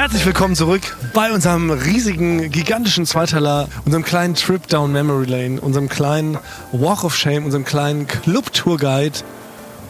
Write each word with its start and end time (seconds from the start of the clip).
Herzlich 0.00 0.24
willkommen 0.24 0.56
zurück 0.56 0.80
bei 1.12 1.30
unserem 1.30 1.70
riesigen, 1.70 2.50
gigantischen 2.50 3.04
Zweiteiler, 3.04 3.68
unserem 3.84 4.02
kleinen 4.02 4.34
Trip 4.34 4.66
down 4.66 4.92
Memory 4.92 5.26
Lane, 5.26 5.60
unserem 5.60 5.90
kleinen 5.90 6.38
Walk 6.72 7.04
of 7.04 7.14
Shame, 7.14 7.44
unserem 7.44 7.66
kleinen 7.66 8.06
Club-Tour-Guide. 8.06 9.18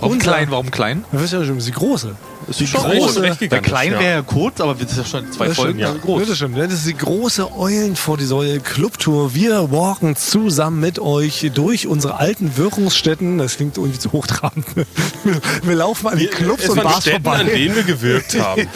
Warum 0.01 0.15
Unser- 0.17 0.33
klein, 0.33 0.51
warum 0.51 0.73
klein? 0.73 1.05
Das 1.13 1.23
ist 1.23 1.33
ja 1.33 1.45
schon 1.45 1.61
die 1.61 1.71
große. 1.71 2.17
Das 2.47 2.61
ist 2.61 2.71
schon 2.71 2.83
groß, 2.83 3.17
Weil 3.17 3.25
echt 3.27 3.39
gigantisch, 3.39 3.69
klein 3.71 3.93
ja. 3.93 4.01
wäre 4.01 4.13
ja 4.15 4.23
kurz, 4.23 4.61
aber 4.61 4.75
das 4.75 4.93
ist 4.93 4.99
ja 4.99 5.05
schon 5.05 5.31
zwei 5.31 5.49
Das 5.49 5.57
Folgen. 5.57 5.79
stimmt, 5.79 5.85
also 5.87 5.99
groß. 6.01 6.29
Das 6.29 6.37
stimmt. 6.37 6.59
Das 6.59 6.73
ist 6.73 6.87
die 6.87 6.97
große 6.97 7.53
Eulen 7.57 7.97
vor 7.97 8.17
die 8.17 8.25
Säule 8.25 8.61
Clubtour. 8.61 9.35
Wir 9.35 9.71
walken 9.71 10.17
zusammen 10.17 10.81
mit 10.81 10.99
euch 10.99 11.51
durch 11.55 11.87
unsere 11.87 12.17
alten 12.19 12.57
Wirkungsstätten. 12.57 13.39
Das 13.39 13.57
klingt 13.57 13.77
irgendwie 13.77 13.99
zu 13.99 14.13
hochtrabend. 14.13 14.65
Wir 15.65 15.75
laufen 15.77 16.09
an 16.09 16.19
die 16.19 16.27
Clubs 16.27 16.65
es 16.65 16.71
und 16.71 16.83
Bars 16.83 17.03
Städten, 17.03 17.23
vorbei. 17.23 17.41
an 17.41 17.47
denen 17.47 17.77
wir 17.77 17.83
gewirkt 17.85 18.39
haben. 18.41 18.67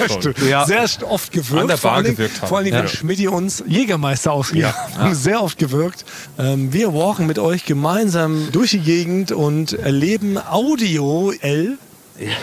Ja. 0.49 0.67
Sehr 0.67 0.85
oft 1.11 1.33
gewirkt. 1.33 1.63
An 1.63 1.69
der 1.69 1.79
vor 1.79 1.91
Bar 1.91 1.97
allen 1.97 2.05
Dingen- 2.05 2.17
gewirkt 2.17 2.41
haben. 2.43 2.49
Vor 2.49 2.59
allem, 2.59 2.67
wenn 2.67 2.75
Ja. 2.75 2.89
Schmidti 2.89 3.29
uns 3.29 3.65
Jägermeister 3.67 4.33
ausgegeben 4.33 4.73
haben. 4.97 5.15
Sehr 5.15 5.43
oft 5.43 5.59
gewirkt. 5.59 6.05
Ähm, 6.39 6.73
wir 6.73 6.93
walken 6.95 7.27
mit 7.27 7.39
euch 7.39 7.65
gemeinsam 7.65 8.49
durch 8.53 8.71
die 8.73 8.81
Gegend 8.81 9.33
und 9.33 9.73
erleben 9.73 10.39
Audio-L. 10.39 11.79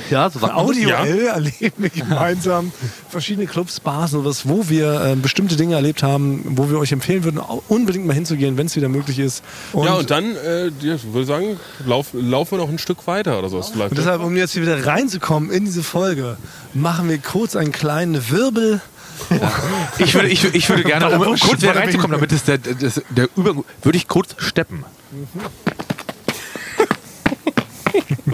Ja, 0.10 0.30
so 0.30 0.40
sagt 0.40 0.54
man 0.54 0.68
das. 0.68 0.76
Audio-L 0.76 1.28
erleben 1.28 1.74
wir 1.78 1.90
gemeinsam 1.90 2.72
verschiedene 3.10 3.48
Clubs, 3.48 3.80
Bars 3.80 4.14
und 4.14 4.26
was, 4.26 4.48
wo 4.48 4.68
wir 4.68 5.02
äh, 5.02 5.16
bestimmte 5.16 5.56
Dinge 5.56 5.76
erlebt 5.76 6.04
haben, 6.04 6.44
wo 6.58 6.70
wir 6.70 6.78
euch 6.78 6.92
empfehlen 6.92 7.24
würden, 7.24 7.40
unbedingt 7.70 8.06
mal 8.06 8.14
hinzugehen, 8.14 8.58
wenn 8.58 8.66
es 8.66 8.76
wieder 8.76 8.90
möglich 8.90 9.20
ist. 9.20 9.44
Und, 9.72 9.86
ja, 9.86 9.94
und 9.94 10.12
dann, 10.12 10.36
äh, 10.36 10.72
ja, 10.82 10.96
ich 10.96 11.14
würde 11.14 11.26
sagen, 11.26 11.60
lauf, 11.86 12.08
laufen 12.14 12.52
wir 12.52 12.58
noch 12.58 12.70
ein 12.70 12.80
Stück 12.80 13.08
weiter 13.08 13.40
oder 13.40 13.50
sowas 13.50 13.70
vielleicht. 13.70 13.92
und 13.92 13.98
deshalb, 13.98 14.22
um 14.22 14.36
jetzt 14.36 14.52
hier 14.54 14.62
wieder 14.62 14.86
reinzukommen 14.86 15.50
in 15.52 15.64
diese 15.64 15.84
Folge, 15.84 16.38
machen 16.74 17.08
wir 17.08 17.18
kurz 17.20 17.56
einen 17.56 17.72
kleinen 17.72 18.30
Wirbel. 18.30 18.82
Ich 20.00 20.14
würde, 20.16 20.28
ich, 20.30 20.44
ich 20.54 20.68
würde 20.68 20.84
gerne, 20.86 21.10
um, 21.12 21.22
um 21.22 21.40
kurz 21.40 21.62
wieder 21.62 21.76
reinzukommen, 21.76 22.12
damit 22.12 22.32
es 22.32 22.44
der, 22.44 22.58
das, 22.58 23.02
der 23.10 23.30
Über, 23.38 23.56
würde 23.84 23.98
ich 23.98 24.08
kurz 24.08 24.36
steppen. 24.38 24.84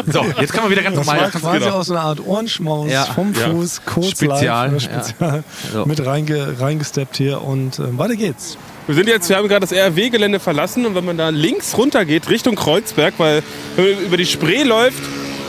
So, 0.06 0.26
jetzt 0.40 0.54
kann 0.54 0.64
man 0.64 0.72
wieder 0.72 0.84
ganz 0.84 0.96
Das 0.96 1.06
normal. 1.06 1.24
war 1.24 1.32
quasi 1.32 1.60
genau. 1.60 1.76
aus 1.78 1.88
so 1.88 1.94
einer 1.94 2.04
Art 2.04 2.26
Ohrenschmaus 2.26 2.92
Ja. 2.92 3.06
vom 3.06 3.34
Ja. 3.34 3.50
Fuß, 3.52 3.82
kurz 3.86 4.08
Spezial, 4.12 4.72
live, 4.72 4.84
ja. 4.84 4.90
äh, 4.90 5.04
spezial 5.04 5.44
So. 5.74 5.86
mit 5.86 6.06
reinge, 6.06 6.60
reingesteppt 6.60 7.18
hier 7.18 7.42
und 7.42 7.80
ähm, 7.80 7.98
weiter 7.98 8.16
geht's. 8.16 8.58
Wir 8.88 8.96
sind 8.96 9.08
jetzt, 9.10 9.28
wir 9.30 9.36
haben 9.38 9.48
gerade 9.48 9.68
das 9.68 9.74
RW-Gelände 9.74 10.40
verlassen 10.40 10.86
und 10.86 10.96
wenn 10.96 11.04
man 11.06 11.18
da 11.18 11.30
links 11.30 11.78
runter 11.78 12.06
geht, 12.06 12.30
Richtung 12.30 12.56
Kreuzberg, 12.56 13.16
weil 13.18 13.44
wenn 13.76 13.94
man 13.96 14.04
über 14.06 14.18
die 14.18 14.26
Spree 14.26 14.64
läuft, 14.64 15.02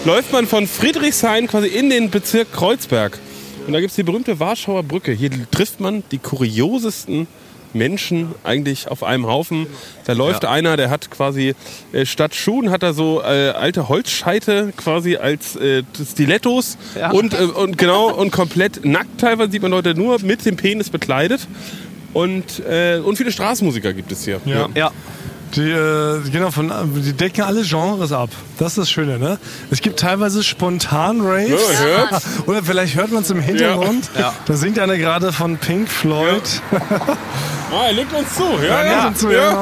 läuft 0.05 0.33
man 0.33 0.47
von 0.47 0.67
Friedrichshain 0.67 1.47
quasi 1.47 1.69
in 1.69 1.89
den 1.91 2.11
Bezirk 2.11 2.53
Kreuzberg. 2.53 3.19
Und 3.67 3.75
da 3.75 3.81
gibt 3.81 3.91
es 3.91 3.97
die 3.97 4.03
berühmte 4.03 4.41
Warschauer 4.41 4.83
Brücke. 4.83 5.13
Hier 5.13 5.31
trifft 5.51 5.79
man 5.79 6.03
die 6.11 6.19
kuriosesten 6.19 7.27
Menschen 7.75 8.35
eigentlich 8.45 8.89
auf 8.89 9.03
einem 9.03 9.27
Haufen. 9.27 9.67
Da 10.07 10.13
läuft 10.15 10.43
Ja. 10.45 10.51
einer, 10.51 10.77
der 10.77 10.91
hat 10.91 11.11
quasi 11.11 11.55
äh, 11.93 12.07
statt 12.07 12.35
Schuhen 12.35 12.71
hat 12.71 12.83
er 12.83 12.95
so 12.95 13.21
äh, 13.23 13.51
alte 13.51 13.89
Holzscheite 13.89 14.73
quasi 14.77 15.17
als 15.17 15.57
äh, 15.57 15.83
Stilettos 16.11 16.79
Ja. 16.99 17.11
und, 17.11 17.35
äh, 17.35 17.43
und 17.45 17.79
genau 17.79 18.11
und 18.13 18.31
komplett 18.31 18.85
nackt 18.85 19.21
teilweise 19.21 19.53
sieht 19.53 19.63
man 19.63 19.71
Leute 19.71 19.95
nur 19.95 20.21
mit 20.23 20.45
dem 20.47 20.57
Penis 20.57 20.91
bekleidet. 20.91 21.47
Und, 22.15 22.61
äh, 22.67 23.01
und 23.05 23.17
viele 23.17 23.31
Straßenmusiker 23.31 23.93
gibt 23.93 24.11
es 24.13 24.25
hier. 24.25 24.41
Ja. 24.47 24.69
Ja. 24.75 24.91
Die, 25.57 25.71
äh, 25.71 26.21
genau, 26.31 26.51
von, 26.51 26.71
die 26.95 27.13
decken 27.13 27.43
alle 27.43 27.63
Genres 27.63 28.13
ab. 28.13 28.31
Das 28.59 28.69
ist 28.73 28.79
das 28.79 28.91
Schöne, 28.91 29.19
ne? 29.19 29.39
Es 29.71 29.81
gibt 29.81 29.99
teilweise 30.01 30.43
spontan 30.45 31.21
Raves. 31.23 31.61
Ja. 31.83 32.19
Oder 32.47 32.63
vielleicht 32.63 32.95
hört 32.97 33.13
man 33.13 33.23
es 33.23 33.31
im 33.31 33.41
Hintergrund. 33.41 34.11
Ja. 34.19 34.35
Da 34.47 34.55
singt 34.55 34.79
einer 34.79 34.97
gerade 34.97 35.33
von 35.33 35.57
Pink 35.59 35.89
Floyd. 35.89 36.43
Ah, 37.71 37.89
er 37.89 37.93
legt 37.93 38.15
uns 38.15 38.35
zu. 38.35 38.45
Ja, 38.67 38.83
Ja, 38.83 38.85
ja. 38.91 39.03
sind 39.03 39.19
so, 39.19 39.31
ja. 39.31 39.61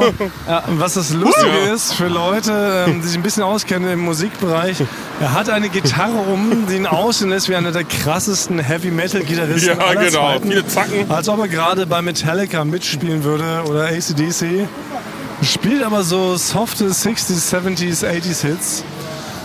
Und 0.69 0.79
Was 0.79 0.95
das 0.95 1.13
Lustige 1.13 1.59
ist 1.75 1.93
für 1.95 2.07
Leute, 2.07 2.85
ähm, 2.87 3.01
die 3.03 3.09
sich 3.09 3.17
ein 3.17 3.23
bisschen 3.25 3.43
auskennen 3.43 3.91
im 3.91 3.99
Musikbereich, 3.99 4.77
er 5.21 5.33
hat 5.33 5.51
eine 5.51 5.69
Gitarre 5.71 6.19
um, 6.19 6.69
die 6.69 6.77
ihn 6.77 6.87
aussehen 6.87 7.31
lässt 7.31 7.49
wie 7.49 7.57
einer 7.57 7.73
der 7.73 7.83
krassesten 7.83 8.61
Heavy-Metal-Gitarristen 8.61 9.77
Ja, 9.81 9.95
genau. 9.95 10.29
Zeiten. 10.35 10.49
Viele 10.49 10.65
Zacken. 10.69 11.11
Als 11.11 11.29
ob 11.29 11.41
er 11.41 11.49
gerade 11.49 11.85
bei 11.87 12.01
Metallica 12.01 12.65
mitspielen 12.65 13.25
würde 13.25 13.63
oder 13.69 13.87
ACDC. 13.87 14.69
Spielt 15.43 15.83
aber 15.83 16.03
so 16.03 16.37
softe 16.37 16.87
60s, 16.87 17.55
70s, 17.55 18.05
80s 18.05 18.41
Hits. 18.43 18.85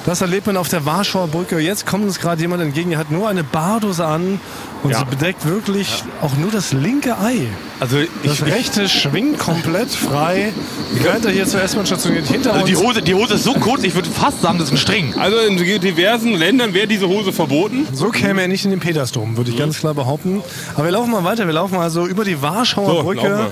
Das 0.05 0.21
erlebt 0.21 0.47
man 0.47 0.57
auf 0.57 0.67
der 0.67 0.85
Warschauer 0.85 1.27
Brücke. 1.27 1.59
Jetzt 1.59 1.85
kommt 1.85 2.05
uns 2.05 2.19
gerade 2.19 2.41
jemand 2.41 2.63
entgegen, 2.63 2.91
der 2.91 2.99
hat 2.99 3.11
nur 3.11 3.27
eine 3.27 3.43
Bardose 3.43 4.05
an 4.05 4.39
und 4.83 4.91
Ja. 4.91 4.99
sie 4.99 5.05
bedeckt 5.05 5.45
wirklich 5.47 6.03
auch 6.21 6.35
nur 6.37 6.51
das 6.51 6.73
linke 6.73 7.17
Ei. 7.19 7.47
Also, 7.79 7.97
Das 8.23 8.33
ich, 8.39 8.45
rechte 8.45 8.87
schwingt 8.89 9.39
komplett 9.39 9.89
frei. 9.89 10.53
Während 10.93 11.25
er 11.25 11.31
hier 11.31 11.45
zur 11.45 11.61
S-Bahn 11.61 11.85
stationiert 11.85 12.27
hinter 12.27 12.53
also 12.53 12.65
die, 12.65 12.75
uns. 12.75 12.85
Hose, 12.85 13.01
die 13.01 13.13
Hose 13.13 13.35
ist 13.35 13.43
so 13.43 13.53
kurz, 13.53 13.83
ich 13.83 13.95
würde 13.95 14.09
fast 14.09 14.41
sagen, 14.41 14.57
das 14.59 14.67
ist 14.67 14.73
ein 14.73 14.77
String. 14.77 15.13
Also 15.17 15.37
in 15.39 15.57
diversen 15.57 16.33
Ländern 16.35 16.73
wäre 16.73 16.87
diese 16.87 17.07
Hose 17.07 17.31
verboten. 17.31 17.87
So 17.93 18.09
käme 18.09 18.41
er 18.41 18.47
nicht 18.47 18.65
in 18.65 18.71
den 18.71 18.79
Petersdom, 18.79 19.37
würde 19.37 19.51
ich 19.51 19.57
ganz 19.57 19.79
klar 19.79 19.93
behaupten. 19.93 20.41
Aber 20.75 20.85
wir 20.85 20.91
laufen 20.91 21.11
mal 21.11 21.23
weiter. 21.23 21.45
Wir 21.45 21.53
laufen 21.53 21.77
also 21.77 22.07
über 22.07 22.23
die 22.23 22.41
Warschauer 22.41 22.97
So, 22.97 23.03
Brücke. 23.03 23.51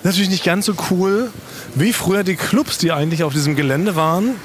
Natürlich 0.04 0.30
nicht 0.30 0.44
ganz 0.44 0.66
so 0.66 0.74
cool 0.92 1.32
wie 1.76 1.94
früher 1.94 2.24
die 2.24 2.36
Clubs, 2.36 2.78
die 2.78 2.92
eigentlich 2.92 3.24
auf 3.24 3.34
diesem 3.34 3.56
Gelände 3.56 3.96
waren. 3.96 4.36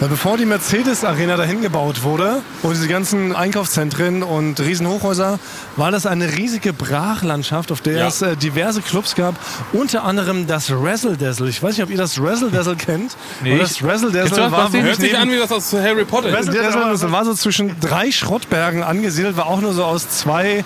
Weil 0.00 0.08
bevor 0.08 0.36
die 0.36 0.44
Mercedes-Arena 0.46 1.36
dahin 1.36 1.60
gebaut 1.60 2.02
wurde 2.02 2.42
und 2.62 2.72
diese 2.74 2.88
ganzen 2.88 3.34
Einkaufszentren 3.34 4.22
und 4.22 4.60
Riesenhochhäuser, 4.60 5.38
war 5.76 5.90
das 5.90 6.06
eine 6.06 6.36
riesige 6.36 6.72
Brachlandschaft, 6.72 7.72
auf 7.72 7.80
der 7.80 7.94
Ja. 7.98 8.06
es 8.06 8.22
äh, 8.22 8.36
diverse 8.36 8.80
Clubs 8.82 9.14
gab. 9.14 9.34
Unter 9.72 10.04
anderem 10.04 10.46
das 10.46 10.70
Razzle 10.70 11.16
Dazzle. 11.16 11.48
Ich 11.48 11.62
weiß 11.62 11.76
nicht, 11.76 11.82
ob 11.84 11.90
ihr 11.90 11.96
das 11.96 12.20
Razzle 12.20 12.50
Dazzle 12.50 12.76
kennt. 12.76 13.16
Nee, 13.42 13.52
Und 13.52 13.58
das 13.62 13.82
Razzle 13.82 14.12
Dazzle 14.12 14.36
das, 14.36 14.52
war 14.52 14.72
wirklich 14.72 14.84
Hört 14.84 15.00
sich 15.00 15.18
an 15.18 15.30
wie 15.30 15.36
das 15.38 15.50
aus 15.52 15.72
Harry 15.72 16.04
Potter. 16.04 16.32
Razzle 16.32 16.54
Dazzle, 16.54 16.90
das 16.90 17.10
war 17.10 17.24
so 17.24 17.34
zwischen 17.34 17.78
drei 17.80 18.12
Schrottbergen 18.12 18.82
angesiedelt, 18.82 19.36
war 19.36 19.46
auch 19.46 19.60
nur 19.60 19.72
so 19.72 19.84
aus 19.84 20.08
zwei 20.08 20.64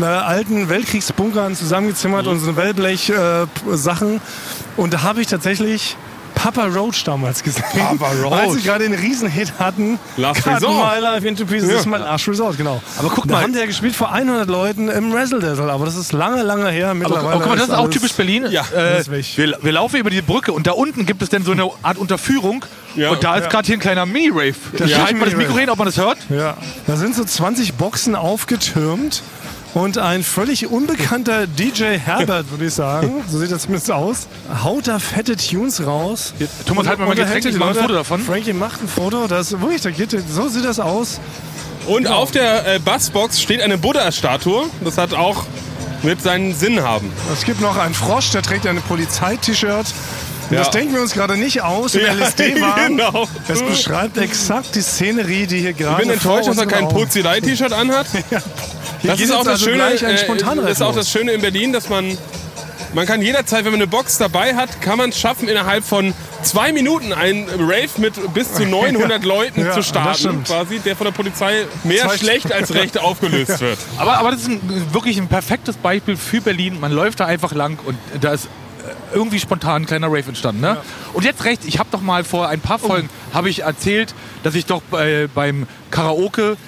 äh, 0.00 0.04
alten 0.04 0.68
Weltkriegsbunkern 0.68 1.54
zusammengezimmert 1.54 2.26
und 2.26 2.40
so 2.40 2.56
Wellblech-Sachen. 2.56 4.20
und 4.76 4.92
da 4.94 5.02
habe 5.02 5.20
ich 5.20 5.26
tatsächlich 5.26 5.96
Papa 6.34 6.64
Roach 6.66 7.04
damals 7.04 7.42
gesehen. 7.42 7.62
Papa 7.72 8.10
Roach. 8.22 8.32
Als 8.32 8.54
sie 8.54 8.62
gerade 8.62 8.84
den 8.84 8.94
Riesenhit 8.94 9.52
hatten. 9.58 9.98
Last 10.16 10.42
Cut 10.42 10.56
Resort. 10.56 10.94
My 10.94 11.00
Life 11.00 11.26
into 11.28 11.44
Pieces. 11.46 11.68
Das 11.68 11.80
ist 11.80 11.86
mein 11.86 12.00
Last 12.00 12.26
Resort, 12.28 12.56
genau. 12.56 12.82
Aber 12.98 13.10
guck 13.10 13.26
da 13.28 13.34
mal. 13.34 13.42
haben 13.42 13.52
die 13.52 13.58
ja 13.58 13.66
gespielt 13.66 13.94
vor 13.94 14.12
100 14.12 14.48
Leuten 14.48 14.88
im 14.88 15.12
Razzle 15.12 15.40
Dazzle. 15.40 15.70
Aber 15.70 15.84
das 15.84 15.96
ist 15.96 16.12
lange, 16.12 16.42
lange 16.42 16.68
her. 16.70 16.94
Mittlerweile 16.94 17.28
aber 17.28 17.38
guck 17.40 17.48
mal, 17.50 17.56
das 17.56 17.68
ist 17.68 17.74
auch 17.74 17.88
typisch 17.90 18.12
Berlin. 18.14 18.46
Ja, 18.50 18.62
äh, 18.74 19.04
wir, 19.08 19.58
wir 19.62 19.72
laufen 19.72 19.96
über 19.96 20.10
die 20.10 20.22
Brücke 20.22 20.52
und 20.52 20.66
da 20.66 20.72
unten 20.72 21.06
gibt 21.06 21.22
es 21.22 21.28
dann 21.28 21.44
so 21.44 21.52
eine 21.52 21.68
Art 21.82 21.98
Unterführung. 21.98 22.64
Ja. 22.94 23.08
und 23.10 23.24
da 23.24 23.36
ist 23.36 23.44
Ja. 23.44 23.48
gerade 23.48 23.66
hier 23.66 23.76
ein 23.76 23.80
kleiner 23.80 24.04
Mini-Rave. 24.04 24.54
Da 24.76 24.84
Ja. 24.84 24.98
scheint 25.06 25.18
mal 25.18 25.24
das 25.24 25.34
Mikro 25.34 25.56
hin, 25.56 25.70
ob 25.70 25.78
man 25.78 25.86
das 25.86 25.96
hört. 25.96 26.18
Ja, 26.28 26.58
da 26.86 26.96
sind 26.96 27.14
so 27.14 27.24
20 27.24 27.74
Boxen 27.74 28.14
aufgetürmt 28.14 29.22
und 29.74 29.96
ein 29.98 30.22
völlig 30.22 30.66
unbekannter 30.66 31.46
DJ 31.46 31.96
Herbert, 31.98 32.50
würde 32.50 32.66
ich 32.66 32.74
sagen, 32.74 33.24
so 33.28 33.38
sieht 33.38 33.50
das 33.50 33.62
zumindest 33.62 33.90
aus, 33.90 34.26
haut 34.62 34.86
da 34.88 34.98
fette 34.98 35.36
Tunes 35.36 35.84
raus. 35.86 36.34
Thomas, 36.66 36.86
halt 36.86 36.98
mal 36.98 37.06
mein 37.08 37.16
Getränk, 37.16 37.44
ich 37.44 37.56
mache 37.56 37.70
ein. 37.70 37.76
Foto 37.76 37.94
davon. 37.94 38.20
Frankie 38.22 38.52
macht 38.52 38.82
ein 38.82 38.88
Foto, 38.88 39.26
das 39.26 39.52
wirklich, 39.60 39.80
da 39.80 39.90
geht, 39.90 40.10
so 40.30 40.48
sieht 40.48 40.64
das 40.64 40.78
aus. 40.80 41.20
Und 41.86 42.06
auf 42.06 42.30
der 42.30 42.74
äh, 42.74 42.78
Bassbox 42.78 43.40
steht 43.40 43.60
eine 43.60 43.76
Buddha-Statue. 43.76 44.66
Das 44.84 44.98
hat 44.98 45.14
auch 45.14 45.44
mit 46.04 46.22
seinen 46.22 46.54
Sinn 46.54 46.82
haben. 46.82 47.10
Es 47.32 47.44
gibt 47.44 47.60
noch 47.60 47.76
einen 47.76 47.94
Frosch, 47.94 48.30
der 48.30 48.42
trägt 48.42 48.66
ein 48.66 48.80
Polizei-T-Shirt. 48.82 49.86
Und 50.50 50.58
Das 50.58 50.66
Ja. 50.66 50.72
denken 50.72 50.94
wir 50.94 51.00
uns 51.00 51.12
gerade 51.12 51.36
nicht 51.36 51.62
aus 51.62 51.94
im 51.94 52.02
LSD 52.04 52.54
waren. 52.60 52.96
genau. 52.96 53.26
Es 53.48 53.62
beschreibt 53.62 54.16
exakt 54.18 54.74
die 54.74 54.80
Szenerie, 54.82 55.46
die 55.46 55.58
hier 55.60 55.72
gerade 55.72 56.02
Ich 56.02 56.08
bin 56.08 56.10
enttäuscht, 56.14 56.48
dass 56.48 56.58
er 56.58 56.66
kein 56.66 56.88
Puzzelei-T-Shirt 56.88 57.72
anhat. 57.72 58.06
Hier 58.30 58.42
Das 59.02 59.20
ist 59.20 59.32
auch 59.32 59.44
das 59.44 59.62
also 59.62 59.66
Schöne. 59.66 59.84
Äh, 59.90 60.70
ist 60.70 60.82
auch 60.82 60.94
das 60.94 61.10
Schöne 61.10 61.32
in 61.32 61.40
Berlin, 61.40 61.72
dass 61.72 61.88
man 61.88 62.16
man 62.94 63.06
kann 63.06 63.22
jederzeit, 63.22 63.64
wenn 63.64 63.72
man 63.72 63.80
eine 63.80 63.86
Box 63.86 64.18
dabei 64.18 64.54
hat, 64.54 64.82
kann 64.82 64.98
man 64.98 65.10
es 65.10 65.18
schaffen, 65.18 65.48
innerhalb 65.48 65.82
von 65.82 66.12
zwei 66.42 66.72
Minuten 66.72 67.12
einen 67.14 67.48
Rave 67.48 67.88
mit 67.98 68.34
bis 68.34 68.52
zu 68.52 68.66
900 68.66 69.24
Leuten 69.24 69.62
Ja, 69.64 69.72
zu 69.72 69.82
starten, 69.82 70.44
quasi, 70.44 70.78
der 70.78 70.94
von 70.94 71.06
der 71.06 71.12
Polizei 71.12 71.64
mehr 71.84 72.04
Zwei- 72.04 72.18
schlecht 72.18 72.52
als 72.52 72.74
recht 72.74 72.98
aufgelöst 73.02 73.60
wird. 73.60 73.78
Aber, 73.96 74.18
aber 74.18 74.32
das 74.32 74.42
ist 74.42 74.48
ein, 74.48 74.60
wirklich 74.92 75.16
ein 75.18 75.28
perfektes 75.28 75.76
Beispiel 75.76 76.16
für 76.16 76.42
Berlin. 76.42 76.80
Man 76.80 76.92
läuft 76.92 77.20
da 77.20 77.26
einfach 77.26 77.52
lang 77.52 77.78
und 77.86 77.96
da 78.20 78.32
ist 78.32 78.44
äh, 78.44 79.14
irgendwie 79.14 79.40
spontan 79.40 79.82
ein 79.82 79.86
kleiner 79.86 80.08
Rave 80.08 80.28
entstanden. 80.28 80.60
Ne? 80.60 80.76
Und 81.14 81.24
jetzt 81.24 81.44
recht, 81.44 81.64
ich 81.64 81.78
habe 81.78 81.88
doch 81.90 82.02
mal 82.02 82.24
vor 82.24 82.48
ein 82.48 82.60
paar 82.60 82.78
Folgen 82.78 83.08
habe 83.32 83.48
ich 83.48 83.60
erzählt, 83.60 84.14
dass 84.42 84.54
ich 84.54 84.66
doch 84.66 84.82
bei, 84.90 85.28
beim 85.34 85.66
Karaoke 85.90 86.58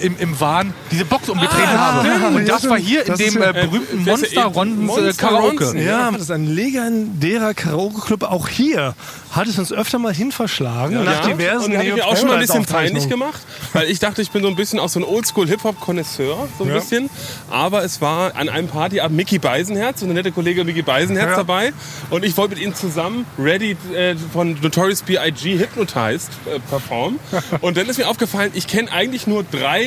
im, 0.00 0.16
im 0.18 0.40
Wahn 0.40 0.72
diese 0.90 1.04
Box 1.04 1.28
umgedreht 1.28 1.66
Ah, 1.66 2.02
habe. 2.04 2.36
Und 2.36 2.48
das 2.48 2.62
Ja, 2.64 2.70
war 2.70 2.78
hier 2.78 3.06
in 3.06 3.14
dem 3.14 3.34
ja- 3.34 3.50
äh, 3.50 3.52
berühmten 3.52 4.04
ja 4.04 4.12
Monster 4.12 4.44
Rondens 4.46 4.96
äh, 4.96 5.12
Karaoke. 5.16 5.78
Ja, 5.82 6.10
das 6.10 6.22
ist 6.22 6.30
ein 6.30 6.46
legendärer 6.46 7.54
Karaoke-Club. 7.54 8.22
Auch 8.24 8.48
hier 8.48 8.94
hat 9.32 9.46
es 9.48 9.58
uns 9.58 9.72
öfter 9.72 9.98
mal 9.98 10.14
hinverschlagen. 10.14 11.02
nach 11.04 11.26
diversen 11.26 11.66
und 11.66 11.72
da 11.72 11.78
habe 11.78 11.88
ich 11.88 11.94
mir 11.94 12.06
auch 12.06 12.16
schon 12.16 12.28
mal 12.28 12.34
ein 12.34 12.40
bisschen 12.40 12.64
peinlich 12.64 13.08
gemacht, 13.08 13.40
weil 13.72 13.90
ich 13.90 13.98
dachte, 13.98 14.22
ich 14.22 14.30
bin 14.30 14.42
so 14.42 14.48
ein 14.48 14.56
bisschen 14.56 14.78
auch 14.78 14.88
so 14.88 15.00
ein 15.00 15.04
Oldschool-Hip-Hop-Konnoisseur, 15.04 16.48
so 16.58 16.64
ein 16.64 16.68
Ja. 16.70 16.74
bisschen. 16.76 17.10
Aber 17.50 17.82
es 17.84 18.00
war 18.00 18.36
an 18.36 18.48
einem 18.48 18.68
Partyabend 18.68 19.16
Mickey 19.16 19.38
Beisenherz, 19.38 20.00
so 20.00 20.06
eine 20.06 20.14
nette 20.14 20.30
Kollege 20.32 20.64
Mickey 20.64 20.82
Beisenherz 20.82 21.30
Ja. 21.30 21.36
dabei. 21.36 21.72
Und 22.10 22.24
ich 22.24 22.36
wollte 22.36 22.54
mit 22.54 22.64
ihm 22.64 22.74
zusammen 22.74 23.26
Ready 23.38 23.76
äh, 23.94 24.14
von 24.32 24.56
Notorious 24.62 25.02
B.I.G. 25.02 25.58
Hypnotized 25.58 26.30
äh, 26.46 26.60
performen. 26.70 27.18
Und 27.60 27.76
dann 27.76 27.86
ist 27.88 27.98
mir 27.98 28.08
aufgefallen, 28.08 28.52
ich 28.54 28.66
kenne 28.68 28.90
eigentlich 28.92 29.26
nur 29.26 29.42
drei 29.44 29.83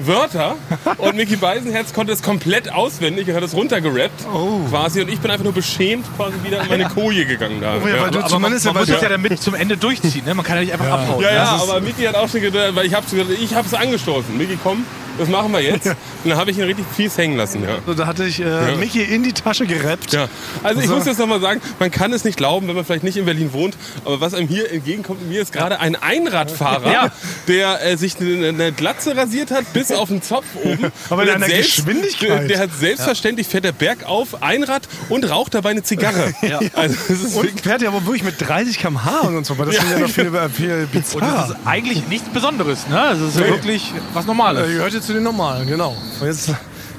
Wörter 0.00 0.54
und 0.98 1.16
Mickey 1.16 1.34
Beisenherz 1.34 1.92
konnte 1.92 2.12
es 2.12 2.22
komplett 2.22 2.72
auswendig 2.72 3.26
und 3.28 3.34
hat 3.34 3.42
es 3.42 3.52
runtergerappt 3.54 4.26
Oh. 4.32 4.60
quasi 4.70 5.00
und 5.02 5.08
ich 5.08 5.18
bin 5.18 5.28
einfach 5.30 5.42
nur 5.42 5.52
beschämt 5.52 6.06
quasi 6.16 6.34
wieder 6.44 6.62
in 6.62 6.68
meine 6.68 6.84
Koje 6.88 7.24
gegangen 7.24 7.60
da. 7.60 7.74
Oh 7.82 7.88
ja, 7.88 8.00
weil 8.02 8.10
du 8.12 8.18
Aber 8.20 8.20
man, 8.20 8.28
zumindest 8.28 8.64
man 8.66 8.74
ja, 8.74 8.80
muss 8.80 8.88
es 8.90 9.00
ja 9.02 9.08
damit 9.08 9.42
zum 9.42 9.54
Ende 9.54 9.76
durchziehen. 9.76 10.24
Ne? 10.24 10.34
Man 10.34 10.44
kann 10.44 10.56
ja 10.56 10.62
nicht 10.62 10.72
einfach 10.72 10.88
abhauen. 10.88 11.20
Ja, 11.20 11.30
ne? 11.30 11.36
ja, 11.36 11.56
ist- 11.56 11.62
aber 11.68 11.80
Miki 11.80 12.04
hat 12.04 12.14
auch 12.14 12.28
schon 12.28 12.42
gedacht, 12.42 12.76
weil 12.76 12.86
ich 12.86 12.94
habe 12.94 13.06
ich 13.40 13.54
hab's 13.56 13.74
angestoßen. 13.74 14.38
Miki, 14.38 14.56
komm, 14.62 14.84
das 15.18 15.28
machen 15.28 15.52
wir 15.52 15.60
jetzt. 15.60 15.86
Und 15.86 15.96
dann 16.30 16.36
habe 16.38 16.50
ich 16.50 16.58
ihn 16.58 16.64
richtig 16.64 16.84
fies 16.96 17.16
hängen 17.18 17.36
lassen, 17.36 17.62
ja. 17.62 17.76
So, 17.86 17.94
da 17.94 18.06
hatte 18.06 18.24
ich 18.24 18.40
äh, 18.40 18.74
Mickey 18.76 19.02
in 19.02 19.22
die 19.22 19.32
Tasche 19.32 19.66
gerappt. 19.66 20.12
Ja, 20.12 20.28
also 20.62 20.80
ich 20.80 20.86
So. 20.88 20.94
muss 20.96 21.06
jetzt 21.06 21.18
nochmal 21.18 21.40
sagen, 21.40 21.60
man 21.78 21.90
kann 21.90 22.12
es 22.12 22.24
nicht 22.24 22.36
glauben, 22.36 22.68
wenn 22.68 22.74
man 22.76 22.84
vielleicht 22.84 23.04
nicht 23.04 23.16
in 23.16 23.24
Berlin 23.24 23.52
wohnt, 23.52 23.76
aber 24.04 24.20
was 24.20 24.34
einem 24.34 24.48
hier 24.48 24.70
entgegenkommt, 24.72 25.28
mir 25.28 25.40
ist 25.42 25.52
gerade 25.52 25.80
ein 25.80 25.96
Einradfahrer, 25.96 26.92
Ja. 26.92 27.12
der 27.46 27.84
äh, 27.84 27.96
sich 27.96 28.18
eine, 28.20 28.48
eine 28.48 28.72
Glatze 28.72 29.16
rasiert 29.16 29.50
hat, 29.50 29.72
bis 29.72 29.90
auf 29.92 30.08
den 30.08 30.22
Zopf 30.22 30.46
oben. 30.62 30.90
Aber 31.10 31.22
in 31.22 31.28
Und 31.28 31.34
einer 31.36 31.46
hat 31.46 31.52
Geschwindigkeit. 31.56 32.48
Der 32.50 32.58
hat 32.60 32.70
selbstverständlich, 32.78 33.46
fährt 33.48 33.64
er 33.64 33.72
bergauf, 33.72 34.42
Einrad 34.42 34.88
und 35.08 35.28
raucht 35.28 35.54
dabei 35.54 35.70
eine 35.70 35.82
Zigarre. 35.82 36.32
Also 36.74 36.96
das 37.08 37.20
ist 37.20 37.36
Und 37.36 37.60
fährt 37.60 37.82
ja 37.82 37.88
aber 37.88 38.04
wirklich 38.04 38.22
mit 38.22 38.34
30 38.40 38.78
km/h 38.78 39.20
und 39.28 39.44
so. 39.46 39.54
Das 39.54 39.68
ist 39.74 39.82
ja 39.90 39.98
noch 39.98 40.08
viel, 40.08 40.30
viel 40.54 40.72
Und 40.82 40.92
bizarr. 40.92 41.20
das 41.20 41.50
ist 41.50 41.56
eigentlich 41.64 42.06
nichts 42.08 42.28
Besonderes. 42.28 42.86
Ne? 42.88 42.96
Das 43.10 43.20
ist 43.20 43.36
ja 43.38 43.44
Nee. 43.46 43.50
wirklich 43.50 43.92
was 44.12 44.26
Normales. 44.26 44.66
gehört 44.68 44.92
jetzt 44.92 45.07
zu 45.08 45.14
den 45.14 45.22
normalen, 45.22 45.66
genau. 45.66 45.96
Und 46.20 46.26
jetzt 46.26 46.52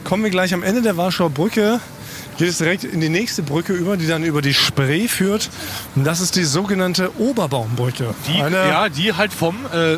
kommen 0.03 0.23
wir 0.23 0.31
gleich 0.31 0.51
am 0.55 0.63
Ende 0.63 0.81
der 0.81 0.97
Warschauer 0.97 1.29
Brücke. 1.29 1.79
Geht 2.39 2.49
es 2.49 2.57
direkt 2.57 2.83
in 2.83 3.01
die 3.01 3.09
nächste 3.09 3.43
Brücke 3.43 3.73
über, 3.73 3.97
die 3.97 4.07
dann 4.07 4.23
über 4.23 4.41
die 4.41 4.55
Spree 4.55 5.07
führt. 5.07 5.51
Und 5.95 6.05
das 6.05 6.19
ist 6.19 6.35
die 6.35 6.43
sogenannte 6.43 7.11
Oberbaumbrücke. 7.19 8.15
Die, 8.27 8.41
Eine, 8.41 8.67
ja, 8.67 8.89
die 8.89 9.13
halt 9.13 9.31
vom 9.31 9.57
äh, 9.71 9.97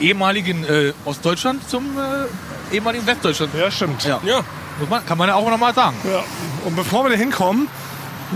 ehemaligen 0.00 0.62
äh, 0.66 0.92
Ostdeutschland 1.04 1.68
zum 1.68 1.98
äh, 1.98 2.76
ehemaligen 2.76 3.04
Westdeutschland. 3.04 3.52
ja, 3.58 3.72
stimmt. 3.72 4.04
Ja. 4.04 4.20
ja. 4.24 4.44
Kann 5.04 5.18
man 5.18 5.28
ja 5.28 5.34
auch 5.34 5.50
nochmal 5.50 5.74
sagen. 5.74 5.96
Ja. 6.04 6.22
Und 6.64 6.76
bevor 6.76 7.04
wir 7.04 7.10
da 7.10 7.16
hinkommen, 7.16 7.66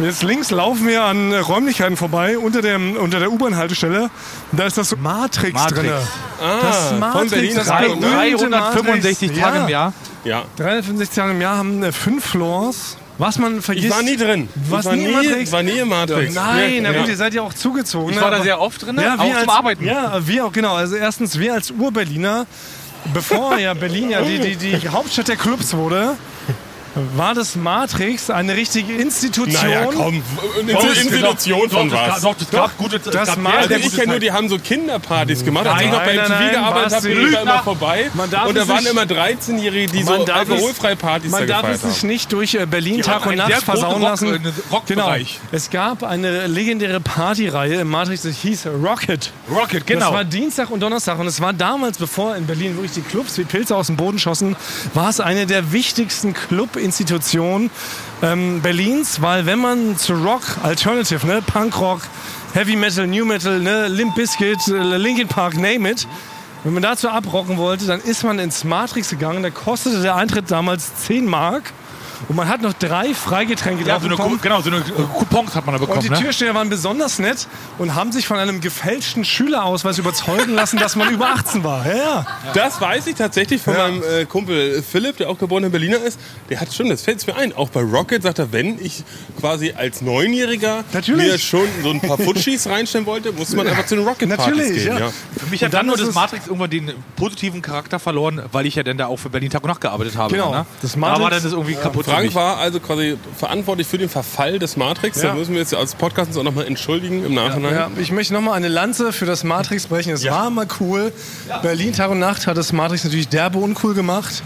jetzt 0.02 0.22
links 0.22 0.50
laufen 0.50 0.86
wir 0.86 1.02
an 1.02 1.32
Räumlichkeiten 1.34 1.96
vorbei 1.96 2.38
unter, 2.38 2.62
dem, 2.62 2.96
unter 2.96 3.18
der 3.18 3.30
U-Bahn-Haltestelle. 3.32 4.10
Da 4.52 4.64
ist 4.66 4.78
das 4.78 4.96
Matrix, 4.96 5.52
Matrix. 5.54 5.80
drin. 5.80 5.92
Ah, 6.42 6.58
Das 6.62 6.88
von 6.88 6.98
Matrix, 7.00 7.30
Berlin 7.32 7.54
das 7.56 7.68
rein, 7.68 7.84
berühmte 7.86 8.04
ne? 8.10 8.50
365 8.50 9.28
Matrix. 9.28 9.42
Tage 9.42 9.56
Ja. 9.58 9.64
im 9.64 9.68
Jahr. 9.70 9.92
Ja. 10.24 10.42
365 10.56 11.14
Tage 11.16 11.30
im 11.32 11.40
Jahr 11.40 11.56
haben 11.56 11.82
äh, 11.82 11.92
fünf 11.92 12.24
Floors. 12.24 12.96
Was 13.18 13.38
man 13.38 13.60
vergisst. 13.60 13.86
Ich 13.88 13.92
war 13.92 14.02
nie 14.02 14.16
drin. 14.16 14.48
Was 14.70 14.86
war 14.86 14.96
nie 14.96 15.02
nie, 15.02 15.08
im 15.08 15.12
Matrix? 15.12 15.52
war 15.52 15.62
nie 15.62 15.78
im 15.78 15.88
Matrix. 15.90 16.34
Nein, 16.34 16.78
na 16.82 16.90
ja. 16.92 16.98
gut, 17.00 17.08
ihr 17.08 17.16
seid 17.16 17.34
ja 17.34 17.42
auch 17.42 17.52
zugezogen. 17.52 18.10
Ich 18.10 18.16
ne? 18.16 18.22
war 18.22 18.30
da 18.30 18.42
sehr 18.42 18.58
oft 18.58 18.80
drin, 18.86 18.98
ja, 18.98 19.16
auch 19.16 19.24
wir 19.24 19.34
als, 19.34 19.40
zum 19.44 19.50
Arbeiten. 19.50 19.84
Ja, 19.84 20.26
wir 20.26 20.46
auch, 20.46 20.52
genau. 20.52 20.74
Also 20.74 20.96
erstens, 20.96 21.38
wir 21.38 21.52
als 21.52 21.70
Ur-Berliner, 21.70 22.46
bevor 23.12 23.58
ja 23.58 23.74
Berlin 23.74 24.08
ja 24.08 24.22
die, 24.22 24.38
die, 24.38 24.56
die 24.56 24.88
Hauptstadt 24.88 25.28
der 25.28 25.36
Clubs 25.36 25.74
wurde, 25.74 26.16
war 27.16 27.34
das 27.34 27.56
Matrix 27.56 28.30
eine 28.30 28.56
richtige 28.56 28.92
Institution. 28.94 29.52
Naja, 29.64 29.86
komm, 29.86 30.22
eine 30.60 30.72
Doch, 30.72 30.84
Institution 30.96 31.70
von 31.70 31.88
doch, 31.90 31.96
das 32.06 32.14
was? 32.16 32.22
Doch, 32.22 32.34
das 32.36 32.50
gab 32.50 32.76
gute 32.78 32.98
das 32.98 33.26
gab 33.26 33.38
Also 33.46 33.74
ich 33.74 33.94
kenne 33.94 34.08
nur, 34.08 34.18
die 34.18 34.32
haben 34.32 34.48
so 34.48 34.58
Kinderpartys 34.58 35.44
gemacht. 35.44 35.66
Als 35.66 35.82
ich 35.82 35.86
Nein, 35.90 35.94
noch 35.96 36.04
bei 36.04 36.14
nein, 36.16 36.24
MTV 36.24 36.38
nein, 36.40 36.50
gearbeitet 36.52 36.92
habe, 36.94 37.08
bin 37.08 37.26
ich 37.26 37.32
da 37.34 37.40
immer 37.42 37.62
vorbei. 37.62 38.10
Man 38.14 38.30
darf 38.30 38.46
Und 38.48 38.54
da 38.56 38.62
es 38.62 38.68
waren 38.68 38.86
immer 38.86 39.02
13-Jährige, 39.02 39.92
die 39.92 40.02
so 40.02 40.12
alkoholfreie 40.24 40.96
Partys 40.96 41.30
Man 41.30 41.46
darf 41.46 41.68
es 41.68 41.82
sich 41.82 42.02
nicht 42.02 42.32
durch 42.32 42.54
äh, 42.54 42.66
Berlin 42.66 42.96
Die 42.96 43.02
Tag 43.02 43.24
und 43.26 43.36
Nacht 43.36 43.52
versauen 43.62 43.94
Rock- 43.94 44.02
lassen. 44.02 44.34
äh, 44.34 44.52
Rockbereich. 44.72 45.38
Genau. 45.38 45.48
Es 45.52 45.70
gab 45.70 46.02
eine 46.02 46.46
legendäre 46.46 47.00
Partyreihe 47.00 47.74
im 47.80 47.88
Matrix, 47.88 48.22
die 48.22 48.32
hieß 48.32 48.66
Rocket. 48.82 49.30
Rocket, 49.50 49.80
Das 49.82 49.86
genau. 49.86 50.12
war 50.12 50.24
Dienstag 50.24 50.70
und 50.70 50.80
Donnerstag 50.80 51.18
und 51.18 51.26
es 51.26 51.40
war 51.40 51.52
damals, 51.52 51.98
bevor 51.98 52.36
in 52.36 52.46
Berlin 52.46 52.74
wirklich 52.76 52.92
die 52.92 53.02
Clubs 53.02 53.38
wie 53.38 53.44
Pilze 53.44 53.76
aus 53.76 53.86
dem 53.86 53.96
Boden 53.96 54.18
schossen, 54.18 54.56
war 54.94 55.08
es 55.08 55.20
eine 55.20 55.46
der 55.46 55.72
wichtigsten 55.72 56.34
Club-Institutionen 56.80 57.70
ähm, 58.22 58.60
Berlins, 58.62 59.20
weil 59.20 59.46
wenn 59.46 59.58
man 59.58 59.96
zu 59.96 60.14
Rock, 60.14 60.42
Alternative, 60.62 61.26
ne, 61.26 61.42
Punkrock, 61.42 62.00
Heavy 62.54 62.76
Metal, 62.76 63.06
New 63.06 63.24
Metal, 63.24 63.58
ne, 63.58 63.88
Limp 63.88 64.14
Bizkit, 64.14 64.58
äh, 64.68 64.96
Linkin 64.96 65.28
Park, 65.28 65.56
name 65.56 65.90
it, 65.90 66.08
wenn 66.64 66.74
man 66.74 66.82
dazu 66.82 67.08
abrocken 67.08 67.56
wollte, 67.56 67.86
dann 67.86 68.00
ist 68.00 68.24
man 68.24 68.38
ins 68.38 68.64
Matrix 68.64 69.10
gegangen. 69.10 69.42
Da 69.42 69.50
kostete 69.50 70.02
der 70.02 70.16
Eintritt 70.16 70.50
damals 70.50 70.94
10 71.06 71.24
Mark. 71.24 71.72
Und 72.28 72.36
man 72.36 72.48
hat 72.48 72.60
noch 72.62 72.72
drei 72.74 73.14
Freigetränke 73.14 73.84
ja, 73.84 73.94
drauf 73.94 74.02
so 74.02 74.08
eine, 74.08 74.16
bekommen. 74.16 74.38
Genau, 74.42 74.60
so 74.60 74.70
eine 74.70 74.78
äh, 74.80 74.82
Coupons 75.18 75.54
hat 75.54 75.66
man 75.66 75.74
da 75.76 75.80
Und 75.80 75.86
bekommen. 75.88 76.02
die 76.06 76.10
Ne? 76.10 76.18
Türsteher 76.20 76.54
waren 76.54 76.68
besonders 76.68 77.18
nett 77.18 77.46
und 77.78 77.94
haben 77.94 78.12
sich 78.12 78.26
von 78.26 78.38
einem 78.38 78.60
gefälschten 78.60 79.24
Schülerausweis 79.24 79.98
überzeugen 79.98 80.54
lassen, 80.54 80.78
dass 80.78 80.96
man 80.96 81.12
über 81.12 81.28
18 81.30 81.64
war. 81.64 81.86
Ja, 81.86 81.94
ja. 81.96 82.26
Das 82.54 82.80
weiß 82.80 83.06
ich 83.06 83.14
tatsächlich 83.16 83.62
von 83.62 83.74
Ja. 83.74 83.88
meinem 83.88 84.02
äh, 84.02 84.24
Kumpel 84.26 84.82
Philipp, 84.82 85.16
der 85.16 85.30
auch 85.30 85.38
geborener 85.38 85.68
Berliner 85.70 85.98
ist. 85.98 86.18
Der 86.48 86.60
hat 86.60 86.72
schon, 86.74 86.88
das 86.88 87.02
fällt 87.02 87.26
mir 87.26 87.36
ein. 87.36 87.52
Auch 87.54 87.70
bei 87.70 87.80
Rocket 87.80 88.22
sagt 88.22 88.38
er, 88.38 88.52
wenn 88.52 88.78
ich 88.84 89.02
quasi 89.38 89.72
als 89.76 90.00
Neunjähriger 90.02 90.84
Natürlich. 90.92 91.26
mir 91.32 91.38
schon 91.38 91.66
so 91.82 91.90
ein 91.90 92.00
paar 92.00 92.18
Futschis 92.18 92.66
reinstellen 92.68 93.06
wollte, 93.06 93.32
musste 93.32 93.56
man 93.56 93.66
einfach 93.66 93.86
zu 93.86 93.96
den 93.96 94.04
Rocket-Partys 94.06 94.46
Natürlich, 94.56 94.84
gehen. 94.84 94.92
ja. 94.94 94.98
Ja. 95.00 95.12
Für 95.38 95.46
mich 95.46 95.62
Und 95.62 95.66
hat 95.66 95.74
dann 95.74 95.86
dann 95.86 95.86
nur 95.86 95.96
das 96.06 96.14
Matrix 96.14 96.46
irgendwann 96.46 96.70
den 96.70 96.92
positiven 97.16 97.62
Charakter 97.62 97.98
verloren, 97.98 98.42
weil 98.52 98.66
ich 98.66 98.74
ja 98.74 98.82
dann 98.82 98.98
da 98.98 99.06
auch 99.06 99.16
für 99.16 99.30
Berlin 99.30 99.50
Tag 99.50 99.62
und 99.62 99.68
Nacht 99.68 99.80
gearbeitet 99.80 100.16
habe. 100.16 100.34
Genau. 100.34 100.52
Ne? 100.52 100.66
Das 100.82 100.92
da 100.92 100.98
Matrix- 100.98 101.20
war 101.22 101.30
dann 101.30 101.42
das 101.42 101.52
irgendwie 101.52 101.74
kaputt 101.74 102.06
Frank 102.10 102.34
war 102.34 102.56
also 102.58 102.80
quasi 102.80 103.16
verantwortlich 103.36 103.86
für 103.86 103.98
den 103.98 104.08
Verfall 104.08 104.58
des 104.58 104.76
Matrix. 104.76 105.22
Ja. 105.22 105.28
Da 105.28 105.34
müssen 105.34 105.52
wir 105.54 105.60
jetzt 105.60 105.74
als 105.74 105.94
Podcast 105.94 106.28
uns 106.28 106.36
auch 106.36 106.42
nochmal 106.42 106.66
entschuldigen 106.66 107.24
im 107.24 107.34
Nachhinein. 107.34 107.74
Ja, 107.74 107.90
ich 107.98 108.12
möchte 108.12 108.34
noch 108.34 108.40
mal 108.40 108.54
eine 108.54 108.68
Lanze 108.68 109.12
für 109.12 109.26
das 109.26 109.44
Matrix 109.44 109.86
brechen. 109.86 110.12
Es 110.12 110.24
war 110.24 110.50
mal 110.50 110.66
cool. 110.80 111.12
Berlin 111.62 111.92
Tag 111.92 112.10
und 112.10 112.18
Nacht 112.18 112.46
hat 112.46 112.56
das 112.56 112.72
Matrix 112.72 113.04
natürlich 113.04 113.28
derbe 113.28 113.58
uncool 113.58 113.94
gemacht. 113.94 114.42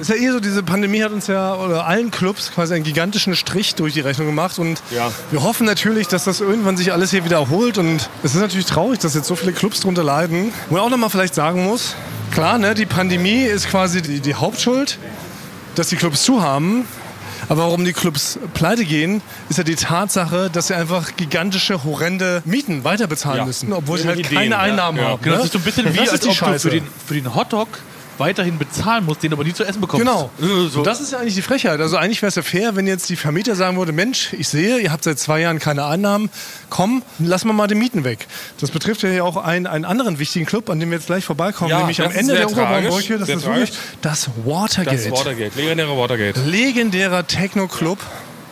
Ist 0.00 0.10
ja 0.10 0.16
eh 0.16 0.30
so, 0.30 0.38
diese 0.38 0.62
Pandemie 0.62 1.02
hat 1.02 1.10
uns 1.10 1.26
ja, 1.26 1.56
oder 1.56 1.86
allen 1.86 2.12
Clubs 2.12 2.52
quasi 2.52 2.72
einen 2.74 2.84
gigantischen 2.84 3.34
Strich 3.34 3.74
durch 3.74 3.94
die 3.94 4.00
Rechnung 4.00 4.28
gemacht. 4.28 4.60
Und 4.60 4.80
Ja. 4.94 5.10
wir 5.32 5.42
hoffen 5.42 5.66
natürlich, 5.66 6.06
dass 6.06 6.22
das 6.22 6.40
irgendwann 6.40 6.76
sich 6.76 6.92
alles 6.92 7.10
hier 7.10 7.24
wieder 7.24 7.38
erholt. 7.38 7.78
Und 7.78 8.08
es 8.22 8.34
ist 8.36 8.40
natürlich 8.40 8.66
traurig, 8.66 9.00
dass 9.00 9.14
jetzt 9.14 9.26
so 9.26 9.34
viele 9.34 9.52
Clubs 9.52 9.80
drunter 9.80 10.04
leiden. 10.04 10.52
Wo 10.68 10.76
man 10.76 10.84
auch 10.84 10.90
noch 10.90 10.98
mal 10.98 11.08
vielleicht 11.08 11.34
sagen 11.34 11.64
muss, 11.64 11.96
klar, 12.30 12.58
ne, 12.58 12.74
die 12.74 12.86
Pandemie 12.86 13.42
ist 13.42 13.68
quasi 13.70 14.00
die, 14.00 14.20
die 14.20 14.36
Hauptschuld, 14.36 14.98
dass 15.74 15.88
die 15.88 15.96
Clubs 15.96 16.22
zu 16.22 16.42
haben. 16.42 16.84
Aber 17.48 17.62
warum 17.62 17.84
die 17.84 17.92
Clubs 17.94 18.38
pleite 18.54 18.84
gehen, 18.84 19.22
ist 19.48 19.56
ja 19.56 19.64
die 19.64 19.74
Tatsache, 19.74 20.50
dass 20.52 20.66
sie 20.68 20.74
einfach 20.74 21.16
gigantische, 21.16 21.82
horrende 21.84 22.42
Mieten 22.44 22.84
weiterbezahlen 22.84 23.38
Ja. 23.38 23.44
müssen, 23.46 23.72
obwohl 23.72 23.98
sie 23.98 24.06
halt 24.08 24.18
Ideen, 24.18 24.34
keine 24.36 24.50
ja. 24.50 24.58
Einnahmen 24.58 24.98
Ja. 24.98 25.04
haben. 25.10 25.22
Genau, 25.22 25.36
ne? 25.36 25.42
das 25.42 25.46
ist 25.46 25.52
so 25.54 25.58
ein 25.58 25.64
bisschen 25.64 25.94
wie, 25.94 26.00
als 26.00 26.20
die 26.20 26.28
ob 26.28 26.34
du 26.34 26.38
Scheiße. 26.38 26.68
für 26.68 26.74
den, 26.74 26.86
für 27.06 27.14
den 27.14 27.34
Hotdog 27.34 27.68
weiterhin 28.18 28.58
bezahlen 28.58 29.04
musst, 29.04 29.22
den 29.22 29.32
aber 29.32 29.44
nie 29.44 29.52
zu 29.52 29.64
essen 29.64 29.80
bekommst. 29.80 30.04
Genau. 30.04 30.30
So. 30.70 30.82
Das 30.82 31.00
ist 31.00 31.12
ja 31.12 31.18
eigentlich 31.18 31.34
die 31.34 31.42
Frechheit. 31.42 31.80
Also 31.80 31.96
eigentlich 31.96 32.20
wäre 32.22 32.28
es 32.28 32.34
ja 32.34 32.42
fair, 32.42 32.76
wenn 32.76 32.86
jetzt 32.86 33.08
die 33.08 33.16
Vermieter 33.16 33.54
sagen 33.54 33.76
würde, 33.76 33.92
Mensch, 33.92 34.32
ich 34.32 34.48
sehe, 34.48 34.78
ihr 34.78 34.92
habt 34.92 35.04
seit 35.04 35.18
zwei 35.18 35.40
Jahren 35.40 35.58
keine 35.58 35.84
Einnahmen, 35.86 36.30
komm, 36.70 37.02
lass 37.18 37.44
mal 37.44 37.52
mal 37.52 37.66
die 37.66 37.74
Mieten 37.74 38.04
weg. 38.04 38.26
Das 38.60 38.70
betrifft 38.70 39.02
ja 39.02 39.22
auch 39.22 39.36
einen, 39.36 39.66
einen 39.66 39.84
anderen 39.84 40.18
wichtigen 40.18 40.46
Club, 40.46 40.70
an 40.70 40.80
dem 40.80 40.90
wir 40.90 40.98
jetzt 40.98 41.06
gleich 41.06 41.24
vorbeikommen, 41.24 41.70
Ja, 41.70 41.78
nämlich 41.78 42.02
am 42.02 42.12
Ende 42.12 42.34
der 42.34 42.50
Oberbaumbrücke. 42.50 43.18
Das 43.18 43.28
ist 43.28 43.44
wirklich 43.46 43.70
tragisch. 43.70 43.98
das 44.02 44.30
Watergate. 44.44 45.10
Das 45.10 45.10
Watergate, 45.10 45.56
legendäre 45.56 45.96
Watergate. 45.96 46.40
Legendärer 46.46 47.26
Techno-Club. 47.26 47.98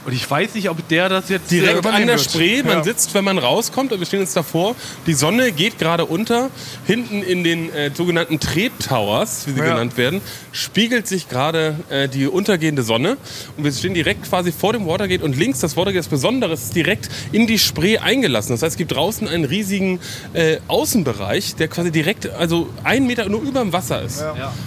Und 0.07 0.13
ich 0.13 0.31
weiß 0.31 0.55
nicht, 0.55 0.71
ob 0.71 0.87
der 0.89 1.09
das 1.09 1.29
jetzt 1.29 1.51
Direkt 1.51 1.79
übernehmen 1.79 2.03
an 2.03 2.07
der 2.07 2.17
wird. 2.19 2.31
Spree, 2.31 2.63
man 2.63 2.79
Ja. 2.79 2.85
sitzt, 2.85 3.13
wenn 3.15 3.25
man 3.25 3.39
rauskommt, 3.39 3.93
und 3.93 3.99
wir 3.99 4.07
stehen 4.07 4.21
jetzt 4.21 4.37
davor, 4.37 4.77
die 5.07 5.15
Sonne 5.15 5.51
geht 5.51 5.79
gerade 5.81 6.05
unter, 6.05 6.49
hinten 6.87 7.23
in 7.25 7.43
den 7.43 7.73
äh, 7.75 7.91
sogenannten 7.93 8.39
Treb-Towers, 8.39 9.49
wie 9.49 9.53
sie 9.53 9.59
Ja. 9.59 9.65
genannt 9.71 9.97
werden, 9.97 10.21
spiegelt 10.53 11.09
sich 11.09 11.29
gerade 11.29 11.75
äh, 11.91 12.09
die 12.09 12.29
untergehende 12.29 12.85
Sonne 12.85 13.17
und 13.57 13.65
wir 13.65 13.73
stehen 13.73 13.95
direkt 13.95 14.23
quasi 14.29 14.53
vor 14.53 14.73
dem 14.73 14.87
Watergate 14.87 15.25
und 15.25 15.37
links, 15.37 15.59
das 15.59 15.77
Watergate 15.77 16.01
ist 16.01 16.09
Besonderes, 16.11 16.63
ist 16.63 16.77
direkt 16.77 17.09
in 17.33 17.49
die 17.49 17.59
Spree 17.59 17.99
eingelassen. 17.99 18.53
Das 18.53 18.63
heißt, 18.63 18.75
es 18.75 18.79
gibt 18.79 18.93
draußen 18.93 19.27
einen 19.27 19.45
riesigen 19.45 19.99
äh, 20.35 20.59
Außenbereich, 20.69 21.57
der 21.57 21.67
quasi 21.67 21.91
direkt, 21.91 22.31
also 22.31 22.69
einen 22.85 23.09
Meter 23.09 23.29
nur 23.29 23.43
über 23.43 23.61
dem 23.61 23.73
Wasser 23.73 24.03
ist. 24.03 24.23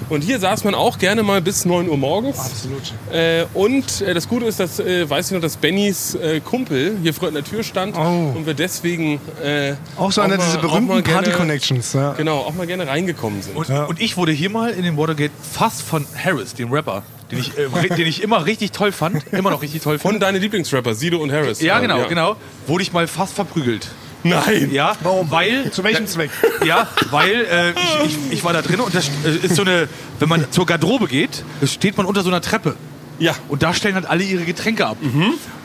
Und 0.09 0.21
hier 0.23 0.39
saß 0.39 0.65
man 0.65 0.75
auch 0.75 0.97
gerne 0.97 1.23
mal 1.23 1.41
bis 1.41 1.63
9 1.63 1.87
Uhr 1.87 1.97
morgens. 1.97 2.37
Absolut. 2.39 2.93
Äh, 3.13 3.45
und 3.53 4.01
äh, 4.01 4.13
das 4.13 4.27
Gute 4.27 4.45
ist, 4.45 4.59
das 4.59 4.79
äh, 4.79 5.09
weißt 5.09 5.28
du 5.31 5.35
ich 5.35 5.41
noch, 5.41 5.45
dass 5.45 5.57
Bennys 5.57 6.15
äh, 6.15 6.39
Kumpel 6.39 6.97
hier 7.01 7.13
früher 7.13 7.29
an 7.29 7.33
der 7.35 7.43
Tür 7.43 7.63
stand 7.63 7.95
Oh. 7.97 8.33
und 8.35 8.45
wir 8.45 8.53
deswegen 8.53 9.19
äh, 9.43 9.73
Auch 9.97 10.11
so 10.11 10.21
einer 10.21 10.37
dieser 10.37 10.57
berühmten 10.59 11.03
Party-Connections. 11.03 11.93
Ja. 11.93 12.13
Genau, 12.13 12.37
auch 12.39 12.53
mal 12.53 12.67
gerne 12.67 12.87
reingekommen 12.87 13.41
sind. 13.41 13.55
Und, 13.55 13.69
und 13.69 14.01
ich 14.01 14.17
wurde 14.17 14.31
hier 14.31 14.49
mal 14.49 14.71
in 14.71 14.83
den 14.83 14.97
Watergate 14.97 15.31
fast 15.41 15.81
von 15.81 16.05
Harris, 16.23 16.53
dem 16.53 16.71
Rapper, 16.71 17.03
den 17.31 17.39
ich, 17.39 17.57
äh, 17.57 17.89
den 17.95 18.07
ich 18.07 18.21
immer 18.23 18.45
richtig 18.45 18.71
toll 18.71 18.91
fand, 18.91 19.23
immer 19.31 19.51
noch 19.51 19.61
richtig 19.61 19.81
toll 19.81 19.99
Von 19.99 20.11
finde. 20.11 20.25
deinen 20.25 20.41
Lieblingsrapper, 20.41 20.93
Sido 20.95 21.17
und 21.19 21.31
Harris. 21.31 21.61
Ja, 21.61 21.79
genau, 21.79 22.05
genau. 22.07 22.35
Wurde 22.67 22.83
ich 22.83 22.93
mal 22.93 23.07
fast 23.07 23.33
verprügelt. 23.33 23.87
Nein! 24.21 24.69
Ja, 24.73 24.97
Warum? 25.01 25.31
weil 25.31 25.71
Zu 25.71 25.81
welchem 25.85 26.05
Zweck? 26.05 26.29
Ja, 26.65 26.87
weil 27.09 27.45
äh, 27.49 27.69
ich, 27.71 28.05
ich, 28.05 28.17
ich 28.31 28.43
war 28.43 28.51
da 28.51 28.61
drin 28.61 28.81
und 28.81 28.93
das 28.93 29.09
äh, 29.25 29.45
ist 29.45 29.55
so 29.55 29.61
eine, 29.61 29.87
wenn 30.19 30.27
man 30.27 30.45
zur 30.51 30.65
Garderobe 30.65 31.07
geht, 31.07 31.43
steht 31.65 31.95
man 31.95 32.05
unter 32.05 32.21
so 32.21 32.29
einer 32.29 32.41
Treppe. 32.41 32.75
Ja. 33.19 33.35
Und 33.49 33.63
da 33.63 33.73
stellen 33.73 33.95
halt 33.95 34.05
alle 34.05 34.23
ihre 34.23 34.43
Getränke 34.45 34.85
ab. 34.87 34.97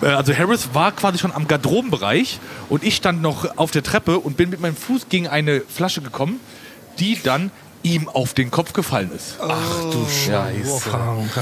Äh, 0.03 0.07
Also 0.07 0.35
Harris 0.37 0.71
war 0.73 0.93
quasi 0.93 1.19
schon 1.19 1.33
am 1.33 1.47
Garderobenbereich 1.49 2.39
und 2.69 2.83
ich 2.85 2.97
stand 2.97 3.23
noch 3.23 3.57
auf 3.59 3.71
der 3.71 3.83
Treppe 3.83 4.19
und 4.19 4.37
bin 4.37 4.51
mit 4.51 4.61
meinem 4.61 4.77
Fuß 4.77 5.07
gegen 5.09 5.29
eine 5.29 5.61
Flasche 5.63 6.01
gekommen, 6.03 6.41
die 6.99 7.19
dann 7.23 7.51
ihm 7.83 8.09
auf 8.09 8.33
den 8.33 8.51
Kopf 8.51 8.73
gefallen 8.73 9.11
ist. 9.15 9.37
Ach 9.41 9.55
du 9.93 10.07
Scheiße. 10.09 10.81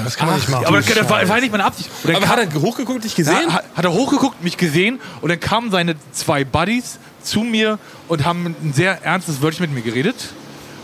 Das 0.05 0.17
kann 0.17 0.27
man 0.29 0.37
nicht 0.37 0.49
machen. 0.49 0.67
Aber 0.67 0.79
das, 0.79 0.87
das 0.93 1.09
war, 1.09 1.29
war 1.29 1.41
nicht 1.41 1.53
meine 1.53 1.65
Absicht. 1.65 1.89
Und 2.03 2.09
dann 2.09 2.17
Aber 2.17 2.27
kam- 2.27 2.37
hat 2.45 2.55
er 2.55 2.61
hochgeguckt, 2.63 3.05
dich 3.05 3.15
gesehen? 3.15 3.37
ja, 3.47 3.61
hat, 3.75 3.85
er 3.85 3.93
hochgeguckt, 3.93 4.43
mich 4.43 4.57
gesehen 4.57 5.01
und 5.21 5.29
dann 5.29 5.39
kamen 5.39 5.71
seine 5.71 5.95
zwei 6.13 6.45
Buddies 6.45 6.99
zu 7.23 7.41
mir 7.41 7.79
und 8.09 8.25
haben 8.25 8.47
ein 8.47 8.73
sehr 8.75 9.05
ernstes 9.05 9.41
Wörtchen 9.41 9.67
mit 9.67 9.73
mir 9.75 9.83
geredet. 9.83 10.17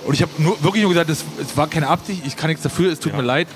Und 0.06 0.14
ich 0.14 0.22
habe 0.22 0.30
nur, 0.38 0.62
wirklich 0.62 0.82
nur 0.84 0.92
gesagt, 0.92 1.10
es, 1.10 1.24
es 1.42 1.56
war 1.56 1.66
keine 1.66 1.88
Absicht, 1.88 2.22
ich 2.24 2.36
kann 2.36 2.48
nichts 2.48 2.62
dafür, 2.62 2.92
es 2.92 3.00
tut 3.00 3.14
mir 3.16 3.22
leid. 3.22 3.48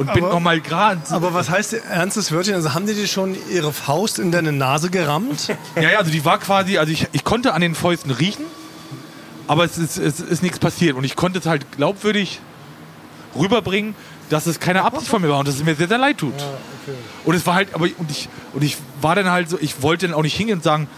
Und 0.00 0.14
bin 0.14 0.24
Aber- 0.24 0.32
nochmal 0.32 0.60
gerade. 0.62 0.98
Aber 1.10 1.34
was 1.34 1.50
heißt 1.50 1.74
ernstes 1.74 2.32
Wörtchen? 2.32 2.54
Also 2.54 2.72
haben 2.72 2.86
die 2.86 2.94
dir 2.94 3.06
schon 3.06 3.36
ihre 3.50 3.70
Faust 3.70 4.18
in 4.18 4.32
deine 4.32 4.50
Nase 4.50 4.88
gerammt? 4.88 5.48
Ja, 5.76 5.90
ja, 5.90 5.98
also 5.98 6.10
die 6.10 6.24
war 6.24 6.38
quasi, 6.38 6.78
also 6.78 6.90
ich, 6.90 7.06
ich 7.12 7.22
konnte 7.22 7.52
an 7.52 7.60
den 7.60 7.74
Fäusten 7.74 8.10
riechen, 8.10 8.46
aber 9.46 9.64
es 9.64 9.76
ist, 9.76 9.98
es 9.98 10.20
ist 10.20 10.42
nichts 10.42 10.58
passiert. 10.58 10.96
Und 10.96 11.04
ich 11.04 11.16
konnte 11.16 11.38
es 11.38 11.44
halt 11.44 11.70
glaubwürdig 11.72 12.40
rüberbringen, 13.38 13.94
dass 14.30 14.46
es 14.46 14.58
keine 14.58 14.84
Absicht 14.84 15.08
von 15.10 15.20
mir 15.20 15.28
war 15.28 15.40
und 15.40 15.48
dass 15.48 15.56
es 15.56 15.64
mir 15.64 15.74
sehr, 15.74 15.88
sehr 15.88 15.98
leid 15.98 16.16
tut. 16.16 16.32
Und 17.26 17.34
es 17.34 17.46
war 17.46 17.54
halt, 17.54 17.74
aber 17.74 17.86
und 17.98 18.10
ich, 18.10 18.30
und 18.54 18.64
ich 18.64 18.78
war 19.02 19.14
dann 19.14 19.30
halt 19.30 19.50
so, 19.50 19.58
ich 19.60 19.82
wollte 19.82 20.06
dann 20.06 20.14
auch 20.16 20.22
nicht 20.22 20.34
hingehen 20.34 20.58
und 20.58 20.64
sagen, 20.64 20.88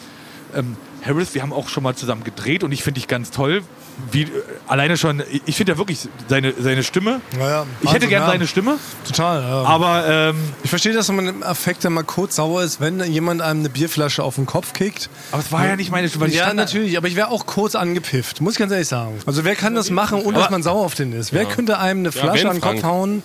ähm, 0.55 0.77
Harris, 1.05 1.35
wir 1.35 1.43
haben 1.43 1.53
auch 1.53 1.69
schon 1.69 1.83
mal 1.83 1.97
zusammen 1.97 2.23
gedreht 2.23 2.63
und 2.63 2.71
ich 2.71 2.85
finde 2.85 3.01
dich 3.01 3.09
ganz 3.09 3.33
toll. 3.33 3.65
Wie, 4.11 4.27
alleine 4.67 4.97
schon, 4.97 5.23
ich- 5.47 5.57
finde 5.57 5.73
ja 5.73 5.79
wirklich 5.79 6.09
seine, 6.29 6.53
seine 6.59 6.83
Stimme. 6.83 7.21
Naja, 7.39 7.67
Ich 7.81 7.89
hätte 7.89 7.95
Wahnsinn, 7.95 8.09
gern 8.11 8.23
ja. 8.23 8.29
seine 8.29 8.47
Stimme, 8.47 8.79
Total, 9.07 9.43
ja. 9.43 9.63
aber 9.65 10.05
ähm, 10.09 10.37
Ich 10.65 10.71
verstehe, 10.71 10.93
dass 10.93 11.09
man 11.11 11.27
im 11.29 11.43
Affekt 11.43 11.85
dann 11.85 11.93
mal 11.93 12.03
kurz 12.05 12.37
sauer 12.37 12.63
ist, 12.63 12.81
wenn 12.81 13.01
jemand 13.05 13.43
einem 13.43 13.61
eine 13.61 13.69
Bierflasche 13.69 14.23
auf 14.23 14.35
den 14.37 14.47
Kopf 14.47 14.73
kickt. 14.73 15.09
aber 15.31 15.41
es 15.43 15.53
war 15.53 15.67
ja 15.67 15.77
nicht 15.77 15.91
meine 15.91 16.09
Stimme. 16.09 16.29
Ja, 16.29 16.53
natürlich, 16.53 16.97
aber 16.97 17.07
ich 17.09 17.17
wäre 17.17 17.29
auch 17.29 17.47
kurz 17.47 17.75
angepifft, 17.75 18.41
muss 18.41 18.55
ich 18.55 18.59
ganz 18.59 18.73
ehrlich 18.73 18.89
sagen. 18.89 19.19
Also 19.27 19.45
wer 19.45 19.55
kann 19.55 19.75
das 19.75 19.91
machen, 19.91 20.21
ohne 20.23 20.39
dass 20.39 20.51
man 20.51 20.63
sauer 20.63 20.85
auf 20.85 20.95
den 20.95 21.13
ist? 21.13 21.33
Wer 21.33 21.45
könnte 21.45 21.79
einem 21.79 22.01
eine 22.01 22.13
Flasche 22.13 22.49
an 22.49 22.57
den 22.57 22.61
Kopf 22.63 22.83
hauen, 22.83 23.23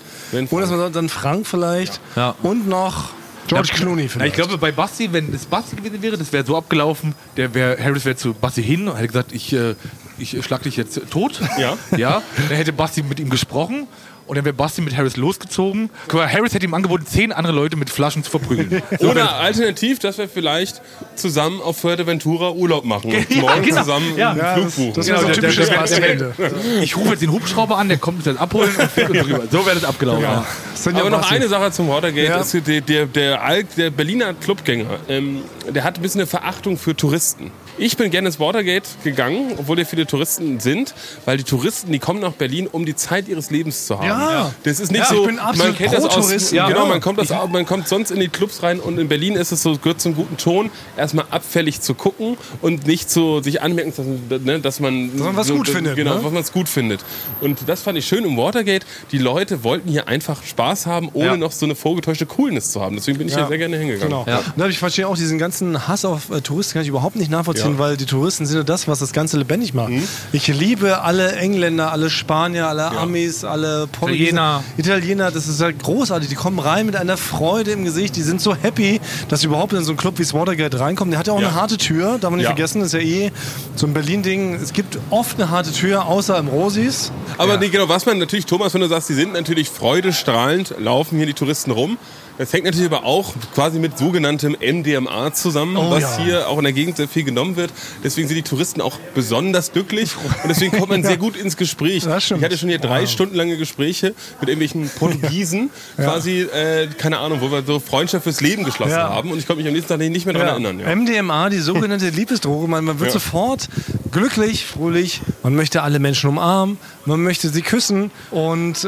ohne 0.51 0.61
dass 0.61 0.69
man 0.71 0.91
dann 0.93 1.09
Frank 1.09 1.47
vielleicht 1.47 1.99
Ja. 2.15 2.35
und 2.43 2.67
noch 2.67 3.09
George 3.47 3.69
Clooney 3.73 4.03
Na, 4.03 4.09
vielleicht. 4.09 4.27
ich 4.31 4.33
glaube, 4.35 4.57
bei 4.57 4.73
Basti, 4.73 5.13
wenn 5.13 5.33
es 5.33 5.45
Basti 5.45 5.77
gewesen 5.77 6.01
wäre, 6.01 6.17
das 6.17 6.33
wäre 6.33 6.45
so 6.45 6.57
abgelaufen, 6.57 7.15
der 7.37 7.53
wär, 7.53 7.77
Harris 7.81 8.03
wäre 8.03 8.17
zu 8.17 8.33
Basti 8.33 8.61
hin 8.61 8.89
und 8.89 8.95
hätte 8.97 9.07
gesagt, 9.07 9.31
ich, 9.31 9.53
äh, 9.53 9.75
ich 10.19 10.43
schlag 10.43 10.63
dich 10.63 10.75
jetzt 10.77 10.99
tot. 11.09 11.39
Ja. 11.57 11.77
ja. 11.97 12.21
Dann 12.49 12.57
hätte 12.57 12.73
Basti 12.73 13.03
mit 13.03 13.19
ihm 13.19 13.29
gesprochen 13.29 13.87
und 14.25 14.35
dann 14.35 14.43
wäre 14.43 14.53
Basti 14.53 14.81
mit 14.81 14.97
Harris 14.97 15.15
losgezogen. 15.15 15.89
Harris 16.11 16.53
hätte 16.53 16.65
ihm 16.65 16.73
angeboten, 16.73 17.05
zehn 17.05 17.31
andere 17.31 17.53
Leute 17.53 17.77
mit 17.77 17.89
Flaschen 17.89 18.25
zu 18.25 18.29
verprügeln. 18.31 18.81
So 18.99 19.09
Oder 19.11 19.35
alternativ, 19.35 19.99
dass 19.99 20.17
wir 20.17 20.27
vielleicht 20.27 20.81
zusammen 21.15 21.61
auf 21.61 21.77
Fuerteventura 21.77 22.51
Urlaub 22.51 22.83
machen. 22.83 23.13
Und 23.15 23.29
Ja, 23.33 23.41
morgen 23.41 23.61
genau. 23.63 23.79
zusammen 23.81 24.17
Ja. 24.17 24.31
einen 24.31 24.39
ja, 24.39 24.53
Flug 24.55 24.65
das, 24.65 24.75
buchen. 24.75 24.93
das 24.95 25.05
Genau, 25.05 25.21
wäre 25.21 25.33
so 25.33 25.41
der- 25.41 25.49
typisches 25.51 25.89
der- 25.95 26.15
der- 26.15 26.83
ich 26.83 26.97
rufe 26.97 27.09
jetzt 27.11 27.21
den 27.21 27.31
Hubschrauber 27.31 27.77
an, 27.77 27.87
der 27.87 27.97
kommt 27.99 28.17
mich 28.17 28.25
dann 28.25 28.37
abholen 28.37 28.69
und 28.77 28.91
fliegt 28.91 29.09
uns 29.11 29.25
rüber. 29.25 29.43
So 29.49 29.65
wäre 29.65 29.75
das 29.75 29.85
abgelaufen. 29.85 30.23
Ja. 30.23 30.45
Das 30.73 30.87
Aber 30.93 31.09
noch 31.09 31.31
eine 31.31 31.47
Sache 31.47 31.71
zum 31.71 31.87
Watergate. 31.87 32.27
Ja. 32.27 32.41
Ist, 32.41 32.53
der, 32.67 32.81
der, 32.81 33.05
der 33.05 33.89
Berliner 33.91 34.33
Clubgänger, 34.33 34.99
ähm, 35.07 35.41
der 35.69 35.85
hat 35.85 35.95
ein 35.97 36.01
bisschen 36.01 36.19
eine 36.21 36.27
Verachtung 36.27 36.77
für 36.77 36.95
Touristen. 36.97 37.51
Ich 37.79 37.95
bin 37.97 38.09
gerne 38.09 38.27
ins 38.27 38.39
Watergate 38.39 38.87
gegangen, 39.03 39.53
obwohl 39.57 39.77
ja 39.77 39.85
viele 39.85 40.07
Touristen 40.07 40.59
sind, 40.59 40.93
weil 41.25 41.37
die 41.37 41.43
Touristen, 41.43 41.91
die 41.91 41.99
kommen 41.99 42.19
nach 42.19 42.31
Berlin, 42.33 42.67
um 42.71 42.85
die 42.85 42.95
Zeit 42.95 43.27
ihres 43.27 43.51
Lebens 43.51 43.85
zu 43.85 43.97
haben. 43.99 44.07
Ja. 44.07 44.51
Das 44.63 44.79
ist 44.79 44.91
nicht 44.91 45.01
Ja, 45.01 45.05
so, 45.09 45.21
ich 45.21 45.27
bin 45.27 45.39
absolut 45.39 45.67
man 45.67 45.77
kennt 45.77 45.93
das 45.93 46.03
aus, 46.05 46.15
pro-Touristen. 46.15 46.55
genau, 46.55 46.69
Ja. 46.69 46.85
man 46.85 47.01
kommt, 47.01 47.19
das, 47.19 47.29
man 47.29 47.65
kommt 47.65 47.87
sonst 47.87 48.09
in 48.11 48.19
die 48.19 48.29
Clubs 48.29 48.63
rein 48.63 48.79
und 48.79 48.97
in 48.97 49.07
Berlin 49.07 49.35
ist 49.35 49.51
es 49.51 49.61
so, 49.61 49.77
gehört 49.77 50.01
zum 50.01 50.15
guten 50.15 50.37
Ton, 50.37 50.71
erstmal 50.97 51.25
abfällig 51.29 51.81
zu 51.81 51.93
gucken 51.93 52.37
und 52.61 52.87
nicht 52.87 53.09
so 53.11 53.41
sich 53.41 53.61
anmerken, 53.61 53.93
dass, 54.29 54.41
ne, 54.41 54.59
dass 54.59 54.79
man, 54.79 55.15
man 55.15 55.35
was 55.35 55.47
so, 55.47 55.55
gut 55.55 55.69
findet, 55.69 55.95
Genau, 55.95 56.15
ne? 56.15 56.23
was 56.23 56.31
man 56.31 56.41
es 56.41 56.51
gut 56.51 56.67
findet. 56.69 57.01
Und 57.41 57.59
das 57.67 57.81
fand 57.81 57.97
ich 57.97 58.05
schön 58.07 58.25
im 58.25 58.37
Watergate. 58.37 58.85
Die 59.11 59.17
Leute 59.19 59.63
wollten 59.63 59.89
hier 59.89 60.07
einfach 60.07 60.43
Spaß 60.43 60.85
haben, 60.87 61.09
ohne 61.13 61.25
Ja. 61.27 61.37
noch 61.37 61.51
so 61.51 61.65
eine 61.65 61.75
vorgetäuschte 61.75 62.25
Coolness 62.25 62.71
zu 62.71 62.81
haben. 62.81 62.95
Deswegen 62.95 63.17
bin 63.19 63.27
ich 63.27 63.33
Ja. 63.33 63.41
hier 63.41 63.47
sehr 63.49 63.57
gerne 63.59 63.77
hingegangen. 63.77 64.09
Genau. 64.25 64.25
Und 64.55 64.69
ich 64.69 64.79
verstehe 64.79 65.07
auch 65.07 65.15
diesen 65.15 65.37
ganzen 65.37 65.87
Hass 65.87 66.05
auf 66.05 66.31
äh, 66.31 66.41
Touristen 66.41 66.73
kann 66.73 66.81
ich 66.81 66.87
überhaupt 66.89 67.15
nicht 67.15 67.29
nachvollziehen, 67.31 67.66
Ja. 67.73 67.79
weil 67.79 67.97
die 67.97 68.05
Touristen 68.05 68.45
sind 68.45 68.57
ja 68.57 68.63
das, 68.63 68.87
was 68.87 68.99
das 68.99 69.13
Ganze 69.13 69.37
lebendig 69.37 69.73
macht. 69.73 69.89
Mhm. 69.89 70.07
Ich 70.31 70.47
liebe 70.47 71.01
alle 71.01 71.33
Engländer, 71.33 71.91
alle 71.91 72.09
Spanier, 72.09 72.67
alle 72.67 72.91
Amis, 72.91 73.43
alle 73.43 73.87
Portugiesen, 73.87 74.35
Italiener. 74.35 74.63
Italiener. 74.77 75.31
Das 75.31 75.47
ist 75.47 75.61
halt 75.61 75.81
großartig. 75.81 76.29
Die 76.29 76.35
kommen 76.35 76.59
rein 76.59 76.85
mit 76.85 76.95
einer 76.95 77.17
Freude 77.17 77.71
im 77.71 77.83
Gesicht. 77.83 78.15
Die 78.15 78.21
sind 78.21 78.41
so 78.41 78.55
happy, 78.55 78.99
dass 79.29 79.41
sie 79.41 79.47
überhaupt 79.47 79.73
in 79.73 79.83
so 79.83 79.91
einen 79.91 79.97
Club 79.97 80.17
wie 80.17 80.23
das 80.23 80.33
Watergate 80.33 80.79
reinkommen. 80.79 81.11
Der 81.11 81.19
hat 81.19 81.27
ja 81.27 81.33
auch 81.33 81.37
eine 81.37 81.53
harte 81.53 81.77
Tür, 81.77 82.17
darf 82.19 82.29
man 82.29 82.37
nicht 82.37 82.47
vergessen. 82.47 82.79
Das 82.79 82.93
ist 82.93 82.93
ja 82.93 82.99
eh 82.99 83.31
so 83.75 83.87
ein 83.87 83.93
Berlin-Ding. 83.93 84.55
Es 84.55 84.73
gibt 84.73 84.97
oft 85.09 85.39
eine 85.39 85.49
harte 85.49 85.71
Tür, 85.71 86.05
außer 86.05 86.37
im 86.37 86.47
Rosis. 86.47 87.11
Aber 87.37 87.57
nee, 87.57 87.69
genau, 87.69 87.89
was 87.89 88.05
man 88.05 88.17
natürlich, 88.17 88.45
Thomas, 88.45 88.73
wenn 88.73 88.81
du 88.81 88.87
sagst, 88.87 89.09
die 89.09 89.13
sind 89.13 89.33
natürlich 89.33 89.69
freudestrahlend, 89.69 90.75
laufen 90.79 91.17
hier 91.17 91.25
die 91.25 91.33
Touristen 91.33 91.71
rum. 91.71 91.97
Das 92.37 92.53
hängt 92.53 92.65
natürlich 92.65 92.85
aber 92.91 93.03
auch 93.03 93.33
quasi 93.55 93.79
mit 93.79 93.97
sogenanntem 93.97 94.55
MDMA 94.61 95.33
zusammen, 95.33 95.75
Oh 95.77 95.89
was 95.89 96.17
ja. 96.17 96.23
hier 96.23 96.49
auch 96.49 96.57
in 96.59 96.63
der 96.65 96.73
Gegend 96.73 96.97
sehr 96.97 97.07
viel 97.07 97.23
genommen 97.23 97.55
wird. 97.55 97.71
Deswegen 98.03 98.27
sind 98.27 98.37
die 98.37 98.43
Touristen 98.43 98.79
auch 98.81 98.97
besonders 99.15 99.71
glücklich 99.73 100.11
und 100.43 100.49
deswegen 100.49 100.77
kommt 100.77 100.89
man 100.89 101.03
sehr 101.03 101.17
gut 101.17 101.35
ins 101.35 101.57
Gespräch. 101.57 102.05
Ich 102.05 102.07
hatte 102.07 102.57
schon 102.57 102.69
hier 102.69 102.79
drei 102.79 103.01
Wow. 103.01 103.09
Stunden 103.09 103.35
lange 103.35 103.57
Gespräche 103.57 104.13
mit 104.39 104.49
irgendwelchen 104.49 104.89
Portugiesen, 104.99 105.69
quasi, 105.97 106.41
äh, 106.41 106.87
keine 106.97 107.19
Ahnung, 107.19 107.39
wo 107.41 107.51
wir 107.51 107.63
so 107.63 107.79
Freundschaft 107.79 108.23
fürs 108.23 108.41
Leben 108.41 108.63
geschlossen 108.63 108.91
Ja. 108.91 109.09
haben 109.09 109.31
und 109.31 109.39
ich 109.39 109.47
konnte 109.47 109.61
mich 109.63 109.67
am 109.67 109.73
nächsten 109.73 109.89
Tag 109.89 109.99
nicht 110.09 110.25
mehr 110.25 110.33
daran 110.33 110.63
erinnern. 110.63 110.79
Ja. 110.79 110.95
MDMA, 110.95 111.49
die 111.49 111.59
sogenannte 111.59 112.09
Liebesdroge. 112.09 112.67
Man, 112.67 112.85
man 112.85 112.99
wird 112.99 113.09
Ja. 113.09 113.13
sofort 113.13 113.67
glücklich, 114.11 114.65
fröhlich. 114.65 115.21
Man 115.43 115.55
möchte 115.55 115.81
alle 115.83 115.99
Menschen 115.99 116.29
umarmen. 116.29 116.77
Man 117.05 117.21
möchte 117.23 117.49
sie 117.49 117.61
küssen. 117.61 118.11
Und 118.31 118.83
äh, 118.83 118.87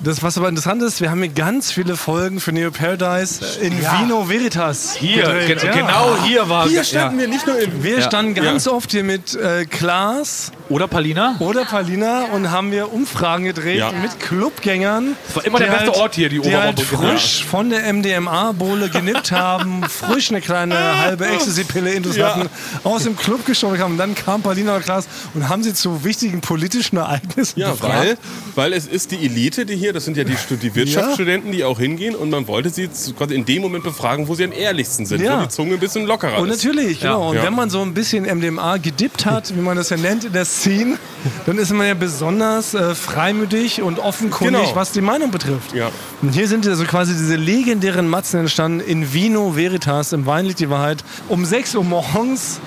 das, 0.00 0.22
was 0.22 0.38
aber 0.38 0.48
interessant 0.48 0.82
ist, 0.82 1.00
wir 1.00 1.10
haben 1.10 1.22
hier 1.22 1.32
ganz 1.32 1.70
viele 1.72 1.96
Folgen 1.96 2.40
für 2.40 2.52
Neo 2.52 2.70
Paradise 2.70 3.44
in 3.60 3.80
Ja. 3.80 4.00
Vino 4.00 4.28
Veritas. 4.28 4.94
Hier, 4.96 5.22
gedreht. 5.22 5.60
ge 5.60 5.66
Ja. 5.68 5.74
genau 5.74 6.16
hier 6.24 6.48
war 6.48 6.68
Hier 6.68 6.84
standen 6.84 7.16
ja. 7.18 7.22
wir 7.22 7.28
nicht 7.28 7.46
nur 7.46 7.58
im 7.58 7.82
Wir 7.82 8.02
standen 8.02 8.34
ganz 8.34 8.66
oft 8.66 8.90
hier 8.90 9.04
mit 9.04 9.34
äh, 9.34 9.64
Klaas 9.64 10.52
Oder 10.70 10.86
Palina. 10.88 11.34
oder 11.40 11.64
Palina 11.64 12.26
und 12.32 12.50
haben 12.50 12.70
wir 12.72 12.92
Umfragen 12.92 13.44
gedreht 13.44 13.78
Ja. 13.78 13.90
mit 13.92 14.18
Clubgängern. 14.20 15.16
Das 15.26 15.36
war 15.36 15.44
immer 15.44 15.58
der 15.58 15.66
beste 15.66 15.94
Ort 15.96 16.14
hier, 16.14 16.28
die 16.28 16.38
Die 16.40 16.56
halt 16.56 16.80
frisch 16.80 17.44
von 17.44 17.70
der 17.70 17.92
MDMA-Bohle 17.92 18.88
genippt 18.88 19.32
haben, 19.32 19.82
frisch 19.88 20.30
eine 20.30 20.40
kleine 20.40 20.76
halbe 21.00 21.26
Ecstasy-Pille 21.26 21.90
intus 21.92 22.16
Ja. 22.16 22.36
hatten, 22.36 22.48
aus 22.84 23.02
dem 23.02 23.16
Club 23.16 23.44
geschaut 23.46 23.78
haben. 23.80 23.92
Und 23.92 23.98
dann 23.98 24.14
kam 24.14 24.42
Palina 24.42 24.76
und 24.76 24.84
Klaas 24.84 25.08
und 25.34 25.48
haben 25.48 25.62
sie 25.62 25.74
zu 25.74 26.04
wichtigen 26.04 26.40
politischen 26.40 26.96
Ereignissen 26.98 27.58
Ja, 27.58 27.72
befragt. 27.72 27.94
weil, 27.98 28.16
weil 28.54 28.72
es 28.72 28.86
ist 28.86 29.10
die 29.10 29.24
Elite, 29.26 29.66
die 29.66 29.76
hier, 29.76 29.92
das 29.92 30.04
sind 30.04 30.16
ja 30.16 30.22
die, 30.24 30.36
die 30.62 30.74
Wirtschaftsstudenten, 30.74 31.52
die 31.52 31.64
auch 31.64 31.80
hingehen 31.80 32.14
und 32.14 32.30
man 32.30 32.46
wollte 32.46 32.70
sie 32.70 32.88
quasi 33.18 33.34
in 33.34 33.44
dem 33.44 33.60
Moment 33.62 33.82
befragen, 33.82 34.28
wo 34.28 34.34
sie 34.36 34.44
am 34.44 34.52
ehrlichsten 34.52 35.04
sind, 35.04 35.20
Ja. 35.20 35.38
wo 35.38 35.42
die 35.42 35.48
Zunge 35.48 35.74
ein 35.74 35.80
bisschen 35.80 36.06
lockerer 36.06 36.38
Und 36.38 36.48
ist. 36.50 36.64
natürlich, 36.64 37.00
genau. 37.00 37.30
Und 37.30 37.42
wenn 37.42 37.54
man 37.54 37.70
so 37.70 37.82
ein 37.82 37.92
bisschen 37.92 38.24
MDMA 38.24 38.76
gedippt 38.76 39.26
hat, 39.26 39.52
wie 39.56 39.60
man 39.60 39.76
das 39.76 39.90
ja 39.90 39.96
nennt 39.96 40.24
in 40.24 40.32
der 40.32 40.44
Scene, 40.60 40.98
dann 41.46 41.58
ist 41.58 41.72
man 41.72 41.86
ja 41.86 41.94
besonders 41.94 42.74
äh, 42.74 42.94
freimütig 42.94 43.82
und 43.82 43.98
offenkundig, 43.98 44.60
Genau. 44.62 44.74
was 44.76 44.92
die 44.92 45.00
Meinung 45.00 45.30
betrifft. 45.30 45.72
Ja. 45.74 45.90
Und 46.22 46.30
hier 46.34 46.46
sind 46.48 46.66
also 46.66 46.84
quasi 46.84 47.12
diese 47.14 47.36
legendären 47.36 48.08
Matzen 48.08 48.40
entstanden 48.40 48.80
in 48.80 49.12
Vino 49.12 49.56
Veritas, 49.56 50.12
im 50.12 50.26
Wein 50.26 50.46
liegt 50.46 50.60
die 50.60 50.70
Wahrheit, 50.70 51.04
um 51.28 51.44
6 51.44 51.74
Uhr 51.76 51.84
morgens. 51.84 52.60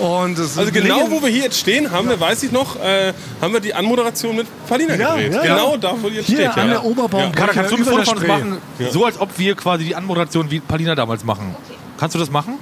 Also 0.00 0.70
genau, 0.72 1.10
wo 1.10 1.20
wir 1.22 1.28
hier 1.28 1.42
jetzt 1.42 1.58
stehen, 1.58 1.90
haben 1.90 2.08
wir, 2.08 2.20
weiß 2.20 2.44
ich 2.44 2.52
noch, 2.52 2.76
äh, 2.76 3.12
haben 3.42 3.52
wir 3.52 3.58
die 3.58 3.74
Anmoderation 3.74 4.36
mit 4.36 4.46
Palina 4.68 4.94
Ja, 4.94 5.16
gedreht. 5.16 5.34
ja, 5.34 5.42
genau 5.42 5.72
ja. 5.72 5.76
da, 5.78 5.94
wo 6.00 6.06
jetzt 6.06 6.26
Hier 6.26 6.36
steht. 6.36 6.50
an 6.56 6.66
ja. 6.68 6.74
der 6.74 6.84
Oberbaumbrücke. 6.84 7.36
Kada, 7.36 7.52
kannst 7.52 7.72
du 7.72 7.76
ein 7.78 7.84
der 7.84 7.92
von 8.04 8.16
uns 8.16 8.26
machen? 8.28 8.58
Ja. 8.78 8.90
So 8.92 9.04
als 9.04 9.20
ob 9.20 9.36
wir 9.38 9.56
quasi 9.56 9.86
die 9.86 9.96
Anmoderation 9.96 10.48
wie 10.52 10.60
Palina 10.60 10.94
damals 10.94 11.24
machen. 11.24 11.56
Kannst 11.98 12.14
du 12.14 12.20
das 12.20 12.30
machen? 12.30 12.54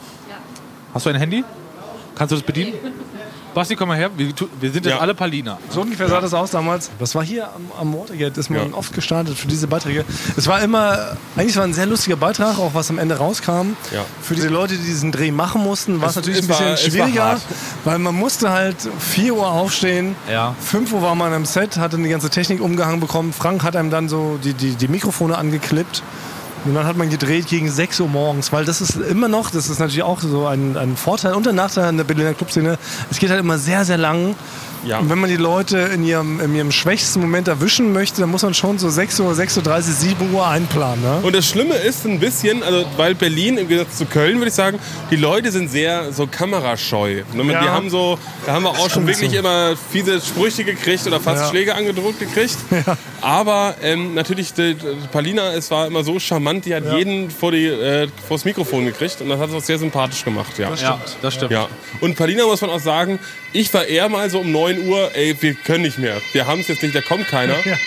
Hast 0.94 1.04
du 1.04 1.10
ein 1.10 1.16
Handy? 1.16 1.44
Kannst 2.14 2.32
du 2.32 2.36
das 2.36 2.42
bedienen? 2.46 2.72
Basti, 3.56 3.74
komm 3.74 3.88
mal 3.88 3.96
her. 3.96 4.10
Wir, 4.18 4.26
wir 4.60 4.70
sind 4.70 4.84
jetzt 4.84 4.94
Ja. 4.94 4.98
alle 5.00 5.14
Palina. 5.14 5.56
So 5.70 5.80
ungefähr 5.80 6.08
sah 6.10 6.20
das 6.20 6.34
aus 6.34 6.50
damals. 6.50 6.90
Das 6.98 7.14
war 7.14 7.24
hier 7.24 7.44
am, 7.54 7.72
am 7.80 7.94
Watergate, 7.98 8.38
ist 8.38 8.50
man 8.50 8.70
Ja. 8.70 8.76
oft 8.76 8.92
gestartet 8.92 9.38
für 9.38 9.48
diese 9.48 9.66
Beiträge. 9.66 10.04
Es 10.36 10.46
war 10.46 10.60
immer, 10.60 11.16
eigentlich 11.36 11.56
war 11.56 11.64
ein 11.64 11.72
sehr 11.72 11.86
lustiger 11.86 12.16
Beitrag, 12.16 12.58
auch 12.58 12.74
was 12.74 12.90
am 12.90 12.98
Ende 12.98 13.16
rauskam. 13.16 13.74
Ja. 13.94 14.04
Für 14.20 14.34
diese 14.34 14.48
Leute, 14.48 14.74
die 14.76 14.84
diesen 14.84 15.10
Dreh 15.10 15.30
machen 15.30 15.62
mussten, 15.62 16.02
war 16.02 16.10
es 16.10 16.16
natürlich 16.16 16.42
ein 16.42 16.48
bisschen 16.48 16.66
war- 16.68 16.76
schwieriger, 16.76 17.40
weil 17.86 17.98
man 17.98 18.14
musste 18.14 18.50
halt 18.50 18.76
4 18.98 19.34
Uhr 19.34 19.50
aufstehen. 19.50 20.16
Ja. 20.30 20.54
5 20.60 20.92
Uhr 20.92 21.00
war 21.00 21.14
man 21.14 21.32
am 21.32 21.46
Set, 21.46 21.78
hat 21.78 21.94
dann 21.94 22.02
die 22.04 22.10
ganze 22.10 22.28
Technik 22.28 22.60
umgehangen 22.60 23.00
bekommen. 23.00 23.32
Frank 23.32 23.62
hat 23.62 23.74
einem 23.74 23.88
dann 23.90 24.10
so 24.10 24.38
die, 24.44 24.52
die, 24.52 24.74
die 24.74 24.88
Mikrofone 24.88 25.38
angeklippt. 25.38 26.02
Und 26.66 26.74
dann 26.74 26.84
hat 26.84 26.96
man 26.96 27.08
gedreht 27.08 27.46
gegen 27.46 27.70
6 27.70 28.00
Uhr 28.00 28.08
morgens, 28.08 28.52
weil 28.52 28.64
das 28.64 28.80
ist 28.80 28.96
immer 28.96 29.28
noch, 29.28 29.50
das 29.50 29.70
ist 29.70 29.78
natürlich 29.78 30.02
auch 30.02 30.20
so 30.20 30.46
ein, 30.46 30.76
ein 30.76 30.96
Vorteil 30.96 31.34
und 31.34 31.46
ein 31.46 31.54
Nachteil 31.54 31.88
in 31.90 31.96
der 31.96 32.04
Berliner 32.04 32.34
Clubszene. 32.34 32.76
Es 33.08 33.20
geht 33.20 33.30
halt 33.30 33.38
immer 33.38 33.56
sehr, 33.56 33.84
sehr 33.84 33.98
lang. 33.98 34.34
Ja. 34.84 34.98
Und 34.98 35.10
wenn 35.10 35.18
man 35.18 35.30
die 35.30 35.36
Leute 35.36 35.78
in 35.78 36.04
ihrem, 36.04 36.40
in 36.40 36.54
ihrem 36.54 36.70
schwächsten 36.72 37.20
Moment 37.20 37.48
erwischen 37.48 37.92
möchte, 37.92 38.20
dann 38.20 38.30
muss 38.30 38.42
man 38.42 38.54
schon 38.54 38.78
so 38.78 38.88
6 38.88 39.20
Uhr, 39.20 39.32
6.30 39.32 39.66
Uhr, 39.68 39.82
7 39.82 40.34
Uhr 40.34 40.46
einplanen. 40.46 41.02
Ne? 41.02 41.20
Und 41.22 41.34
das 41.34 41.46
Schlimme 41.46 41.74
ist 41.74 42.04
ein 42.06 42.20
bisschen, 42.20 42.62
also 42.62 42.84
weil 42.96 43.14
Berlin 43.14 43.58
im 43.58 43.68
Gegensatz 43.68 43.98
zu 43.98 44.06
Köln, 44.06 44.36
würde 44.36 44.48
ich 44.48 44.54
sagen, 44.54 44.78
die 45.10 45.16
Leute 45.16 45.50
sind 45.52 45.70
sehr 45.70 46.12
so 46.12 46.26
kamerascheu. 46.26 47.22
Ne, 47.34 47.42
Die 47.44 47.50
Ja. 47.50 47.72
haben 47.72 47.90
so, 47.90 48.18
da 48.44 48.52
haben 48.52 48.64
wir 48.64 48.70
auch 48.70 48.78
schon 48.90 48.90
stimmt 48.90 49.08
wirklich 49.08 49.30
so. 49.32 49.38
immer 49.38 49.74
fiese 49.92 50.20
Sprüche 50.20 50.64
gekriegt 50.64 51.06
oder 51.06 51.20
fast 51.20 51.42
Ja. 51.44 51.50
Schläge 51.50 51.74
angedruckt 51.74 52.18
gekriegt. 52.20 52.56
Aber 53.20 53.74
ähm, 53.82 54.14
natürlich, 54.14 54.52
die, 54.52 54.74
die 54.74 55.08
Palina, 55.12 55.52
es 55.54 55.70
war 55.70 55.86
immer 55.86 56.04
so 56.04 56.18
charmant, 56.18 56.64
die 56.66 56.74
hat 56.74 56.84
jeden 56.96 57.30
vor 57.30 57.52
die, 57.52 57.66
äh, 57.66 58.08
vors 58.28 58.44
Mikrofon 58.44 58.84
gekriegt 58.86 59.20
und 59.20 59.28
das 59.28 59.38
hat 59.40 59.48
es 59.50 59.54
auch 59.54 59.62
sehr 59.62 59.78
sympathisch 59.78 60.24
gemacht. 60.24 60.58
Ja. 60.58 60.72
Ja, 60.74 61.00
das 61.22 61.34
stimmt. 61.34 61.52
Ja. 61.52 61.68
Und 62.00 62.16
Palina 62.16 62.44
muss 62.44 62.60
man 62.60 62.70
auch 62.70 62.80
sagen, 62.80 63.18
ich 63.52 63.72
war 63.72 63.84
eher 63.86 64.08
mal 64.08 64.28
so 64.28 64.40
um 64.40 64.52
9 64.52 64.65
Uhr, 64.74 65.14
ey, 65.14 65.36
wir 65.40 65.54
können 65.54 65.82
nicht 65.82 65.98
mehr. 65.98 66.20
Wir 66.32 66.46
haben 66.46 66.60
es 66.60 66.68
jetzt 66.68 66.82
nicht, 66.82 66.94
da 66.94 67.00
kommt 67.00 67.28
keiner. 67.28 67.56
Ja. 67.64 67.72
Ne? 67.72 67.78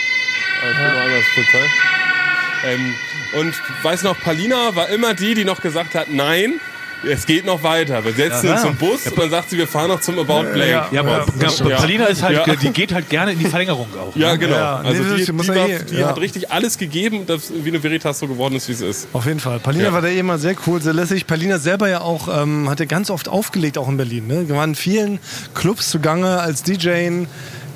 ähm, 2.66 2.94
und 3.32 3.54
weiß 3.82 4.04
noch, 4.04 4.20
Palina 4.20 4.76
war 4.76 4.90
immer 4.90 5.14
die, 5.14 5.34
die 5.34 5.46
noch 5.46 5.62
gesagt 5.62 5.96
hat, 5.96 6.10
nein, 6.10 6.60
es 7.08 7.26
geht 7.26 7.46
noch 7.46 7.62
weiter. 7.64 8.04
Wir 8.04 8.14
setzen 8.14 8.48
Ja. 8.48 8.54
uns 8.54 8.62
zum 8.64 8.76
Bus 8.76 9.06
und 9.08 9.18
dann 9.18 9.30
sagt 9.30 9.50
sie, 9.50 9.58
wir 9.58 9.68
fahren 9.68 9.90
noch 9.90 10.02
zum 10.02 10.18
About 10.20 10.44
Blake. 10.54 10.70
Ja. 10.72 10.88
Ja, 10.92 11.02
aber 11.02 11.26
Ja, 11.40 11.50
ja, 11.70 11.78
Palina 11.78 12.06
ist 12.06 12.22
halt, 12.24 12.46
Ja. 12.46 12.56
die 12.56 12.70
geht 12.72 12.94
halt 12.94 13.10
gerne 13.10 13.34
in 13.34 13.40
die 13.40 13.46
Verlängerung 13.46 13.88
auch. 14.00 14.16
Ja, 14.16 14.36
genau. 14.36 14.56
Ja, 14.56 14.76
also 14.78 15.04
nee, 15.04 15.16
die, 15.18 15.26
die, 15.26 15.32
muss 15.32 15.48
war, 15.48 15.56
ja 15.56 15.68
eh- 15.68 15.84
die 15.84 15.96
ja. 15.96 16.08
hat 16.08 16.18
richtig 16.20 16.52
alles 16.52 16.78
gegeben, 16.78 17.26
dass 17.26 17.52
Vino 17.64 17.82
Veritas 17.82 18.20
so 18.20 18.28
geworden 18.28 18.56
ist, 18.56 18.68
wie 18.68 18.74
es 18.74 18.82
ist. 18.82 19.08
Auf 19.14 19.26
jeden 19.26 19.40
Fall. 19.40 19.60
Palina 19.60 19.86
Ja. 19.86 19.94
war 19.94 20.02
da 20.02 20.08
eh 20.08 20.20
immer 20.20 20.38
sehr 20.38 20.56
cool, 20.68 20.82
sehr 20.82 20.94
lässig. 20.94 21.28
Palina 21.28 21.58
selber 21.60 21.88
ja 21.90 22.02
auch, 22.02 22.28
ähm, 22.42 22.70
hat 22.70 22.80
ja 22.80 22.86
ganz 22.86 23.10
oft 23.10 23.28
aufgelegt, 23.30 23.78
auch 23.78 23.88
in 23.88 23.98
Berlin. 23.98 24.28
Ne? 24.28 24.48
Wir 24.48 24.56
waren 24.56 24.72
in 24.72 24.76
vielen 24.76 25.20
Clubs 25.54 25.90
zugange 25.90 26.40
als 26.40 26.64
DJ. 26.64 27.26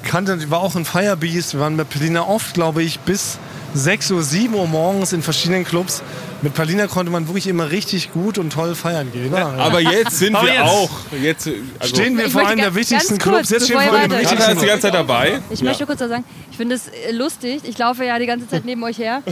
Kannte, 0.04 0.36
die 0.38 0.52
war 0.52 0.60
auch 0.60 0.76
in 0.76 0.84
Firebeast. 0.86 1.54
Wir 1.54 1.62
waren 1.62 1.76
mit 1.78 1.90
Palina 1.90 2.28
oft, 2.28 2.54
glaube 2.54 2.84
ich, 2.84 3.00
bis 3.00 3.38
6 3.74 4.12
Uhr, 4.12 4.22
7 4.22 4.54
Uhr 4.54 4.68
morgens 4.68 5.14
in 5.14 5.22
verschiedenen 5.22 5.64
Clubs. 5.64 6.04
Mit 6.44 6.54
Palina 6.54 6.88
konnte 6.88 7.12
man 7.12 7.28
wirklich 7.28 7.48
immer 7.48 7.72
richtig 7.72 8.12
gut 8.14 8.38
und 8.38 8.52
toll 8.52 8.76
feiern 8.76 9.12
gehen. 9.14 9.32
Ne? 9.32 9.38
Aber 9.46 9.80
jetzt 9.80 10.20
sind 10.20 10.36
Aber 10.36 10.46
wir 10.46 10.54
jetzt 10.54 10.64
auch. 10.64 10.90
Jetzt, 11.22 11.48
also, 11.80 11.96
stehen 11.96 12.18
wir 12.18 12.26
Ich 12.26 12.34
vor 12.34 12.46
einem 12.46 12.60
der 12.60 12.76
wichtigsten 12.76 13.18
kurz, 13.18 13.24
Clubs. 13.24 13.50
Jetzt 13.50 13.66
stehen 13.66 13.80
wir 13.80 13.84
vor 13.88 13.94
ihr 13.94 14.00
einem 14.02 14.10
der 14.10 14.20
weiter- 14.20 14.30
Tata 14.30 14.52
ist 14.52 14.52
die 14.52 14.56
wichtigsten 14.56 14.68
ganze 14.68 14.82
Zeit 14.88 14.94
dabei. 14.94 15.42
Ich 15.50 15.62
möchte 15.64 15.86
kurz 15.86 16.02
was 16.02 16.10
sagen. 16.10 16.26
Ich 16.52 16.58
finde 16.58 16.76
es 16.76 16.88
äh, 16.90 17.12
lustig. 17.12 17.62
Ich 17.64 17.78
laufe 17.78 18.04
ja 18.06 18.20
die 18.20 18.26
ganze 18.28 18.48
Zeit 18.48 18.66
neben 18.66 18.84
euch 18.84 18.98
her. 19.00 19.24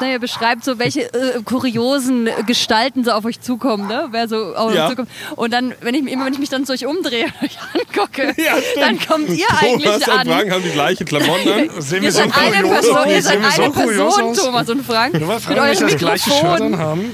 Na, 0.00 0.10
ihr 0.10 0.18
beschreibt 0.18 0.64
so, 0.64 0.78
welche 0.78 1.02
äh, 1.14 1.40
kuriosen 1.44 2.26
äh, 2.26 2.32
Gestalten 2.44 3.04
so 3.04 3.12
auf 3.12 3.24
euch 3.24 3.40
zukommen, 3.40 3.86
ne? 3.88 4.08
Wer 4.10 4.28
so 4.28 4.54
auf 4.54 4.74
Ja. 4.74 4.84
euch 4.84 4.90
zukommt. 4.90 5.10
Und 5.36 5.52
dann, 5.52 5.74
wenn 5.80 5.94
ich 5.94 6.06
immer, 6.12 6.26
wenn 6.26 6.32
ich 6.34 6.38
mich 6.40 6.50
dann 6.50 6.66
so 6.66 6.72
euch 6.74 6.84
umdrehe 6.86 7.24
und 7.26 7.42
euch 7.48 7.56
angucke, 7.72 8.34
Ja, 8.42 8.54
dann 8.80 8.98
kommt 8.98 9.30
ihr 9.30 9.46
Thomas 9.46 9.62
eigentlich 9.62 9.86
und 9.94 10.08
an. 10.10 10.26
Frank 10.26 10.50
haben 10.50 10.62
die 10.62 10.70
gleichen 10.70 11.06
Klamotten 11.06 11.48
an. 11.52 11.70
Sehen 11.80 12.02
wir 12.02 12.12
so 12.12 12.20
eine 12.22 12.30
Person, 12.32 12.98
ihr 13.08 13.22
Sehen 13.22 13.22
seid 13.22 13.40
wir 13.42 13.50
so 13.52 13.62
eine 13.62 13.72
kurios 13.72 14.16
Person? 14.16 14.34
Thomas 14.34 14.68
und 14.68 14.84
Frank. 14.84 15.14
Nur 15.14 15.28
weil 15.28 15.36
mit 15.36 15.44
Frank 15.44 15.58
und 15.60 15.64
ich 15.68 15.78
eurem 15.78 15.88
das 15.88 15.96
gleiche 15.98 16.30
Shirt 16.30 16.42
Mikrofon. 16.54 16.74
anhaben. 16.74 17.04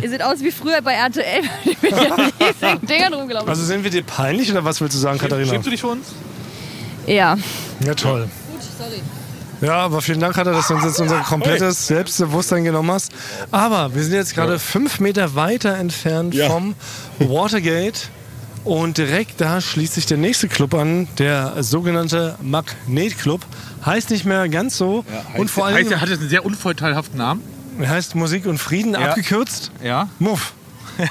Ihr 0.00 0.08
seht 0.08 0.22
aus 0.22 0.40
wie 0.40 0.50
früher 0.52 0.80
bei 0.82 0.92
RTL, 0.92 1.42
mit 1.64 1.82
den 1.82 1.94
riesigen 2.48 2.86
Dingern 2.86 3.14
rumgelaufen. 3.14 3.48
Also 3.48 3.64
sind 3.64 3.82
wir 3.84 3.90
dir 3.90 4.02
peinlich 4.02 4.50
oder 4.50 4.64
was 4.64 4.80
willst 4.80 4.94
du 4.94 4.98
sagen, 5.00 5.18
Katharina? 5.18 5.48
Schämst 5.50 5.66
du 5.66 5.70
dich 5.70 5.80
für 5.80 5.88
uns? 5.88 6.06
ja. 7.06 7.36
Ja, 7.84 7.94
toll. 7.94 8.28
Gut, 8.52 8.60
sorry. 8.78 9.00
Ja, 9.62 9.74
aber 9.84 10.00
vielen 10.00 10.20
Dank, 10.20 10.36
Hatter, 10.36 10.52
dass 10.52 10.68
du 10.68 10.74
uns 10.74 10.84
jetzt 10.84 11.00
unser 11.00 11.20
komplettes 11.20 11.86
Selbstbewusstsein 11.86 12.64
genommen 12.64 12.90
hast. 12.92 13.12
Aber 13.50 13.94
wir 13.94 14.02
sind 14.02 14.14
jetzt 14.14 14.34
gerade 14.34 14.58
fünf 14.58 15.00
Meter 15.00 15.34
weiter 15.34 15.74
entfernt 15.76 16.34
Ja. 16.34 16.48
vom 16.48 16.74
Watergate. 17.18 18.08
Und 18.64 18.98
direkt 18.98 19.40
da 19.40 19.60
schließt 19.60 19.94
sich 19.94 20.04
der 20.06 20.18
nächste 20.18 20.46
Club 20.48 20.74
an, 20.74 21.08
der 21.18 21.62
sogenannte 21.62 22.36
Magnet 22.42 23.18
Club. 23.18 23.40
Heißt 23.84 24.10
nicht 24.10 24.24
mehr 24.26 24.48
ganz 24.50 24.76
so. 24.76 25.04
und 25.36 25.50
vor 25.50 25.66
allem 25.66 25.76
heißt, 25.76 25.90
er 25.90 26.00
hat 26.02 26.08
jetzt 26.10 26.20
einen 26.20 26.28
sehr 26.30 26.44
unvorteilhaften 26.44 27.16
Namen. 27.18 27.42
Heißt 27.88 28.14
Musik 28.14 28.46
und 28.46 28.58
Frieden, 28.58 28.92
Ja. 28.94 29.00
abgekürzt. 29.10 29.70
Ja. 29.82 30.08
Muff. 30.18 30.52
Ja, 30.98 31.08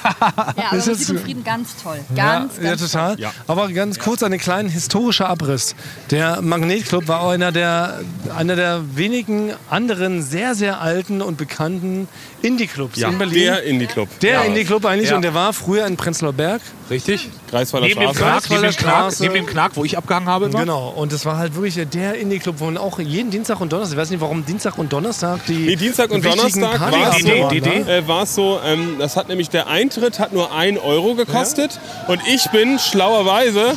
aber 0.69 0.77
Ist 0.77 0.87
Musik 0.87 1.09
und 1.09 1.19
Frieden 1.21 1.43
ganz 1.43 1.75
toll. 1.81 1.97
Ganz, 2.15 2.57
ja, 2.57 2.63
ja, 2.63 2.69
ganz 2.71 2.81
total. 2.91 3.19
Ja. 3.19 3.31
Aber 3.47 3.69
ganz 3.69 3.97
kurz 3.97 4.21
einen 4.21 4.37
kleinen 4.37 4.69
historischer 4.69 5.27
Abriss. 5.27 5.73
Der 6.11 6.41
Magnetclub 6.43 7.07
war 7.07 7.21
auch 7.21 7.29
einer 7.31 7.51
der, 7.51 8.01
einer 8.37 8.55
der 8.55 8.81
wenigen 8.95 9.51
anderen 9.67 10.21
sehr, 10.21 10.53
sehr 10.53 10.79
alten 10.79 11.23
und 11.23 11.37
bekannten 11.37 12.07
Indie-Clubs 12.43 12.99
Ja, 12.99 13.07
in 13.09 13.17
Berlin. 13.17 13.39
der 13.45 13.63
Indie-Club. 13.63 14.09
Der 14.19 14.33
ja. 14.33 14.41
Indie-Club 14.43 14.85
eigentlich 14.85 15.09
Ja. 15.09 15.15
und 15.15 15.23
der 15.23 15.33
war 15.33 15.53
früher 15.53 15.87
in 15.87 15.97
Prenzlauer 15.97 16.33
Berg. 16.33 16.61
Richtig? 16.91 17.29
Greifswalder 17.49 17.87
Neben 17.87 17.99
dem, 18.01 18.13
Straße. 18.13 18.47
Knack, 18.47 18.49
neben, 18.49 18.61
dem 18.61 18.75
Knack, 18.75 18.95
Straße. 18.95 19.23
neben 19.23 19.33
dem 19.35 19.45
Knack, 19.45 19.71
wo 19.75 19.83
ich 19.85 19.97
abgehangen 19.97 20.29
habe. 20.29 20.45
Immer. 20.45 20.59
Genau. 20.59 20.89
Und 20.89 21.11
das 21.11 21.25
war 21.25 21.37
halt 21.37 21.55
wirklich 21.55 21.79
der 21.89 22.15
Indie-Club, 22.15 22.55
wo 22.59 22.65
man 22.65 22.77
auch 22.77 22.99
jeden 22.99 23.31
Dienstag 23.31 23.59
und 23.61 23.71
Donnerstag, 23.71 23.95
ich 23.95 24.01
weiß 24.01 24.09
nicht 24.11 24.21
warum 24.21 24.45
Dienstag 24.45 24.77
und 24.77 24.91
Donnerstag 24.93 25.45
die 25.47 25.53
Nee, 25.53 25.75
Dienstag 25.75 26.11
und 26.11 26.23
Donnerstag 26.23 26.79
war 26.79 27.15
es 27.15 27.23
ne? 27.23 27.89
äh, 27.89 28.07
war 28.07 28.23
es 28.23 28.35
so, 28.35 28.59
ähm, 28.65 28.95
das 28.99 29.15
hat 29.15 29.29
nämlich 29.29 29.49
der 29.49 29.67
Eintritt 29.67 30.19
hat 30.19 30.33
nur 30.33 30.53
1 30.53 30.79
Euro 30.79 31.15
gekostet 31.15 31.79
und 32.07 32.21
ich 32.27 32.49
bin 32.51 32.79
schlauerweise. 32.79 33.73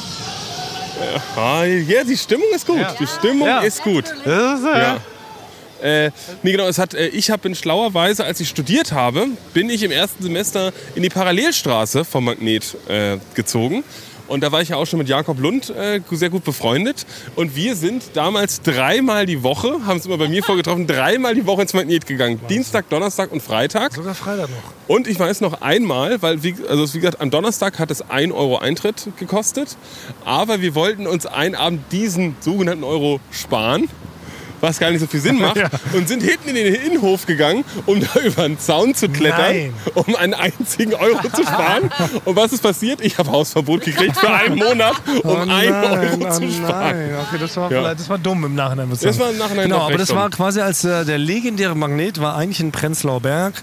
Äh, 1.37 1.79
ja, 1.81 2.05
die 2.05 2.17
Stimmung 2.17 2.47
ist 2.55 2.67
gut. 2.67 2.87
Die 3.01 3.07
Stimmung 3.07 3.49
Ja. 3.49 3.61
ist 3.61 3.83
gut. 3.83 4.05
Ja. 4.25 4.97
Äh, 5.83 6.11
nee, 6.43 6.53
genau, 6.53 6.67
es 6.69 6.79
hat, 6.79 6.95
äh, 6.95 7.09
ich 7.09 7.31
habe 7.31 7.49
in 7.49 7.55
schlauerweise, 7.55 8.25
als 8.25 8.41
ich 8.41 8.49
studiert 8.49 8.93
habe, 8.93 9.27
bin 9.53 9.69
ich 9.69 9.83
im 9.83 9.91
ersten 9.91 10.23
Semester 10.23 10.73
in 10.95 11.03
die 11.03 11.09
Parallelstraße 11.09 12.05
vom 12.05 12.25
Magnet 12.25 12.77
äh, 12.89 13.19
gezogen. 13.35 13.85
Und 14.29 14.43
da 14.43 14.51
war 14.51 14.63
ich 14.63 14.71
ja 14.71 14.77
auch 14.77 14.87
schon 14.87 14.99
mit 14.99 15.11
Jakob 15.11 15.39
Lund 15.41 15.69
äh, 15.69 16.01
sehr 16.11 16.31
gut 16.31 16.45
befreundet. 16.45 17.05
Und 17.37 17.55
wir 17.55 17.77
sind 17.77 18.03
damals 18.15 18.63
dreimal 18.63 19.27
die 19.27 19.43
Woche, 19.43 19.85
haben 19.85 19.99
es 19.99 20.07
immer 20.07 20.17
bei 20.17 20.29
mir 20.29 20.43
vorgetroffen, 20.43 20.87
dreimal 20.87 21.35
die 21.35 21.45
Woche 21.45 21.61
ins 21.63 21.75
Magnet 21.75 22.07
gegangen. 22.07 22.41
Dienstag, 22.49 22.89
Donnerstag 22.89 23.31
und 23.31 23.43
Freitag. 23.43 23.93
Sogar 23.93 24.15
Freitag 24.15 24.49
noch. 24.49 24.73
Und 24.89 25.07
ich 25.07 25.19
weiß 25.19 25.43
noch 25.43 25.61
einmal, 25.61 26.23
weil, 26.23 26.43
wie, 26.43 26.55
also 26.67 26.95
wie 26.95 27.01
gesagt, 27.01 27.21
am 27.21 27.31
Donnerstag 27.31 27.79
hat 27.79 27.91
es 27.91 28.09
1 28.09 28.33
Euro 28.33 28.57
Eintritt 28.59 29.09
gekostet. 29.19 29.77
Aber 30.25 30.63
wir 30.63 30.75
wollten 30.75 31.07
uns 31.07 31.27
einen 31.27 31.55
Abend 31.55 31.93
diesen 31.93 32.37
sogenannten 32.41 32.85
Euro 32.85 33.21
sparen. 33.31 33.91
Was 34.63 34.79
gar 34.79 34.91
nicht 34.91 35.01
so 35.01 35.07
viel 35.07 35.21
Sinn 35.21 35.39
macht. 35.39 35.57
Ja. 35.63 35.69
Und 35.93 36.09
sind 36.09 36.23
hinten 36.23 36.49
in 36.49 36.55
den 36.55 36.75
Innenhof 36.75 37.27
gegangen, 37.27 37.65
um 37.85 38.01
da 38.01 38.21
über 38.25 38.45
einen 38.45 38.59
Zaun 38.59 38.95
zu 38.95 39.09
klettern, 39.11 39.41
Nein. 39.53 39.75
um 39.95 40.17
einen 40.17 40.33
einzigen 40.35 40.95
Euro 40.95 41.21
zu 41.29 41.43
sparen. 41.43 41.91
Und 42.25 42.37
was 42.37 42.53
ist 42.53 42.63
passiert? 42.63 43.01
Ich 43.03 43.19
habe 43.19 43.31
Hausverbot 43.31 43.83
gekriegt 43.85 44.17
für 44.17 44.31
einen 44.33 44.57
Monat, 44.57 44.95
um 45.23 45.37
einen 45.51 45.75
Euro 45.75 46.27
oh 46.27 46.31
zu 46.31 46.51
sparen. 46.51 46.99
nein. 47.09 47.15
Okay, 47.29 47.37
das 47.39 47.57
war, 47.57 47.71
Ja. 47.71 47.95
das 47.95 48.09
war 48.09 48.19
dumm 48.19 48.45
im 48.45 48.55
Nachhinein. 48.55 48.89
Das 48.91 49.19
war 49.19 49.31
im 49.31 49.39
Nachhinein 49.39 49.65
Genau, 49.69 49.83
aber 49.87 49.99
das 49.99 50.09
dumm. 50.09 50.17
war 50.19 50.31
quasi 50.31 50.61
als 50.61 50.85
äh, 50.85 51.05
der 51.05 51.19
legendäre 51.19 51.75
Magnet 51.77 52.21
war 52.21 52.37
eigentlich 52.37 52.61
in 52.61 52.73
Prenzlauer 52.73 53.21
Berg. 53.21 53.55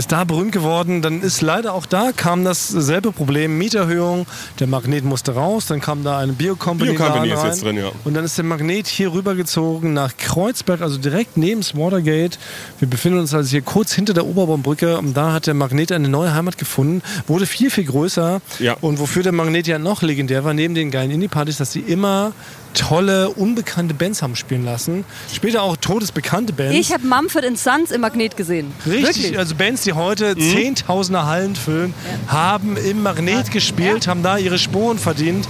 Ist 0.00 0.12
da 0.12 0.24
berühmt 0.24 0.52
geworden, 0.52 1.02
dann 1.02 1.20
ist 1.20 1.42
leider 1.42 1.74
auch 1.74 1.84
da 1.84 2.12
kam 2.16 2.42
dasselbe 2.42 3.12
Problem, 3.12 3.58
Mieterhöhung, 3.58 4.24
der 4.58 4.66
Magnet 4.66 5.04
musste 5.04 5.34
raus, 5.34 5.66
dann 5.66 5.82
kam 5.82 6.04
da 6.04 6.16
eine 6.16 6.32
Biocompany 6.32 6.92
Biocompany 6.92 7.28
Laden 7.28 7.32
ist 7.34 7.38
rein. 7.42 7.50
jetzt 7.50 7.62
drin, 7.62 7.76
ja. 7.76 7.92
Und 8.04 8.14
dann 8.14 8.24
ist 8.24 8.38
der 8.38 8.46
Magnet 8.46 8.86
hier 8.86 9.12
rübergezogen 9.12 9.92
nach 9.92 10.16
Kreuzberg, 10.16 10.80
also 10.80 10.96
direkt 10.96 11.36
neben 11.36 11.60
das 11.60 11.76
Watergate. 11.76 12.38
Wir 12.78 12.88
befinden 12.88 13.18
uns 13.18 13.34
also 13.34 13.50
hier 13.50 13.60
kurz 13.60 13.92
hinter 13.92 14.14
der 14.14 14.24
Oberbaumbrücke 14.24 14.96
und 14.96 15.14
da 15.14 15.34
hat 15.34 15.46
der 15.46 15.52
Magnet 15.52 15.92
eine 15.92 16.08
neue 16.08 16.32
Heimat 16.32 16.56
gefunden, 16.56 17.02
wurde 17.26 17.44
viel, 17.44 17.70
viel 17.70 17.84
größer. 17.84 18.40
Ja. 18.58 18.78
Und 18.80 19.00
wofür 19.00 19.22
der 19.22 19.32
Magnet 19.32 19.66
ja 19.66 19.78
noch 19.78 20.00
legendär 20.00 20.44
war, 20.44 20.54
neben 20.54 20.74
den 20.74 20.90
geilen 20.90 21.10
Indie-Partys, 21.10 21.58
dass 21.58 21.72
sie 21.72 21.80
immer 21.80 22.32
tolle, 22.74 23.28
unbekannte 23.30 23.94
Bands 23.94 24.22
haben 24.22 24.36
spielen 24.36 24.64
lassen. 24.64 25.04
Später 25.32 25.62
auch 25.62 25.76
todesbekannte 25.76 26.52
Bands. 26.52 26.74
Ich 26.76 26.92
habe 26.92 27.06
Mumford 27.06 27.44
Sons 27.58 27.90
im 27.90 28.00
Magnet 28.00 28.36
gesehen. 28.36 28.72
Richtig, 28.86 29.02
Wirklich. 29.24 29.38
also 29.38 29.54
Bands, 29.54 29.82
die 29.82 29.92
heute 29.92 30.34
Mhm. 30.34 30.40
Zehntausender 30.40 31.26
Hallen 31.26 31.56
füllen, 31.56 31.94
haben 32.28 32.76
im 32.76 33.02
Magnet 33.02 33.50
gespielt, 33.50 34.06
haben 34.06 34.22
da 34.22 34.38
ihre 34.38 34.58
Spuren 34.58 34.98
verdient. 34.98 35.46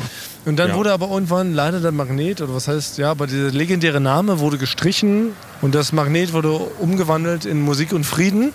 Und 0.46 0.56
dann 0.58 0.70
Ja. 0.70 0.74
wurde 0.76 0.92
aber 0.92 1.08
irgendwann 1.10 1.52
leider 1.52 1.80
der 1.80 1.92
Magnet, 1.92 2.40
oder 2.40 2.54
was 2.54 2.66
heißt, 2.66 2.96
ja, 2.96 3.10
aber 3.10 3.26
dieser 3.26 3.50
legendäre 3.50 4.00
Name 4.00 4.38
wurde 4.40 4.56
gestrichen 4.56 5.32
und 5.60 5.74
das 5.74 5.92
Magnet 5.92 6.32
wurde 6.32 6.52
umgewandelt 6.78 7.44
in 7.44 7.60
Musik 7.60 7.92
und 7.92 8.04
Frieden. 8.04 8.52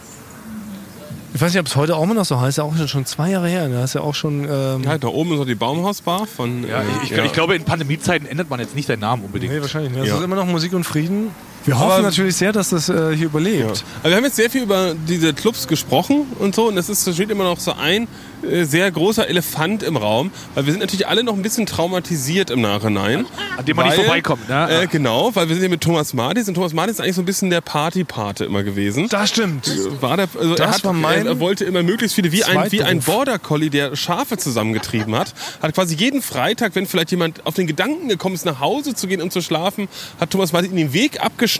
Ich 1.36 1.42
weiß 1.42 1.52
nicht, 1.52 1.60
ob 1.60 1.68
es 1.68 1.76
heute 1.76 1.98
auch 1.98 2.04
immer 2.04 2.14
noch 2.14 2.24
so 2.24 2.40
heißt. 2.40 2.52
Ist 2.52 2.58
ja 2.60 2.64
auch 2.64 2.78
schon, 2.78 2.88
schon 2.88 3.06
zwei 3.06 3.32
Jahre 3.32 3.50
her. 3.50 3.68
Da 3.68 3.84
ist 3.84 3.94
ja 3.94 4.00
auch 4.00 4.16
schon. 4.16 4.48
Ähm, 4.50 4.84
Ja, 4.84 4.98
da 4.98 5.10
oben 5.10 5.34
ist 5.34 5.40
noch 5.40 5.46
die 5.46 5.54
Baumhausbar 5.56 6.26
von. 6.28 6.66
Ja, 6.66 6.80
äh, 6.80 6.84
ich, 7.04 7.12
ich, 7.12 7.18
ich 7.18 7.34
glaube, 7.34 7.56
in 7.58 7.66
Pandemiezeiten 7.66 8.26
ändert 8.26 8.50
man 8.50 8.62
jetzt 8.62 8.74
nicht 8.74 8.86
seinen 8.88 9.02
Namen 9.02 9.26
unbedingt. 9.26 9.52
nee, 9.52 9.60
wahrscheinlich 9.60 9.92
nicht. 9.92 10.04
Es 10.04 10.08
Ja. 10.08 10.16
ist 10.18 10.24
immer 10.24 10.38
noch 10.38 10.46
Musik 10.46 10.72
und 10.72 10.86
Frieden. 10.86 11.32
Wir 11.66 11.80
hoffen 11.80 11.92
Aber- 11.94 12.02
natürlich 12.04 12.36
sehr, 12.36 12.52
dass 12.52 12.70
das 12.70 12.90
äh, 12.90 13.16
hier 13.16 13.26
überlebt. 13.28 13.60
Ja. 13.78 13.84
Aber 14.02 14.10
wir 14.10 14.18
haben 14.18 14.24
jetzt 14.26 14.36
sehr 14.36 14.50
viel 14.50 14.62
über 14.64 14.94
diese 15.08 15.34
Clubs 15.34 15.68
gesprochen 15.68 16.28
und 16.40 16.54
so 16.56 16.68
und 16.68 16.78
es 16.78 16.90
ist, 16.90 17.12
steht 17.14 17.30
immer 17.32 17.44
noch 17.46 17.60
so 17.60 17.74
ein 17.74 18.08
äh, 18.44 18.66
sehr 18.66 18.92
großer 18.92 19.28
Elefant 19.28 19.82
im 19.82 19.98
Raum, 19.98 20.30
weil 20.54 20.66
wir 20.68 20.74
sind 20.74 20.82
natürlich 20.82 21.08
alle 21.08 21.24
noch 21.24 21.34
ein 21.34 21.42
bisschen 21.42 21.66
traumatisiert 21.66 22.52
im 22.52 22.62
Nachhinein. 22.62 23.26
An 23.58 23.66
dem 23.66 23.76
man 23.76 23.88
nicht 23.88 23.98
Weil, 23.98 24.06
vorbeikommt. 24.06 24.48
Ne? 24.48 24.84
Äh, 24.84 24.88
genau, 24.88 25.34
weil 25.36 25.48
wir 25.48 25.56
sind 25.56 25.62
hier 25.64 25.70
mit 25.70 25.82
Thomas 25.82 26.14
Martis 26.14 26.48
und 26.48 26.54
Thomas 26.54 26.74
Martis 26.74 26.96
ist 26.96 27.02
eigentlich 27.02 27.16
so 27.16 27.22
ein 27.24 27.26
bisschen 27.26 27.50
der 27.50 27.62
Partypate 27.62 28.46
immer 28.46 28.62
gewesen. 28.62 29.08
Das 29.10 29.30
stimmt. 29.30 29.72
War 30.02 30.18
der, 30.18 30.28
also 30.38 30.52
er, 30.52 30.56
Das 30.58 30.76
hat, 30.76 30.84
war 30.84 30.94
mein 30.94 31.26
er, 31.26 31.34
er 31.34 31.40
wollte 31.40 31.66
immer 31.66 31.82
möglichst 31.82 32.14
viele, 32.16 32.32
wie 32.32 32.44
ein, 32.44 32.72
wie 32.72 32.84
ein. 32.84 33.00
Border 33.00 33.40
Collie, 33.40 33.70
der 33.72 33.96
Schafe 33.96 34.38
zusammengetrieben 34.38 35.16
hat, 35.16 35.34
hat 35.62 35.74
quasi 35.74 35.96
jeden 35.96 36.22
Freitag, 36.22 36.76
wenn 36.76 36.86
vielleicht 36.86 37.12
jemand 37.12 37.46
auf 37.46 37.56
den 37.56 37.66
Gedanken 37.66 38.08
gekommen 38.08 38.36
ist, 38.36 38.46
nach 38.46 38.60
Hause 38.60 38.94
zu 38.94 39.08
gehen, 39.08 39.22
um 39.22 39.32
zu 39.32 39.42
schlafen, 39.42 39.88
hat 40.20 40.30
Thomas 40.30 40.54
Martis 40.54 40.70
ihn 40.70 40.78
den 40.78 40.94
Weg 40.94 41.22
abgeschnitten 41.22 41.55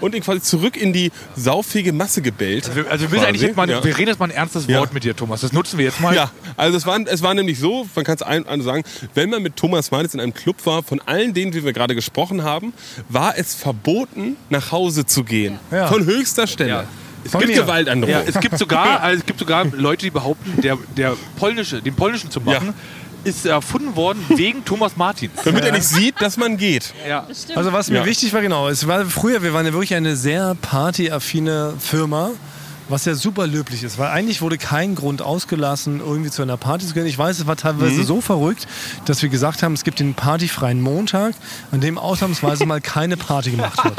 und 0.00 0.14
ihn 0.14 0.22
quasi 0.22 0.40
zurück 0.42 0.76
in 0.76 0.92
die 0.92 1.10
saufige 1.36 1.92
Masse 1.92 2.22
gebellt. 2.22 2.74
Wir- 2.74 2.90
Also 2.90 3.10
wir, 3.12 3.26
eigentlich 3.26 3.42
jetzt 3.42 3.56
mal, 3.56 3.68
ja. 3.68 3.82
wir 3.82 3.96
reden 3.96 4.08
jetzt 4.08 4.18
mal 4.18 4.26
ein 4.26 4.30
ernstes 4.30 4.66
Ja. 4.66 4.78
Wort 4.80 4.94
mit 4.94 5.04
dir, 5.04 5.14
Thomas. 5.16 5.40
Das 5.40 5.52
nutzen 5.52 5.78
wir 5.78 5.84
jetzt 5.84 6.00
mal. 6.00 6.14
Ja, 6.14 6.30
also 6.56 6.76
es 6.76 6.86
war, 6.86 6.98
es 7.06 7.22
war 7.22 7.34
nämlich 7.34 7.58
so, 7.58 7.86
man 7.94 8.04
kann 8.04 8.14
es 8.16 8.22
ein, 8.22 8.46
ein 8.46 8.62
sagen, 8.62 8.84
wenn 9.14 9.30
man 9.30 9.42
mit 9.42 9.56
Thomas 9.56 9.90
Martis 9.90 10.14
in 10.14 10.20
einem 10.20 10.34
Club 10.34 10.56
war, 10.64 10.82
von 10.82 11.00
allen 11.06 11.34
denen, 11.34 11.52
die 11.52 11.64
wir 11.64 11.72
gerade 11.72 11.94
gesprochen 11.94 12.42
haben, 12.44 12.72
war 13.08 13.36
es 13.38 13.54
verboten, 13.54 14.36
nach 14.50 14.72
Hause 14.72 15.06
zu 15.06 15.24
gehen. 15.24 15.58
Ja. 15.70 15.86
Von 15.88 16.04
höchster 16.04 16.46
Stelle. 16.46 16.70
Ja. 16.70 16.84
Es 17.24 17.32
Von 17.32 17.40
gibt 17.40 17.56
mir. 17.66 18.08
Ja, 18.08 18.20
es 18.24 18.38
gibt 18.38 18.56
sogar, 18.56 19.00
also 19.00 19.18
es 19.20 19.26
gibt 19.26 19.40
sogar 19.40 19.66
Leute, 19.72 20.04
die 20.06 20.10
behaupten, 20.10 20.60
der, 20.62 20.78
der 20.96 21.16
polnische, 21.38 21.82
den 21.82 21.94
polnischen 21.94 22.30
zu 22.30 22.40
machen, 22.40 22.72
ist 23.26 23.44
erfunden 23.46 23.96
worden 23.96 24.24
wegen 24.28 24.64
Thomas 24.64 24.96
Martins. 24.96 25.32
Damit 25.44 25.64
er 25.64 25.72
nicht 25.72 25.84
sieht, 25.88 26.20
dass 26.20 26.36
man 26.36 26.56
geht. 26.56 26.94
Ja. 27.08 27.26
Also 27.54 27.72
was 27.72 27.90
mir 27.90 27.98
Ja. 27.98 28.04
wichtig 28.06 28.32
war, 28.32 28.40
genau, 28.40 28.68
es 28.68 28.86
war 28.86 29.04
früher, 29.06 29.42
wir 29.42 29.52
waren 29.52 29.66
ja 29.66 29.72
wirklich 29.72 29.94
eine 29.94 30.16
sehr 30.16 30.54
partyaffine 30.62 31.74
Firma, 31.78 32.30
was 32.88 33.04
ja 33.04 33.14
super 33.14 33.46
löblich 33.46 33.82
ist, 33.82 33.98
weil 33.98 34.08
eigentlich 34.10 34.42
wurde 34.42 34.58
kein 34.58 34.94
Grund 34.94 35.22
ausgelassen, 35.22 36.00
irgendwie 36.00 36.30
zu 36.30 36.42
einer 36.42 36.56
Party 36.56 36.86
zu 36.86 36.94
gehen. 36.94 37.06
Ich 37.06 37.18
weiß, 37.18 37.38
es 37.40 37.46
war 37.46 37.56
teilweise 37.56 38.00
Mhm. 38.00 38.04
so 38.04 38.20
verrückt, 38.20 38.66
dass 39.06 39.22
wir 39.22 39.28
gesagt 39.28 39.62
haben, 39.62 39.72
es 39.72 39.84
gibt 39.84 39.98
den 40.00 40.14
partyfreien 40.14 40.80
Montag, 40.80 41.34
an 41.72 41.80
dem 41.80 41.98
ausnahmsweise 41.98 42.64
mal 42.66 42.80
keine 42.96 43.16
Party 43.16 43.50
gemacht 43.52 43.82
wird. 43.84 43.96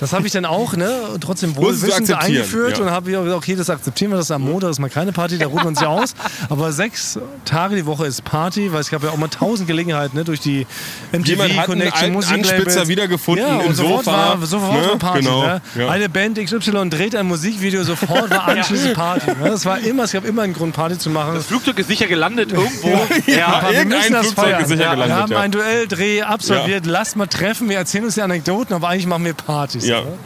Das 0.00 0.12
habe 0.12 0.26
ich 0.26 0.32
dann 0.32 0.44
auch, 0.44 0.74
ne, 0.76 0.92
trotzdem 1.20 1.56
wohlwissend 1.56 2.12
eingeführt 2.12 2.78
ja. 2.78 2.84
und 2.84 2.90
habe 2.90 3.10
gesagt, 3.10 3.30
okay, 3.30 3.54
das 3.56 3.70
akzeptieren 3.70 4.10
wir, 4.10 4.16
das 4.16 4.26
ist 4.26 4.30
am 4.30 4.42
Montag 4.42 4.70
ist 4.70 4.78
mal 4.78 4.90
keine 4.90 5.12
Party, 5.12 5.38
da 5.38 5.46
ruht 5.46 5.64
man 5.64 5.74
sich 5.74 5.86
aus. 5.86 6.14
Aber 6.48 6.72
sechs 6.72 7.18
Tage 7.44 7.76
die 7.76 7.86
Woche 7.86 8.06
ist 8.06 8.24
Party, 8.24 8.72
weil 8.72 8.80
es 8.80 8.90
gab 8.90 9.02
ja 9.02 9.10
auch 9.10 9.16
mal 9.16 9.28
tausend 9.28 9.66
Gelegenheiten, 9.68 10.16
ne, 10.16 10.24
durch 10.24 10.40
die 10.40 10.66
MTV 11.12 11.26
Jemand 11.28 11.56
hat 11.56 11.66
Connection, 11.66 12.12
Musiklabels. 12.12 12.50
Anspitzer 12.52 12.88
wiedergefunden 12.88 13.46
ja, 13.46 13.60
im 13.60 13.68
und 13.68 13.74
sofort 13.74 14.04
Sofa, 14.04 14.38
War, 14.40 14.46
sofort 14.46 14.92
ne? 14.92 14.98
Party. 14.98 15.20
Genau, 15.20 15.42
Ne? 15.42 15.60
ja. 15.76 15.88
Eine 15.88 16.08
Band 16.08 16.38
XY 16.38 16.90
dreht 16.90 17.14
ein 17.16 17.26
Musikvideo, 17.26 17.82
sofort 17.84 18.17
war 18.30 18.48
anschließend 18.48 18.94
Party. 18.94 19.26
Ne? 19.26 19.50
Das 19.50 19.64
war 19.64 19.78
immer, 19.80 20.04
es 20.04 20.12
gab 20.12 20.24
immer 20.24 20.42
einen 20.42 20.54
Grund, 20.54 20.74
Party 20.74 20.98
zu 20.98 21.10
machen. 21.10 21.34
Das 21.34 21.46
Flugzeug 21.46 21.78
ist 21.78 21.88
sicher 21.88 22.06
gelandet 22.06 22.52
irgendwo. 22.52 22.88
Ja, 23.26 23.46
Aber 23.48 23.72
wir 23.72 23.84
müssen 23.84 24.12
das 24.12 24.26
Flugzeug 24.26 24.44
feiern. 24.44 24.62
ist 24.62 24.68
sicher 24.68 24.82
ja, 24.82 24.94
gelandet, 24.94 25.16
wir 25.16 25.22
haben 25.22 25.32
ja. 25.32 25.40
einen 25.40 25.52
Duelldreh 25.52 26.22
absolviert. 26.22 26.86
Lasst 26.86 27.16
mal 27.16 27.26
treffen. 27.26 27.68
Wir 27.68 27.78
erzählen 27.78 28.04
uns 28.04 28.14
die 28.14 28.22
Anekdoten, 28.22 28.74
aber 28.74 28.88
eigentlich 28.88 29.06
machen 29.06 29.24
wir 29.24 29.34
Partys. 29.34 29.86
Ja. 29.86 30.00
Ne? 30.00 30.18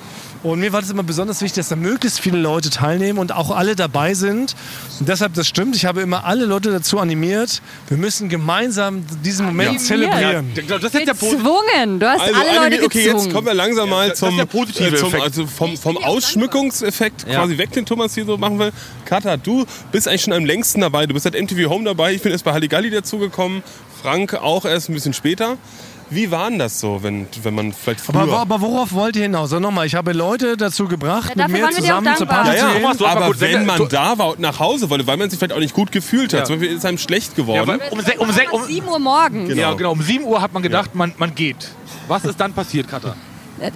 Und 0.42 0.58
mir 0.58 0.72
war 0.72 0.80
das 0.80 0.90
immer 0.90 1.04
besonders 1.04 1.40
wichtig, 1.40 1.56
dass 1.56 1.68
da 1.68 1.76
möglichst 1.76 2.18
viele 2.18 2.38
Leute 2.38 2.68
teilnehmen 2.68 3.18
und 3.20 3.30
auch 3.32 3.50
alle 3.50 3.76
dabei 3.76 4.14
sind. 4.14 4.56
Und 4.98 5.08
deshalb, 5.08 5.34
das 5.34 5.46
stimmt, 5.46 5.76
ich 5.76 5.84
habe 5.84 6.00
immer 6.00 6.24
alle 6.24 6.46
Leute 6.46 6.72
dazu 6.72 6.98
animiert, 6.98 7.62
wir 7.88 7.96
müssen 7.96 8.28
gemeinsam 8.28 9.04
diesen 9.24 9.46
Moment 9.46 9.68
Animiert? 9.68 9.86
zelebrieren. 9.86 10.50
Ich 10.56 10.66
glaube, 10.66 10.82
das 10.82 10.92
ist 10.94 11.06
der. 11.06 11.14
Gezwungen. 11.14 12.00
Du 12.00 12.08
hast 12.08 12.20
Also, 12.20 12.34
alle 12.34 12.70
Leute 12.70 12.84
okay, 12.84 13.04
gezwungen. 13.04 13.24
jetzt 13.24 13.32
kommen 13.32 13.46
wir 13.46 13.54
langsam 13.54 13.88
mal 13.88 14.14
zum, 14.16 14.36
positive 14.48 14.88
äh, 14.88 14.96
zum 14.96 15.08
Effekt. 15.08 15.22
also 15.22 15.46
vom, 15.46 15.76
vom 15.76 15.96
Ausschmückungseffekt 15.98 17.26
quasi 17.26 17.58
weg, 17.58 17.70
den 17.72 17.86
Thomas 17.86 18.14
hier 18.14 18.24
so 18.24 18.36
machen 18.36 18.58
will. 18.58 18.72
Kata, 19.04 19.36
du 19.36 19.64
bist 19.92 20.08
eigentlich 20.08 20.22
schon 20.22 20.32
am 20.32 20.44
längsten 20.44 20.80
dabei. 20.80 21.06
Du 21.06 21.14
bist 21.14 21.24
seit 21.24 21.40
MTV 21.40 21.68
Home 21.70 21.84
dabei. 21.84 22.14
Ich 22.14 22.22
bin 22.22 22.32
erst 22.32 22.44
bei 22.44 22.52
Halligalli 22.52 22.90
dazugekommen. 22.90 23.62
Frank 24.02 24.34
auch 24.34 24.64
erst 24.64 24.88
ein 24.88 24.94
bisschen 24.94 25.12
später. 25.12 25.56
Wie 26.14 26.30
war 26.30 26.48
denn 26.50 26.58
das 26.58 26.78
so, 26.80 27.02
wenn, 27.02 27.26
wenn 27.42 27.54
man 27.54 27.72
vielleicht 27.72 28.00
früher... 28.00 28.20
Aber, 28.20 28.38
aber 28.40 28.60
worauf 28.60 28.92
wollt 28.92 29.16
ihr 29.16 29.22
hinaus? 29.22 29.44
Also 29.52 29.60
nochmal, 29.60 29.86
ich 29.86 29.94
habe 29.94 30.12
Leute 30.12 30.56
dazu 30.56 30.86
gebracht, 30.88 31.32
Ja, 31.36 31.46
mit 31.48 31.56
mir 31.56 31.64
waren 31.64 31.72
zusammen 31.74 32.16
zur 32.16 32.26
dankbar. 32.26 32.44
Party 32.44 32.58
ja, 32.58 32.68
zu 32.96 33.04
ja, 33.04 33.08
mal 33.08 33.16
aber 33.16 33.26
gut- 33.28 33.40
wenn 33.40 33.66
man 33.66 33.78
du- 33.78 33.84
da 33.86 34.18
war 34.18 34.28
und 34.30 34.38
nach 34.40 34.58
Hause 34.60 34.90
wollte, 34.90 35.06
weil 35.06 35.16
man 35.16 35.30
sich 35.30 35.38
vielleicht 35.38 35.54
auch 35.54 35.58
nicht 35.60 35.74
gut 35.74 35.92
gefühlt 35.92 36.32
hat, 36.32 36.40
Ja. 36.40 36.44
zum 36.44 36.58
Beispiel 36.58 36.76
ist 36.76 36.84
einem 36.84 36.98
schlecht 36.98 37.30
Ja, 37.30 37.36
geworden. 37.36 37.66
weil 37.68 37.80
um, 37.90 38.00
se- 38.00 38.14
um, 38.18 38.32
se- 38.32 38.50
um, 38.50 38.64
7 38.64 38.86
Uhr 38.88 38.98
morgens. 38.98 39.48
Genau. 39.48 39.60
ja, 39.60 39.72
genau. 39.74 39.92
Um 39.92 40.02
7 40.02 40.24
Uhr 40.24 40.40
hat 40.42 40.52
man 40.52 40.62
gedacht, 40.62 40.94
man, 40.94 41.12
man 41.18 41.34
geht. 41.34 41.68
Was 42.08 42.24
ist 42.24 42.38
dann 42.40 42.52
passiert, 42.52 42.88
Katha? 42.88 43.14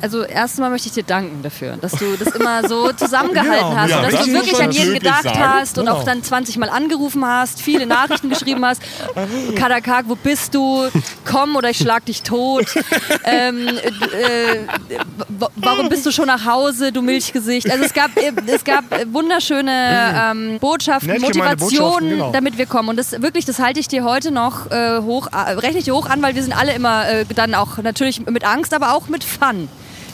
Also 0.02 0.22
erstmal 0.24 0.70
möchte 0.70 0.88
ich 0.88 0.94
dir 0.94 1.02
danken 1.04 1.42
dafür, 1.42 1.76
dass 1.80 1.92
du 1.92 2.16
das 2.18 2.34
immer 2.34 2.68
so 2.68 2.92
zusammengehalten 2.96 3.68
Genau, 3.68 3.76
hast 3.76 3.90
ja, 3.90 3.96
und 3.98 4.04
dass 4.06 4.12
das 4.14 4.24
du 4.26 4.32
wirklich 4.32 4.60
an 4.60 4.70
jeden 4.72 4.94
gedacht 4.94 5.22
sagen. 5.24 5.38
hast 5.38 5.78
und 5.78 5.86
Genau. 5.86 5.98
auch 5.98 6.04
dann 6.04 6.22
20 6.22 6.58
Mal 6.58 6.68
angerufen 6.68 7.24
hast, 7.26 7.60
viele 7.60 7.86
Nachrichten 7.86 8.28
geschrieben 8.28 8.64
hast. 8.64 8.82
Kadakak, 9.56 10.06
wo 10.08 10.14
bist 10.16 10.54
du? 10.54 10.84
Komm 11.24 11.56
oder 11.56 11.70
ich 11.70 11.78
schlag 11.78 12.04
dich 12.06 12.22
tot. 12.22 12.66
ähm, 13.24 13.68
äh, 13.68 14.58
warum 15.56 15.88
bist 15.88 16.04
du 16.06 16.10
schon 16.12 16.26
nach 16.26 16.44
Hause, 16.44 16.92
du 16.92 17.02
Milchgesicht? 17.02 17.70
Also 17.70 17.84
es 17.84 17.92
gab, 17.92 18.10
es 18.46 18.64
gab 18.64 18.84
wunderschöne 19.12 19.72
ähm, 20.32 20.58
Botschaften, 20.60 21.10
Nett 21.10 21.20
Motivationen, 21.22 22.10
genau. 22.10 22.32
damit 22.32 22.58
wir 22.58 22.66
kommen. 22.66 22.88
Und 22.88 22.96
das 22.96 23.12
wirklich, 23.22 23.44
das 23.44 23.58
halte 23.58 23.80
ich 23.80 23.88
dir 23.88 24.04
heute 24.04 24.30
noch 24.30 24.70
äh, 24.70 24.98
hoch, 25.00 25.28
äh, 25.32 25.52
rechne 25.52 25.78
ich 25.78 25.84
dir 25.84 25.94
hoch 25.94 26.08
an, 26.08 26.22
weil 26.22 26.34
wir 26.34 26.42
sind 26.42 26.52
alle 26.56 26.72
immer 26.72 27.08
äh, 27.08 27.24
dann 27.34 27.54
auch 27.54 27.78
natürlich 27.78 28.24
mit 28.26 28.44
Angst, 28.44 28.74
aber 28.74 28.94
auch 28.94 29.08
mit 29.08 29.24
Fun. 29.24 29.68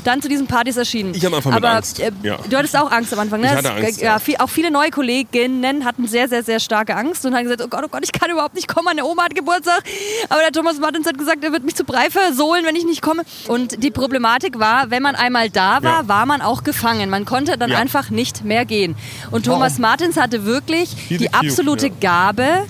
Dann 0.05 0.21
zu 0.21 0.29
diesen 0.29 0.47
Partys 0.47 0.77
erschienen. 0.77 1.15
Ich 1.15 1.25
am 1.27 1.35
Anfang 1.35 1.53
aber, 1.53 1.71
Angst, 1.71 2.01
Äh, 2.01 2.11
ja. 2.23 2.39
Du 2.49 2.57
hattest 2.57 2.77
auch 2.77 2.91
Angst 2.91 3.13
am 3.13 3.19
Anfang, 3.21 3.41
ne? 3.41 3.47
Ich 3.47 3.53
hatte 3.53 3.73
Angst, 3.73 4.01
ja, 4.01 4.19
viel, 4.19 4.37
auch 4.39 4.49
viele 4.49 4.71
neue 4.71 4.91
Kolleginnen 4.91 5.85
hatten 5.85 6.07
sehr, 6.09 6.29
sehr, 6.29 6.43
sehr 6.43 6.61
starke 6.61 6.97
Angst 6.97 7.25
und 7.27 7.35
haben 7.35 7.45
gesagt, 7.45 7.63
oh 7.63 7.69
Gott, 7.69 7.83
oh 7.85 7.89
Gott, 7.89 8.01
ich 8.05 8.13
kann 8.13 8.31
überhaupt 8.31 8.55
nicht 8.55 8.69
kommen, 8.69 8.87
meine 8.87 9.05
Oma 9.05 9.25
hat 9.25 9.35
Geburtstag. 9.35 9.83
Aber 10.29 10.41
der 10.41 10.51
Thomas 10.53 10.79
Martins 10.79 11.07
hat 11.07 11.19
gesagt, 11.19 11.45
er 11.45 11.53
wird 11.53 11.65
mich 11.65 11.77
zu 11.77 11.85
Brei 11.85 12.11
versohlen, 12.11 12.65
wenn 12.65 12.75
ich 12.77 12.85
nicht 12.85 13.03
komme. 13.03 13.23
Und 13.49 13.83
die 13.83 13.91
Problematik 13.91 14.59
war, 14.59 14.91
wenn 14.91 15.03
man 15.03 15.15
einmal 15.15 15.51
da 15.51 15.83
war, 15.83 16.03
Ja. 16.03 16.09
war 16.09 16.27
man 16.27 16.41
auch 16.43 16.65
gefangen. 16.65 17.11
Man 17.11 17.25
konnte 17.25 17.57
dann 17.59 17.73
einfach 17.73 18.11
nicht 18.11 18.45
mehr 18.45 18.65
gehen. 18.65 18.97
Und 19.31 19.47
Thomas 19.47 19.79
Martins 19.79 20.17
hatte 20.17 20.45
wirklich 20.45 20.97
die 21.09 21.33
absolute. 21.33 21.91
Gabe, 22.01 22.65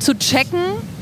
zu 0.00 0.16
checken, 0.18 0.58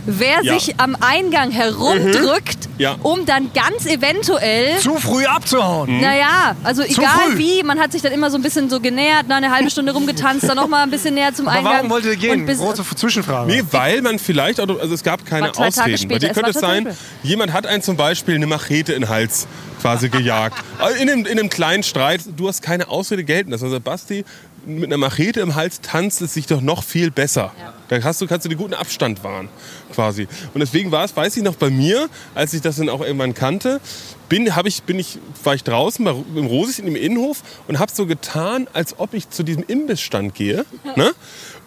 wer 0.06 0.42
Ja. 0.42 0.54
sich 0.58 0.74
am 0.80 0.96
Eingang 1.00 1.50
herumdrückt, 1.50 2.68
Ja. 2.78 2.96
um 3.02 3.24
dann 3.26 3.50
ganz 3.52 3.86
eventuell 3.86 4.78
Zu 4.78 4.96
früh 4.96 5.24
abzuhauen. 5.26 6.00
naja, 6.00 6.56
also 6.64 6.82
egal 6.82 7.06
früh. 7.32 7.38
wie, 7.38 7.62
man 7.62 7.78
hat 7.78 7.92
sich 7.92 8.02
dann 8.02 8.12
immer 8.12 8.30
so 8.30 8.36
ein 8.38 8.42
bisschen 8.42 8.68
so 8.70 8.80
genähert, 8.80 9.26
na, 9.28 9.36
eine 9.36 9.50
halbe 9.54 9.70
Stunde 9.70 9.92
rumgetanzt, 9.92 10.48
dann 10.48 10.56
nochmal 10.56 10.82
ein 10.82 10.90
bisschen 10.90 11.14
näher 11.14 11.32
zum 11.34 11.46
Aber 11.48 11.58
Eingang. 11.58 11.74
warum 11.74 11.90
wollt 11.90 12.04
ihr 12.04 12.16
gehen? 12.16 12.40
Und 12.40 12.46
bis, 12.46 12.58
Große 12.58 12.82
Zwischenfrage. 12.96 13.50
Nee, 13.50 13.62
weil 13.70 14.02
man 14.02 14.18
vielleicht, 14.18 14.60
auch, 14.60 14.68
also 14.80 14.94
es 14.94 15.02
gab 15.02 15.24
keine 15.26 15.46
War 15.46 15.52
zwei 15.52 15.70
Tage 15.70 15.94
Ausreden. 15.94 16.08
Bei 16.08 16.14
später, 16.16 16.18
dir 16.18 16.28
es 16.28 16.34
könnte 16.34 16.50
es 16.50 16.58
sein, 16.60 16.88
jemand 17.22 17.52
hat 17.52 17.66
einen 17.66 17.82
zum 17.82 17.96
Beispiel 17.96 18.34
eine 18.34 18.46
Machete 18.46 18.92
in 18.92 19.02
den 19.02 19.08
Hals 19.08 19.46
quasi 19.80 20.08
gejagt. 20.08 20.56
Also 20.78 20.96
in, 21.02 21.10
einem, 21.10 21.26
in 21.26 21.38
einem 21.38 21.48
kleinen 21.48 21.82
Streit, 21.82 22.20
du 22.36 22.48
hast 22.48 22.62
keine 22.62 22.88
Ausrede 22.88 23.24
gelten 23.24 23.50
lassen. 23.50 23.64
Also 23.64 23.80
Basti, 23.80 24.24
mit 24.66 24.84
einer 24.84 24.96
Machete 24.96 25.40
im 25.40 25.54
Hals 25.54 25.80
tanzt 25.80 26.22
es 26.22 26.34
sich 26.34 26.46
doch 26.46 26.60
noch 26.60 26.82
viel 26.82 27.10
besser. 27.10 27.52
Da 27.88 28.02
hast 28.02 28.20
du, 28.20 28.26
kannst 28.26 28.44
du 28.44 28.48
den 28.48 28.58
guten 28.58 28.74
Abstand 28.74 29.22
wahren, 29.22 29.48
quasi. 29.92 30.26
Und 30.54 30.60
deswegen 30.60 30.90
war 30.92 31.04
es, 31.04 31.14
weiß 31.14 31.36
ich 31.36 31.42
noch, 31.42 31.56
bei 31.56 31.68
mir, 31.68 32.08
als 32.34 32.54
ich 32.54 32.62
das 32.62 32.76
dann 32.76 32.88
auch 32.88 33.00
irgendwann 33.02 33.34
kannte, 33.34 33.80
bin, 34.28 34.50
ich, 34.64 34.82
bin 34.84 34.98
ich, 34.98 35.18
war 35.44 35.54
ich 35.54 35.62
draußen 35.62 36.02
bei, 36.02 36.12
im 36.12 36.46
Rosis 36.46 36.78
in 36.78 36.86
dem 36.86 36.96
Innenhof 36.96 37.42
und 37.68 37.78
habe 37.78 37.92
so 37.92 38.06
getan, 38.06 38.66
als 38.72 38.98
ob 38.98 39.12
ich 39.12 39.28
zu 39.28 39.42
diesem 39.42 39.62
Imbissstand 39.66 40.34
gehe. 40.34 40.64
Ne? 40.96 41.12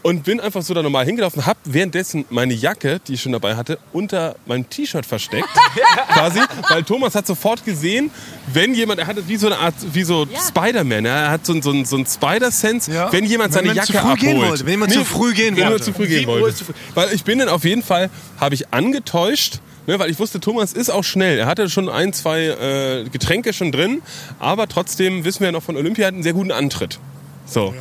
Und 0.05 0.23
bin 0.23 0.39
einfach 0.39 0.61
so 0.61 0.75
da 0.75 0.83
normal 0.83 1.03
hingelaufen, 1.03 1.47
habe 1.47 1.57
währenddessen 1.63 2.25
meine 2.29 2.53
Jacke, 2.53 2.99
die 3.07 3.13
ich 3.15 3.21
schon 3.23 3.31
dabei 3.31 3.55
hatte, 3.55 3.79
unter 3.91 4.35
meinem 4.45 4.69
T-Shirt 4.69 5.03
versteckt. 5.03 5.47
quasi, 6.09 6.41
weil 6.69 6.83
Thomas 6.83 7.15
hat 7.15 7.25
sofort 7.25 7.65
gesehen, 7.65 8.11
wenn 8.53 8.75
jemand, 8.75 8.99
er 8.99 9.07
hatte 9.07 9.27
wie 9.27 9.35
so 9.37 9.47
eine 9.47 9.57
Art, 9.57 9.73
wie 9.93 10.03
so 10.03 10.27
Spider-Man, 10.47 11.05
er 11.05 11.31
hat 11.31 11.43
so, 11.47 11.53
ein- 11.53 11.63
so, 11.63 11.71
ein- 11.71 11.85
so 11.85 11.97
ein 11.97 12.05
Spider-Sense, 12.05 12.91
Ja. 12.93 13.11
wenn 13.11 13.25
jemand 13.25 13.49
Wenn 13.55 13.65
seine 13.65 13.67
man 13.69 13.77
Jacke 13.77 13.99
abholt. 13.99 14.35
wollte, 14.49 14.65
wenn 14.65 14.73
jemand 14.73 14.93
zu 14.93 15.03
früh 15.03 15.33
gehen 15.33 15.55
wenn 15.55 15.63
jemand 15.63 15.71
wollte. 15.73 15.85
zu 15.85 15.93
früh 15.93 16.05
gehen 16.07 16.27
wollte. 16.27 16.65
früh. 16.65 16.73
Weil 16.93 17.11
ich 17.11 17.23
bin 17.23 17.39
dann 17.39 17.49
auf 17.49 17.63
jeden 17.65 17.81
Fall, 17.81 18.11
habe 18.39 18.53
ich 18.53 18.71
angetäuscht, 18.71 19.59
ne, 19.87 19.97
weil 19.97 20.11
ich 20.11 20.19
wusste, 20.19 20.39
Thomas 20.39 20.71
ist 20.73 20.91
auch 20.91 21.03
schnell. 21.03 21.39
Er 21.39 21.47
hatte 21.47 21.67
schon 21.67 21.89
ein, 21.89 22.13
zwei 22.13 22.41
äh, 22.45 23.09
Getränke 23.09 23.53
schon 23.53 23.71
drin, 23.71 24.03
aber 24.37 24.67
trotzdem 24.67 25.25
wissen 25.25 25.39
wir 25.39 25.47
ja 25.47 25.51
noch 25.51 25.63
von 25.63 25.75
Olympia, 25.75 26.03
er 26.03 26.07
hat 26.09 26.13
einen 26.13 26.21
sehr 26.21 26.33
guten 26.33 26.51
Antritt. 26.51 26.99
So. 27.47 27.73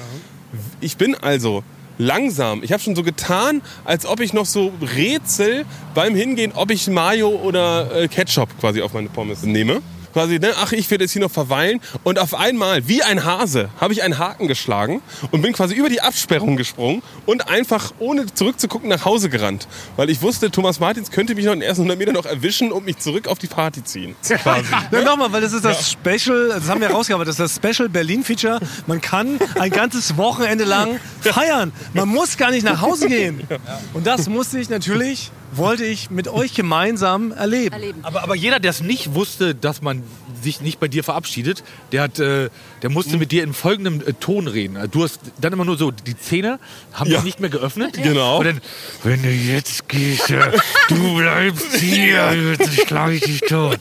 Ich 0.81 0.97
bin 0.97 1.15
also 1.17 1.63
langsam. 1.98 2.62
Ich 2.62 2.72
habe 2.72 2.83
schon 2.83 2.96
so 2.96 3.02
getan, 3.02 3.62
als 3.85 4.07
ob 4.07 4.20
ich 4.20 4.33
noch 4.33 4.46
so 4.46 4.72
rätsel 4.96 5.64
beim 5.94 6.14
Hingehen, 6.14 6.52
ob 6.54 6.70
ich 6.70 6.88
Mayo 6.88 7.28
oder 7.28 7.94
äh, 7.94 8.09
Ketchup 8.09 8.48
quasi 8.61 8.83
auf 8.83 8.92
meine 8.92 9.09
Pommes 9.09 9.42
nehme. 9.42 9.83
Quasi, 10.14 10.38
ne, 10.38 10.53
ach, 10.57 10.72
ich 10.72 10.90
werde 10.90 11.05
jetzt 11.05 11.12
hier 11.12 11.20
noch 11.20 11.31
verweilen. 11.31 11.81
Und 12.05 12.18
auf 12.18 12.35
einmal, 12.35 12.88
wie 12.88 13.03
ein 13.03 13.24
Hase, 13.24 13.68
habe 13.81 13.92
ich 13.92 14.03
einen 14.03 14.18
Haken 14.18 14.48
geschlagen 14.48 15.03
und 15.31 15.42
bin 15.42 15.53
quasi 15.53 15.74
über 15.74 15.90
die 15.90 16.00
Absperrung 16.00 16.57
gesprungen 16.57 17.03
und 17.27 17.48
einfach 17.50 17.92
ohne 17.98 18.33
zurückzugucken 18.33 18.88
nach 18.88 19.05
Hause 19.05 19.29
gerannt. 19.29 19.68
Weil 19.96 20.09
ich 20.09 20.22
wusste, 20.22 20.50
Thomas 20.50 20.81
Martins 20.81 21.11
könnte 21.11 21.35
mich 21.35 21.44
noch 21.44 21.53
in 21.53 21.61
den 21.61 21.68
ersten 21.68 21.83
100 21.83 21.98
Metern 21.98 22.14
noch 22.14 22.27
erwischen 22.27 22.72
und 22.72 22.87
mich 22.87 22.98
zurück 22.98 23.29
auf 23.29 23.38
die 23.38 23.48
Party 23.48 23.85
ziehen. 23.85 24.14
Quasi. 24.22 24.64
Ja, 24.90 25.03
nochmal, 25.03 25.33
weil 25.33 25.40
das 25.42 25.53
ist 25.53 25.64
das 25.64 25.90
Special, 25.90 26.48
das 26.48 26.68
haben 26.68 26.81
wir 26.81 26.88
herausgearbeitet, 26.88 27.37
das 27.37 27.50
ist 27.50 27.62
das 27.62 27.72
Special 27.74 27.88
Berlin-Feature. 27.88 28.61
Man 28.87 29.00
kann 29.00 29.38
ein 29.59 29.70
ganzes 29.70 30.16
Wochenende 30.16 30.64
lang 30.64 31.00
feiern. 31.20 31.72
Man 31.92 32.09
muss 32.09 32.37
gar 32.37 32.53
nicht 32.53 32.64
nach 32.64 32.81
Hause 32.81 33.09
gehen. 33.09 33.46
Und 33.92 34.07
das 34.07 34.29
musste 34.29 34.59
ich 34.61 34.68
natürlich, 34.68 35.33
wollte 35.57 35.85
ich 35.85 36.11
mit 36.11 36.29
euch 36.29 36.55
gemeinsam 36.55 37.33
erleben. 37.33 37.73
erleben. 37.73 38.01
Aber, 38.05 38.23
aber 38.23 38.35
jeder, 38.35 38.61
der 38.61 38.71
es 38.71 38.81
nicht 38.81 39.14
wusste, 39.14 39.55
dass 39.55 39.83
man 39.83 40.03
sich 40.43 40.61
nicht 40.61 40.81
bei 40.81 40.88
dir 40.88 41.05
verabschiedet, 41.05 41.64
der, 41.93 42.03
hat, 42.03 42.19
äh, 42.19 42.51
der 42.85 42.90
musste 42.90 43.16
mit 43.16 43.33
dir 43.33 43.42
in 43.44 43.55
folgendem 43.55 44.03
äh, 44.07 44.12
Ton 44.12 44.47
reden. 44.47 44.77
Du 44.90 45.05
hast 45.05 45.18
dann 45.40 45.55
immer 45.55 45.64
nur 45.64 45.79
so, 45.79 45.90
die 45.90 46.18
Zähne 46.18 46.59
haben 46.92 47.09
Ja. 47.11 47.16
sich 47.16 47.25
nicht 47.25 47.40
mehr 47.40 47.49
geöffnet. 47.49 47.94
Genau. 47.94 48.40
Und 48.40 48.44
dann, 48.44 48.61
wenn 49.05 49.23
du 49.23 49.31
jetzt 49.31 49.88
gehst, 49.88 50.31
äh, 50.31 50.38
du 50.90 51.16
bleibst 51.16 51.77
hier, 51.77 52.35
jetzt 52.59 52.87
schlage 52.87 53.14
ich 53.14 53.23
dich 53.23 53.40
tot. 53.40 53.79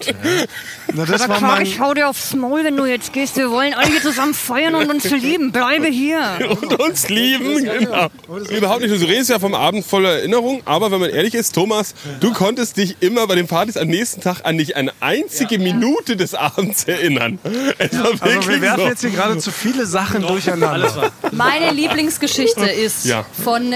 Na, 0.94 1.04
das 1.06 1.28
war 1.28 1.38
Clark, 1.38 1.42
mein, 1.42 1.66
ich 1.66 1.82
hau 1.82 1.94
dir 1.94 2.08
aufs 2.08 2.34
Maul, 2.34 2.64
wenn 2.64 2.78
du 2.78 2.86
jetzt 2.86 3.12
gehst. 3.12 3.36
Wir 3.36 3.52
wollen 3.52 3.74
alle 3.74 3.88
hier 3.88 4.02
zusammen 4.02 4.34
feiern 4.34 4.74
und 4.74 4.90
uns 4.90 5.10
lieben. 5.10 5.52
Bleibe 5.52 5.88
hier. 5.88 6.56
und 6.62 6.80
uns 6.80 7.10
lieben. 7.10 7.62
Genau. 7.66 8.08
Überhaupt 8.56 8.84
nicht. 8.84 9.02
Du 9.02 9.06
redest 9.06 9.30
ja 9.32 9.38
vom 9.40 9.54
Abend 9.54 9.86
voller 9.86 10.20
Erinnerung, 10.20 10.62
aber 10.64 10.92
wenn 10.92 11.02
man 11.02 11.10
ehrlich 11.10 11.34
ist, 11.34 11.54
Thomas, 11.56 11.94
du 12.22 12.32
konntest 12.32 12.78
dich 12.78 12.96
immer 13.02 13.28
bei 13.28 13.36
den 13.36 13.48
Partys 13.48 13.76
am 13.76 13.90
nächsten 13.90 14.22
Tag 14.22 14.46
an 14.46 14.56
nicht 14.56 14.78
eine 14.78 14.94
einzige 15.02 15.60
Minute 15.60 16.16
des 16.16 16.36
Abends 16.36 16.86
erinnern. 16.86 17.38
Es 17.80 17.98
war 18.00 18.06
also 18.12 18.24
wir 18.26 18.32
wirklich 18.36 18.62
werfen 18.62 18.80
so. 18.82 18.93
Jetzt 18.94 19.02
hier 19.02 19.10
gerade 19.12 19.38
zu 19.38 19.52
viele 19.52 19.86
Sachen 19.86 20.22
durcheinander. 20.22 21.12
Meine 21.32 21.72
Lieblingsgeschichte 21.72 22.66
ist 22.86 23.06
Ja. 23.06 23.26
von, 23.44 23.74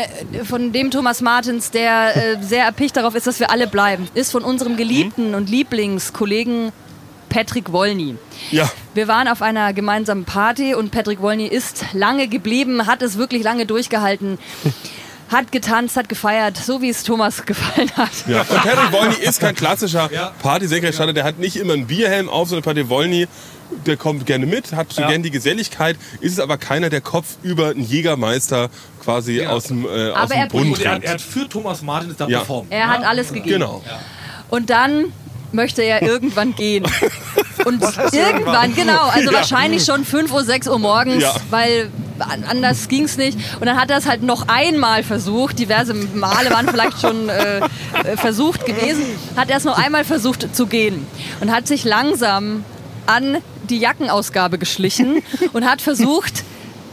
von 0.48 0.72
dem 0.72 0.92
Thomas 0.92 1.22
Martins, 1.22 1.72
der 1.72 2.16
äh, 2.16 2.38
sehr 2.44 2.64
erpicht 2.66 2.96
darauf 2.98 3.16
ist, 3.16 3.28
dass 3.28 3.40
wir 3.40 3.52
alle 3.52 3.68
bleiben. 3.68 4.08
Ist 4.14 4.32
von 4.32 4.44
unserem 4.44 4.78
geliebten 4.78 5.36
und 5.36 5.50
Lieblingskollegen 5.50 6.72
Patrick 7.30 7.72
Wolny. 7.74 8.16
Ja, 8.52 8.70
Wir 8.94 9.08
waren 9.10 9.28
auf 9.28 9.42
einer 9.42 9.74
gemeinsamen 9.74 10.24
Party 10.24 10.74
und 10.76 10.92
Patrick 10.92 11.22
Wolny 11.22 11.46
ist 11.46 11.84
lange 11.94 12.28
geblieben, 12.30 12.88
hat 12.88 13.02
es 13.02 13.18
wirklich 13.18 13.44
lange 13.44 13.66
durchgehalten. 13.66 14.38
Hat 15.30 15.52
getanzt, 15.52 15.98
hat 15.98 16.08
gefeiert, 16.08 16.56
so 16.56 16.82
wie 16.82 16.88
es 16.88 17.04
Thomas 17.04 17.46
gefallen 17.46 17.92
hat. 17.98 18.12
ja. 18.30 18.40
Und 18.44 18.48
Patrick 18.48 18.94
Wolny 18.94 19.16
ist 19.16 19.42
kein 19.42 19.54
klassischer 19.56 20.10
Partysekretär. 20.42 21.12
Der 21.12 21.26
hat 21.26 21.38
nicht 21.38 21.58
immer 21.58 21.74
einen 21.74 21.86
Bierhelm 21.86 22.30
auf, 22.30 22.48
sondern 22.48 22.64
Patrick 22.64 22.88
Wolny, 22.88 23.28
der 23.86 23.98
kommt 23.98 24.26
gerne 24.26 24.46
mit, 24.46 24.74
hat 24.74 24.94
so 24.94 25.02
gerne 25.02 25.20
die 25.24 25.32
Geselligkeit, 25.32 25.98
ist 26.22 26.34
es 26.34 26.40
aber 26.40 26.58
keiner, 26.58 26.90
der 26.90 27.02
Kopf 27.02 27.38
über 27.44 27.70
einen 27.70 27.84
Jägermeister 27.84 28.70
quasi 29.04 29.46
aus 29.46 29.66
dem, 29.66 29.86
äh, 29.86 30.10
aus 30.12 30.18
Aber 30.18 30.28
dem 30.34 30.38
er- 30.40 30.48
Brunnen 30.48 30.76
er, 30.82 31.04
er 31.04 31.12
hat 31.14 31.22
für 31.22 31.48
Thomas 31.48 31.82
Martin 31.82 32.16
da 32.18 32.28
Ja. 32.28 32.40
performt. 32.40 32.72
Er 32.72 32.88
hat 32.88 33.04
alles 33.04 33.30
gegeben. 33.34 33.60
Genau. 33.60 33.84
Und 34.50 34.70
dann 34.70 35.06
möchte 35.52 35.82
er 35.82 36.02
irgendwann 36.02 36.56
gehen. 36.56 36.86
Und 37.66 37.82
irgendwann, 38.14 38.76
genau, 38.76 39.08
also 39.08 39.34
wahrscheinlich 39.34 39.84
schon 39.84 40.06
5 40.06 40.32
Uhr, 40.32 40.44
6 40.44 40.68
Uhr 40.68 40.78
morgens, 40.80 41.24
Ja. 41.24 41.36
weil 41.50 41.90
an- 42.20 42.44
anders 42.48 42.88
ging 42.88 43.04
es 43.04 43.18
nicht. 43.18 43.38
Und 43.60 43.66
dann 43.66 43.76
hat 43.78 43.90
er 43.90 43.98
es 43.98 44.06
halt 44.06 44.24
noch 44.24 44.48
einmal 44.48 45.04
versucht, 45.04 45.60
diverse 45.60 45.94
Male 45.94 46.50
waren 46.52 46.68
vielleicht 46.70 47.02
schon 47.02 47.28
äh, 47.30 47.58
äh, 47.60 48.16
versucht 48.16 48.66
gewesen, 48.66 49.04
hat 49.36 49.50
er 49.50 49.58
es 49.58 49.64
noch 49.66 49.78
einmal 49.78 50.06
versucht 50.06 50.56
zu 50.56 50.68
gehen 50.68 51.06
und 51.42 51.52
hat 51.52 51.68
sich 51.68 51.84
langsam 51.84 52.64
an 53.06 53.38
die 53.70 53.80
Jackenausgabe 53.80 54.58
geschlichen 54.58 55.22
und 55.54 55.66
hat 55.70 55.82
versucht, 55.82 56.44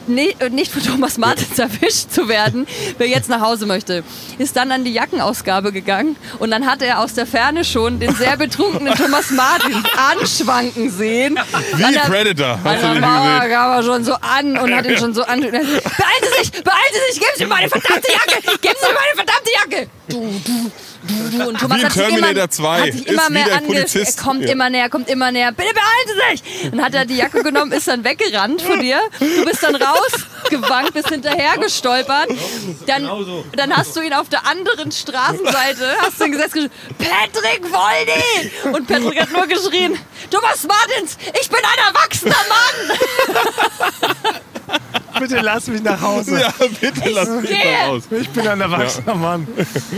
ne- 0.06 0.34
nicht 0.50 0.70
von 0.70 0.82
Thomas 0.82 1.16
Martins 1.18 1.58
erwischt 1.58 2.10
zu 2.12 2.28
werden, 2.28 2.66
wer 2.98 3.06
jetzt 3.08 3.28
nach 3.28 3.40
Hause 3.40 3.64
möchte. 3.66 4.04
Ist 4.38 4.56
dann 4.56 4.70
an 4.72 4.84
die 4.84 4.92
Jackenausgabe 4.92 5.72
gegangen 5.72 6.16
und 6.38 6.50
dann 6.50 6.66
hat 6.66 6.82
er 6.82 6.98
aus 7.00 7.14
der 7.14 7.26
Ferne 7.26 7.64
schon 7.64 8.00
den 8.00 8.14
sehr 8.14 8.36
betrunkenen 8.36 8.94
Thomas 8.96 9.30
Martins 9.30 9.76
anschwanken 10.10 10.90
sehen. 10.90 11.38
Wie 11.76 11.84
An 11.84 11.94
der- 11.94 12.00
Predator. 12.02 12.46
An 12.52 12.64
Hast 12.64 12.82
du 12.82 12.92
der 12.92 13.00
Mauer 13.00 13.40
kam 13.48 13.70
er 13.72 13.82
schon 13.82 14.04
so 14.04 14.14
an 14.14 14.58
und 14.58 14.74
hat 14.74 14.84
ihn 14.86 14.98
schon 14.98 15.14
so 15.14 15.22
an. 15.22 15.40
Beeilen 15.40 15.62
Sie 15.62 16.42
sich, 16.42 16.50
beeilen 16.62 16.92
Sie 16.92 17.12
sich, 17.12 17.20
geben 17.20 17.32
Sie 17.36 17.44
mir 17.44 17.48
meine 17.50 17.68
verdammte 17.68 18.08
Jacke, 18.12 18.58
geben 18.60 18.74
Sie 18.80 18.86
mir 18.88 18.94
meine 18.94 19.14
verdammte 19.16 19.50
Jacke. 19.54 19.88
Du, 20.08 20.40
du, 20.44 20.70
du, 21.06 21.38
du. 21.38 21.48
Und 21.48 21.60
Thomas 21.60 21.84
hat 21.84 21.92
sich 21.92 22.08
immer, 22.08 22.50
2. 22.50 22.80
hat 22.80 22.92
sich 22.92 23.06
immer 23.06 23.30
mehr 23.30 23.44
der 23.44 23.56
ange... 23.56 23.66
Polizist. 23.66 24.18
Er 24.18 24.24
kommt 24.24 24.42
Ja. 24.44 24.52
immer 24.52 24.70
näher, 24.70 24.88
kommt 24.88 25.08
immer 25.08 25.30
näher. 25.30 25.52
Bitte 25.52 25.72
beeilen 25.74 26.08
Sie 26.08 26.42
sich. 26.42 26.70
Dann 26.70 26.84
hat 26.84 26.94
er 26.94 27.04
die 27.04 27.16
Jacke 27.16 27.42
genommen, 27.42 27.72
ist 27.72 27.88
dann 27.88 28.04
weggerannt 28.04 28.62
von 28.62 28.80
dir. 28.80 29.00
Du 29.20 29.44
bist 29.44 29.62
dann 29.62 29.76
rausgewankt, 29.76 30.94
bist 30.94 31.08
hinterher 31.08 31.58
gestolpert. 31.58 32.28
Dann, 32.86 33.08
dann 33.56 33.76
hast 33.76 33.94
du 33.96 34.00
ihn 34.00 34.12
auf 34.12 34.28
der 34.28 34.46
anderen 34.46 34.90
Straßenseite, 34.92 35.96
hast 36.00 36.20
du 36.20 36.24
ihn 36.24 36.32
gesetzt 36.32 36.54
Patrick 36.98 37.62
Wolny! 37.72 38.50
Und 38.74 38.86
Patrick 38.86 39.20
hat 39.20 39.32
nur 39.32 39.46
geschrien, 39.46 39.98
Thomas 40.30 40.64
Martins, 40.64 41.16
ich 41.40 41.48
bin 41.48 41.58
ein 41.58 41.94
erwachsener 41.94 42.36
Mann! 42.48 42.98
Bitte 45.18 45.40
lass 45.40 45.66
mich 45.68 45.82
nach 45.82 46.00
Hause. 46.00 46.40
Ja, 46.40 46.52
bitte 46.80 47.08
lass 47.10 47.28
mich 47.28 47.50
mal 47.50 47.88
raus. 47.88 48.02
Ich 48.10 48.28
bin 48.30 48.46
ein 48.46 48.60
erwachsener 48.60 49.14
Mann. 49.14 49.46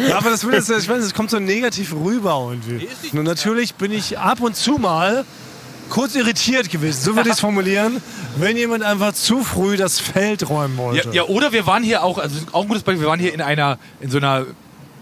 Ja, 0.08 0.18
aber 0.18 0.30
das 0.30 0.42
jetzt, 0.42 0.70
ich 0.70 0.88
weiß, 0.88 1.02
es 1.04 1.14
kommt 1.14 1.30
so 1.30 1.38
negativ 1.38 1.92
rüber 1.94 2.48
irgendwie. 2.50 2.88
Nur 3.12 3.24
natürlich 3.24 3.74
bin 3.74 3.92
ich 3.92 4.18
ab 4.18 4.40
und 4.40 4.56
zu 4.56 4.72
mal 4.78 5.24
kurz 5.88 6.16
irritiert 6.16 6.68
gewesen, 6.70 7.00
so 7.00 7.14
würde 7.14 7.28
ich 7.28 7.34
es 7.36 7.40
formulieren, 7.40 8.02
wenn 8.38 8.56
jemand 8.56 8.82
einfach 8.82 9.12
zu 9.12 9.44
früh 9.44 9.76
das 9.76 10.00
Feld 10.00 10.48
räumen 10.48 10.76
Ja, 10.76 10.82
wollte. 10.82 11.10
ja, 11.12 11.22
oder 11.24 11.52
wir 11.52 11.64
waren 11.66 11.84
hier 11.84 12.02
auch, 12.02 12.18
also 12.18 12.40
auch 12.50 12.62
ein 12.62 12.68
gutes 12.68 12.82
Beispiel, 12.82 13.02
wir 13.02 13.08
waren 13.08 13.20
hier 13.20 13.32
in 13.32 13.40
einer, 13.40 13.78
in 14.00 14.10
so 14.10 14.18
einer, 14.18 14.46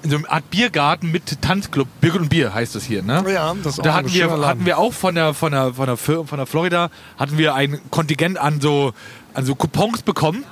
in 0.02 0.10
so 0.10 0.16
einer 0.18 0.30
Art 0.30 0.50
Biergarten 0.50 1.10
mit 1.10 1.40
Tanzclub. 1.40 1.88
Bier 2.02 2.14
und 2.16 2.28
Bier 2.28 2.52
heißt 2.52 2.74
das 2.74 2.84
hier, 2.84 3.02
ne? 3.02 3.24
Ja, 3.32 3.54
das 3.62 3.72
ist 3.74 3.80
auch 3.80 3.82
Da 3.84 3.90
ein 3.92 3.96
hatten 3.96 4.12
wir, 4.12 4.46
hatten 4.46 4.66
wir 4.66 4.76
auch 4.76 4.92
von 4.92 5.14
der, 5.14 5.32
von 5.32 5.52
der, 5.52 5.72
von 5.72 5.86
der, 5.86 5.96
von 5.96 6.26
der 6.36 6.44
Florida, 6.46 6.90
hatten 7.18 7.38
wir 7.38 7.54
ein 7.54 7.80
Kontingent 7.90 8.36
an 8.36 8.60
so, 8.60 8.92
an 9.34 9.44
so 9.44 9.54
Coupons 9.54 10.02
bekommen. 10.02 10.44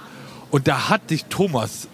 Und 0.51 0.69
da 0.69 0.89
hat 0.91 1.09
sich 1.09 1.25
Thomas 1.27 1.89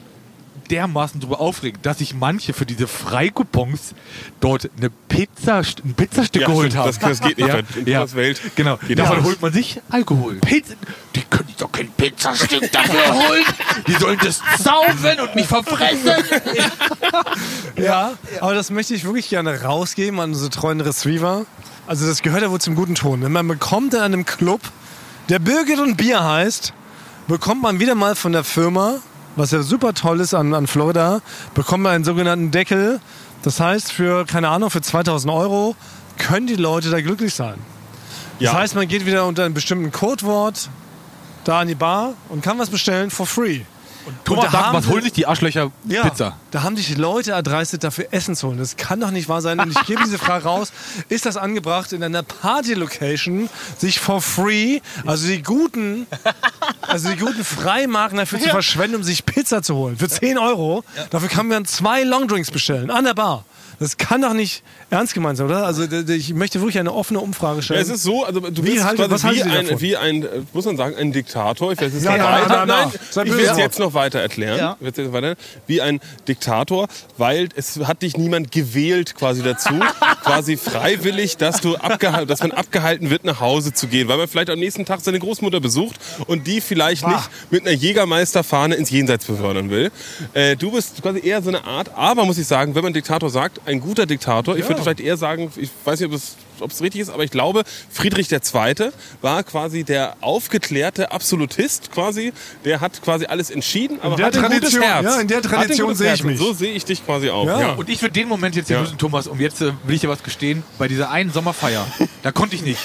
dermaßen 0.71 1.19
drüber 1.21 1.41
aufgeregt, 1.41 1.87
dass 1.87 1.99
sich 1.99 2.13
manche 2.15 2.53
für 2.53 2.67
diese 2.67 2.87
Freikupons 2.87 3.95
dort 4.41 4.69
eine 4.77 4.91
Pizza, 4.91 5.59
ein 5.83 5.95
Pizzastück 5.95 6.43
Ja, 6.43 6.49
geholt 6.49 6.77
haben. 6.77 6.89
das- 6.89 6.99
das 6.99 7.21
geht 7.23 7.39
nicht 7.39 7.49
ja, 7.49 7.61
in 7.75 7.87
ja, 7.87 8.13
Welt. 8.13 8.39
Genau. 8.55 8.77
Geht 8.87 8.99
Davon 8.99 9.25
holt 9.25 9.41
man 9.41 9.51
sich 9.51 9.81
Alkohol. 9.89 10.35
Pizza, 10.41 10.75
die 11.15 11.23
können 11.23 11.49
doch 11.57 11.73
kein 11.73 11.89
Pizzastück 11.93 12.71
dafür 12.71 13.15
holen. 13.15 13.45
Die 13.87 13.93
sollen 13.95 14.19
das 14.23 14.43
saufen 14.59 15.21
und 15.23 15.35
mich 15.37 15.47
verfressen. 15.47 16.11
Ja, 17.77 18.13
aber 18.41 18.55
das 18.55 18.71
möchte 18.71 18.95
ich 18.95 19.05
wirklich 19.05 19.29
gerne 19.29 19.63
rausgeben 19.63 20.19
an 20.21 20.31
unsere 20.31 20.51
treuen 20.51 20.81
Receiver. 20.81 21.47
Also 21.87 22.07
das 22.07 22.23
gehört 22.23 22.43
ja 22.43 22.51
wohl 22.51 22.61
zum 22.61 22.75
guten 22.75 22.95
Ton. 22.95 23.23
Wenn 23.23 23.33
man 23.33 23.47
bekommt 23.49 23.95
in 23.95 24.01
einem 24.01 24.27
Club, 24.27 24.61
der 25.29 25.39
Birgit 25.39 25.79
und 25.79 25.97
Bier 25.97 26.23
heißt, 26.23 26.73
bekommt 27.29 27.63
man 27.63 27.79
wieder 27.81 27.95
mal 27.95 28.15
von 28.17 28.33
der 28.33 28.43
Firma, 28.45 28.97
was 29.37 29.51
ja 29.53 29.63
super 29.63 29.95
toll 29.95 30.21
ist 30.21 30.35
an, 30.35 30.55
an 30.55 30.67
Florida, 30.67 31.21
bekommt 31.55 31.85
man 31.85 31.93
einen 31.95 32.05
sogenannten 32.05 32.51
Deckel. 32.51 33.01
Das 33.43 33.61
heißt, 33.61 33.93
für, 33.93 34.25
keine 34.27 34.49
Ahnung, 34.49 34.71
für 34.71 34.81
2000 34.81 35.33
Euro 35.33 35.77
können 36.19 36.47
die 36.49 36.57
Leute 36.57 36.91
da 36.91 37.01
glücklich 37.01 37.35
sein. 37.35 37.55
Das 38.41 38.53
Ja. 38.53 38.53
heißt, 38.55 38.75
man 38.75 38.89
geht 38.89 39.07
wieder 39.07 39.27
unter 39.27 39.45
einem 39.45 39.55
bestimmten 39.55 39.93
Codewort 39.93 40.69
da 41.45 41.61
an 41.61 41.69
die 41.69 41.75
Bar 41.75 42.15
und 42.29 42.43
kann 42.43 42.59
was 42.59 42.71
bestellen 42.71 43.11
for 43.11 43.27
free. 43.27 43.61
Thomas 44.25 44.45
da 44.47 44.51
sagt, 44.51 44.73
was 44.75 44.87
holen 44.89 45.03
sich 45.03 45.13
die 45.13 45.27
Arschlöcher 45.27 45.71
Ja, 45.87 46.03
Pizza? 46.09 46.37
da 46.51 46.63
haben 46.63 46.77
sich 46.77 46.97
Leute 46.97 47.33
erdreistet, 47.33 47.85
dafür 47.85 48.07
Essen 48.11 48.35
zu 48.37 48.49
holen. 48.49 48.59
Das 48.59 48.77
kann 48.77 49.01
doch 49.01 49.11
nicht 49.11 49.29
wahr 49.29 49.41
sein. 49.43 49.59
Und 49.61 49.71
ich 49.71 49.87
gebe 49.87 50.03
diese 50.05 50.19
Frage 50.19 50.45
raus. 50.45 50.73
Ist 51.09 51.27
das 51.27 51.37
angebracht, 51.37 51.93
in 51.93 52.03
einer 52.03 52.23
Party-Location 52.23 53.49
sich 53.79 53.99
for 54.01 54.21
free, 54.21 54.81
also 55.07 55.27
die 55.27 55.43
guten, 55.43 56.07
also 56.83 57.09
die 57.11 57.17
guten 57.17 57.45
Freimarken 57.45 58.19
dafür 58.19 58.41
zu 58.41 58.49
verschwenden, 58.49 58.97
um 58.97 59.03
sich 59.03 59.25
Pizza 59.25 59.63
zu 59.63 59.75
holen? 59.75 59.97
Für 59.97 60.09
10 60.09 60.39
Euro. 60.39 60.85
Dafür 61.11 61.29
kann 61.29 61.49
man 61.49 61.65
zwei 61.65 62.03
Longdrinks 62.03 62.51
bestellen. 62.51 62.91
An 62.91 63.05
der 63.05 63.15
Bar. 63.15 63.45
Das 63.81 63.97
kann 63.97 64.23
doch 64.23 64.33
nicht 64.33 64.63
ernst 64.91 65.15
gemeint 65.15 65.37
sein, 65.39 65.47
oder? 65.47 65.65
Also 65.67 65.85
ich 65.85 66.35
möchte 66.35 66.61
wirklich 66.61 66.79
eine 66.79 66.93
offene 66.93 67.21
Umfrage 67.21 67.59
Ja, 67.59 67.63
stellen. 67.63 67.81
es 67.83 67.89
ist 67.89 68.03
so, 68.03 68.25
also 68.25 68.41
du 68.41 68.65
Wie 68.65 68.73
bist 68.73 68.83
quasi 68.85 69.11
was 69.11 69.23
wie 69.25 69.43
ein, 69.43 69.81
wie 69.81 69.97
ein, 69.97 70.23
äh, 70.25 70.27
muss 70.53 70.65
man 70.65 70.77
sagen, 70.77 70.97
ein 70.97 71.13
Diktator. 71.13 71.73
Ich 71.73 71.79
werde 71.81 71.97
es 71.97 72.03
jetzt 72.03 72.05
Ja, 72.05 72.17
noch 72.17 72.25
ja, 72.25 72.33
weiter, 72.43 72.55
ja, 72.55 72.67
nein, 72.67 72.89
ja. 73.15 73.23
Ich 73.23 73.31
will 73.33 73.45
es 73.45 73.57
jetzt 73.59 73.79
noch 73.79 73.95
weiter 73.95 74.19
erklären. 74.21 74.59
Ja. 74.59 74.77
Wie 75.67 75.81
ein 75.81 76.01
Diktator, 76.27 76.89
weil 77.17 77.49
es 77.55 77.79
hat 77.85 78.03
dich 78.03 78.17
niemand 78.17 78.51
gewählt 78.51 79.15
quasi 79.15 79.43
dazu, 79.43 79.75
quasi 80.25 80.57
freiwillig, 80.57 81.37
dass 81.37 81.61
du 81.61 81.77
abgehalten, 81.77 82.27
dass 82.29 82.41
man 82.41 82.53
abgehalten 82.53 83.11
wird, 83.11 83.25
nach 83.25 83.41
Hause 83.41 83.73
zu 83.73 83.87
gehen, 83.87 84.09
weil 84.09 84.17
man 84.19 84.29
vielleicht 84.29 84.51
am 84.51 84.59
nächsten 84.59 84.85
Tag 84.87 85.01
seine 85.03 85.19
Großmutter 85.19 85.61
besucht 85.61 85.97
und 86.27 86.47
die 86.47 86.61
vielleicht 86.61 87.05
Ah. 87.05 87.11
nicht 87.11 87.31
mit 87.53 87.63
einer 87.67 87.77
Jägermeisterfahne 87.77 88.75
ins 88.75 88.91
Jenseits 88.91 89.25
befördern 89.25 89.71
will. 89.71 89.91
Äh, 90.35 90.57
du 90.57 90.73
bist 90.73 91.01
quasi 91.03 91.21
eher 91.25 91.41
so 91.43 91.49
eine 91.51 91.65
Art, 91.65 91.91
aber 91.95 92.25
muss 92.25 92.39
ich 92.39 92.47
sagen, 92.47 92.75
wenn 92.75 92.83
man 92.83 92.93
Diktator 92.93 93.31
sagt, 93.31 93.61
ein 93.69 93.81
guter 93.81 94.07
Diktator, 94.07 94.57
ich 94.57 94.67
würde 94.69 94.83
vielleicht 94.83 95.01
eher 95.01 95.17
sagen, 95.17 95.53
ich 95.57 95.71
weiß 95.85 96.01
nicht, 96.01 96.09
ob 96.09 96.15
es 96.15 96.37
ob 96.63 96.71
es 96.71 96.81
richtig 96.83 97.01
ist, 97.03 97.11
aber 97.11 97.25
ich 97.25 97.31
glaube, 97.31 97.63
Friedrich 97.91 98.31
II. 98.33 98.41
war 99.21 99.43
quasi 99.43 99.85
der 99.85 100.17
aufgeklärte 100.21 101.11
Absolutist 101.13 101.91
quasi. 101.93 102.33
Der 102.65 102.81
hat 102.81 103.01
quasi 103.03 103.27
alles 103.27 103.51
entschieden, 103.51 103.99
aber 104.03 104.17
der 104.17 104.27
hat 104.27 104.37
ein 104.37 104.43
gutes 104.45 104.59
Tradition- 104.61 104.83
Herz. 104.83 105.05
ja, 105.05 105.21
in 105.21 105.29
der 105.29 105.43
Tradition 105.43 105.95
sehe 105.95 106.15
ich 106.15 106.25
mich. 106.25 106.39
So 106.39 106.53
sehe 106.53 106.73
ich 106.73 106.85
dich 106.85 107.05
quasi 107.05 107.31
auch. 107.31 107.47
Ja. 107.47 107.61
Ja. 107.61 107.73
Und 107.73 107.89
ich 107.89 108.01
würde 108.03 108.13
den 108.13 108.29
Moment 108.29 108.57
jetzt 108.57 108.69
hier 108.69 108.77
Ja. 108.77 108.83
lösen, 108.83 108.99
Thomas, 108.99 109.27
und 109.27 109.41
jetzt 109.41 109.61
äh, 109.61 109.73
will 109.85 109.95
ich 109.95 110.01
dir 110.01 110.09
was 110.09 110.23
gestehen. 110.23 110.63
Bei 110.79 110.89
dieser 110.89 111.11
einen 111.11 111.33
Sommerfeier, 111.33 111.87
da 112.23 112.33
konnte 112.33 112.55
ich 112.57 112.63
nicht. 112.63 112.81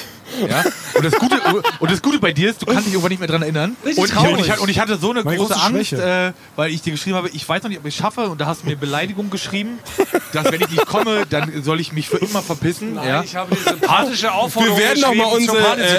Ja? 0.49 0.63
Und, 0.95 1.05
das 1.05 1.13
Gute, 1.13 1.35
und 1.79 1.91
das 1.91 2.01
Gute 2.01 2.17
bei 2.17 2.33
dir 2.33 2.49
ist, 2.49 2.59
du 2.61 2.65
kannst 2.65 2.85
dich 2.87 2.93
irgendwann 2.93 3.09
nicht 3.11 3.19
mehr 3.19 3.27
dran 3.27 3.43
erinnern. 3.43 3.75
Richtig 3.85 3.99
und, 4.01 4.05
ich, 4.09 4.15
traurig. 4.15 4.33
und, 4.37 4.45
ich, 4.47 4.59
und 4.61 4.69
ich 4.69 4.79
hatte 4.79 4.97
so 4.97 5.11
eine 5.11 5.21
Meine 5.23 5.37
große 5.37 5.53
große 5.53 5.63
Angst, 5.63 5.93
äh, 5.93 6.31
weil 6.55 6.71
ich 6.71 6.81
dir 6.81 6.91
geschrieben 6.91 7.15
habe, 7.17 7.29
ich 7.29 7.47
weiß 7.47 7.61
noch 7.61 7.69
nicht, 7.69 7.77
ob 7.79 7.85
ich 7.85 7.93
es 7.93 7.99
schaffe. 8.01 8.21
Und 8.29 8.41
da 8.41 8.47
hast 8.47 8.63
du 8.63 8.67
mir 8.67 8.75
Beleidigung 8.75 9.29
geschrieben, 9.29 9.77
dass 10.31 10.45
wenn 10.51 10.59
ich 10.61 10.69
nicht 10.69 10.87
komme, 10.87 11.25
dann 11.29 11.61
soll 11.61 11.79
ich 11.79 11.91
mich 11.93 12.09
für 12.09 12.17
immer 12.17 12.41
verpissen. 12.41 12.95
ja? 13.05 13.21
Ich 13.21 13.35
habe 13.35 13.55
die 13.55 13.62
sympathische 13.63 14.31
Aufforderung 14.33 14.77
Wir 14.77 14.85
werden 14.85 15.01
noch 15.01 15.13
mal 15.15 15.29
geschrieben, 15.37 15.45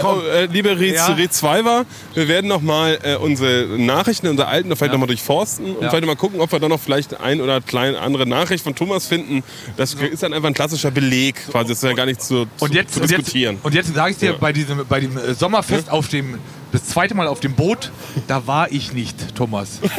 zur 0.00 0.16
unsere, 0.16 0.38
äh, 0.40 0.44
äh, 0.44 0.46
liebe 0.46 0.78
Red, 0.78 0.94
Ja. 0.94 1.06
Red 1.06 1.32
2 1.32 1.64
war, 1.64 1.84
wir 2.14 2.28
werden 2.28 2.48
noch 2.48 2.60
mal 2.60 2.98
äh, 3.02 3.16
unsere 3.16 3.66
Nachrichten, 3.78 4.28
unsere 4.28 4.48
alten, 4.48 4.74
vielleicht 4.76 4.92
noch 4.92 5.00
mal 5.00 5.06
durchforsten 5.06 5.76
und 5.76 5.82
Ja. 5.82 5.90
vielleicht 5.90 6.06
mal 6.06 6.16
gucken, 6.16 6.40
ob 6.40 6.50
wir 6.52 6.60
da 6.60 6.68
noch 6.68 6.80
vielleicht 6.80 7.20
ein 7.20 7.40
oder 7.40 7.60
kleine 7.60 7.98
andere 8.00 8.26
Nachricht 8.26 8.64
von 8.64 8.74
Thomas 8.74 9.06
finden. 9.06 9.42
Das 9.76 9.94
ist 9.94 10.22
dann 10.22 10.32
einfach 10.32 10.48
ein 10.48 10.54
klassischer 10.54 10.90
Beleg, 10.90 11.36
quasi. 11.50 11.68
Das 11.68 11.78
ist 11.78 11.84
ja 11.84 11.92
gar 11.92 12.06
nicht 12.06 12.22
zu, 12.22 12.44
zu, 12.56 12.64
Und 12.64 12.74
jetzt, 12.74 12.94
zu 12.94 13.00
und 13.00 13.10
jetzt, 13.10 13.18
diskutieren. 13.18 13.58
und 13.62 13.74
jetzt 13.74 13.94
sage 13.94 14.12
ich 14.12 14.18
dir, 14.18 14.32
Ja. 14.32 14.36
bei 14.38 14.52
diesem, 14.52 14.84
bei 14.86 15.00
dem 15.00 15.16
äh, 15.16 15.34
Sommerfest 15.34 15.90
auf 15.90 16.08
dem, 16.08 16.38
das 16.74 16.84
zweite 16.86 17.14
Mal 17.14 17.28
auf 17.28 17.38
dem 17.40 17.54
Boot, 17.54 17.92
da 18.26 18.46
war 18.48 18.70
ich 18.72 18.92
nicht, 18.92 19.34
Thomas. 19.36 19.78
Und, 19.80 19.90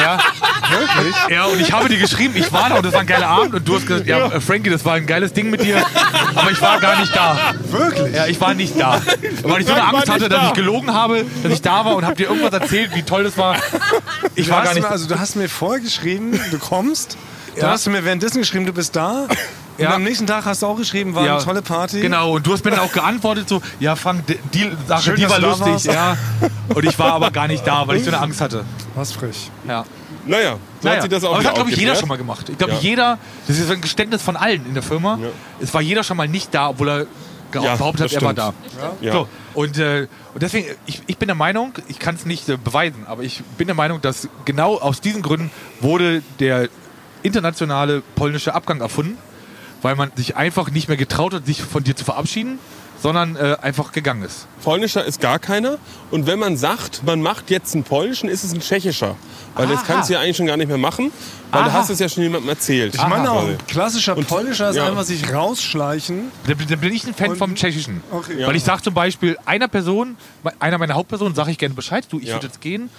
ja, 0.00 0.18
wirklich? 0.70 1.14
Ja, 1.30 1.44
und 1.46 1.60
ich 1.60 1.72
habe 1.72 1.88
dir 1.88 1.96
geschrieben, 1.98 2.34
ich 2.36 2.52
war 2.52 2.68
da 2.68 2.76
und 2.76 2.84
das 2.84 2.92
war 2.92 3.00
ein 3.00 3.06
geiler 3.06 3.28
Abend 3.28 3.54
und 3.54 3.66
du 3.66 3.74
hast 3.74 3.86
gesagt, 3.86 4.06
ja, 4.06 4.26
äh, 4.26 4.40
Frankie, 4.40 4.68
das 4.68 4.84
war 4.84 4.94
ein 4.94 5.06
geiles 5.06 5.32
Ding 5.32 5.48
mit 5.48 5.62
dir, 5.62 5.82
aber 6.34 6.50
ich 6.50 6.60
war 6.60 6.78
gar 6.78 7.00
nicht 7.00 7.16
da. 7.16 7.54
Wirklich? 7.70 8.14
Ja, 8.14 8.26
ich 8.26 8.38
war 8.40 8.52
nicht 8.52 8.78
da. 8.78 9.00
Weil 9.42 9.62
ich 9.62 9.66
so 9.66 9.72
eine 9.72 9.82
Angst 9.84 10.10
hatte, 10.10 10.28
dass 10.28 10.40
da. 10.40 10.46
ich 10.48 10.52
gelogen 10.54 10.92
habe, 10.92 11.24
dass 11.42 11.52
ich 11.52 11.62
da 11.62 11.84
war 11.86 11.96
und 11.96 12.04
habe 12.04 12.16
dir 12.16 12.28
irgendwas 12.28 12.52
erzählt, 12.52 12.94
wie 12.94 13.02
toll 13.02 13.24
das 13.24 13.38
war. 13.38 13.56
Ich 14.34 14.46
Du 14.46 14.52
war 14.52 14.62
gar 14.62 14.74
nicht 14.74 14.82
mir, 14.82 14.90
also 14.90 15.08
du 15.08 15.18
hast 15.18 15.36
mir 15.36 15.48
vorher 15.48 15.80
geschrieben, 15.80 16.38
du 16.50 16.58
kommst. 16.58 17.16
Dann 17.56 17.64
Ja. 17.64 17.70
hast 17.72 17.86
du 17.86 17.90
mir 17.90 18.04
währenddessen 18.04 18.38
geschrieben, 18.40 18.66
du 18.66 18.72
bist 18.72 18.94
da. 18.94 19.26
Und 19.80 19.86
Ja. 19.86 19.94
am 19.94 20.02
nächsten 20.04 20.26
Tag 20.26 20.44
hast 20.44 20.60
du 20.62 20.66
auch 20.66 20.76
geschrieben, 20.76 21.14
war 21.14 21.24
Ja. 21.24 21.36
eine 21.36 21.44
tolle 21.44 21.62
Party. 21.62 22.00
Genau, 22.00 22.32
und 22.34 22.46
du 22.46 22.52
hast 22.52 22.64
mir 22.64 22.70
dann 22.72 22.80
auch 22.80 22.92
geantwortet 22.92 23.48
so, 23.48 23.62
ja 23.78 23.96
Frank, 23.96 24.24
die- 24.52 24.70
Sache, 24.86 25.02
Schön, 25.02 25.16
die 25.16 25.28
war 25.30 25.38
lustig, 25.40 25.84
ja. 25.84 26.16
Und 26.74 26.84
ich 26.84 26.98
war 26.98 27.12
aber 27.14 27.30
gar 27.30 27.48
nicht 27.48 27.66
da, 27.66 27.86
weil 27.88 27.96
ich 27.96 28.04
so 28.04 28.10
eine 28.10 28.20
Angst 28.20 28.40
hatte. 28.42 28.64
Was 28.94 29.12
frisch. 29.12 29.48
Ja. 29.66 29.84
Naja, 30.26 30.52
so 30.82 30.86
Naja, 30.88 30.96
hat 30.96 31.02
sich 31.02 31.10
das 31.10 31.24
auch 31.24 31.28
aber 31.32 31.38
das 31.38 31.46
hat, 31.46 31.54
glaube 31.54 31.70
ich, 31.70 31.76
jeder 31.78 31.94
schon 31.96 32.08
mal 32.08 32.18
gemacht. 32.18 32.48
Ich 32.50 32.58
glaube, 32.58 32.74
Ja. 32.74 32.78
jeder, 32.80 33.18
das 33.48 33.58
ist 33.58 33.70
ein 33.70 33.80
Geständnis 33.80 34.20
von 34.20 34.36
allen 34.36 34.66
in 34.66 34.74
der 34.74 34.82
Firma. 34.82 35.18
Ja. 35.20 35.28
Es 35.60 35.72
war 35.72 35.80
jeder 35.80 36.04
schon 36.04 36.18
mal 36.18 36.28
nicht 36.28 36.54
da, 36.54 36.68
obwohl 36.68 36.88
er 36.90 37.06
Ja, 37.54 37.74
behauptet 37.76 38.04
hat, 38.10 38.12
er 38.12 38.22
war 38.22 38.34
da. 38.34 38.52
So, 39.10 39.26
und, 39.54 39.78
äh, 39.78 40.06
und 40.34 40.42
deswegen, 40.42 40.66
ich, 40.86 41.02
ich 41.06 41.16
bin 41.16 41.26
der 41.26 41.34
Meinung, 41.34 41.72
ich 41.88 41.98
kann 41.98 42.14
es 42.16 42.26
nicht 42.26 42.48
äh, 42.50 42.56
beweisen, 42.58 43.06
aber 43.06 43.22
ich 43.22 43.42
bin 43.56 43.66
der 43.66 43.74
Meinung, 43.74 44.00
dass 44.02 44.28
genau 44.44 44.76
aus 44.76 45.00
diesen 45.00 45.22
Gründen 45.22 45.50
wurde 45.80 46.22
der 46.38 46.68
internationale 47.22 48.02
polnische 48.14 48.54
Abgang 48.54 48.80
erfunden, 48.80 49.18
weil 49.82 49.96
man 49.96 50.10
sich 50.16 50.36
einfach 50.36 50.70
nicht 50.70 50.88
mehr 50.88 50.96
getraut 50.96 51.34
hat, 51.34 51.46
sich 51.46 51.62
von 51.62 51.82
dir 51.84 51.96
zu 51.96 52.04
verabschieden, 52.04 52.58
sondern 53.02 53.34
äh, 53.36 53.56
einfach 53.62 53.92
gegangen 53.92 54.22
ist. 54.22 54.46
Polnischer 54.62 55.02
ist 55.04 55.20
gar 55.22 55.38
keiner. 55.38 55.78
Und 56.10 56.26
wenn 56.26 56.38
man 56.38 56.58
sagt, 56.58 57.02
man 57.04 57.22
macht 57.22 57.48
jetzt 57.50 57.74
einen 57.74 57.82
polnischen, 57.82 58.28
ist 58.28 58.44
es 58.44 58.52
ein 58.52 58.60
tschechischer. 58.60 59.16
Weil 59.54 59.68
das 59.68 59.78
Aha. 59.78 59.84
kannst 59.86 60.10
du 60.10 60.14
ja 60.14 60.20
eigentlich 60.20 60.36
schon 60.36 60.46
gar 60.46 60.58
nicht 60.58 60.68
mehr 60.68 60.76
machen, 60.76 61.10
weil 61.50 61.64
du 61.64 61.70
Aha. 61.70 61.78
hast 61.78 61.88
es 61.90 61.98
ja 61.98 62.08
schon 62.10 62.22
jemandem 62.24 62.50
erzählt. 62.50 62.94
Ich 62.94 63.06
meine 63.06 63.30
auch, 63.32 63.48
klassischer 63.66 64.14
polnischer 64.16 64.68
ist 64.70 64.76
ja. 64.76 64.86
einfach 64.86 65.04
sich 65.04 65.32
rausschleichen. 65.32 66.30
Da 66.46 66.54
bin, 66.54 66.68
da 66.68 66.76
bin 66.76 66.92
ich 66.92 67.06
ein 67.06 67.14
Fan 67.14 67.30
Und- 67.30 67.36
vom 67.38 67.54
Tschechischen. 67.54 68.02
Okay. 68.10 68.46
Weil 68.46 68.56
ich 68.56 68.64
sage 68.64 68.82
zum 68.82 68.92
Beispiel 68.94 69.36
einer 69.46 69.66
Person, 69.68 70.16
einer 70.58 70.76
meiner 70.78 70.94
Hauptpersonen, 70.94 71.34
sage 71.34 71.50
ich 71.52 71.58
gerne 71.58 71.74
Bescheid, 71.74 72.06
du, 72.10 72.18
ich 72.20 72.26
Ja. 72.28 72.34
würde 72.34 72.48
jetzt 72.48 72.60
gehen. 72.60 72.90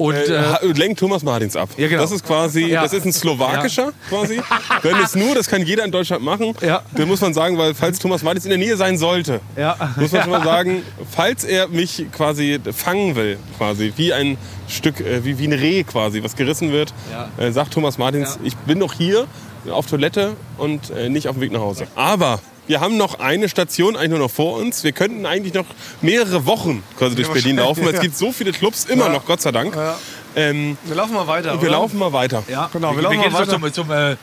Und 0.00 0.14
Äh, 0.14 0.20
äh, 0.32 0.72
lenkt 0.72 0.98
Thomas 0.98 1.22
Martins 1.22 1.56
ab. 1.56 1.68
Ja, 1.76 1.86
genau. 1.86 2.00
Das 2.00 2.10
ist 2.10 2.24
quasi, 2.26 2.64
Ja. 2.66 2.82
das 2.82 2.94
ist 2.94 3.04
ein 3.04 3.12
slowakischer 3.12 3.92
quasi. 4.08 4.40
Wenn 4.82 4.96
es 5.04 5.14
nur, 5.14 5.34
das 5.34 5.46
kann 5.46 5.60
jeder 5.62 5.84
in 5.84 5.90
Deutschland 5.92 6.24
machen. 6.24 6.54
Ja. 6.62 6.82
Dann 6.96 7.06
muss 7.06 7.20
man 7.20 7.34
sagen, 7.34 7.58
weil 7.58 7.74
falls 7.74 7.98
Thomas 7.98 8.22
Martins 8.22 8.44
in 8.46 8.48
der 8.48 8.58
Nähe 8.58 8.76
sein 8.78 8.96
sollte, 8.96 9.40
ja. 9.58 9.76
muss 9.96 10.10
man 10.12 10.22
schon 10.22 10.30
mal 10.30 10.42
sagen, 10.42 10.82
falls 11.10 11.44
er 11.44 11.68
mich 11.68 12.06
quasi 12.12 12.58
fangen 12.74 13.14
will, 13.14 13.36
quasi 13.58 13.92
wie 13.96 14.14
ein 14.14 14.38
Stück, 14.68 15.00
äh, 15.00 15.22
wie, 15.24 15.38
wie 15.38 15.46
ein 15.48 15.52
Reh 15.52 15.82
quasi, 15.84 16.22
was 16.24 16.34
gerissen 16.34 16.72
wird, 16.72 16.94
Ja. 17.12 17.28
äh, 17.44 17.52
sagt 17.52 17.74
Thomas 17.74 17.98
Martins, 17.98 18.38
ich 18.42 18.56
bin 18.56 18.78
noch 18.78 18.94
hier 18.94 19.26
auf 19.70 19.84
Toilette 19.86 20.32
und 20.56 20.88
äh, 20.90 21.10
nicht 21.10 21.28
auf 21.28 21.34
dem 21.36 21.42
Weg 21.42 21.52
nach 21.52 21.60
Hause. 21.60 21.86
Aber 21.94 22.40
wir 22.70 22.80
haben 22.80 22.96
noch 22.96 23.18
eine 23.18 23.48
Station 23.48 23.96
eigentlich 23.96 24.10
nur 24.10 24.18
noch 24.20 24.30
vor 24.30 24.56
uns. 24.58 24.84
Wir 24.84 24.92
könnten 24.92 25.26
eigentlich 25.26 25.54
noch 25.54 25.66
mehrere 26.02 26.46
Wochen 26.46 26.84
quasi 26.96 27.16
durch 27.16 27.28
Berlin 27.28 27.56
laufen, 27.56 27.84
weil 27.84 27.94
es 27.94 28.00
gibt 28.00 28.16
so 28.16 28.30
viele 28.30 28.52
Clubs 28.52 28.84
immer 28.84 29.08
noch, 29.08 29.24
Gott 29.26 29.40
sei 29.42 29.50
Dank. 29.50 29.74
Ja. 29.74 29.96
Ähm, 30.36 30.78
Wir 30.84 30.94
laufen 30.94 31.14
mal 31.14 31.26
weiter. 31.26 31.54
wir 31.54 31.60
oder? 31.68 31.70
laufen 31.78 31.98
mal 31.98 32.12
weiter. 32.12 32.44
ja. 32.46 32.70
Genau, 32.72 32.94
wir 32.94 33.02
laufen 33.02 33.20
gehen 33.20 33.32
mal 33.32 33.44
so 33.44 33.52
zum, 33.58 33.72
zum 33.72 33.90
äh, 33.90 34.14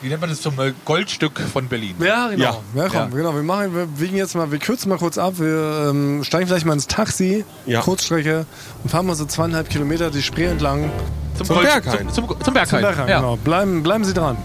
wie 0.00 0.08
nennt 0.08 0.20
man 0.20 0.30
das, 0.30 0.40
zum 0.40 0.58
äh, 0.60 0.72
Goldstück 0.84 1.40
von 1.52 1.66
Berlin. 1.66 1.96
Ja, 1.98 2.28
genau. 2.28 2.44
Ja. 2.76 2.82
Ja, 2.82 2.88
komm, 2.88 2.94
Ja. 2.98 3.06
genau. 3.16 3.34
Wir 3.34 3.42
machen, 3.42 3.74
wir 3.74 3.88
wiegen 4.00 4.16
jetzt 4.16 4.36
mal, 4.36 4.50
wir 4.52 4.58
kürzen 4.60 4.88
mal 4.88 4.98
kurz 4.98 5.18
ab. 5.18 5.34
Wir 5.38 5.88
ähm, 5.90 6.22
steigen 6.22 6.46
vielleicht 6.46 6.66
mal 6.66 6.74
ins 6.74 6.86
Taxi, 6.86 7.44
Ja. 7.66 7.80
Kurzstrecke 7.80 8.46
und 8.84 8.90
fahren 8.90 9.06
mal 9.06 9.16
so 9.16 9.24
zweieinhalb 9.24 9.68
Kilometer 9.68 10.10
die 10.12 10.22
Spree 10.22 10.44
entlang 10.46 10.88
Zum, 11.36 11.46
Zum 11.48 11.60
Berghain. 11.60 12.08
Zum, 12.10 12.28
zum, 12.28 12.40
zum 12.44 12.54
Berghain. 12.54 12.68
zum 12.68 12.80
Berghain. 12.80 13.08
ja. 13.08 13.18
Genau. 13.18 13.36
Bleiben, 13.38 13.82
bleiben 13.82 14.04
Sie 14.04 14.14
dran. 14.14 14.36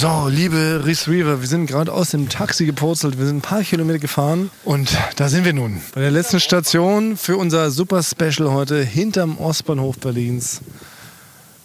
So, 0.00 0.28
liebe 0.30 0.80
Retriever, 0.86 1.42
wir 1.42 1.46
sind 1.46 1.66
gerade 1.66 1.92
aus 1.92 2.12
dem 2.12 2.30
Taxi 2.30 2.64
gepurzelt. 2.64 3.18
Wir 3.18 3.26
sind 3.26 3.36
ein 3.36 3.40
paar 3.42 3.62
Kilometer 3.62 3.98
gefahren 3.98 4.50
und 4.64 4.96
da 5.16 5.28
sind 5.28 5.44
wir 5.44 5.52
nun. 5.52 5.82
Bei 5.94 6.00
der 6.00 6.10
letzten 6.10 6.40
Station 6.40 7.18
für 7.18 7.36
unser 7.36 7.70
Super 7.70 8.02
Special 8.02 8.50
heute 8.50 8.82
hinterm 8.82 9.36
Ostbahnhof 9.36 9.98
Berlins. 9.98 10.62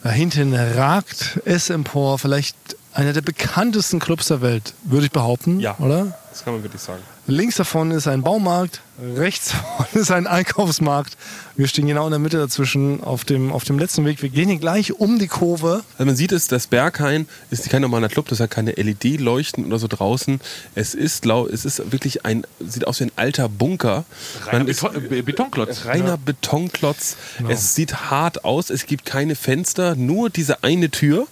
Da 0.04 0.10
hinten 0.10 0.54
ragt 0.54 1.39
es 1.45 1.69
empor, 1.69 2.19
vielleicht 2.19 2.58
einer 2.93 3.13
der 3.13 3.21
bekanntesten 3.21 4.00
Clubs 4.00 4.28
der 4.28 4.41
Welt, 4.41 4.74
würde 4.84 5.06
ich 5.06 5.13
behaupten, 5.13 5.62
Ja. 5.62 5.78
oder? 5.80 6.17
Das 6.36 6.43
kann 6.43 6.54
man 6.54 6.63
wirklich 6.63 6.82
sagen. 6.82 7.02
Links 7.28 7.56
davon 7.56 7.91
ist 7.91 8.08
ein 8.08 8.21
Baumarkt, 8.21 8.82
rechts 9.15 9.52
davon 9.78 10.02
ist 10.02 10.12
ein 10.12 10.28
Einkaufsmarkt. 10.28 11.15
Wir 11.56 11.67
stehen 11.69 11.88
genau 11.88 12.04
in 12.06 12.12
der 12.12 12.19
Mitte 12.19 12.38
dazwischen 12.38 13.02
auf 13.02 13.24
dem, 13.24 13.54
auf 13.54 13.63
dem 13.63 13.80
letzten 13.80 14.04
Weg. 14.04 14.21
Wir 14.21 14.28
gehen 14.28 14.50
hier 14.50 14.60
gleich 14.60 14.91
um 15.00 15.17
die 15.17 15.28
Kurve. 15.28 15.84
Also 15.93 16.06
man 16.06 16.17
sieht 16.17 16.34
es, 16.34 16.48
das 16.50 16.67
Berghain 16.67 17.28
ist 17.52 17.69
kein 17.69 17.82
normaler 17.82 18.10
Club, 18.10 18.28
das 18.28 18.41
hat 18.41 18.52
keine 18.52 18.71
LED-Leuchten 18.74 19.65
oder 19.65 19.80
so 19.80 19.88
draußen. 19.88 20.41
Es 20.76 20.93
ist, 20.93 21.24
lau- 21.24 21.48
es 21.48 21.63
ist 21.63 21.93
wirklich 21.93 22.26
ein, 22.26 22.45
sieht 22.60 22.86
aus 22.86 23.00
wie 23.00 23.06
ein 23.06 23.12
alter 23.15 23.48
Bunker. 23.48 24.04
Reiner 24.45 24.67
ist- 24.67 24.82
Beton, 24.82 25.12
äh, 25.13 25.21
Betonklotz. 25.21 25.86
reiner 25.86 26.17
Betonklotz. 26.17 27.15
Genau. 27.38 27.50
Es 27.50 27.74
sieht 27.76 28.10
hart 28.12 28.43
aus, 28.43 28.69
es 28.69 28.86
gibt 28.86 29.06
keine 29.06 29.36
Fenster, 29.36 29.95
nur 29.95 30.30
diese 30.30 30.63
eine 30.65 30.91
Tür. 30.91 31.28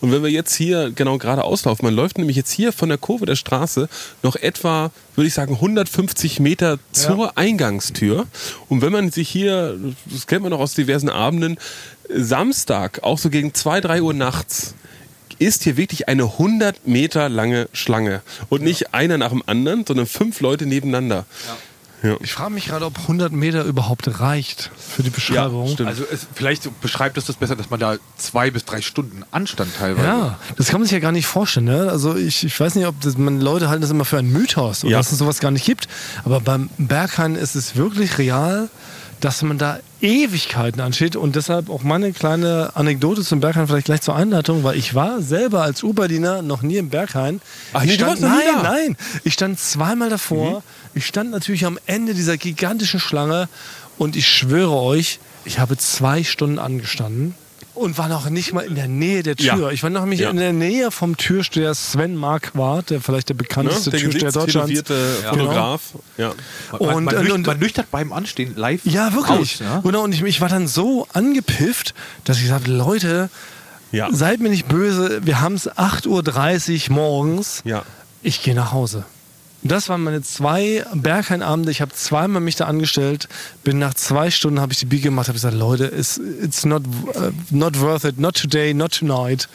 Und 0.00 0.12
wenn 0.12 0.22
wir 0.22 0.30
jetzt 0.30 0.54
hier 0.54 0.92
genau 0.92 1.18
gerade 1.18 1.42
auslaufen, 1.42 1.84
man 1.84 1.94
läuft 1.94 2.18
nämlich 2.18 2.36
jetzt 2.36 2.52
hier 2.52 2.72
von 2.72 2.88
der 2.90 2.98
Kurve 2.98 3.26
der 3.26 3.34
Straße 3.34 3.88
noch 4.22 4.36
etwa, 4.44 4.90
würde 5.16 5.28
ich 5.28 5.34
sagen, 5.34 5.54
150 5.54 6.40
Meter 6.40 6.78
zur 6.92 7.36
Eingangstür. 7.36 8.26
Und 8.68 8.82
wenn 8.82 8.92
man 8.92 9.10
sich 9.10 9.28
hier, 9.28 9.78
das 10.06 10.26
kennt 10.26 10.42
man 10.42 10.50
noch 10.50 10.60
aus 10.60 10.74
diversen 10.74 11.08
Abenden, 11.08 11.58
Samstag, 12.08 13.02
auch 13.02 13.18
so 13.18 13.30
gegen 13.30 13.54
2, 13.54 13.80
3 13.80 14.02
Uhr 14.02 14.14
nachts, 14.14 14.74
ist 15.38 15.64
hier 15.64 15.76
wirklich 15.76 16.08
eine 16.08 16.24
100 16.24 16.86
Meter 16.86 17.28
lange 17.28 17.68
Schlange. 17.72 18.22
Und 18.50 18.62
nicht 18.62 18.94
einer 18.94 19.18
nach 19.18 19.30
dem 19.30 19.42
anderen, 19.46 19.84
sondern 19.86 20.06
fünf 20.06 20.40
Leute 20.40 20.66
nebeneinander. 20.66 21.26
Ich 22.22 22.32
frage 22.32 22.50
mich 22.52 22.66
gerade, 22.66 22.84
ob 22.84 22.98
100 22.98 23.32
Meter 23.32 23.64
überhaupt 23.64 24.20
reicht 24.20 24.70
für 24.76 25.02
die 25.02 25.10
Beschreibung. 25.10 25.68
stimmt. 25.72 25.88
Also 25.88 26.04
es, 26.10 26.26
vielleicht 26.34 26.80
beschreibt 26.80 27.16
es 27.18 27.24
das 27.24 27.36
besser, 27.36 27.56
dass 27.56 27.70
man 27.70 27.80
da 27.80 27.96
zwei 28.16 28.50
bis 28.50 28.64
drei 28.64 28.80
Stunden 28.82 29.24
anstand 29.30 29.70
teilweise. 29.78 30.06
Ja, 30.06 30.38
das 30.56 30.68
kann 30.68 30.80
man 30.80 30.84
sich 30.86 30.92
ja 30.92 30.98
gar 31.00 31.12
nicht 31.12 31.26
vorstellen. 31.26 31.66
Ne? 31.66 31.88
Also 31.90 32.14
ich, 32.16 32.44
ich 32.44 32.58
weiß 32.60 32.74
nicht, 32.74 32.86
ob 32.86 33.00
das, 33.00 33.16
man, 33.16 33.40
Leute 33.40 33.68
halten 33.68 33.82
das 33.82 33.90
immer 33.90 34.04
für 34.04 34.18
einen 34.18 34.32
Mythos 34.32 34.84
oder 34.84 34.92
Ja. 34.92 34.98
dass 34.98 35.12
es 35.12 35.18
sowas 35.18 35.40
gar 35.40 35.50
nicht 35.50 35.64
gibt. 35.64 35.88
Aber 36.24 36.40
beim 36.40 36.68
Berghain 36.78 37.36
ist 37.36 37.54
es 37.54 37.76
wirklich 37.76 38.18
real, 38.18 38.68
dass 39.20 39.40
man 39.42 39.56
da 39.56 39.78
Ewigkeiten 40.02 40.80
ansteht. 40.82 41.16
Und 41.16 41.34
deshalb 41.36 41.70
auch 41.70 41.82
meine 41.82 42.12
kleine 42.12 42.72
Anekdote 42.74 43.22
zum 43.22 43.40
Berghain 43.40 43.66
vielleicht 43.66 43.86
gleich 43.86 44.02
zur 44.02 44.14
Einleitung, 44.14 44.62
weil 44.64 44.76
ich 44.76 44.94
war 44.94 45.22
selber 45.22 45.62
als 45.62 45.82
Uberdiener 45.82 46.42
noch 46.42 46.60
nie 46.62 46.76
im 46.76 46.90
Berghain. 46.90 47.40
Ach 47.72 47.82
ich 47.82 47.94
stand, 47.94 48.20
nein, 48.20 48.40
nein. 48.62 48.96
Ich 49.22 49.32
stand 49.32 49.58
zweimal 49.58 50.10
davor. 50.10 50.58
Mhm. 50.58 50.64
Ich 50.94 51.06
stand 51.06 51.30
natürlich 51.30 51.66
am 51.66 51.78
Ende 51.86 52.14
dieser 52.14 52.36
gigantischen 52.36 53.00
Schlange 53.00 53.48
und 53.98 54.16
ich 54.16 54.28
schwöre 54.28 54.72
euch, 54.74 55.18
ich 55.44 55.58
habe 55.58 55.76
zwei 55.76 56.22
Stunden 56.24 56.58
angestanden 56.58 57.34
und 57.74 57.98
war 57.98 58.08
noch 58.08 58.30
nicht 58.30 58.52
mal 58.52 58.60
in 58.62 58.76
der 58.76 58.86
Nähe 58.86 59.24
der 59.24 59.34
Tür. 59.34 59.46
Ja. 59.56 59.70
Ich 59.70 59.82
war 59.82 59.90
noch 59.90 60.04
nicht 60.06 60.20
Ja. 60.20 60.30
in 60.30 60.36
der 60.36 60.52
Nähe 60.52 60.92
vom 60.92 61.16
Türsteher 61.16 61.74
Sven 61.74 62.14
Marquardt, 62.14 62.90
der 62.90 63.00
vielleicht 63.00 63.28
der 63.28 63.34
Ne? 63.34 63.38
bekannteste 63.42 63.90
Der 63.90 63.98
Türsteher 64.00 64.30
Deutschlands. 64.30 64.70
gesichtstätowierte 64.70 65.28
Fotograf. 65.28 65.80
Ja. 66.16 66.32
Man, 66.70 66.80
Und- 66.80 66.86
man, 66.94 67.04
man, 67.04 67.14
und- 67.16 67.22
nücht- 67.24 67.32
und- 67.34 67.46
man 67.48 67.58
nüchtert 67.58 67.90
beim 67.90 68.12
Anstehen 68.12 68.54
live 68.56 68.80
Ja, 68.84 69.12
wirklich. 69.12 69.54
aus. 69.54 69.58
Ja? 69.58 69.80
Genau, 69.80 70.04
und 70.04 70.14
ich, 70.14 70.22
ich 70.22 70.40
war 70.40 70.48
dann 70.48 70.68
so 70.68 71.08
angepifft, 71.12 71.94
dass 72.22 72.38
ich 72.40 72.46
sagte, 72.46 72.70
Leute, 72.70 73.28
Ja. 73.90 74.08
seid 74.12 74.38
mir 74.40 74.50
nicht 74.50 74.68
böse, 74.68 75.20
wir 75.26 75.40
haben 75.40 75.56
es 75.56 75.68
8.30 75.68 76.88
Uhr 76.90 76.94
morgens. 76.94 77.62
Ja. 77.64 77.82
Ich 78.22 78.42
gehe 78.44 78.54
nach 78.54 78.70
Hause. 78.72 79.04
Das 79.66 79.88
waren 79.88 80.02
meine 80.02 80.20
zwei 80.20 80.84
Berghainabende. 80.94 81.70
Ich 81.70 81.80
habe 81.80 81.92
zweimal 81.92 82.42
mich 82.42 82.56
da 82.56 82.66
angestellt. 82.66 83.28
Bin 83.64 83.78
nach 83.78 83.94
zwei 83.94 84.30
Stunden 84.30 84.60
habe 84.60 84.74
ich 84.74 84.78
die 84.78 84.84
Biege 84.84 85.04
gemacht. 85.04 85.28
Habe 85.28 85.36
gesagt, 85.36 85.54
Leute, 85.54 85.86
it's, 85.86 86.20
it's 86.42 86.66
not, 86.66 86.82
uh, 87.16 87.30
not 87.50 87.80
worth 87.80 88.04
it. 88.04 88.18
Not 88.18 88.36
today, 88.36 88.74
not 88.74 88.98
tonight. 88.98 89.48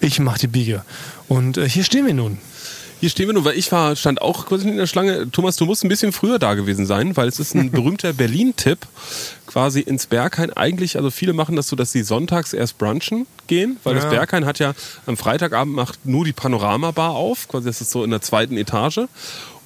Ich 0.00 0.18
mache 0.18 0.40
die 0.40 0.46
Biege. 0.46 0.82
Und 1.28 1.58
äh, 1.58 1.68
hier 1.68 1.84
stehen 1.84 2.06
wir 2.06 2.14
nun. 2.14 2.38
Hier 3.02 3.10
stehen 3.10 3.26
wir 3.26 3.32
nur, 3.32 3.44
weil 3.44 3.58
ich 3.58 3.72
war, 3.72 3.96
stand 3.96 4.22
auch 4.22 4.46
kurz 4.46 4.62
in 4.62 4.76
der 4.76 4.86
Schlange. 4.86 5.28
Thomas, 5.28 5.56
du 5.56 5.66
musst 5.66 5.82
ein 5.82 5.88
bisschen 5.88 6.12
früher 6.12 6.38
da 6.38 6.54
gewesen 6.54 6.86
sein, 6.86 7.16
weil 7.16 7.26
es 7.26 7.40
ist 7.40 7.52
ein 7.52 7.70
berühmter 7.72 8.12
Berlin-Tipp, 8.12 8.78
quasi 9.44 9.80
ins 9.80 10.06
Berghain. 10.06 10.52
Eigentlich, 10.52 10.96
also 10.96 11.10
viele 11.10 11.32
machen 11.32 11.56
das 11.56 11.66
so, 11.66 11.74
dass 11.74 11.90
sie 11.90 12.04
sonntags 12.04 12.52
erst 12.52 12.78
brunchen 12.78 13.26
gehen, 13.48 13.76
weil 13.82 13.96
das 13.96 14.04
Ja. 14.04 14.10
Berghain 14.10 14.46
hat 14.46 14.60
ja 14.60 14.72
am 15.06 15.16
Freitagabend 15.16 15.74
macht 15.74 16.06
nur 16.06 16.24
die 16.24 16.32
Panoramabar 16.32 17.10
auf, 17.10 17.48
quasi 17.48 17.66
das 17.66 17.80
ist 17.80 17.90
so 17.90 18.04
in 18.04 18.10
der 18.12 18.22
zweiten 18.22 18.56
Etage. 18.56 19.00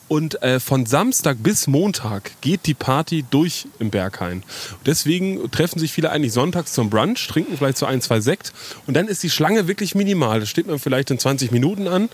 Und 0.08 0.40
äh, 0.42 0.60
von 0.60 0.86
Samstag 0.86 1.38
bis 1.42 1.66
Montag 1.66 2.30
geht 2.40 2.66
die 2.66 2.74
Party 2.74 3.24
durch 3.28 3.66
im 3.80 3.90
Berghain. 3.90 4.44
Deswegen 4.86 5.50
treffen 5.50 5.80
sich 5.80 5.90
viele 5.92 6.10
eigentlich 6.10 6.32
sonntags 6.32 6.72
zum 6.74 6.90
Brunch, 6.90 7.26
trinken 7.26 7.56
vielleicht 7.56 7.76
so 7.78 7.86
ein, 7.86 8.00
zwei 8.00 8.20
Sekt 8.20 8.52
und 8.86 8.94
dann 8.94 9.08
ist 9.08 9.22
die 9.24 9.30
Schlange 9.30 9.66
wirklich 9.66 9.94
minimal. 9.96 10.38
Da 10.40 10.46
steht 10.46 10.68
man 10.68 10.78
vielleicht 10.78 11.10
in 11.10 11.18
20 11.18 11.50
Minuten 11.50 11.88
an. 11.88 12.08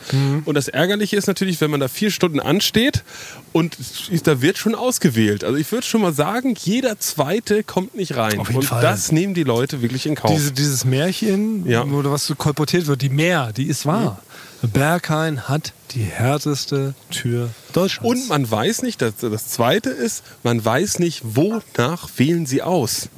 Und 0.46 0.54
das 0.54 0.68
Ärgerliche 0.68 1.16
ist 1.16 1.26
natürlich, 1.26 1.60
wenn 1.60 1.70
man 1.70 1.80
da 1.80 1.88
vier 1.88 2.10
Stunden 2.10 2.40
ansteht 2.40 3.04
und 3.52 3.76
da 4.24 4.40
wird 4.40 4.56
schon 4.56 4.74
ausgewählt. 4.74 5.44
Also 5.44 5.58
ich 5.58 5.70
würde 5.70 5.86
schon 5.86 6.00
mal 6.00 6.14
sagen, 6.14 6.54
jeder 6.62 6.98
Zweite 6.98 7.62
kommt 7.62 7.94
nicht 7.94 8.16
rein. 8.16 8.38
Auf 8.38 8.48
jeden 8.48 8.60
und 8.60 8.66
Fall. 8.66 8.80
das 8.82 9.12
nehmen 9.12 9.34
die 9.34 9.44
Leute 9.44 9.82
wirklich 9.82 10.06
in 10.06 10.14
Kauf. 10.14 10.30
Diese, 10.30 10.52
dieses 10.52 10.84
Märchen, 10.86 11.68
Ja. 11.68 11.84
oder 11.84 12.10
was 12.10 12.26
so 12.26 12.34
kolportiert 12.34 12.86
wird, 12.86 13.02
die 13.02 13.10
Meer, 13.10 13.52
die 13.54 13.66
ist 13.66 13.84
wahr. 13.84 14.22
Berghain 14.62 15.48
hat 15.48 15.72
die 15.92 16.02
härteste 16.02 16.94
Tür 17.10 17.50
Deutschlands. 17.72 18.22
Und 18.22 18.28
man 18.28 18.50
weiß 18.50 18.82
nicht, 18.82 19.02
das, 19.02 19.14
das 19.20 19.48
Zweite 19.48 19.90
ist, 19.90 20.22
man 20.42 20.64
weiß 20.64 20.98
nicht, 20.98 21.22
wonach 21.24 22.08
wählen 22.16 22.46
sie 22.46 22.62
aus. 22.62 23.08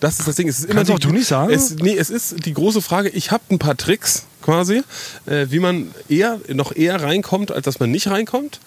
Das 0.00 0.18
ist 0.18 0.26
das 0.26 0.36
Ding. 0.36 0.48
Es 0.48 0.60
ist 0.60 0.64
immer 0.64 0.76
Kannst 0.76 0.90
auch 0.90 0.98
du 0.98 1.10
nicht 1.10 1.28
sagen? 1.28 1.52
Es, 1.52 1.76
nee, 1.76 1.96
es 1.96 2.10
ist 2.10 2.44
die 2.46 2.54
große 2.54 2.80
Frage. 2.80 3.08
Ich 3.10 3.30
habe 3.30 3.42
ein 3.50 3.58
paar 3.58 3.76
Tricks 3.76 4.24
quasi, 4.40 4.82
äh, 5.26 5.46
wie 5.50 5.58
man 5.58 5.90
eher 6.08 6.40
noch 6.48 6.74
eher 6.74 7.00
reinkommt, 7.02 7.52
als 7.52 7.64
dass 7.64 7.78
man 7.78 7.90
nicht 7.90 8.08
reinkommt. 8.08 8.58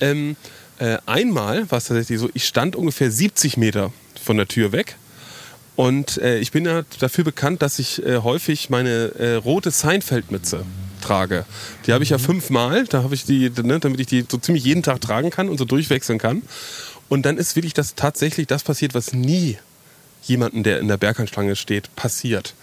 Ähm, 0.00 0.36
äh, 0.78 0.98
einmal 1.06 1.70
war 1.70 1.78
es 1.78 1.84
tatsächlich 1.84 2.18
so, 2.18 2.28
ich 2.34 2.46
stand 2.46 2.76
ungefähr 2.76 3.10
70 3.10 3.56
Meter 3.56 3.92
von 4.22 4.36
der 4.36 4.48
Tür 4.48 4.72
weg. 4.72 4.96
Und 5.76 6.18
äh, 6.18 6.38
ich 6.38 6.52
bin 6.52 6.64
ja 6.64 6.82
dafür 7.00 7.24
bekannt, 7.24 7.62
dass 7.62 7.78
ich 7.78 8.04
äh, 8.04 8.18
häufig 8.18 8.70
meine 8.70 9.14
äh, 9.18 9.34
rote 9.34 9.70
Seinfeld-Mütze 9.70 10.64
trage. 11.04 11.44
Die 11.86 11.92
habe 11.92 12.02
ich 12.04 12.10
ja 12.10 12.18
fünfmal, 12.18 12.84
da 12.84 13.02
habe 13.02 13.14
ich 13.14 13.24
die, 13.24 13.50
ne, 13.62 13.78
damit 13.78 14.00
ich 14.00 14.06
die 14.06 14.24
so 14.28 14.38
ziemlich 14.38 14.64
jeden 14.64 14.82
Tag 14.82 15.00
tragen 15.00 15.30
kann 15.30 15.48
und 15.48 15.58
so 15.58 15.64
durchwechseln 15.64 16.18
kann. 16.18 16.42
Und 17.08 17.26
dann 17.26 17.36
ist 17.36 17.54
wirklich 17.56 17.74
das 17.74 17.94
tatsächlich 17.94 18.46
das 18.46 18.62
passiert, 18.62 18.94
was 18.94 19.12
nie 19.12 19.58
jemanden, 20.22 20.62
der 20.62 20.80
in 20.80 20.88
der 20.88 20.96
Berghainschlange 20.96 21.56
steht, 21.56 21.94
passiert. 21.96 22.54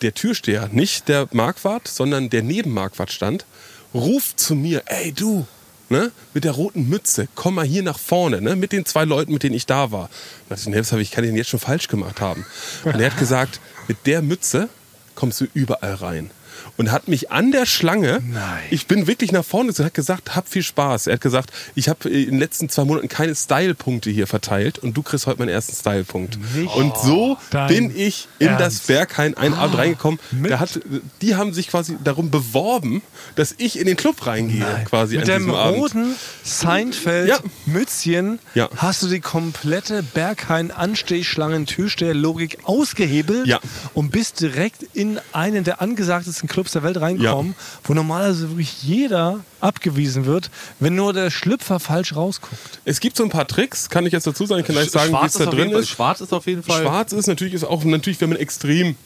Der 0.00 0.14
Türsteher, 0.14 0.68
nicht 0.72 1.08
der 1.08 1.28
Marquardt, 1.32 1.88
sondern 1.88 2.30
der 2.30 2.42
neben 2.42 2.72
Marquardt 2.72 3.12
stand, 3.12 3.44
ruft 3.92 4.38
zu 4.38 4.54
mir, 4.54 4.82
ey 4.86 5.12
du, 5.12 5.46
ne, 5.88 6.12
mit 6.34 6.44
der 6.44 6.52
roten 6.52 6.88
Mütze, 6.88 7.28
komm 7.34 7.56
mal 7.56 7.66
hier 7.66 7.82
nach 7.82 7.98
vorne, 7.98 8.40
ne, 8.40 8.54
mit 8.54 8.72
den 8.72 8.84
zwei 8.84 9.04
Leuten, 9.04 9.32
mit 9.32 9.42
denen 9.42 9.56
ich 9.56 9.66
da 9.66 9.90
war. 9.90 10.04
Und 10.04 10.10
da 10.50 10.54
dachte 10.54 10.70
ich, 10.70 10.74
nee, 10.76 10.82
hab 10.82 10.98
ich, 10.98 11.10
kann 11.10 11.24
denn 11.24 11.36
jetzt 11.36 11.50
schon 11.50 11.60
falsch 11.60 11.88
gemacht 11.88 12.20
haben? 12.20 12.46
Und 12.84 13.00
er 13.00 13.10
hat 13.10 13.18
gesagt, 13.18 13.60
mit 13.88 14.06
der 14.06 14.22
Mütze 14.22 14.68
kommst 15.14 15.40
du 15.40 15.46
überall 15.52 15.94
rein. 15.94 16.30
Und 16.78 16.90
hat 16.92 17.08
mich 17.08 17.30
an 17.30 17.50
der 17.52 17.66
Schlange, 17.66 18.20
Nein. 18.24 18.62
ich 18.70 18.86
bin 18.86 19.06
wirklich 19.06 19.32
nach 19.32 19.44
vorne 19.44 19.72
und 19.76 19.84
hat 19.84 19.92
gesagt, 19.94 20.34
hab 20.36 20.48
viel 20.48 20.62
Spaß. 20.62 21.08
Er 21.08 21.14
hat 21.14 21.20
gesagt, 21.20 21.50
ich 21.74 21.88
habe 21.90 22.08
in 22.08 22.30
den 22.30 22.38
letzten 22.38 22.68
zwei 22.70 22.84
Monaten 22.84 23.08
keine 23.08 23.34
Style-Punkte 23.34 24.08
hier 24.10 24.26
verteilt 24.26 24.78
und 24.78 24.96
du 24.96 25.02
kriegst 25.02 25.26
heute 25.26 25.40
meinen 25.40 25.48
ersten 25.50 25.74
Style-Punkt. 25.74 26.38
Und 26.76 26.96
so 26.96 27.36
dein 27.50 27.66
bin 27.68 27.94
ich 27.96 28.28
in 28.38 28.46
das 28.48 28.60
Ernst? 28.60 28.86
Berghain 28.86 29.36
ein 29.36 29.52
Abend 29.54 29.76
reingekommen. 29.76 30.18
mit- 30.30 30.50
Da 30.52 30.60
hat, 30.60 30.80
die 31.20 31.34
haben 31.36 31.52
sich 31.52 31.68
quasi 31.68 31.98
darum 32.02 32.30
beworben, 32.30 33.02
dass 33.34 33.54
ich 33.58 33.78
in 33.78 33.86
den 33.86 33.96
Club 33.96 34.24
reingehe, 34.26 34.64
quasi 34.88 35.16
Mit 35.16 35.28
an 35.28 35.34
dem 35.34 35.38
diesem 35.46 35.54
Abend. 35.54 35.78
roten 35.80 36.14
Seinfeld-Mützchen 36.44 38.38
Ja. 38.54 38.68
hast 38.76 39.02
du 39.02 39.08
die 39.08 39.20
komplette 39.20 40.02
Berghain-Anstehschlangen-Türsteher-Logik 40.14 42.58
ausgehebelt 42.64 43.46
Ja. 43.46 43.60
und 43.94 44.10
bist 44.10 44.40
direkt 44.40 44.84
in 44.94 45.18
einen 45.32 45.64
der 45.64 45.80
angesagtesten 45.82 46.48
Clubs 46.48 46.67
der 46.72 46.82
Welt 46.82 47.00
reingekommen, 47.00 47.54
wo 47.84 47.94
normalerweise 47.94 48.48
wirklich 48.50 48.82
jeder 48.82 49.40
abgewiesen 49.60 50.26
wird, 50.26 50.50
wenn 50.80 50.94
nur 50.94 51.12
der 51.12 51.30
Schlüpfer 51.30 51.80
falsch 51.80 52.14
rausguckt. 52.14 52.80
Es 52.84 53.00
gibt 53.00 53.16
so 53.16 53.24
ein 53.24 53.30
paar 53.30 53.46
Tricks, 53.46 53.90
kann 53.90 54.06
ich 54.06 54.12
jetzt 54.12 54.26
dazu 54.26 54.46
sagen, 54.46 54.60
ich 54.60 54.66
kann 54.66 54.76
gleich 54.76 54.90
sagen, 54.90 55.12
wie 55.12 55.16
Schwarz 55.16 55.34
es 55.34 55.44
da 55.44 55.50
drin 55.50 55.70
ist. 55.70 55.88
Schwarz 55.88 56.20
ist 56.20 56.32
auf 56.32 56.46
jeden 56.46 56.62
Fall. 56.62 56.82
Schwarz 56.82 57.12
ist 57.12 57.26
natürlich 57.26 57.54
ist 57.54 57.64
auch 57.64 57.84
natürlich, 57.84 58.20
wenn 58.20 58.30
man 58.30 58.38
extrem, 58.38 58.96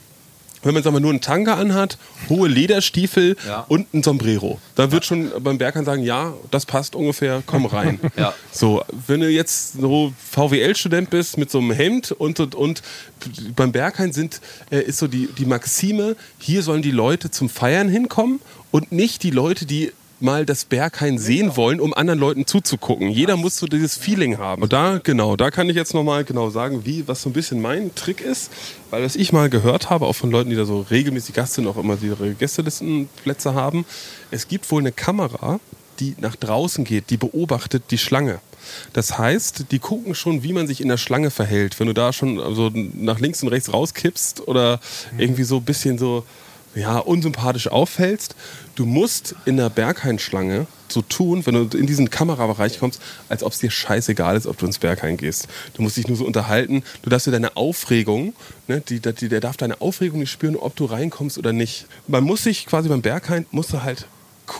wenn 0.62 0.74
man 0.74 0.82
sagen 0.82 0.94
wir, 0.96 1.00
nur 1.00 1.10
einen 1.10 1.20
Tanga 1.20 1.54
anhat, 1.54 1.98
hohe 2.28 2.48
Lederstiefel 2.48 3.36
Ja. 3.46 3.64
und 3.68 3.92
ein 3.94 4.02
Sombrero. 4.02 4.60
Da 4.74 4.92
wird 4.92 5.04
schon 5.04 5.30
beim 5.40 5.58
Berghahn 5.58 5.84
sagen, 5.84 6.02
ja, 6.02 6.32
das 6.50 6.66
passt 6.66 6.94
ungefähr, 6.94 7.42
komm 7.46 7.66
rein. 7.66 7.98
Ja. 8.16 8.34
So, 8.52 8.82
wenn 9.06 9.20
du 9.20 9.28
jetzt 9.28 9.72
so 9.80 10.12
VWL-Student 10.30 11.10
bist 11.10 11.38
mit 11.38 11.50
so 11.50 11.58
einem 11.58 11.72
Hemd 11.72 12.12
und, 12.12 12.38
und, 12.40 12.54
und 12.54 12.82
beim 13.56 13.72
Berghain 13.72 14.12
sind, 14.12 14.40
äh, 14.70 14.80
ist 14.80 14.98
so 14.98 15.06
die, 15.08 15.28
die 15.38 15.46
Maxime, 15.46 16.16
hier 16.38 16.62
sollen 16.62 16.82
die 16.82 16.90
Leute 16.90 17.30
zum 17.30 17.48
Feiern 17.48 17.88
hinkommen 17.88 18.40
und 18.70 18.92
nicht 18.92 19.22
die 19.22 19.30
Leute, 19.30 19.66
die 19.66 19.92
mal 20.22 20.46
das 20.46 20.64
Berghain 20.64 21.18
sehen 21.18 21.56
wollen, 21.56 21.80
um 21.80 21.92
anderen 21.94 22.18
Leuten 22.20 22.46
zuzugucken. 22.46 23.08
Jeder 23.08 23.36
muss 23.36 23.56
so 23.56 23.66
dieses 23.66 23.96
Feeling 23.96 24.38
haben. 24.38 24.62
Und 24.62 24.72
da, 24.72 25.00
genau, 25.02 25.36
da 25.36 25.50
kann 25.50 25.68
ich 25.68 25.76
jetzt 25.76 25.94
nochmal 25.94 26.24
genau 26.24 26.50
sagen, 26.50 26.84
wie, 26.84 27.06
was 27.08 27.22
so 27.22 27.30
ein 27.30 27.32
bisschen 27.32 27.60
mein 27.60 27.94
Trick 27.94 28.20
ist, 28.20 28.50
weil 28.90 29.02
was 29.02 29.16
ich 29.16 29.32
mal 29.32 29.50
gehört 29.50 29.90
habe, 29.90 30.06
auch 30.06 30.14
von 30.14 30.30
Leuten, 30.30 30.50
die 30.50 30.56
da 30.56 30.64
so 30.64 30.86
regelmäßig 30.90 31.34
Gast 31.34 31.54
sind, 31.54 31.66
auch 31.66 31.76
immer 31.76 31.98
ihre 32.02 32.34
Gästelistenplätze 32.34 33.54
haben, 33.54 33.84
es 34.30 34.48
gibt 34.48 34.70
wohl 34.70 34.82
eine 34.82 34.92
Kamera, 34.92 35.60
die 36.00 36.14
nach 36.20 36.36
draußen 36.36 36.84
geht, 36.84 37.10
die 37.10 37.16
beobachtet 37.16 37.84
die 37.90 37.98
Schlange. 37.98 38.40
Das 38.92 39.18
heißt, 39.18 39.66
die 39.70 39.78
gucken 39.78 40.14
schon, 40.14 40.42
wie 40.42 40.52
man 40.52 40.66
sich 40.66 40.80
in 40.80 40.88
der 40.88 40.96
Schlange 40.96 41.30
verhält. 41.30 41.78
Wenn 41.80 41.88
du 41.88 41.94
da 41.94 42.12
schon 42.12 42.38
so 42.54 42.70
nach 42.72 43.18
links 43.18 43.42
und 43.42 43.48
rechts 43.48 43.72
rauskippst 43.72 44.46
oder 44.46 44.80
irgendwie 45.18 45.44
so 45.44 45.56
ein 45.56 45.64
bisschen 45.64 45.98
so 45.98 46.24
ja, 46.74 46.98
unsympathisch 46.98 47.68
auffällst, 47.68 48.34
du 48.74 48.86
musst 48.86 49.34
in 49.44 49.56
der 49.56 49.70
Berghain-Schlange 49.70 50.66
so 50.88 51.02
tun, 51.02 51.44
wenn 51.46 51.54
du 51.54 51.76
in 51.76 51.86
diesen 51.86 52.10
Kamerabereich 52.10 52.78
kommst, 52.78 53.00
als 53.28 53.42
ob 53.42 53.52
es 53.52 53.58
dir 53.58 53.70
scheißegal 53.70 54.36
ist, 54.36 54.46
ob 54.46 54.58
du 54.58 54.66
ins 54.66 54.78
Berghain 54.78 55.16
gehst. 55.16 55.48
Du 55.74 55.82
musst 55.82 55.96
dich 55.96 56.06
nur 56.06 56.16
so 56.16 56.26
unterhalten. 56.26 56.82
Du 57.02 57.10
darfst 57.10 57.26
dir 57.26 57.30
deine 57.30 57.56
Aufregung, 57.56 58.34
ne, 58.68 58.80
die, 58.80 59.00
die, 59.00 59.28
der 59.28 59.40
darf 59.40 59.56
deine 59.56 59.80
Aufregung 59.80 60.20
nicht 60.20 60.30
spüren, 60.30 60.56
ob 60.56 60.76
du 60.76 60.84
reinkommst 60.84 61.38
oder 61.38 61.52
nicht. 61.52 61.86
Man 62.08 62.24
muss 62.24 62.44
sich 62.44 62.66
quasi 62.66 62.88
beim 62.88 63.02
Berghain, 63.02 63.46
musst 63.50 63.72
du 63.72 63.82
halt 63.82 64.06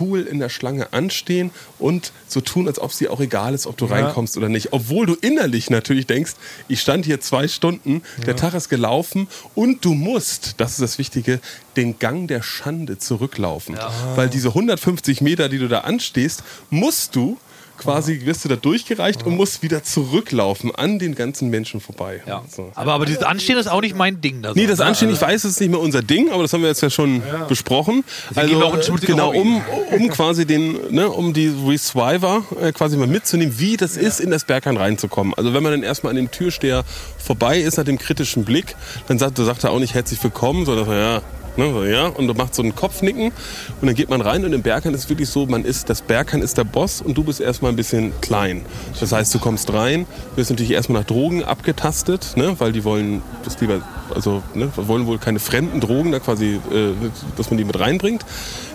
cool 0.00 0.22
in 0.22 0.38
der 0.38 0.48
Schlange 0.48 0.92
anstehen 0.92 1.50
und 1.78 2.12
so 2.26 2.40
tun, 2.40 2.66
als 2.68 2.78
ob 2.78 2.90
es 2.90 2.98
dir 2.98 3.12
auch 3.12 3.20
egal 3.20 3.54
ist, 3.54 3.66
ob 3.66 3.76
du 3.76 3.86
reinkommst 3.86 4.36
oder 4.36 4.48
nicht. 4.48 4.72
Obwohl 4.72 5.06
du 5.06 5.14
innerlich 5.14 5.70
natürlich 5.70 6.06
denkst, 6.06 6.32
ich 6.68 6.80
stand 6.80 7.04
hier 7.04 7.20
zwei 7.20 7.48
Stunden, 7.48 8.02
der 8.26 8.36
Tag 8.36 8.54
ist 8.54 8.68
gelaufen 8.68 9.28
und 9.54 9.84
du 9.84 9.94
musst, 9.94 10.54
das 10.58 10.72
ist 10.72 10.80
das 10.80 10.98
Wichtige, 10.98 11.40
den 11.76 11.98
Gang 11.98 12.28
der 12.28 12.42
Schande 12.42 12.98
zurücklaufen. 12.98 13.76
Weil 14.14 14.28
diese 14.28 14.48
150 14.48 15.20
Meter, 15.20 15.48
die 15.48 15.58
du 15.58 15.68
da 15.68 15.80
anstehst, 15.80 16.42
musst 16.70 17.16
du 17.16 17.38
quasi, 17.82 18.22
wirst 18.24 18.44
du 18.44 18.48
da 18.48 18.56
durchgereicht 18.56 19.24
und 19.24 19.36
musst 19.36 19.62
wieder 19.62 19.82
zurücklaufen 19.82 20.74
an 20.74 20.98
den 20.98 21.14
ganzen 21.14 21.50
Menschen 21.50 21.80
vorbei. 21.80 22.22
Ja. 22.26 22.42
So. 22.48 22.70
Aber, 22.74 22.94
aber 22.94 23.06
dieses 23.06 23.22
Anstehen 23.22 23.58
ist 23.58 23.68
auch 23.68 23.80
nicht 23.80 23.96
mein 23.96 24.20
Ding. 24.20 24.42
Da 24.42 24.52
Nee, 24.54 24.66
das? 24.66 24.80
Anstehen, 24.80 25.10
ich 25.10 25.20
weiß, 25.20 25.44
es 25.44 25.52
ist 25.52 25.60
nicht 25.60 25.70
mehr 25.70 25.80
unser 25.80 26.02
Ding, 26.02 26.30
aber 26.30 26.42
das 26.42 26.52
haben 26.52 26.62
wir 26.62 26.68
jetzt 26.68 26.82
ja 26.82 26.90
schon 26.90 27.22
besprochen. 27.48 28.04
gehen 28.34 28.58
wir 28.58 28.66
auch 28.66 28.74
Also 28.74 28.94
genau, 28.94 29.32
um, 29.32 29.62
um 29.90 30.08
quasi 30.08 30.46
den, 30.46 30.78
ne, 30.90 31.08
um 31.08 31.32
die 31.32 31.52
Reswiver 31.66 32.44
äh, 32.60 32.72
quasi 32.72 32.96
mal 32.96 33.06
mitzunehmen, 33.06 33.58
wie 33.58 33.76
das 33.76 33.96
ist, 33.96 34.20
in 34.20 34.30
das 34.30 34.44
Berghain 34.44 34.76
reinzukommen. 34.76 35.34
Also 35.34 35.54
wenn 35.54 35.62
man 35.62 35.72
dann 35.72 35.82
erstmal 35.82 36.10
an 36.10 36.16
dem 36.16 36.30
Türsteher 36.30 36.84
vorbei 37.18 37.58
ist, 37.60 37.76
nach 37.76 37.84
dem 37.84 37.98
kritischen 37.98 38.44
Blick, 38.44 38.76
dann 39.08 39.18
sagt, 39.18 39.38
sagt 39.38 39.64
er 39.64 39.70
auch 39.70 39.78
nicht 39.78 39.94
herzlich 39.94 40.22
willkommen, 40.22 40.64
sondern 40.64 40.88
ja, 40.90 41.22
Ne, 41.56 41.90
ja, 41.90 42.06
und 42.06 42.26
du 42.26 42.34
machst 42.34 42.54
so 42.54 42.62
ein 42.62 42.74
Kopfnicken 42.74 43.26
und 43.26 43.86
dann 43.86 43.94
geht 43.94 44.08
man 44.08 44.22
rein 44.22 44.42
und 44.44 44.54
im 44.54 44.62
Berghain 44.62 44.94
ist 44.94 45.04
es 45.04 45.08
wirklich 45.10 45.28
so, 45.28 45.44
man 45.44 45.66
ist, 45.66 45.90
das 45.90 46.00
Berghain 46.00 46.40
ist 46.40 46.56
der 46.56 46.64
Boss 46.64 47.02
und 47.02 47.16
du 47.18 47.24
bist 47.24 47.42
erstmal 47.42 47.72
ein 47.72 47.76
bisschen 47.76 48.12
klein. 48.22 48.64
Das 48.98 49.12
heißt, 49.12 49.34
du 49.34 49.38
kommst 49.38 49.70
rein, 49.70 50.06
wirst 50.34 50.48
natürlich 50.48 50.72
erstmal 50.72 51.02
nach 51.02 51.06
Drogen 51.06 51.44
abgetastet, 51.44 52.36
ne, 52.36 52.54
weil 52.58 52.72
die 52.72 52.84
wollen 52.84 53.20
das 53.44 53.60
lieber, 53.60 53.82
also 54.14 54.42
ne, 54.54 54.70
wollen 54.76 55.06
wohl 55.06 55.18
keine 55.18 55.40
fremden 55.40 55.80
Drogen 55.80 56.10
da 56.10 56.20
quasi, 56.20 56.54
äh, 56.72 56.92
dass 57.36 57.50
man 57.50 57.58
die 57.58 57.64
mit 57.64 57.78
reinbringt. 57.78 58.24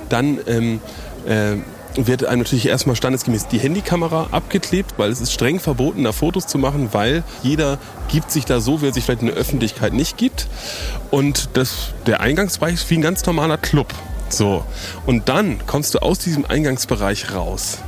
Dann 0.09 0.37
ähm, 0.45 0.79
äh, 1.27 1.57
wird 2.05 2.25
einem 2.25 2.41
natürlich 2.41 2.67
erstmal 2.67 2.95
standesgemäß 2.95 3.47
die 3.47 3.57
Handykamera 3.57 4.27
abgeklebt, 4.31 4.93
weil 4.97 5.11
es 5.11 5.19
ist 5.19 5.33
streng 5.33 5.59
verboten, 5.59 6.03
da 6.03 6.11
Fotos 6.11 6.45
zu 6.45 6.57
machen, 6.57 6.89
weil 6.91 7.23
jeder 7.41 7.79
gibt 8.09 8.31
sich 8.31 8.45
da 8.45 8.59
so, 8.59 8.81
wie 8.81 8.87
er 8.87 8.93
sich 8.93 9.03
vielleicht 9.03 9.21
in 9.21 9.27
der 9.27 9.35
Öffentlichkeit 9.35 9.93
nicht 9.93 10.17
gibt. 10.17 10.47
Und 11.09 11.49
das, 11.53 11.93
der 12.05 12.21
Eingangsbereich 12.21 12.75
ist 12.75 12.89
wie 12.89 12.95
ein 12.95 13.01
ganz 13.01 13.25
normaler 13.25 13.57
Club. 13.57 13.93
So. 14.29 14.63
Und 15.05 15.29
dann 15.29 15.65
kommst 15.65 15.95
du 15.95 15.99
aus 15.99 16.19
diesem 16.19 16.45
Eingangsbereich 16.45 17.33
raus. 17.33 17.79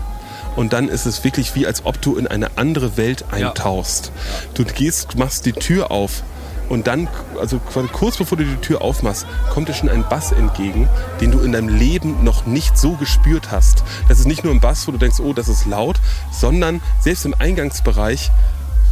Und 0.55 0.73
dann 0.73 0.89
ist 0.89 1.05
es 1.05 1.23
wirklich 1.23 1.55
wie, 1.55 1.67
als 1.67 1.85
ob 1.85 2.01
du 2.01 2.17
in 2.17 2.27
eine 2.27 2.57
andere 2.57 2.97
Welt 2.97 3.25
eintauchst. 3.31 4.11
Du 4.55 4.65
gehst, 4.65 5.17
machst 5.17 5.45
die 5.45 5.53
Tür 5.53 5.91
auf 5.91 6.23
und 6.69 6.87
dann, 6.87 7.07
also 7.39 7.59
kurz 7.91 8.17
bevor 8.17 8.37
du 8.37 8.45
die 8.45 8.55
Tür 8.57 8.81
aufmachst, 8.81 9.25
kommt 9.51 9.67
dir 9.67 9.73
schon 9.73 9.89
ein 9.89 10.07
Bass 10.07 10.31
entgegen, 10.31 10.87
den 11.19 11.31
du 11.31 11.39
in 11.39 11.51
deinem 11.51 11.69
Leben 11.69 12.23
noch 12.23 12.45
nicht 12.45 12.77
so 12.77 12.93
gespürt 12.93 13.51
hast. 13.51 13.83
Das 14.07 14.19
ist 14.19 14.27
nicht 14.27 14.43
nur 14.43 14.53
ein 14.53 14.59
Bass, 14.59 14.87
wo 14.87 14.91
du 14.91 14.97
denkst, 14.97 15.19
oh, 15.19 15.33
das 15.33 15.47
ist 15.47 15.65
laut, 15.65 15.99
sondern 16.31 16.81
selbst 17.01 17.25
im 17.25 17.35
Eingangsbereich 17.37 18.29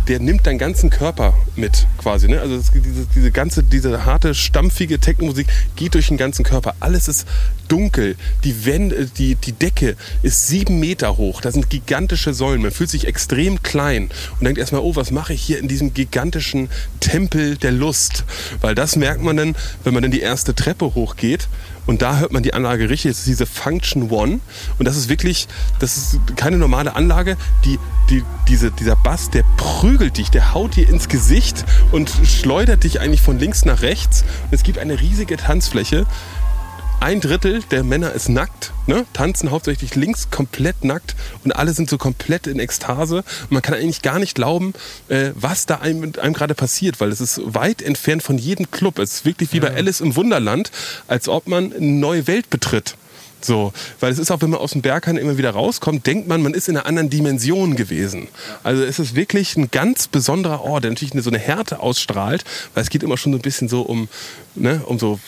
der 0.08 0.20
nimmt 0.20 0.47
deinen 0.47 0.58
ganzen 0.58 0.89
Körper 0.89 1.34
mit 1.55 1.88
quasi. 1.97 2.28
Ne? 2.28 2.39
Also 2.39 2.58
das, 2.58 2.72
diese, 2.72 3.05
diese 3.14 3.32
ganze, 3.32 3.64
diese 3.64 4.05
harte, 4.05 4.34
stampfige 4.34 4.99
Technomusik 4.99 5.47
geht 5.76 5.93
durch 5.93 6.08
den 6.08 6.18
ganzen 6.18 6.45
Körper. 6.45 6.76
Alles 6.80 7.08
ist 7.08 7.28
dunkel. 7.68 8.16
Die 8.43 8.66
Wände, 8.66 9.05
die, 9.05 9.36
die 9.36 9.51
Decke 9.51 9.95
ist 10.24 10.47
sieben 10.47 10.80
Meter 10.80 11.18
hoch. 11.18 11.41
Da 11.41 11.51
sind 11.51 11.70
gigantische 11.70 12.34
Säulen. 12.34 12.62
Man 12.62 12.72
fühlt 12.72 12.89
sich 12.89 13.08
extrem 13.08 13.62
klein 13.64 14.10
und 14.39 14.45
denkt 14.45 14.60
erstmal, 14.60 14.82
oh, 14.82 14.95
was 14.95 15.12
mache 15.12 15.34
ich 15.34 15.41
hier 15.41 15.60
in 15.60 15.68
diesem 15.68 15.93
gigantischen 15.93 16.70
Tempel 16.99 17.58
der 17.58 17.72
Lust? 17.72 18.24
Weil 18.62 18.76
das 18.76 18.95
merkt 18.95 19.22
man 19.22 19.38
dann, 19.38 19.55
wenn 19.84 19.93
man 19.93 20.03
dann 20.03 20.12
die 20.12 20.22
erste 20.22 20.55
Treppe 20.55 20.95
hochgeht 20.95 21.47
und 21.88 22.02
da 22.02 22.20
hört 22.20 22.32
man 22.34 22.44
die 22.44 22.54
Anlage 22.54 22.90
richtig. 22.90 23.12
Das 23.12 23.20
ist 23.20 23.28
diese 23.28 23.46
Function 23.46 24.12
One. 24.12 24.40
Und 24.78 24.86
das 24.86 24.98
ist 24.98 25.10
wirklich, 25.10 25.48
das 25.80 25.98
ist 25.98 26.20
keine 26.36 26.58
normale 26.58 26.96
Anlage. 26.96 27.38
Die, 27.66 27.80
die, 28.10 28.24
diese, 28.48 28.72
dieser 28.72 28.98
Bass, 28.98 29.30
der 29.30 29.44
prügelt 29.56 30.18
dich, 30.18 30.30
der 30.30 30.54
haut 30.54 30.76
dir 30.76 30.88
ins 30.88 31.08
Gesicht 31.08 31.66
und 31.92 32.12
schleudert 32.24 32.84
dich 32.84 33.00
eigentlich 33.00 33.22
von 33.22 33.40
links 33.40 33.66
nach 33.66 33.82
rechts. 33.82 34.24
Und 34.44 34.54
es 34.54 34.64
gibt 34.64 34.78
eine 34.78 35.00
riesige 35.00 35.38
Tanzfläche. 35.38 36.06
Ein 37.00 37.22
Drittel 37.22 37.62
der 37.70 37.84
Männer 37.84 38.12
ist 38.14 38.28
nackt, 38.28 38.74
ne? 38.88 39.06
tanzen 39.14 39.52
hauptsächlich 39.52 39.93
links 39.93 40.32
komplett 40.32 40.84
nackt 40.84 41.16
und 41.43 41.56
alle 41.56 41.74
sind 41.74 41.89
so 41.89 41.98
komplett 42.00 42.48
in 42.48 42.60
Ekstase. 42.60 43.18
Und 43.18 43.52
man 43.52 43.62
kann 43.62 43.76
eigentlich 43.76 44.02
gar 44.02 44.18
nicht 44.18 44.34
glauben, 44.34 44.74
äh, 45.08 45.30
was 45.36 45.68
da 45.68 45.76
einem, 45.76 46.12
einem 46.20 46.34
gerade 46.34 46.56
passiert, 46.56 47.00
weil 47.00 47.10
es 47.10 47.22
ist 47.22 47.39
weit 47.45 47.84
entfernt 47.84 48.24
von 48.24 48.39
jedem 48.39 48.72
Club. 48.72 48.98
Es 48.98 49.14
ist 49.14 49.26
wirklich 49.26 49.54
wie 49.54 49.60
bei 49.60 49.74
Alice 49.74 50.02
im 50.02 50.16
Wunderland, 50.16 50.72
als 51.08 51.30
ob 51.30 51.48
man 51.48 51.72
eine 51.72 51.86
neue 51.86 52.26
Welt 52.26 52.50
betritt. 52.50 52.95
So, 53.42 53.72
weil 54.00 54.12
es 54.12 54.20
ist 54.20 54.32
auch, 54.32 54.42
wenn 54.42 54.50
man 54.50 54.60
aus 54.60 54.72
dem 54.72 54.82
Berghain 54.82 55.18
immer 55.18 55.38
wieder 55.38 55.52
rauskommt, 55.52 56.06
denkt 56.08 56.28
man, 56.28 56.42
man 56.42 56.54
ist 56.54 56.68
in 56.70 56.76
einer 56.76 56.86
anderen 56.86 57.10
Dimension 57.10 57.76
gewesen. 57.76 58.28
Also 58.64 58.84
es 58.84 59.00
ist 59.00 59.16
wirklich 59.16 59.56
ein 59.58 59.70
ganz 59.72 60.08
besonderer 60.08 60.62
Ort, 60.62 60.84
der 60.84 60.92
natürlich 60.92 61.14
eine, 61.14 61.22
so 61.22 61.30
eine 61.30 61.40
Härte 61.40 61.80
ausstrahlt, 61.80 62.44
weil 62.74 62.84
es 62.84 62.90
geht 62.90 63.04
immer 63.04 63.18
schon 63.18 63.34
so 63.34 63.38
ein 63.38 63.42
bisschen 63.42 63.70
so 63.70 63.82
um, 63.82 64.08
ne, 64.56 64.82
um 64.86 64.98
so, 64.98 65.20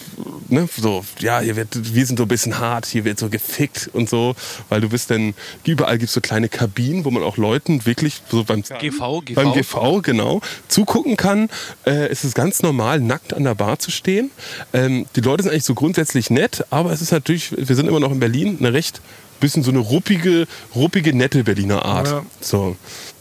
ne, 0.49 0.68
so, 0.76 1.05
ja, 1.20 1.39
hier 1.39 1.55
wird, 1.55 1.93
wir 1.93 2.05
sind 2.05 2.18
so 2.18 2.24
ein 2.24 2.28
bisschen 2.28 2.60
hart, 2.60 2.86
hier 2.88 3.05
wird 3.05 3.20
so 3.20 3.30
gefickt 3.30 3.89
und 3.93 4.10
so, 4.10 4.36
weil 4.70 4.82
du 4.82 4.89
bist 4.89 5.12
dann, 5.12 5.36
überall 5.64 5.97
gibt 5.97 6.10
es 6.10 6.14
so 6.14 6.22
kleine 6.22 6.49
Kabinen, 6.49 7.05
wo 7.05 7.12
man 7.12 7.24
auch 7.24 7.38
Leuten 7.38 7.86
wirklich 7.86 8.22
so 8.30 8.43
beim 8.43 8.64
GV, 8.64 9.22
GV. 9.22 9.36
beim 9.36 9.53
GV, 9.53 10.01
genau, 10.01 10.41
zugucken 10.68 11.16
kann. 11.16 11.49
Äh, 11.86 12.07
es 12.07 12.24
ist 12.24 12.36
ganz 12.36 12.62
normal, 12.64 12.99
nackt 12.99 13.34
an 13.34 13.43
der 13.43 13.55
Bar 13.55 13.80
zu 13.80 13.91
stehen. 13.91 14.32
Ähm, 14.74 15.05
die 15.16 15.22
Leute 15.22 15.43
sind 15.43 15.51
eigentlich 15.51 15.66
so 15.66 15.76
grundsätzlich 15.76 16.30
nett, 16.30 16.66
aber 16.70 16.91
es 16.91 17.01
ist 17.01 17.12
natürlich, 17.12 17.53
wir 17.55 17.76
sind 17.76 17.88
immer 17.88 17.98
noch 17.99 18.11
in 18.11 18.19
Berlin, 18.19 18.57
eine 18.59 18.73
recht 18.73 19.01
bisschen 19.39 19.63
so 19.63 19.71
eine 19.71 19.79
ruppige, 19.79 20.47
ruppige, 20.75 21.15
nette 21.15 21.43
Berliner 21.43 21.85
Art. 21.85 22.07
Ja. 22.07 22.25
So. 22.41 22.75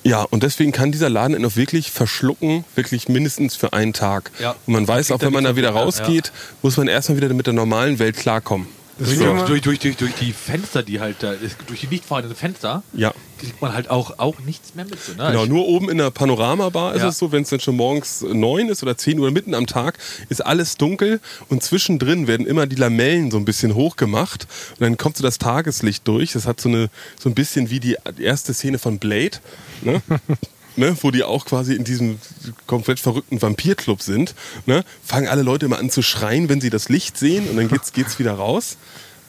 Ja, 0.04 0.22
und 0.22 0.42
deswegen 0.42 0.72
kann 0.72 0.92
dieser 0.92 1.08
Laden 1.08 1.36
ihn 1.36 1.44
auch 1.44 1.56
wirklich 1.56 1.90
verschlucken, 1.90 2.64
wirklich 2.74 3.08
mindestens 3.08 3.56
für 3.56 3.72
einen 3.72 3.92
Tag. 3.92 4.30
Ja. 4.40 4.54
Und 4.66 4.72
man 4.72 4.88
weiß 4.88 5.10
auch, 5.12 5.20
wenn 5.20 5.32
man 5.32 5.44
da 5.44 5.56
wieder 5.56 5.70
rausgeht, 5.70 6.32
muss 6.62 6.76
man 6.76 6.88
erstmal 6.88 7.18
wieder 7.18 7.32
mit 7.34 7.46
der 7.46 7.54
normalen 7.54 7.98
Welt 7.98 8.16
klarkommen. 8.16 8.66
Durch, 8.98 9.10
Deswegen 9.10 9.38
durch, 9.46 9.62
durch, 9.62 9.78
durch, 9.78 9.96
durch, 9.96 10.14
die 10.14 10.32
Fenster, 10.32 10.82
die 10.82 10.98
halt 10.98 11.22
da, 11.22 11.34
durch 11.68 11.80
die 11.80 11.86
nicht 11.86 12.04
vorhandenen 12.04 12.36
Fenster, 12.36 12.82
Ja. 12.92 13.14
kriegt 13.38 13.62
man 13.62 13.72
halt 13.72 13.90
auch, 13.90 14.18
auch 14.18 14.40
nichts 14.40 14.74
mehr 14.74 14.84
mit. 14.84 14.98
So, 15.00 15.12
ne? 15.12 15.28
Genau, 15.30 15.44
Ich- 15.44 15.48
nur 15.48 15.66
oben 15.68 15.88
in 15.88 15.98
der 15.98 16.10
Panoramabar 16.10 16.94
ist 16.96 17.02
Ja. 17.02 17.08
es 17.08 17.18
so, 17.18 17.30
wenn 17.30 17.42
es 17.44 17.50
dann 17.50 17.60
schon 17.60 17.76
morgens 17.76 18.22
neun 18.22 18.68
ist 18.68 18.82
oder 18.82 18.96
zehn 18.96 19.20
Uhr 19.20 19.30
mitten 19.30 19.54
am 19.54 19.66
Tag, 19.68 19.98
ist 20.28 20.44
alles 20.44 20.76
dunkel 20.76 21.20
und 21.48 21.62
zwischendrin 21.62 22.26
werden 22.26 22.44
immer 22.44 22.66
die 22.66 22.74
Lamellen 22.76 23.30
so 23.30 23.36
ein 23.36 23.44
bisschen 23.44 23.76
hochgemacht 23.76 24.48
und 24.72 24.80
dann 24.80 24.96
kommt 24.96 25.16
so 25.16 25.22
das 25.22 25.38
Tageslicht 25.38 26.06
durch. 26.08 26.32
Das 26.32 26.46
hat 26.46 26.60
so 26.60 26.68
eine 26.68 26.90
so 27.22 27.28
ein 27.28 27.34
bisschen 27.36 27.70
wie 27.70 27.78
die 27.78 27.96
erste 28.18 28.52
Szene 28.52 28.78
von 28.80 28.98
Blade, 28.98 29.38
ne? 29.82 30.02
Ne, 30.78 30.96
wo 31.00 31.10
die 31.10 31.24
auch 31.24 31.44
quasi 31.44 31.74
in 31.74 31.82
diesem 31.82 32.20
komplett 32.68 33.00
verrückten 33.00 33.42
Vampirclub 33.42 34.00
sind, 34.00 34.36
ne, 34.64 34.84
fangen 35.04 35.26
alle 35.26 35.42
Leute 35.42 35.66
immer 35.66 35.80
an 35.80 35.90
zu 35.90 36.02
schreien, 36.02 36.48
wenn 36.48 36.60
sie 36.60 36.70
das 36.70 36.88
Licht 36.88 37.18
sehen 37.18 37.50
und 37.50 37.56
dann 37.56 37.66
geht's, 37.66 37.92
geht's 37.92 38.20
wieder 38.20 38.34
raus. 38.34 38.76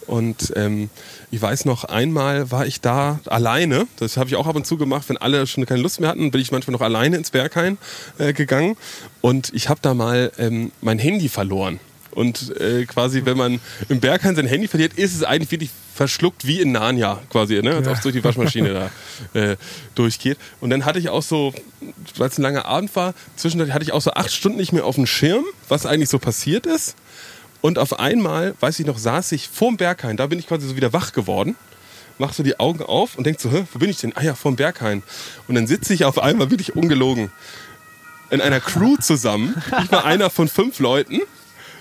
Und 0.06 0.54
ähm, 0.56 0.92
ich 1.32 1.42
weiß 1.42 1.66
noch, 1.66 1.86
einmal 1.86 2.52
war 2.52 2.68
ich 2.68 2.82
da 2.82 3.20
alleine. 3.26 3.88
Das 3.98 4.18
habe 4.18 4.30
ich 4.30 4.36
auch 4.36 4.46
ab 4.46 4.56
und 4.56 4.68
zu 4.68 4.78
gemacht, 4.78 5.10
wenn 5.10 5.18
alle 5.18 5.48
schon 5.48 5.66
keine 5.66 5.82
Lust 5.82 6.00
mehr 6.00 6.10
hatten, 6.10 6.30
bin 6.30 6.40
ich 6.40 6.52
manchmal 6.52 6.74
noch 6.74 6.82
alleine 6.82 7.18
ins 7.18 7.32
Berghain 7.32 7.80
äh, 8.20 8.34
gegangen. 8.34 8.78
Und 9.22 9.52
ich 9.54 9.70
habe 9.70 9.80
da 9.82 9.96
mal 9.96 10.32
ähm, 10.38 10.72
mein 10.82 11.00
Handy 11.00 11.30
verloren. 11.30 11.80
Und 12.20 12.54
äh, 12.60 12.86
quasi, 12.86 13.22
wenn 13.24 13.38
man 13.38 13.62
im 13.88 14.02
Berghain 14.02 14.36
sein 14.36 14.46
Handy 14.46 14.68
verliert, 14.68 14.92
ist 14.96 15.16
es 15.16 15.24
eigentlich 15.24 15.52
wirklich 15.52 15.70
verschluckt 15.96 16.46
wie 16.46 16.60
in 16.60 16.74
Narnia 16.74 17.22
quasi, 17.30 17.62
ne? 17.62 17.74
als 17.76 17.88
ob 17.88 17.94
es 17.96 18.02
durch 18.02 18.14
die 18.14 18.22
Waschmaschine 18.26 18.74
da 19.34 19.40
äh, 19.40 19.56
durchgeht. 19.96 20.38
Und 20.60 20.70
dann 20.70 20.84
hatte 20.84 21.00
ich 21.00 21.08
auch 21.08 21.24
so, 21.24 21.54
weil 22.18 22.28
es 22.28 22.38
ein 22.38 22.42
langer 22.42 22.66
Abend 22.66 22.94
war, 22.94 23.14
zwischendurch 23.38 23.72
hatte 23.72 23.84
ich 23.86 23.94
auch 23.94 24.02
so 24.02 24.12
acht 24.12 24.34
Stunden 24.34 24.58
nicht 24.58 24.74
mehr 24.74 24.84
auf 24.84 24.96
dem 24.96 25.06
Schirm, 25.06 25.46
was 25.70 25.86
eigentlich 25.86 26.10
so 26.10 26.20
passiert 26.20 26.66
ist. 26.66 26.98
Und 27.62 27.80
auf 27.80 27.98
einmal, 27.98 28.54
weiß 28.60 28.82
ich 28.82 28.86
noch, 28.86 28.98
saß 28.98 29.32
ich 29.32 29.48
vorm 29.48 29.78
Berghain, 29.78 30.18
da 30.18 30.28
bin 30.28 30.40
ich 30.40 30.48
quasi 30.48 30.68
so 30.68 30.76
wieder 30.76 30.92
wach 30.92 31.14
geworden, 31.14 31.56
mach 32.18 32.34
so 32.34 32.44
die 32.44 32.60
Augen 32.60 32.84
auf 32.84 33.18
und 33.18 33.24
denk 33.24 33.40
so, 33.40 33.50
Hä, 33.50 33.64
wo 33.72 33.80
bin 33.80 33.90
ich 33.90 33.98
denn? 33.98 34.12
Ah 34.18 34.24
ja, 34.24 34.36
vorm 34.36 34.58
Berghain. 34.58 35.04
Und 35.48 35.56
dann 35.56 35.68
sitze 35.68 35.94
ich 35.94 36.04
auf 36.04 36.20
einmal 36.20 36.52
wirklich 36.52 36.76
ungelogen 36.76 37.32
in 38.30 38.42
einer 38.42 38.60
Crew 38.60 38.98
zusammen. 38.98 39.56
Ich 39.86 39.90
war 39.90 40.04
einer 40.04 40.30
von 40.30 40.50
fünf 40.50 40.80
Leuten. 40.80 41.22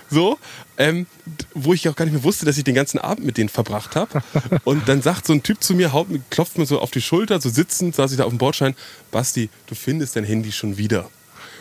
So, 0.09 0.39
ähm, 0.77 1.05
wo 1.53 1.73
ich 1.73 1.87
auch 1.87 1.95
gar 1.95 2.05
nicht 2.05 2.13
mehr 2.13 2.23
wusste, 2.23 2.45
dass 2.45 2.57
ich 2.57 2.63
den 2.63 2.75
ganzen 2.75 2.97
Abend 2.97 3.25
mit 3.25 3.37
denen 3.37 3.49
verbracht 3.49 3.95
habe. 3.95 4.23
Und 4.63 4.87
dann 4.89 5.01
sagt 5.01 5.27
so 5.27 5.33
ein 5.33 5.43
Typ 5.43 5.63
zu 5.63 5.75
mir, 5.75 5.93
haut, 5.93 6.07
klopft 6.29 6.57
mir 6.57 6.65
so 6.65 6.79
auf 6.79 6.91
die 6.91 7.01
Schulter, 7.01 7.39
so 7.39 7.49
sitzend, 7.49 7.95
saß 7.95 8.11
ich 8.11 8.17
da 8.17 8.23
auf 8.23 8.31
dem 8.31 8.37
Bordschein, 8.37 8.75
Basti, 9.11 9.49
du 9.67 9.75
findest 9.75 10.15
dein 10.15 10.23
Handy 10.23 10.51
schon 10.51 10.77
wieder. 10.77 11.09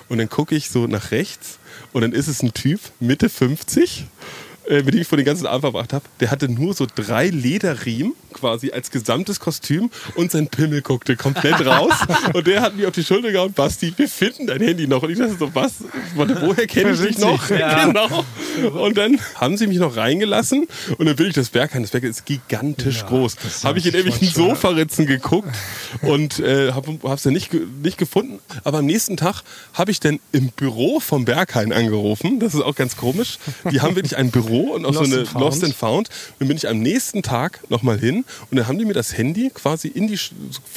Und 0.08 0.18
dann 0.18 0.28
gucke 0.28 0.54
ich 0.54 0.70
so 0.70 0.86
nach 0.86 1.10
rechts 1.10 1.58
und 1.92 2.02
dann 2.02 2.12
ist 2.12 2.28
es 2.28 2.42
ein 2.42 2.54
Typ, 2.54 2.80
Mitte 2.98 3.28
50, 3.28 4.06
äh, 4.68 4.82
mit 4.82 4.94
dem 4.94 5.02
ich 5.02 5.08
vor 5.08 5.16
den 5.16 5.26
ganzen 5.26 5.46
Abend 5.46 5.62
verbracht 5.62 5.92
habe. 5.92 6.04
Der 6.20 6.30
hatte 6.30 6.48
nur 6.48 6.74
so 6.74 6.86
drei 6.92 7.28
Lederriemen 7.28 8.14
quasi 8.40 8.70
als 8.70 8.90
gesamtes 8.90 9.40
Kostüm 9.40 9.90
und 10.14 10.30
sein 10.30 10.48
Pimmel 10.48 10.82
guckte 10.82 11.16
komplett 11.16 11.64
raus. 11.64 11.92
und 12.32 12.46
der 12.46 12.62
hat 12.62 12.76
mir 12.76 12.88
auf 12.88 12.94
die 12.94 13.04
Schulter 13.04 13.32
gehauen, 13.32 13.52
Basti, 13.52 13.92
wir 13.96 14.08
finden 14.08 14.46
dein 14.46 14.60
Handy 14.60 14.86
noch. 14.86 15.02
Und 15.02 15.10
ich 15.10 15.18
dachte 15.18 15.36
so, 15.38 15.54
was? 15.54 15.74
Woher 16.14 16.66
kenne 16.66 16.92
ich 16.92 17.00
dich 17.00 17.18
noch? 17.18 17.48
Genau. 17.58 18.24
Und 18.72 18.96
dann 18.96 19.18
haben 19.34 19.56
sie 19.56 19.66
mich 19.66 19.78
noch 19.78 19.96
reingelassen 19.96 20.66
und 20.96 21.06
dann 21.06 21.16
bin 21.16 21.26
ich 21.26 21.34
das 21.34 21.50
Berghain. 21.50 21.82
Das 21.82 21.90
Berghain 21.90 22.10
ist 22.10 22.26
gigantisch 22.26 23.04
groß. 23.06 23.36
Habe 23.64 23.78
ich 23.78 23.86
in 23.86 23.94
irgendwelchen 23.94 24.28
Sofaritzen 24.28 25.06
geguckt 25.06 25.48
und 26.02 26.38
äh, 26.40 26.72
habe 26.72 26.98
es 27.14 27.22
dann 27.22 27.32
nicht, 27.32 27.52
nicht 27.82 27.98
gefunden. 27.98 28.40
Aber 28.64 28.78
am 28.78 28.86
nächsten 28.86 29.16
Tag 29.16 29.42
habe 29.74 29.90
ich 29.90 30.00
dann 30.00 30.20
im 30.32 30.48
Büro 30.48 31.00
vom 31.00 31.24
Berghain 31.24 31.72
angerufen. 31.72 32.40
Das 32.40 32.54
ist 32.54 32.62
auch 32.62 32.74
ganz 32.74 32.96
komisch. 32.96 33.38
Die 33.70 33.80
haben 33.80 33.96
wirklich 33.96 34.16
ein 34.16 34.30
Büro 34.30 34.72
und 34.72 34.84
auch 34.84 34.94
Lost 34.94 35.10
so 35.10 35.16
eine 35.16 35.28
and. 35.28 35.34
Lost 35.34 35.64
and 35.64 35.74
Found. 35.74 36.08
Dann 36.38 36.48
bin 36.48 36.56
ich 36.56 36.68
am 36.68 36.78
nächsten 36.80 37.22
Tag 37.22 37.60
nochmal 37.70 37.98
hin 37.98 38.24
und 38.50 38.56
dann 38.56 38.66
haben 38.68 38.78
die 38.78 38.84
mir 38.84 38.94
das 38.94 39.16
Handy 39.16 39.50
quasi 39.54 39.88
in 39.88 40.06
die, 40.08 40.18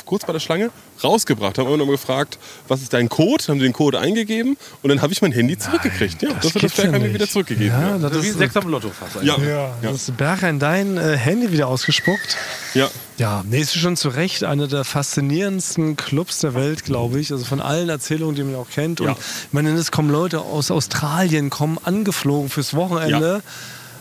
kurz 0.06 0.26
bei 0.26 0.34
der 0.34 0.40
Schlange 0.40 0.70
rausgebracht. 1.04 1.58
Haben 1.58 1.68
immer 1.68 1.78
noch 1.78 1.88
gefragt, 1.88 2.38
was 2.68 2.82
ist 2.82 2.94
dein 2.94 3.10
Code? 3.10 3.44
Haben 3.48 3.58
die 3.60 3.64
den 3.66 3.74
Code 3.74 4.00
eingegeben 4.00 4.58
und 4.84 4.90
dann 4.90 5.02
habe 5.02 5.14
ich 5.14 5.22
mein 5.22 5.32
Handy 5.32 5.58
zurückgekriegt. 5.58 6.22
Ja, 6.22 6.30
das, 6.42 6.54
hat 6.56 6.64
das 6.64 6.78
ja 6.78 6.84
Berghain 6.84 6.92
mir 7.02 7.08
nicht. 7.08 7.14
wieder 7.16 7.28
zurückgegeben. 7.28 7.68
Ja, 7.80 7.98
das 7.98 8.04
Also 8.12 8.24
wie 8.24 8.28
ist, 8.28 8.38
sechs 8.38 8.56
am 8.58 8.68
Lotto 8.70 8.90
fast. 8.90 9.24
Ja. 9.24 9.38
ja, 9.38 9.74
das 9.82 10.10
ist 10.10 10.18
Berghain 10.18 10.60
dein 10.60 10.98
äh, 10.98 11.18
Handy 11.18 11.52
wieder 11.52 11.68
ausgespuckt. 11.68 12.38
ja. 12.74 12.90
Ja, 13.18 13.44
nee, 13.48 13.60
ist 13.60 13.76
schon 13.78 13.98
zu 13.98 14.10
Recht 14.10 14.44
einer 14.44 14.68
der 14.68 14.84
faszinierendsten 14.84 15.96
Clubs 15.96 16.40
der 16.40 16.56
Welt, 16.56 16.84
glaube 16.86 17.20
ich. 17.20 17.32
Also 17.32 17.46
von 17.46 17.62
allen 17.62 17.88
Erzählungen, 17.88 18.36
die 18.36 18.42
man 18.44 18.56
auch 18.56 18.70
kennt. 18.70 19.00
Und 19.00 19.08
Ja. 19.10 19.14
ich 19.14 19.54
meine, 19.54 19.70
es 19.74 19.92
kommen 19.92 20.10
Leute 20.10 20.40
aus 20.42 20.72
Australien, 20.72 21.52
kommen 21.52 21.78
angeflogen 21.84 22.50
fürs 22.50 22.74
Wochenende, 22.74 23.44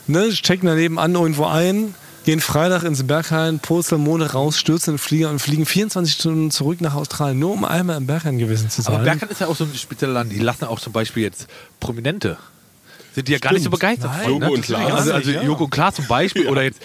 ne, 0.06 0.30
checken 0.30 0.66
daneben 0.68 0.98
an 0.98 1.14
irgendwo 1.14 1.44
ein, 1.44 1.94
gehen 2.24 2.40
Freitag 2.40 2.82
ins 2.84 3.06
Berghain, 3.06 3.58
purzeln 3.58 4.02
Montag 4.02 4.34
raus, 4.34 4.58
stürzen 4.58 4.90
in 4.90 4.96
den 4.96 5.02
Flieger 5.02 5.30
und 5.30 5.38
fliegen 5.38 5.66
24 5.66 6.14
Stunden 6.14 6.50
zurück 6.50 6.80
nach 6.80 6.94
Australien, 6.94 7.38
nur 7.38 7.52
um 7.52 7.64
einmal 7.64 7.96
im 7.96 8.06
Berghain 8.06 8.38
gewesen 8.38 8.70
zu 8.70 8.82
sein. 8.82 8.94
Aber 8.94 9.04
Berghain 9.04 9.28
ist 9.28 9.40
ja 9.40 9.46
auch 9.46 9.56
so 9.56 9.64
ein 9.64 9.74
spezieller 9.74 10.12
Land. 10.12 10.32
Die 10.32 10.38
lassen 10.38 10.64
auch 10.64 10.80
zum 10.80 10.92
Beispiel 10.92 11.22
jetzt 11.22 11.46
Prominente 11.78 12.38
sind 13.14 13.28
die 13.28 13.32
ja 13.32 13.38
gar 13.38 13.52
nicht 13.52 13.64
so 13.64 13.70
begeistert 13.70 14.10
Nein, 14.12 14.22
von. 14.22 14.32
Joko 14.32 14.44
ne? 14.46 14.50
und 14.52 14.62
Klaas. 14.62 14.92
Also, 14.92 15.12
also 15.12 15.30
Ja. 15.30 15.42
Joko 15.42 15.64
und 15.64 15.70
Klaas 15.70 15.94
zum 15.96 16.06
Beispiel, 16.06 16.48
oder 16.48 16.62
jetzt 16.62 16.80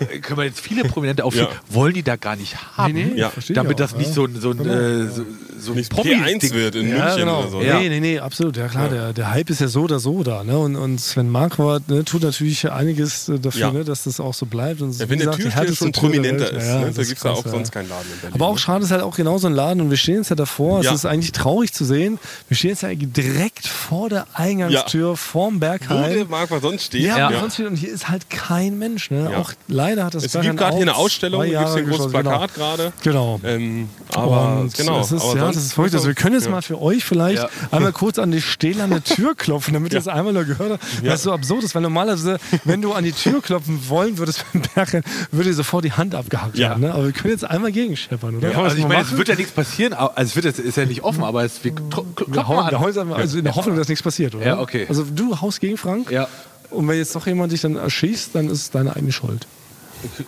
äh, 0.00 0.18
können 0.18 0.38
wir 0.38 0.44
jetzt 0.44 0.60
viele 0.60 0.84
Prominente 0.84 1.24
aufführen, 1.24 1.48
Ja. 1.50 1.74
wollen 1.74 1.94
die 1.94 2.02
da 2.02 2.16
gar 2.16 2.36
nicht 2.36 2.56
haben. 2.76 2.92
Nee, 2.94 3.04
nee, 3.14 3.20
Ja. 3.20 3.32
Damit 3.54 3.78
das 3.80 3.94
nicht 3.96 4.08
ja. 4.08 4.12
so 4.14 4.24
ein, 4.24 4.40
so 4.40 4.50
ein, 4.50 4.60
äh, 4.60 5.06
so, 5.08 5.24
so 5.58 5.72
ein 5.72 5.78
Nicht 5.78 5.90
Promi-Ding 5.90 6.38
P1 6.40 6.52
wird 6.54 6.74
in 6.76 6.88
Ja, 6.88 6.96
München 7.04 7.18
genau. 7.20 7.40
oder 7.40 7.48
so. 7.50 7.60
Ja. 7.62 7.78
Nee, 7.80 7.88
nee, 7.88 8.00
nee, 8.00 8.18
absolut. 8.18 8.56
Ja 8.56 8.68
klar, 8.68 8.88
Der, 8.88 9.12
der 9.12 9.30
Hype 9.32 9.50
ist 9.50 9.60
ja 9.60 9.68
so 9.68 9.82
oder 9.82 9.98
so 9.98 10.22
da. 10.22 10.44
Ne? 10.44 10.56
Und, 10.58 10.76
und 10.76 11.00
Sven 11.00 11.28
Marquardt 11.30 11.88
ne, 11.88 12.04
tut 12.04 12.22
natürlich 12.22 12.70
einiges 12.70 13.28
äh, 13.28 13.38
dafür, 13.38 13.60
Ja. 13.60 13.72
ne, 13.72 13.84
dass 13.84 14.04
das 14.04 14.20
auch 14.20 14.34
so 14.34 14.46
bleibt. 14.46 14.80
Und 14.82 14.92
Ja, 14.98 15.08
wenn 15.08 15.18
der 15.18 15.26
gesagt, 15.28 15.38
die 15.38 15.42
Türsteher 15.50 15.74
schon 15.74 15.92
der 15.92 16.00
prominenter 16.00 16.52
ist, 16.52 16.66
Ja, 16.66 16.78
ne? 16.80 16.92
da 16.94 17.02
gibt 17.02 17.18
es 17.18 17.22
ja 17.24 17.30
auch 17.32 17.46
sonst 17.46 17.72
keinen 17.72 17.88
Laden 17.88 18.06
in 18.12 18.20
Berlin. 18.20 18.34
Aber 18.34 18.46
auch 18.46 18.58
schade 18.58 18.84
ist 18.84 18.90
halt 18.90 19.02
auch 19.02 19.16
genau 19.16 19.38
so 19.38 19.46
ein 19.48 19.52
Laden 19.54 19.80
und 19.80 19.90
wir 19.90 19.96
stehen 19.96 20.16
jetzt 20.16 20.30
ja 20.30 20.36
davor. 20.36 20.82
Ja. 20.82 20.90
Es 20.90 20.96
ist 20.98 21.06
eigentlich 21.06 21.32
traurig 21.32 21.72
zu 21.72 21.84
sehen. 21.84 22.18
Wir 22.48 22.56
stehen 22.56 22.70
jetzt 22.70 22.82
ja 22.82 22.90
direkt 22.94 23.66
vor 23.66 24.08
der 24.08 24.26
Eingangstür 24.34 25.16
vorm 25.16 25.58
Wo 25.88 25.94
der 25.94 26.50
was 26.50 26.62
sonst 26.62 26.84
steht. 26.84 27.02
Ja, 27.02 27.30
Ja. 27.30 27.40
sonst 27.40 27.58
wieder, 27.58 27.68
und 27.68 27.76
hier 27.76 27.90
ist 27.92 28.08
halt 28.08 28.30
kein 28.30 28.78
Mensch. 28.78 29.10
Ne? 29.10 29.28
Ja. 29.32 29.38
Auch 29.38 29.52
leider 29.68 30.04
hat 30.04 30.14
das 30.14 30.24
Es 30.24 30.32
gibt 30.32 30.56
gerade 30.56 30.74
hier 30.76 30.82
eine 30.82 30.96
Ausstellung, 30.96 31.40
da 31.42 31.46
gibt 31.46 31.68
es 31.68 31.74
ein 31.76 31.88
großes 31.88 32.10
Plakat 32.12 32.54
gerade. 32.54 32.92
Genau. 33.02 33.38
genau. 33.42 33.54
Ähm, 33.56 33.88
aber 34.14 34.60
und 34.60 34.74
genau. 34.74 35.00
es 35.00 35.12
ist, 35.12 35.22
aber 35.24 35.36
ja, 35.36 35.46
das 35.48 35.56
ist 35.56 35.72
verrückt. 35.72 35.94
Also 35.94 36.06
wir 36.06 36.14
können 36.14 36.34
jetzt 36.34 36.44
Ja. 36.46 36.50
mal 36.50 36.62
für 36.62 36.80
euch 36.80 37.04
vielleicht 37.04 37.42
Ja. 37.42 37.48
einmal 37.70 37.92
kurz 37.92 38.18
an 38.18 38.30
die 38.30 38.40
stählerne 38.40 39.02
Tür 39.02 39.34
klopfen, 39.34 39.74
damit 39.74 39.92
ihr 39.92 39.98
es 39.98 40.08
einmal 40.08 40.32
nur 40.32 40.44
gehört 40.44 40.72
habt. 40.72 41.02
Weil 41.02 41.12
es 41.12 41.22
so 41.22 41.32
absurd 41.32 41.64
ist, 41.64 41.74
weil 41.74 41.82
normalerweise, 41.82 42.38
wenn 42.64 42.82
du 42.82 42.92
an 42.92 43.04
die 43.04 43.12
Tür 43.12 43.40
klopfen 43.42 43.88
wollen 43.88 44.18
würdest 44.18 44.44
beim 44.52 44.62
Bergrennen, 44.74 45.04
würde 45.30 45.50
dir 45.50 45.54
sofort 45.54 45.84
die 45.84 45.92
Hand 45.92 46.14
abgehackt 46.14 46.56
Ja. 46.56 46.70
werden. 46.70 46.80
Ne? 46.82 46.94
Aber 46.94 47.04
wir 47.04 47.12
können 47.12 47.32
jetzt 47.32 47.44
einmal 47.44 47.72
gegenscheppern, 47.72 48.36
oder? 48.36 48.50
Ja, 48.50 48.56
also 48.58 48.70
das 48.70 48.78
ich 48.78 48.86
meine, 48.88 49.02
es 49.02 49.16
wird 49.16 49.28
ja 49.28 49.34
nichts 49.34 49.52
passieren, 49.52 49.92
also 49.92 50.12
es 50.16 50.34
wird 50.36 50.44
jetzt, 50.44 50.58
ist 50.58 50.76
ja 50.76 50.84
nicht 50.86 51.02
offen, 51.02 51.24
aber 51.24 51.44
es 51.44 51.62
wir 51.64 51.74
wir 51.74 51.82
klopfen 52.14 52.48
hauen, 52.48 52.70
wir 52.70 52.78
an. 52.78 52.80
hauen 52.80 53.12
also 53.12 53.38
in 53.38 53.44
der 53.44 53.54
Hoffnung, 53.54 53.76
dass 53.76 53.88
nichts 53.88 54.02
passiert, 54.02 54.34
oder? 54.34 54.46
Ja, 54.46 54.60
okay. 54.60 54.86
Also 54.88 55.04
du 55.04 55.40
haust 55.40 55.57
gegen 55.60 55.76
Frank 55.76 56.10
Ja, 56.10 56.28
und 56.70 56.86
wenn 56.88 56.98
jetzt 56.98 57.14
doch 57.14 57.26
jemand 57.26 57.52
dich 57.52 57.60
dann 57.62 57.76
erschießt, 57.76 58.34
dann 58.34 58.46
ist 58.50 58.60
es 58.60 58.70
deine 58.70 58.94
eigene 58.94 59.12
Schuld. 59.12 59.46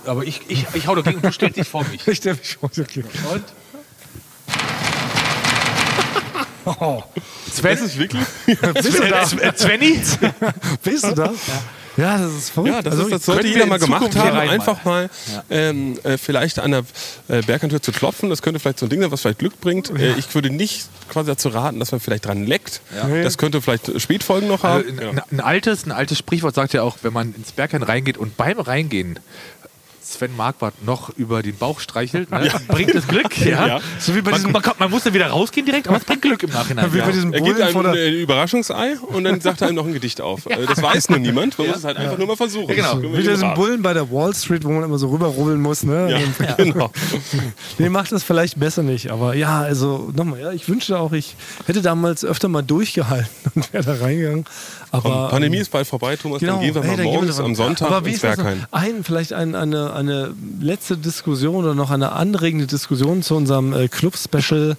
aber 0.06 0.24
ich, 0.24 0.42
ich, 0.48 0.66
ich 0.74 0.86
hau 0.86 0.94
dagegen 0.94 1.16
und 1.16 1.24
du 1.24 1.32
stellst 1.32 1.56
dich 1.56 1.68
vor 1.68 1.84
mich. 1.84 2.06
Ich 2.06 2.18
stelle 2.18 2.36
mich 2.36 2.56
vor, 2.56 2.70
okay. 2.78 3.04
Und? 3.32 3.44
Oh, 6.66 7.02
Sven? 7.50 7.76
Das 7.76 7.80
ist 7.86 7.98
wirklich. 7.98 8.22
bist 8.74 8.98
du 8.98 9.08
da? 9.08 9.26
Svenny? 9.26 10.00
Bist 10.82 11.04
du 11.04 11.14
da? 11.14 11.26
Ja, 11.26 11.32
das 11.96 12.32
ist 12.34 12.50
verrückt. 12.50 12.74
Ja, 12.74 12.82
das, 12.82 12.92
also, 12.92 13.04
ist, 13.06 13.12
das 13.12 13.24
sollte 13.26 13.48
jeder 13.48 13.66
mal 13.66 13.78
gemacht 13.78 14.14
haben. 14.16 14.36
Einfach 14.36 14.84
mal 14.84 15.10
ähm, 15.50 15.98
äh, 16.04 16.16
vielleicht 16.18 16.58
an 16.58 16.70
der 16.70 16.84
äh, 17.28 17.42
Bergkantür 17.42 17.82
zu 17.82 17.92
klopfen. 17.92 18.30
Das 18.30 18.42
könnte 18.42 18.60
vielleicht 18.60 18.78
so 18.78 18.86
ein 18.86 18.90
Ding 18.90 19.00
sein, 19.00 19.10
was 19.10 19.20
vielleicht 19.22 19.40
Glück 19.40 19.60
bringt. 19.60 19.90
Äh, 19.90 20.14
ich 20.14 20.34
würde 20.34 20.50
nicht 20.50 20.88
quasi 21.08 21.26
dazu 21.28 21.48
raten, 21.48 21.78
dass 21.80 21.90
man 21.92 22.00
vielleicht 22.00 22.26
dran 22.26 22.46
leckt. 22.46 22.80
Nee. 23.08 23.22
Das 23.22 23.38
könnte 23.38 23.60
vielleicht 23.60 24.00
Spätfolgen 24.00 24.48
noch 24.48 24.62
haben. 24.62 24.84
Also, 24.88 25.02
Ja. 25.02 25.10
ein, 25.10 25.20
ein, 25.32 25.40
altes, 25.40 25.84
ein 25.86 25.92
altes 25.92 26.18
Sprichwort 26.18 26.54
sagt 26.54 26.72
ja 26.72 26.82
auch, 26.82 26.98
wenn 27.02 27.12
man 27.12 27.34
ins 27.34 27.52
Berghain 27.52 27.82
reingeht 27.82 28.18
und 28.18 28.36
beim 28.36 28.58
Reingehen 28.60 29.18
Sven 30.10 30.36
Marquardt 30.36 30.84
noch 30.84 31.10
über 31.16 31.42
den 31.42 31.56
Bauch 31.56 31.80
streichelt, 31.80 32.30
ne, 32.30 32.50
bringt 32.68 32.94
es 32.94 33.06
Glück. 33.06 33.30
Ja. 33.40 33.66
Ja. 33.66 33.80
So 33.98 34.14
wie 34.14 34.20
bei 34.22 34.32
Man, 34.32 34.40
diesem, 34.40 34.52
man, 34.52 34.62
man 34.78 34.90
muss 34.90 35.04
dann 35.04 35.14
wieder 35.14 35.28
rausgehen 35.28 35.64
direkt, 35.66 35.88
aber 35.88 35.96
es 35.96 36.04
bringt 36.04 36.22
Glück 36.22 36.42
im 36.42 36.50
Nachhinein. 36.50 36.92
wie 36.92 36.98
Ja. 36.98 37.06
bei 37.06 37.12
diesem 37.12 37.32
Er 37.32 37.40
gibt 37.40 37.60
einem 37.60 37.82
der, 37.82 37.92
ein 37.92 38.14
Überraschungsei 38.14 38.96
und 38.98 39.24
dann 39.24 39.40
sagt 39.40 39.62
er 39.62 39.68
ihm 39.70 39.74
noch 39.76 39.86
ein 39.86 39.92
Gedicht 39.92 40.20
auf. 40.20 40.42
Das 40.68 40.82
weiß 40.82 41.08
nur 41.10 41.18
niemand. 41.18 41.58
Man 41.58 41.68
muss 41.68 41.78
es 41.78 41.84
halt 41.84 41.96
einfach 41.96 42.18
nur 42.18 42.26
mal 42.26 42.36
versuchen. 42.36 42.68
Ja, 42.68 42.74
genau. 42.74 42.94
Das 43.08 43.18
Wie 43.18 43.22
diesen 43.28 43.42
raten. 43.44 43.60
Bullen 43.60 43.82
bei 43.82 43.92
der 43.94 44.10
Wall 44.10 44.34
Street, 44.34 44.64
wo 44.64 44.70
man 44.70 44.84
immer 44.84 44.98
so 44.98 45.08
rüberrubbeln 45.08 45.60
muss. 45.60 45.82
Ne? 45.82 46.20
Ja, 46.38 46.54
genau. 46.54 46.92
Nee, 47.78 47.88
macht 47.88 48.12
das 48.12 48.22
vielleicht 48.22 48.58
besser 48.60 48.82
nicht. 48.82 49.10
Aber 49.10 49.34
ja, 49.34 49.60
also 49.60 50.10
nochmal, 50.14 50.40
ja, 50.40 50.52
ich 50.52 50.68
wünschte 50.68 50.98
auch, 50.98 51.12
ich 51.12 51.34
hätte 51.66 51.82
damals 51.82 52.24
öfter 52.24 52.48
mal 52.48 52.62
durchgehalten 52.62 53.28
und 53.54 53.72
wäre 53.72 53.84
da 53.84 53.94
reingegangen. 54.04 54.44
Aber, 54.92 55.02
Komm, 55.08 55.30
Pandemie 55.30 55.56
ähm, 55.56 55.62
ist 55.62 55.70
bald 55.70 55.86
vorbei, 55.86 56.16
Thomas. 56.16 56.40
Genau, 56.40 56.54
dann 56.54 56.62
gehen 56.62 56.74
wir 56.74 56.82
hey, 56.82 56.90
mal 56.90 56.98
wir 56.98 57.04
morgens 57.04 57.36
doch- 57.36 57.44
am 57.44 57.54
Sonntag 57.54 57.90
Aber 57.90 58.04
wie 58.04 58.10
ins 58.10 58.22
ist. 58.22 58.38
Ein, 58.72 59.04
vielleicht 59.04 59.32
ein, 59.32 59.54
eine, 59.54 59.92
eine 59.92 60.34
letzte 60.60 60.96
Diskussion 60.96 61.54
oder 61.64 61.74
noch 61.74 61.90
eine 61.90 62.12
anregende 62.12 62.66
Diskussion 62.66 63.22
zu 63.22 63.36
unserem 63.36 63.72
äh, 63.72 63.88
Club-Special 63.88 64.76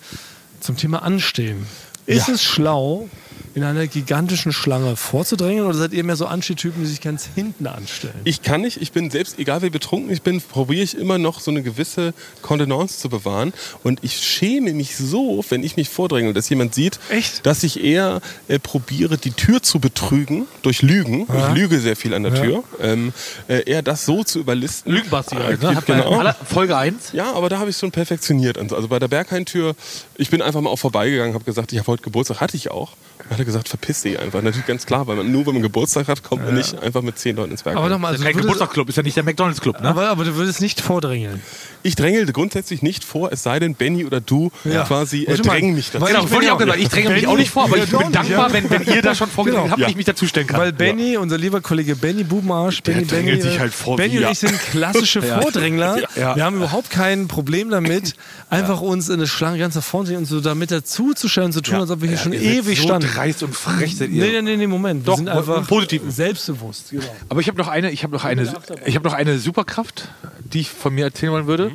zum 0.60 0.76
Thema 0.78 1.02
Anstehen. 1.04 1.66
Ist 2.06 2.28
Ja. 2.28 2.34
es 2.34 2.44
schlau, 2.44 3.08
in 3.56 3.64
einer 3.64 3.88
gigantischen 3.88 4.52
Schlange 4.54 4.96
vorzudrängen 4.96 5.66
oder 5.66 5.78
seid 5.78 5.94
ihr 5.94 6.04
mehr 6.04 6.16
so 6.16 6.26
Anstehtypen, 6.26 6.82
die 6.84 6.88
sich 6.90 7.02
ganz 7.02 7.30
hinten 7.36 7.68
anstellen? 7.68 8.14
Ich 8.24 8.42
kann 8.42 8.62
nicht, 8.62 8.82
ich 8.82 8.92
bin 8.92 9.10
selbst, 9.12 9.40
egal 9.40 9.62
wie 9.62 9.70
betrunken 9.70 10.12
ich 10.12 10.22
bin, 10.22 10.42
probiere 10.42 10.84
ich 10.84 10.98
immer 10.98 11.18
noch 11.18 11.40
so 11.40 11.52
eine 11.52 11.62
gewisse 11.64 12.14
Kontenance 12.42 13.00
zu 13.00 13.10
bewahren. 13.10 13.54
Und 13.84 14.00
ich 14.04 14.18
schäme 14.18 14.74
mich 14.74 14.98
so, 14.98 15.44
wenn 15.50 15.64
ich 15.64 15.78
mich 15.78 15.90
vordränge, 15.90 16.34
dass 16.34 16.50
jemand 16.50 16.74
sieht, 16.76 17.00
Echt? 17.10 17.46
dass 17.46 17.64
ich 17.64 17.84
eher 17.84 18.22
äh, 18.48 18.60
probiere, 18.60 19.18
die 19.18 19.32
Tür 19.32 19.62
zu 19.62 19.80
betrügen 19.80 20.48
durch 20.64 20.82
Lügen. 20.82 21.28
Ich 21.30 21.56
lüge 21.56 21.80
sehr 21.80 21.96
viel 21.96 22.14
an 22.14 22.24
der 22.24 22.34
Ja. 22.34 22.42
Tür. 22.42 22.64
Ähm, 22.82 23.14
äh, 23.48 23.64
eher 23.70 23.82
das 23.82 24.06
so 24.06 24.24
zu 24.24 24.40
überlisten. 24.40 24.92
Lügenbasti 24.92 25.36
halt, 25.36 25.62
Äh, 25.62 25.66
ne? 25.68 25.76
Hat 25.76 25.88
man 25.88 25.98
genau. 26.00 26.20
aller- 26.20 26.36
Folge 26.46 26.76
1. 26.78 27.12
Ja, 27.14 27.34
aber 27.34 27.50
da 27.50 27.60
habe 27.60 27.70
ich 27.70 27.76
es 27.76 27.80
schon 27.80 27.92
perfektioniert. 27.92 28.58
Also 28.58 28.76
also 28.76 28.88
bei 28.88 28.98
der 29.00 29.10
Berghain-Tür, 29.10 29.76
ich 30.16 30.30
bin 30.32 30.42
einfach 30.42 30.60
mal 30.62 30.70
auch 30.72 30.80
vorbeigegangen, 30.80 31.36
habe 31.36 31.44
gesagt, 31.44 31.72
ich 31.72 31.78
habe 31.80 31.88
heute 31.92 32.02
Geburtstag, 32.04 32.42
hatte 32.42 32.58
ich 32.58 32.72
auch. 32.72 32.94
Hat 33.32 33.40
er 33.40 33.46
gesagt, 33.46 33.70
verpiss 33.70 34.02
dich 34.02 34.20
einfach. 34.20 34.42
Natürlich 34.42 34.68
ganz 34.68 34.86
klar, 34.86 35.08
weil 35.08 35.16
man 35.16 35.32
nur, 35.32 35.46
wenn 35.46 35.54
man 35.54 35.62
Geburtstag 35.64 36.08
hat, 36.10 36.22
kommt 36.22 36.44
man 36.46 36.54
nicht 36.54 36.78
einfach 36.84 37.02
mit 37.02 37.18
zehn 37.18 37.36
Leuten 37.38 37.52
ins 37.52 37.64
Berghain. 37.64 37.80
Aber 37.80 37.90
nochmal, 37.90 38.12
also 38.12 38.24
würdest- 38.26 38.42
Geburtstagsclub, 38.42 38.90
ist 38.90 38.98
ja 38.98 39.04
nicht 39.04 39.16
der 39.16 39.24
McDonalds-Club, 39.24 39.82
ne? 39.82 39.88
aber, 39.90 40.10
aber 40.10 40.26
du 40.26 40.36
würdest 40.36 40.60
nicht 40.62 40.82
vordrängeln. 40.82 41.42
Ich 41.84 41.96
drängel 41.96 42.26
grundsätzlich 42.32 42.82
nicht 42.84 43.04
vor, 43.04 43.32
es 43.32 43.42
sei 43.42 43.60
denn, 43.60 43.74
Benny 43.76 44.06
oder 44.06 44.20
du 44.22 44.52
Ja. 44.66 44.84
quasi 44.84 45.24
äh, 45.24 45.36
drängen 45.38 45.74
mich 45.76 45.92
dazu. 45.92 46.06
Genau, 46.06 46.26
ich 46.26 46.32
ich 46.42 46.52
auch 46.52 46.58
gesagt. 46.58 46.80
Ich 46.80 46.90
dränge 46.90 47.10
mich 47.12 47.26
auch 47.26 47.38
nicht 47.38 47.50
vor, 47.52 47.64
aber 47.64 47.78
ich 47.78 47.90
bin 47.90 48.12
dankbar, 48.12 48.52
wenn, 48.54 48.70
wenn 48.70 48.84
ihr 48.84 49.02
da 49.02 49.16
schon 49.16 49.30
vorgedrängt 49.30 49.64
Genau. 49.64 49.72
habt 49.72 49.82
Ja. 49.82 49.88
ich 49.88 49.96
mich 49.96 50.06
dazustellen 50.06 50.46
kann. 50.48 50.60
Weil 50.60 50.74
Benny, 50.74 51.16
unser 51.18 51.38
lieber 51.38 51.62
Kollege 51.62 51.96
Benny 51.96 52.24
Bubenarsch, 52.24 52.84
Benny, 52.84 53.06
Benny, 53.06 53.42
sich 53.42 53.60
halt 53.60 53.74
vor 53.74 53.96
Benny 53.96 54.18
und 54.18 54.24
ja. 54.24 54.32
ich 54.32 54.40
sind 54.40 54.60
klassische 54.60 55.22
Vordrängler. 55.42 55.98
Ja. 56.18 56.36
Wir 56.36 56.44
haben 56.44 56.58
überhaupt 56.58 56.90
kein 56.90 57.28
Problem 57.30 57.70
damit, 57.70 58.14
einfach 58.50 58.82
uns 58.82 59.08
in 59.08 59.16
eine 59.16 59.28
Schlange 59.28 59.58
ganz 59.58 59.76
nach 59.76 59.84
vorne 59.84 60.10
zu 60.10 60.16
und 60.18 60.26
so 60.26 60.42
damit 60.42 60.70
dazuzustellen, 60.72 61.52
zu 61.54 61.62
tun, 61.62 61.76
als 61.76 61.90
ob 61.90 62.02
wir 62.02 62.10
hier 62.10 62.18
schon 62.18 62.34
ewig 62.34 62.82
standen. 62.82 63.08
Dreist 63.22 63.44
und 63.44 63.56
frech 63.56 63.98
seid 63.98 64.10
ihr. 64.10 64.24
Nee, 64.24 64.32
nee, 64.32 64.42
nee, 64.42 64.58
nee, 64.58 64.68
Moment. 64.68 65.08
Doch, 65.08 65.14
wir 65.14 65.18
sind 65.18 65.30
einfach 65.30 65.58
im 65.58 65.68
Positiven. 65.68 66.12
selbstbewusst. 66.12 66.92
Genau. 66.92 67.04
Aber 67.30 67.42
ich 67.42 67.48
habe 67.48 67.58
noch 67.58 67.68
eine, 67.68 67.92
ich 67.92 68.04
habe 68.04 68.14
noch 68.14 68.26
eine, 68.26 68.54
ich 68.86 68.96
habe 68.96 69.08
noch 69.08 69.14
eine 69.14 69.40
Superkraft, 69.40 70.10
die 70.44 70.62
ich 70.62 70.70
von 70.70 70.94
mir 70.94 71.06
erzählen 71.06 71.32
wollen 71.32 71.48
würde. 71.48 71.72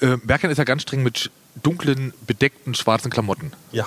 Äh, 0.00 0.16
Bergheim 0.22 0.50
ist 0.50 0.58
ja 0.58 0.64
ganz 0.64 0.82
streng 0.82 1.02
mit 1.02 1.30
dunklen, 1.62 2.12
bedeckten, 2.26 2.74
schwarzen 2.74 3.10
Klamotten. 3.10 3.52
Ja. 3.72 3.86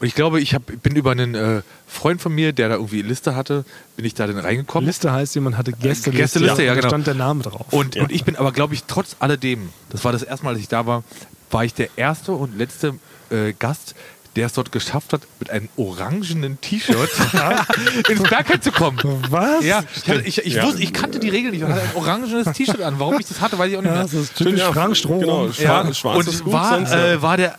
Und 0.00 0.06
ich 0.06 0.14
glaube, 0.14 0.40
ich 0.40 0.54
hab, 0.54 0.62
bin 0.66 0.94
über 0.94 1.10
einen 1.10 1.34
äh, 1.34 1.62
Freund 1.88 2.20
von 2.20 2.32
mir, 2.32 2.52
der 2.52 2.68
da 2.68 2.76
irgendwie 2.76 3.02
Liste 3.02 3.34
hatte, 3.34 3.64
bin 3.96 4.04
ich 4.04 4.14
da 4.14 4.28
dann 4.28 4.38
reingekommen. 4.38 4.86
Liste 4.86 5.10
heißt, 5.10 5.34
jemand 5.34 5.56
hatte 5.56 5.72
Gästeliste. 5.72 6.10
Gästeliste, 6.12 6.62
ja, 6.62 6.74
da 6.74 6.74
genau. 6.76 6.88
stand 6.88 7.06
der 7.08 7.14
Name 7.14 7.42
drauf. 7.42 7.66
Und, 7.72 7.96
und 7.96 8.12
ich 8.12 8.24
bin 8.24 8.36
aber, 8.36 8.52
glaube 8.52 8.74
ich, 8.74 8.84
trotz 8.84 9.16
alledem, 9.18 9.70
das 9.90 10.04
war 10.04 10.12
das 10.12 10.22
erste 10.22 10.44
Mal, 10.44 10.52
dass 10.52 10.60
ich 10.60 10.68
da 10.68 10.86
war, 10.86 11.02
war 11.50 11.64
ich 11.64 11.74
der 11.74 11.88
erste 11.96 12.32
und 12.32 12.56
letzte 12.56 12.94
äh, 13.30 13.52
Gast, 13.58 13.96
der 14.36 14.46
es 14.46 14.52
dort 14.52 14.70
geschafft 14.72 15.12
hat, 15.12 15.22
mit 15.40 15.50
einem 15.50 15.68
orangenen 15.76 16.60
T-Shirt 16.60 17.10
ins 18.08 18.22
Bergheim 18.22 18.60
zu 18.62 18.70
kommen. 18.72 18.98
Was? 19.30 19.64
Ja, 19.64 19.82
ich, 19.96 20.08
hatte, 20.08 20.20
ich, 20.22 20.38
ich, 20.46 20.54
Ja. 20.54 20.64
wusste, 20.64 20.82
ich 20.82 20.92
kannte 20.92 21.18
die 21.18 21.28
Regel 21.28 21.50
nicht. 21.50 21.62
Ich 21.62 21.68
hatte 21.68 21.80
ein 21.80 21.90
orangenes 21.96 22.52
T-Shirt 22.52 22.80
an. 22.82 22.98
Warum 22.98 23.18
ich 23.18 23.26
das 23.26 23.40
hatte, 23.40 23.58
weiß 23.58 23.70
ich 23.70 23.76
auch 23.76 23.82
nicht 23.82 23.90
Ja, 23.90 23.94
mehr. 23.96 24.04
das 24.04 24.14
ist 24.14 24.36
typisch 24.36 24.60
ja, 24.60 24.72
Frank 24.72 24.96
Stroh. 24.96 25.18
genau. 25.18 25.46
Ja, 25.46 25.52
Schwarz- 25.52 25.98
schwarzes 25.98 26.40
und 26.42 26.52
war, 26.52 26.80
ja. 26.80 27.12
äh, 27.12 27.22
war 27.22 27.36
der 27.36 27.56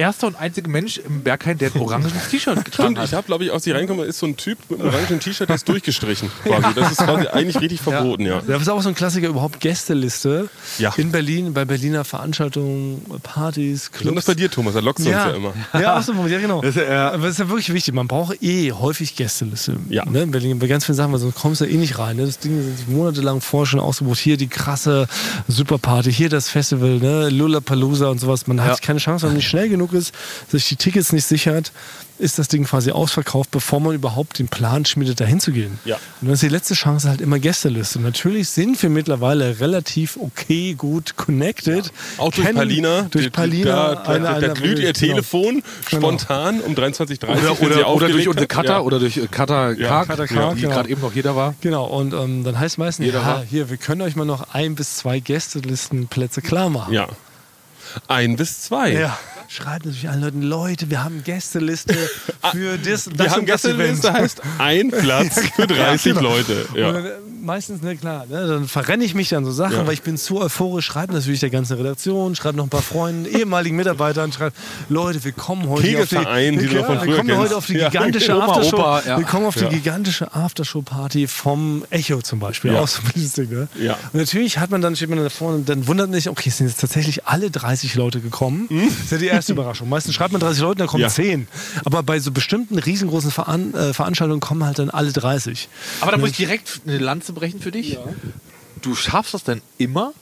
erste 0.00 0.26
und 0.26 0.36
einzige 0.36 0.68
Mensch 0.68 0.98
im 0.98 1.22
Berghain, 1.22 1.58
der 1.58 1.74
ein 1.74 1.80
orangenes 1.80 2.28
T-Shirt 2.30 2.64
getragen 2.64 2.94
Stimmt, 2.94 2.98
ich 2.98 3.02
hat. 3.12 3.12
habe, 3.18 3.26
glaube 3.26 3.44
ich, 3.44 3.52
als 3.52 3.66
ich 3.66 3.74
reinkomme, 3.74 4.04
ist 4.04 4.18
so 4.18 4.26
ein 4.26 4.36
Typ 4.36 4.58
mit 4.68 4.80
einem 4.80 4.88
orangen 4.92 5.20
T-Shirt, 5.20 5.48
der 5.48 5.56
ist 5.56 5.68
durchgestrichen. 5.68 6.30
Quasi. 6.44 6.74
Das 6.74 6.92
ist 6.92 6.98
quasi 6.98 7.26
eigentlich 7.28 7.60
richtig 7.60 7.80
verboten, 7.82 8.24
ja. 8.26 8.40
Das 8.46 8.62
ist 8.62 8.68
auch 8.68 8.80
so 8.82 8.88
ein 8.88 8.94
Klassiker, 8.94 9.28
überhaupt 9.28 9.60
Gästeliste. 9.60 10.48
Ja. 10.78 10.92
In 10.96 11.12
Berlin, 11.12 11.52
bei 11.52 11.64
Berliner 11.64 12.04
Veranstaltungen, 12.04 13.02
Partys, 13.22 13.92
Clubs. 13.92 14.24
bei 14.24 14.34
dir, 14.34 14.50
Thomas, 14.50 14.74
da 14.74 14.80
lockst 14.80 15.04
du 15.04 15.10
uns 15.10 15.16
ja 15.18 15.28
Ja, 15.30 15.34
immer. 15.36 15.52
ja, 15.74 15.98
auch 15.98 16.02
so, 16.02 16.12
ja 16.26 16.38
genau. 16.40 16.60
Das 16.62 16.76
ist 16.76 16.82
ja- 16.88 17.10
Aber 17.12 17.24
das 17.24 17.32
ist 17.32 17.38
ja 17.38 17.48
wirklich 17.48 17.72
wichtig. 17.72 17.94
Man 17.94 18.08
braucht 18.08 18.42
eh 18.42 18.72
häufig 18.72 19.16
Gästeliste. 19.16 19.76
Ja. 19.88 20.04
Ne? 20.04 20.22
In 20.22 20.30
Berlin, 20.30 20.58
bei 20.58 20.66
ganz 20.66 20.84
vielen 20.86 20.96
Sachen, 20.96 21.12
weil 21.12 21.18
sonst 21.20 21.34
kommst 21.36 21.60
du 21.60 21.66
eh 21.66 21.76
nicht 21.76 21.98
rein. 21.98 22.16
Ne? 22.16 22.26
Das 22.26 22.38
Ding 22.38 22.60
sind 22.62 22.88
monatelang 22.88 23.40
vorher 23.40 23.66
schon 23.66 23.80
ausgebucht. 23.80 24.18
Hier 24.18 24.36
die 24.36 24.48
krasse 24.48 25.06
Superparty, 25.48 26.12
hier 26.12 26.28
das 26.28 26.48
Festival, 26.48 26.98
ne? 26.98 27.28
Lollapalooza 27.30 28.06
und 28.08 28.18
sowas. 28.18 28.46
Man 28.46 28.60
hat 28.62 28.68
Ja. 28.80 28.86
keine 28.86 28.98
Chance, 28.98 29.22
wenn 29.24 29.30
man 29.30 29.36
nicht 29.36 29.48
schnell 29.48 29.68
genug 29.68 29.89
ist, 29.92 30.14
sich 30.48 30.68
die 30.68 30.76
Tickets 30.76 31.12
nicht 31.12 31.24
sichert, 31.26 31.72
ist 32.18 32.38
das 32.38 32.48
Ding 32.48 32.64
quasi 32.64 32.90
ausverkauft, 32.90 33.50
bevor 33.50 33.80
man 33.80 33.94
überhaupt 33.94 34.38
den 34.38 34.48
Plan 34.48 34.84
schmiedet, 34.84 35.20
dahin 35.20 35.40
zu 35.40 35.52
gehen. 35.52 35.78
Ja. 35.86 35.94
Und 36.20 36.26
dann 36.26 36.34
ist 36.34 36.42
die 36.42 36.48
letzte 36.50 36.74
Chance 36.74 37.08
halt 37.08 37.22
immer 37.22 37.38
Gästeliste. 37.38 37.96
Und 37.98 38.04
natürlich 38.04 38.50
sind 38.50 38.82
wir 38.82 38.90
mittlerweile 38.90 39.58
relativ 39.58 40.18
okay, 40.18 40.74
gut 40.74 41.16
connected. 41.16 41.90
Auch 42.18 42.30
durch 42.30 42.46
Kennen- 42.46 42.58
Palina. 42.58 43.02
Durch 43.10 43.24
Die- 43.24 43.30
Palina. 43.30 43.94
Da, 43.94 44.18
da, 44.18 44.18
da, 44.18 44.40
da 44.40 44.52
glüht 44.52 44.78
ihr 44.80 44.92
genau. 44.92 45.14
Telefon 45.14 45.62
spontan 45.88 46.60
um 46.60 46.74
23.30 46.74 47.22
Uhr. 47.22 47.30
Oder, 47.30 47.62
oder, 47.62 47.88
oder 47.88 48.08
durch 48.10 48.28
unsere. 48.28 48.46
Cutter 48.46 48.68
Ja. 48.68 48.80
oder 48.80 48.98
durch 48.98 49.16
äh, 49.16 49.26
Cutter 49.26 49.74
Karg, 49.74 50.08
Cutter 50.08 50.26
Karg, 50.26 50.56
die 50.56 50.60
genau. 50.60 50.74
gerade 50.74 50.88
eben 50.90 51.00
noch 51.00 51.14
jeder 51.14 51.34
war. 51.36 51.54
Genau, 51.62 51.86
und 51.86 52.12
ähm, 52.12 52.44
dann 52.44 52.58
heißt 52.60 52.76
meistens, 52.76 53.06
Jeder 53.06 53.20
ja, 53.20 53.26
war- 53.26 53.44
hier, 53.44 53.70
wir 53.70 53.78
können 53.78 54.02
euch 54.02 54.14
mal 54.14 54.26
noch 54.26 54.52
ein 54.52 54.74
bis 54.74 54.96
zwei 54.96 55.20
Gästelistenplätze 55.20 56.42
klar 56.42 56.68
machen. 56.68 56.92
Ja. 56.92 57.08
Ein 58.08 58.36
bis 58.36 58.60
zwei. 58.62 58.92
Ja. 58.92 59.18
Schreibt 59.52 59.84
natürlich 59.84 60.08
allen 60.08 60.20
Leuten, 60.22 60.42
Leute, 60.42 60.90
wir 60.90 61.02
haben 61.02 61.24
Gästeliste 61.24 61.94
für 62.52 62.78
das, 62.78 63.04
das 63.06 63.18
Wir 63.18 63.30
haben 63.32 63.40
und 63.40 63.46
Gästeliste, 63.46 64.08
Event. 64.08 64.20
heißt 64.22 64.42
ein 64.58 64.90
Platz 64.90 65.40
für 65.56 65.66
30 65.66 66.14
genau. 66.14 66.20
Leute. 66.36 66.66
Und 66.72 66.76
Ja. 66.78 66.92
dann, 66.92 67.04
äh, 67.04 67.10
meistens, 67.42 67.82
ne, 67.82 67.96
klar, 67.96 68.26
ne, 68.28 68.46
dann 68.46 68.68
verrenne 68.68 69.02
ich 69.02 69.14
mich 69.14 69.30
dann 69.30 69.44
so 69.44 69.50
Sachen, 69.50 69.76
Ja. 69.78 69.86
weil 69.86 69.94
ich 69.94 70.02
bin 70.02 70.16
zu 70.16 70.40
euphorisch, 70.40 70.84
schreibe 70.86 71.12
natürlich 71.14 71.40
der 71.40 71.50
ganzen 71.50 71.76
Redaktion, 71.78 72.36
schreibe 72.36 72.58
noch 72.58 72.64
ein 72.64 72.70
paar 72.70 72.82
Freunden, 72.82 73.24
ehemaligen 73.26 73.74
Mitarbeitern, 73.76 74.30
schreibe, 74.32 74.54
Leute, 74.88 75.24
wir 75.24 75.32
kommen 75.32 75.62
heute 75.68 75.72
auf 75.74 75.80
die, 75.80 75.88
Kegelverein, 76.16 76.58
die 76.58 76.66
ja, 76.66 76.72
wir 77.04 77.16
kommen 77.16 77.36
heute 77.36 77.56
auf 77.56 77.66
die 77.66 77.74
Ja, 77.78 77.88
gigantische 77.88 78.36
Oma, 78.36 78.44
Aftershow, 78.46 78.76
Opa, 78.76 79.02
ja. 79.04 79.18
wir 79.18 79.24
kommen 79.24 79.46
auf 79.46 79.54
die 79.56 79.64
Ja. 79.64 79.68
gigantische 79.70 80.32
Aftershow-Party 80.32 81.26
vom 81.26 81.84
Echo 81.90 82.20
zum 82.22 82.38
Beispiel, 82.38 82.72
Ja. 82.74 82.80
auch 82.82 82.88
so 82.88 83.00
ein 83.02 83.10
bisschen 83.14 83.48
Ding, 83.48 83.58
ne? 83.58 83.68
Ja. 83.80 83.94
Und 84.12 84.14
natürlich 84.20 84.58
hat 84.58 84.70
man 84.70 84.80
dann, 84.82 84.94
steht 84.94 85.08
man 85.08 85.16
dann 85.18 85.26
davor 85.26 85.54
und 85.54 85.68
dann 85.68 85.86
wundert 85.88 86.08
man 86.08 86.14
sich, 86.20 86.28
okay, 86.28 86.50
es 86.50 86.58
sind 86.58 86.68
jetzt 86.68 86.80
tatsächlich 86.80 87.26
alle 87.26 87.50
30 87.50 87.94
Leute 87.96 88.20
gekommen. 88.20 88.68
Das 88.70 89.04
ist 89.04 89.12
ja 89.12 89.18
die 89.18 89.30
erste 89.40 89.52
Überraschung. 89.52 89.88
Meistens 89.88 90.14
schreibt 90.14 90.32
man 90.32 90.40
30 90.40 90.62
Leute, 90.62 90.78
dann 90.78 90.86
kommen? 90.86 91.02
Ja. 91.02 91.08
10. 91.08 91.48
Aber 91.84 92.02
bei 92.02 92.20
so 92.20 92.30
bestimmten 92.30 92.78
riesengroßen 92.78 93.30
Veran 93.30 93.74
äh, 93.74 93.92
Veranstaltungen 93.94 94.40
kommen 94.40 94.64
halt 94.64 94.78
dann 94.78 94.90
alle 94.90 95.12
30. 95.12 95.68
Aber 96.00 96.12
da 96.12 96.18
muss 96.18 96.30
ich 96.30 96.36
direkt 96.36 96.82
eine 96.86 96.98
Lanze 96.98 97.32
brechen 97.32 97.60
für 97.60 97.70
dich. 97.70 97.98
Du 98.82 98.94
schaffst 98.94 99.34
das 99.34 99.44
dann 99.44 99.60
immer, 99.78 100.12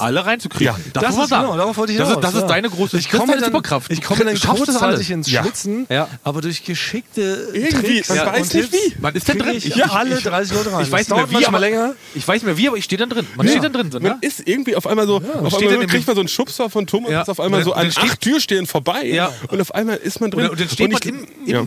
alle 0.00 0.24
reinzukriegen. 0.26 0.74
Ja. 0.74 0.80
das, 0.92 1.02
Das 1.02 1.24
ist 1.24 1.30
genau, 1.30 1.56
darauf 1.56 1.76
wollte 1.76 1.92
ich 1.92 1.98
das, 1.98 2.10
ist, 2.10 2.20
das 2.20 2.34
ist 2.34 2.40
ja. 2.42 2.46
deine 2.46 2.70
große 2.70 2.98
ich 2.98 3.10
komme 3.10 3.34
dann, 3.36 3.44
Superkraft. 3.44 3.90
Ich 3.90 4.02
komme 4.02 4.24
dann 4.24 4.38
kurzzeitig 4.38 5.10
ins 5.10 5.30
Ja. 5.30 5.42
Schwitzen, 5.42 5.86
Ja. 5.90 6.08
aber 6.22 6.40
durch 6.40 6.64
geschickte 6.64 7.48
Irgendwie, 7.52 8.00
Tricks 8.02 8.08
man 8.08 8.18
weiß 8.18 8.26
und 8.26 8.54
nicht 8.54 8.70
Tipps 8.70 8.72
wie. 8.72 9.00
Man 9.00 9.14
ist 9.14 9.28
dann 9.28 9.38
drin. 9.38 9.54
Ich 9.56 9.74
Ja, 9.76 9.86
alle 9.86 10.16
ich- 10.18 10.24
30 10.24 10.56
Leute 10.56 10.72
rein. 10.72 10.82
Ich 10.84 10.92
weiß 10.92 11.08
nicht 11.08 11.16
mehr 11.30 11.40
wie, 11.40 11.46
aber, 11.46 11.58
länger. 11.58 11.94
ich 12.14 12.26
weiß 12.26 12.34
nicht 12.42 12.46
mehr 12.46 12.56
wie, 12.56 12.68
aber 12.68 12.76
ich 12.76 12.84
stehe 12.84 12.98
dann 12.98 13.10
drin. 13.10 13.26
Man 13.36 13.48
steht 13.48 13.62
dann 13.64 13.72
drin. 13.72 13.90
So, 13.92 14.00
Man 14.00 14.12
ne? 14.12 14.18
ist 14.20 14.46
irgendwie 14.46 14.76
auf 14.76 14.86
einmal 14.86 15.06
so, 15.06 15.16
auf 15.16 15.54
einmal 15.56 15.86
kriegt 15.86 16.06
man 16.06 16.16
so 16.16 16.20
einen 16.20 16.28
Schubser 16.28 16.70
von 16.70 16.86
Thomas, 16.86 17.10
Ja. 17.10 17.22
ist 17.22 17.28
auf 17.28 17.40
einmal 17.40 17.60
Und 17.60 17.64
so 17.64 17.72
an 17.72 17.90
acht 17.96 18.20
Türstehen 18.20 18.66
vorbei 18.66 19.04
Ja. 19.06 19.30
und 19.48 19.60
auf 19.60 19.74
einmal 19.74 19.96
ist 19.96 20.20
man 20.20 20.30
drin. 20.30 20.44
Und, 20.44 20.50
und 20.52 20.60
dann 20.60 20.68
steht 20.68 20.92
man 20.92 21.00
im, 21.02 21.26
ja. 21.46 21.64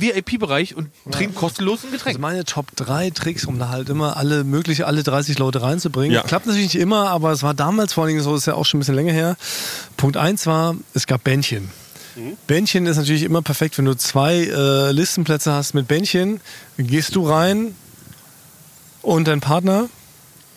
VIP-Bereich 0.00 0.76
und 0.76 0.88
trinkt 1.10 1.34
kostenlos 1.34 1.84
ein 1.84 1.90
Getränk. 1.90 2.16
Also 2.16 2.20
meine 2.20 2.44
Top 2.44 2.66
3 2.76 3.10
Tricks, 3.10 3.44
um 3.44 3.58
da 3.58 3.68
halt 3.68 3.88
immer 3.88 4.16
alle 4.16 4.44
mögliche, 4.44 4.86
alle 4.86 5.02
30 5.02 5.38
Leute 5.38 5.62
reinzubringen. 5.62 6.12
Ja. 6.12 6.22
Klappt 6.22 6.46
natürlich 6.46 6.72
nicht 6.74 6.82
immer, 6.82 7.08
aber 7.10 7.34
es 7.40 7.42
war 7.42 7.54
damals 7.54 7.94
vor 7.94 8.04
allen 8.04 8.10
Dingen 8.10 8.22
so, 8.22 8.36
ist 8.36 8.46
ja 8.46 8.52
auch 8.54 8.66
schon 8.66 8.76
ein 8.76 8.80
bisschen 8.82 8.96
länger 8.96 9.12
her. 9.14 9.34
Punkt 9.96 10.18
1 10.18 10.44
war, 10.46 10.76
es 10.92 11.06
gab 11.06 11.24
Bändchen. 11.24 11.70
Bändchen 12.46 12.84
ist 12.84 12.98
natürlich 12.98 13.22
immer 13.22 13.40
perfekt, 13.40 13.78
wenn 13.78 13.86
du 13.86 13.94
zwei 13.96 14.34
äh, 14.44 14.92
Listenplätze 14.92 15.52
hast 15.54 15.72
mit 15.72 15.88
Bändchen, 15.88 16.40
gehst 16.76 17.14
du 17.16 17.26
rein 17.26 17.74
und 19.00 19.26
dein 19.26 19.40
Partner 19.40 19.88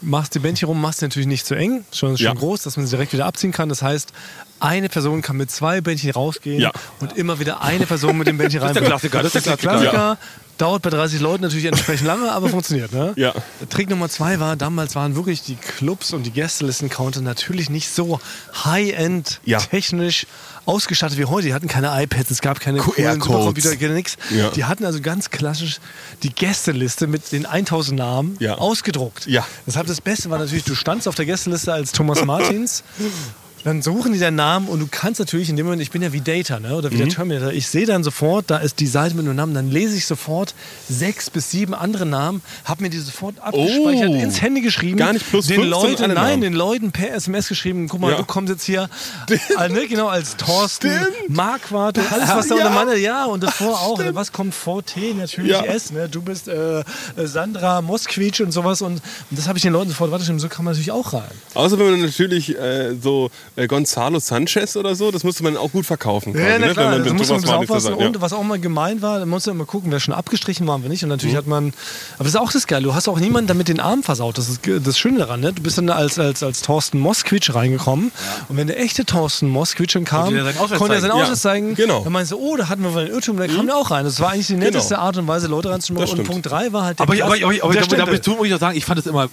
machst 0.02 0.36
die 0.36 0.40
Bändchen 0.40 0.68
rum, 0.68 0.82
machst 0.82 1.02
natürlich 1.02 1.28
nicht 1.28 1.46
zu 1.46 1.56
eng, 1.56 1.86
schon, 1.94 2.18
schon 2.18 2.26
Ja. 2.26 2.34
groß, 2.34 2.64
dass 2.64 2.76
man 2.76 2.86
sie 2.86 2.90
direkt 2.92 3.14
wieder 3.14 3.26
abziehen 3.26 3.54
kann. 3.54 3.70
Das 3.70 3.82
heißt, 3.82 4.12
eine 4.60 4.90
Person 4.90 5.22
kann 5.22 5.38
mit 5.38 5.50
zwei 5.52 5.80
Bändchen 5.80 6.12
rausgehen 6.12 6.60
Ja. 6.60 6.72
und 7.00 7.16
immer 7.16 7.40
wieder 7.40 7.62
eine 7.62 7.86
Person 7.86 8.18
mit 8.18 8.28
dem 8.28 8.38
Bändchen 8.38 8.60
rein. 8.60 8.72
ist 8.72 8.80
der 8.82 8.84
Klassiker, 8.88 9.24
das 9.24 9.34
ist 9.36 9.46
der 9.46 9.56
Klassiker. 9.56 9.92
Klassiker. 9.92 10.18
Dauert 10.58 10.84
bei 10.84 10.90
30 10.92 11.20
Leuten 11.20 11.44
natürlich 11.44 11.66
entsprechend 11.66 12.06
lange, 12.08 12.32
aber 12.32 12.48
funktioniert. 12.50 12.92
Ne? 12.94 13.14
Ja. 13.16 13.34
Trick 13.70 13.90
Nummer 13.90 14.08
zwei 14.10 14.40
war, 14.40 14.56
damals 14.56 14.96
waren 14.96 15.16
wirklich 15.16 15.42
die 15.42 15.56
Clubs 15.56 16.14
und 16.14 16.24
die 16.24 16.32
Gästelisten-Counter 16.32 17.22
natürlich 17.22 17.70
nicht 17.70 17.90
so 17.90 18.20
high-end 18.64 19.40
Ja. 19.46 19.60
technisch 19.60 20.28
ausgestattet 20.66 21.18
wie 21.18 21.26
heute. 21.26 21.48
Die 21.48 21.54
hatten 21.54 21.68
keine 21.68 21.90
iPads, 22.04 22.32
es 22.32 22.42
gab 22.42 22.60
keine 22.60 22.80
QR-Codes. 22.80 23.80
Gar 23.80 23.90
nichts. 23.90 24.18
Ja. 24.30 24.50
Die 24.52 24.64
hatten 24.66 24.86
also 24.86 25.02
ganz 25.02 25.30
klassisch 25.30 25.80
die 26.22 26.30
Gästeliste 26.34 27.08
mit 27.08 27.32
den 27.32 27.46
1000 27.46 27.98
Namen 27.98 28.38
Ja. 28.40 28.56
ausgedruckt. 28.56 29.26
Ja. 29.26 29.46
Deshalb 29.68 29.88
das 29.88 30.00
Beste 30.02 30.30
war 30.30 30.38
natürlich, 30.38 30.64
du 30.64 30.76
standst 30.76 31.08
auf 31.08 31.16
der 31.16 31.26
Gästeliste 31.26 31.74
als 31.74 31.92
Thomas 31.92 32.24
Martins. 32.24 32.84
Dann 33.64 33.82
suchen 33.82 34.12
die 34.14 34.20
deinen 34.20 34.36
Namen 34.36 34.68
und 34.68 34.80
du 34.80 34.88
kannst 34.92 35.20
natürlich 35.20 35.50
in 35.50 35.56
dem 35.56 35.66
Moment, 35.66 35.82
ich 35.82 35.92
bin 35.92 36.02
ja 36.02 36.12
wie 36.12 36.20
Data 36.22 36.60
ne, 36.60 36.76
oder 36.76 36.92
wie 36.92 36.96
Mhm. 36.96 37.00
der 37.00 37.10
Terminator, 37.10 37.52
ich 37.54 37.68
sehe 37.68 37.86
dann 37.86 38.04
sofort, 38.04 38.46
da 38.50 38.58
ist 38.58 38.80
die 38.80 38.88
Seite 38.88 39.16
mit 39.16 39.26
einem 39.26 39.36
Namen, 39.36 39.54
dann 39.54 39.72
lese 39.72 39.96
ich 39.96 40.06
sofort 40.06 40.54
sechs 40.90 41.30
bis 41.30 41.50
sieben 41.52 41.74
andere 41.74 42.06
Namen, 42.06 42.42
habe 42.66 42.84
mir 42.84 42.90
die 42.90 42.98
sofort 43.00 43.40
abgespeichert, 43.40 44.10
Oh. 44.10 44.16
ins 44.16 44.42
Handy 44.42 44.62
geschrieben. 44.62 44.98
Gar 44.98 45.14
nicht 45.14 45.30
plus 45.30 45.48
den 45.48 45.62
15 45.62 45.70
Leuten, 45.70 46.02
Nein, 46.14 46.14
Namen. 46.14 46.42
den 46.42 46.54
Leuten 46.54 46.92
per 46.92 47.14
SMS 47.14 47.48
geschrieben, 47.48 47.88
guck 47.88 48.02
mal, 48.02 48.12
Ja. 48.12 48.18
du 48.18 48.26
kommst 48.26 48.52
jetzt 48.52 48.64
hier, 48.66 48.90
äh, 49.60 49.70
ne, 49.70 49.88
genau, 49.88 50.08
als 50.08 50.36
Thorsten, 50.36 50.92
Stimmt. 50.92 51.30
Marquardt, 51.38 52.00
alles 52.12 52.30
was 52.30 52.48
da 52.48 52.56
Ja. 52.58 52.68
unter 52.68 52.76
meiner, 52.76 52.96
ja, 52.98 53.26
und 53.26 53.44
davor 53.44 53.80
auch, 53.82 54.00
was 54.14 54.32
kommt 54.34 54.54
vor 54.54 54.84
T, 54.86 55.14
natürlich 55.14 55.52
Ja. 55.52 55.64
S, 55.64 55.92
ne, 55.92 56.10
du 56.10 56.22
bist 56.22 56.48
äh, 56.50 56.80
äh, 56.82 56.84
Sandra 57.24 57.82
Moskwitsch 57.82 58.42
und 58.42 58.52
sowas 58.52 58.82
und, 58.82 58.94
und 58.96 59.02
das 59.32 59.48
habe 59.48 59.58
ich 59.58 59.64
den 59.64 59.72
Leuten 59.74 59.90
sofort 59.90 60.12
weitergeschrieben, 60.12 60.40
so 60.40 60.50
kann 60.50 60.66
man 60.66 60.74
natürlich 60.74 60.92
auch 60.92 61.14
rein. 61.14 61.24
Außer 61.54 61.80
wenn 61.80 61.92
man 61.92 62.02
natürlich 62.02 62.58
äh, 62.58 62.96
so 63.02 63.32
äh, 63.56 63.68
Gonzalo 63.68 64.18
Sanchez 64.20 64.76
oder 64.78 64.96
so, 64.96 65.12
das 65.12 65.24
musste 65.24 65.44
man 65.44 65.56
auch 65.58 65.72
gut 65.72 65.86
verkaufen. 65.86 66.34
quasi, 66.34 66.44
Ja, 66.46 66.58
na 66.60 66.66
ne? 66.68 66.74
klar, 66.74 66.86
Wenn 66.86 66.92
man 66.92 67.04
da 67.04 67.10
mit 67.12 67.20
muss 67.20 67.30
man 67.30 67.38
aufpassen. 67.54 67.92
zusammen- 67.94 68.08
Und 68.08 68.22
was 68.22 68.34
auch 68.34 68.42
mal 68.44 68.60
gemein 68.60 69.02
war, 69.04 69.20
da 69.20 69.26
musst 69.28 69.46
du 69.46 69.52
immer 69.52 69.66
gucken, 69.66 69.92
wer 69.92 70.00
schon 70.00 70.14
abgestrichen 70.14 70.66
war 70.66 70.76
und 70.76 70.82
wer 70.84 70.90
nicht. 70.90 71.04
Und 71.04 71.10
Mhm. 71.10 71.14
natürlich 71.16 71.36
hat 71.36 71.46
man, 71.46 71.68
aber 72.16 72.24
das 72.24 72.30
ist 72.30 72.36
auch 72.40 72.52
das 72.52 72.66
Geile, 72.66 72.84
du 72.86 72.96
hast 72.96 73.08
auch 73.08 73.20
niemanden 73.20 73.48
damit 73.48 73.68
den 73.68 73.80
Arm 73.80 74.02
versaut. 74.02 74.38
Das 74.40 74.50
ist 74.50 74.62
das 74.66 74.98
Schöne 74.98 75.20
daran. 75.20 75.40
Ne? 75.42 75.54
Du 75.54 75.62
bist 75.62 75.78
dann 75.78 75.88
als, 75.90 76.18
als, 76.18 76.42
als 76.42 76.62
Thorsten 76.62 77.00
Moskwitsch 77.00 77.54
reingekommen. 77.54 78.12
Und 78.50 78.58
wenn 78.58 78.66
der 78.68 78.80
echte 78.80 79.06
Thorsten 79.06 79.50
Moskwitsch 79.50 79.92
schon 79.94 80.04
kam, 80.06 80.24
Konnte 80.34 80.36
der 80.44 80.46
seinen 80.46 80.58
Ausweis 80.58 80.82
er 80.82 80.88
zeigen. 81.02 81.12
Ausweis 81.14 81.30
Ja, 81.30 81.36
zeigen. 81.36 81.76
genau. 81.76 82.04
Dann 82.04 82.14
meinst 82.14 82.32
du, 82.32 82.38
oh, 82.40 82.58
da 82.58 82.70
hatten 82.70 82.82
wir 82.84 82.94
wohl 82.94 83.02
einen 83.04 83.12
Irrtum, 83.12 83.38
da 83.38 83.46
kam 83.48 83.68
der 83.68 83.76
auch 83.78 83.92
rein. 83.92 84.04
Das 84.06 84.20
war 84.20 84.32
eigentlich 84.32 84.48
die 84.48 84.56
netteste 84.56 84.96
Genau. 84.96 85.06
Art 85.06 85.18
und 85.18 85.28
Weise, 85.28 85.48
Leute 85.48 85.70
reinzumachen. 85.70 86.20
Und. 86.20 86.26
Punkt 86.28 86.46
3 86.50 86.74
war 86.74 86.86
halt 86.86 87.00
der 87.00 87.04
Aber, 87.04 87.14
aber, 87.14 87.36
Klass- 87.38 87.44
aber, 87.44 87.54
aber 87.64 87.74
der 87.74 87.82
da, 87.84 87.88
da 87.88 87.96
Stempel. 88.16 88.36
muss 88.38 88.48
ich 88.48 88.54
auch 88.56 88.60
sagen, 88.60 88.78
ich 88.78 88.86
fand 88.86 89.00
es 89.00 89.06
immer 89.06 89.30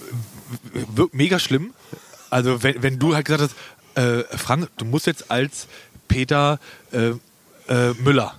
w- 0.95 1.05
mega 1.11 1.39
schlimm. 1.39 1.73
Also 2.29 2.63
wenn, 2.63 2.81
wenn 2.83 2.99
du 2.99 3.13
halt 3.15 3.25
gesagt 3.25 3.41
hast, 3.43 3.55
äh, 3.95 4.23
Frank, 4.37 4.69
du 4.77 4.85
musst 4.85 5.07
jetzt 5.07 5.29
als 5.31 5.67
Peter 6.07 6.59
äh, 6.91 7.11
äh, 7.71 7.93
Müller. 8.03 8.33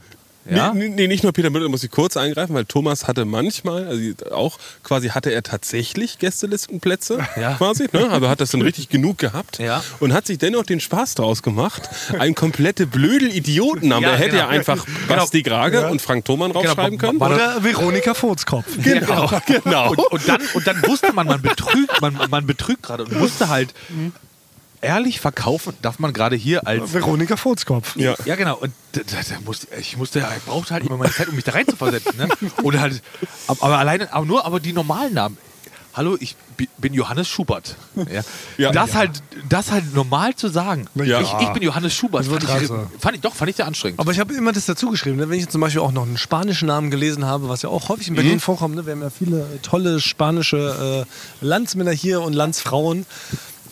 Ja? 0.51 0.75
Nee, 0.75 0.89
nee, 0.89 1.07
nicht 1.07 1.23
nur 1.23 1.33
Peter 1.33 1.51
Müller, 1.51 1.67
da 1.67 1.71
muss 1.71 1.85
ich 1.85 1.91
kurz 1.93 2.17
eingreifen, 2.17 2.53
weil 2.53 2.65
Thomas 2.65 3.07
hatte 3.07 3.25
manchmal, 3.25 3.87
also 3.87 4.35
auch 4.35 4.59
quasi 4.83 5.11
hatte 5.11 5.31
er 5.31 5.45
tatsächlich 5.45 6.19
Gästelistenplätze, 6.19 7.21
Ja. 7.41 7.55
quasi, 7.55 7.87
ne? 7.93 8.11
also 8.11 8.29
hat 8.29 8.41
das 8.41 8.51
dann 8.51 8.61
richtig 8.61 8.89
genug 8.89 9.19
gehabt 9.19 9.61
Ja. 9.61 9.85
und 10.01 10.13
hat 10.13 10.27
sich 10.27 10.39
dennoch 10.39 10.65
den 10.65 10.81
Spaß 10.81 11.15
draus 11.15 11.45
gemacht, 11.45 11.89
einen 12.19 12.35
komplette 12.35 12.89
blödel 12.89 13.33
Idiotennamen. 13.33 14.03
Ja, 14.03 14.11
er 14.11 14.17
hätte 14.19 14.31
genau. 14.31 14.43
ja 14.43 14.49
einfach 14.49 14.85
Basti 15.07 15.43
Grage 15.45 15.89
und 15.89 16.03
Frank 16.03 16.25
Thoman 16.25 16.53
draufschreiben 16.53 16.99
Genau, 16.99 17.11
können. 17.13 17.21
war- 17.21 17.31
Oder 17.31 17.63
Veronika 17.63 18.13
Furzkopf. 18.13 18.67
Genau, 18.83 19.31
genau. 19.47 19.91
Und, 19.91 19.99
und, 20.11 20.29
dann, 20.29 20.41
und 20.55 20.67
dann 20.67 20.83
wusste 20.89 21.13
man, 21.13 21.29
man 21.29 21.41
betrügt, 21.41 22.01
man, 22.01 22.19
man 22.31 22.47
betrügt 22.47 22.83
gerade 22.83 23.05
und 23.05 23.13
musste 23.17 23.49
halt 23.49 23.73
ehrlich 24.83 25.21
verkaufen, 25.21 25.75
darf 25.81 25.99
man 25.99 26.13
gerade 26.13 26.37
hier 26.37 26.67
als 26.67 26.93
Veronika 26.93 27.37
Furzkopf. 27.37 27.97
Ja. 27.97 28.15
Ja, 28.27 28.37
genau. 28.37 28.57
Und 28.59 28.73
da, 28.93 29.01
da, 29.07 29.17
da 29.29 29.41
musste, 29.45 29.69
ich 29.81 29.97
musste, 29.97 30.19
ich 30.19 30.45
brauchte 30.45 30.75
halt 30.75 30.85
immer 30.85 30.97
meine 30.99 31.13
Zeit, 31.13 31.29
um 31.29 31.35
mich 31.37 31.45
da 31.45 31.53
reinzuversetzen. 31.53 32.17
Ne? 32.19 32.29
Oder 32.63 32.81
halt, 32.81 33.03
aber, 33.47 33.63
aber 33.63 33.79
alleine, 33.79 34.13
aber 34.13 34.27
nur, 34.27 34.45
aber 34.45 34.61
die 34.61 34.73
normalen 34.73 35.15
Namen. 35.15 35.39
Hallo, 35.95 36.17
ich 36.19 36.37
bi- 36.57 36.71
bin 36.79 36.95
Johannes 36.95 37.29
Schubert. 37.29 37.77
Ja. 38.11 38.23
Ja. 38.57 38.73
das 38.73 38.95
halt, 38.95 39.23
das 39.51 39.71
halt 39.71 39.95
normal 39.95 40.35
zu 40.35 40.49
sagen. 40.49 40.87
Ja. 40.95 41.21
Ich, 41.21 41.31
ich 41.39 41.49
bin 41.51 41.63
Johannes 41.63 41.93
Schubert. 41.93 42.25
Fand 42.25 42.43
ich, 42.43 42.71
fand 42.99 43.15
ich, 43.17 43.21
doch, 43.21 43.35
fand 43.35 43.51
ich 43.51 43.57
sehr 43.57 43.67
anstrengend. 43.67 44.01
Aber 44.01 44.11
ich 44.11 44.19
habe 44.19 44.33
immer 44.33 44.53
das 44.53 44.65
dazu 44.65 44.89
geschrieben. 44.89 45.19
Ne? 45.19 45.29
Wenn 45.29 45.39
ich 45.39 45.51
zum 45.51 45.61
Beispiel 45.61 45.83
auch 45.83 45.93
noch 45.93 46.05
einen 46.05 46.17
spanischen 46.17 46.69
Namen 46.69 46.91
gelesen 46.91 47.27
habe, 47.27 47.51
was 47.51 47.61
ja 47.61 47.69
auch 47.69 47.91
häufig 47.91 48.09
in 48.09 48.15
Berlin 48.15 48.41
vorkommt. 48.41 48.75
Ne? 48.75 48.87
Wir 48.87 48.93
haben 48.95 49.03
ja 49.03 49.11
viele 49.11 49.47
tolle 49.61 50.01
spanische 50.01 51.07
äh, 51.43 51.45
Landsmänner 51.45 51.93
hier 51.93 52.23
und 52.23 52.33
Landsfrauen. 52.33 53.05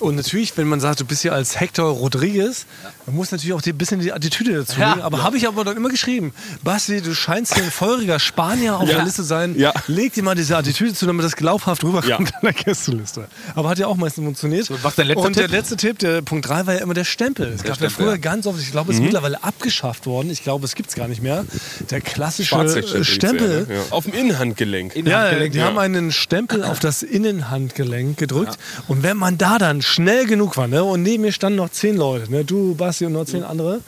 Und 0.01 0.16
natürlich, 0.16 0.57
wenn 0.57 0.66
man 0.68 0.80
sagt, 0.80 1.01
du 1.01 1.05
bist 1.05 1.22
hier 1.22 1.32
als 1.32 1.59
Hector 1.61 1.90
Rodriguez, 1.90 2.66
man 3.07 3.16
muss 3.16 3.30
natürlich 3.32 3.53
auch 3.53 3.62
ein 3.64 3.76
bisschen 3.78 4.01
die 4.01 4.12
Attitüde 4.12 4.55
dazu 4.55 4.80
Ja. 4.80 4.90
legen. 4.90 5.03
Aber 5.03 5.22
habe 5.22 5.36
ich 5.36 5.46
aber 5.46 5.64
dann 5.64 5.76
immer 5.76 5.88
geschrieben, 5.90 6.32
Basti, 6.62 7.03
du 7.03 7.14
scheinst 7.14 7.55
hier 7.55 7.64
ein 7.64 7.70
feuriger 7.70 8.18
Spanier 8.18 8.76
auf 8.76 8.88
Ja. 8.88 8.96
der 8.96 9.05
Liste 9.05 9.22
zu 9.22 9.28
sein. 9.28 9.59
Ja. 9.59 9.72
Leg 9.86 10.12
dir 10.14 10.22
mal 10.22 10.34
diese 10.34 10.57
Attitüde 10.57 10.94
zu, 10.94 11.07
damit 11.07 11.24
das 11.24 11.36
glaubhaft 11.36 11.84
rüberkommt 11.84 12.09
Ja. 12.30 12.36
an 12.36 12.42
der 12.42 12.53
Gästeliste. 12.53 13.26
Aber 13.55 13.68
hat 13.68 13.78
ja 13.78 13.86
auch 13.86 13.96
meistens 13.96 14.24
funktioniert. 14.24 14.70
Und 14.70 14.82
was 14.82 14.94
der 14.94 15.05
letzte 15.05 15.26
Und 15.26 15.36
der 15.36 15.44
Tipp? 15.44 15.53
letzte 15.53 15.76
Tipp, 15.76 15.98
der 15.98 16.22
Punkt 16.22 16.48
3 16.48 16.66
war 16.66 16.74
ja 16.74 16.80
immer 16.80 16.94
der 16.94 17.05
Stempel. 17.05 17.48
Es 17.48 17.59
gab 17.62 17.66
ja 17.70 17.74
Stempel, 17.74 17.90
früher 17.90 18.11
ja. 18.12 18.16
ganz 18.16 18.46
oft, 18.46 18.61
ich 18.61 18.70
glaube, 18.70 18.92
es 18.92 18.98
ist 18.98 19.03
mittlerweile 19.05 19.42
abgeschafft 19.44 20.07
worden. 20.07 20.30
Ich 20.30 20.42
glaube, 20.42 20.64
es 20.64 20.74
gibt 20.74 20.88
es 20.90 20.94
gar 20.96 21.09
nicht 21.09 21.22
mehr. 21.22 21.44
Der 21.90 22.01
klassische 22.01 23.05
Stempel. 23.05 23.66
er, 23.68 23.74
ne? 23.74 23.74
ja. 23.74 23.80
Auf 23.90 24.05
dem 24.05 24.14
Innenhandgelenk. 24.14 24.96
Ja, 24.96 25.30
die 25.34 25.59
Ja. 25.59 25.64
haben 25.66 25.78
einen 25.78 26.12
Stempel 26.12 26.64
auf 26.64 26.78
das 26.78 27.03
Innenhandgelenk 27.03 28.16
gedrückt. 28.16 28.59
Und 28.88 29.03
wenn 29.03 29.16
man 29.16 29.36
da 29.38 29.59
dann 29.59 29.82
schnell 29.91 30.26
genug 30.26 30.57
war, 30.57 30.68
ne, 30.68 30.82
und 30.84 31.03
neben 31.03 31.22
mir 31.22 31.32
standen 31.32 31.57
noch 31.57 31.70
zehn 31.70 31.97
Leute, 31.97 32.30
ne, 32.30 32.45
du, 32.45 32.74
Basti 32.74 33.05
und 33.07 33.12
noch 33.12 33.24
zehn 33.26 33.43
andere, 33.43 33.80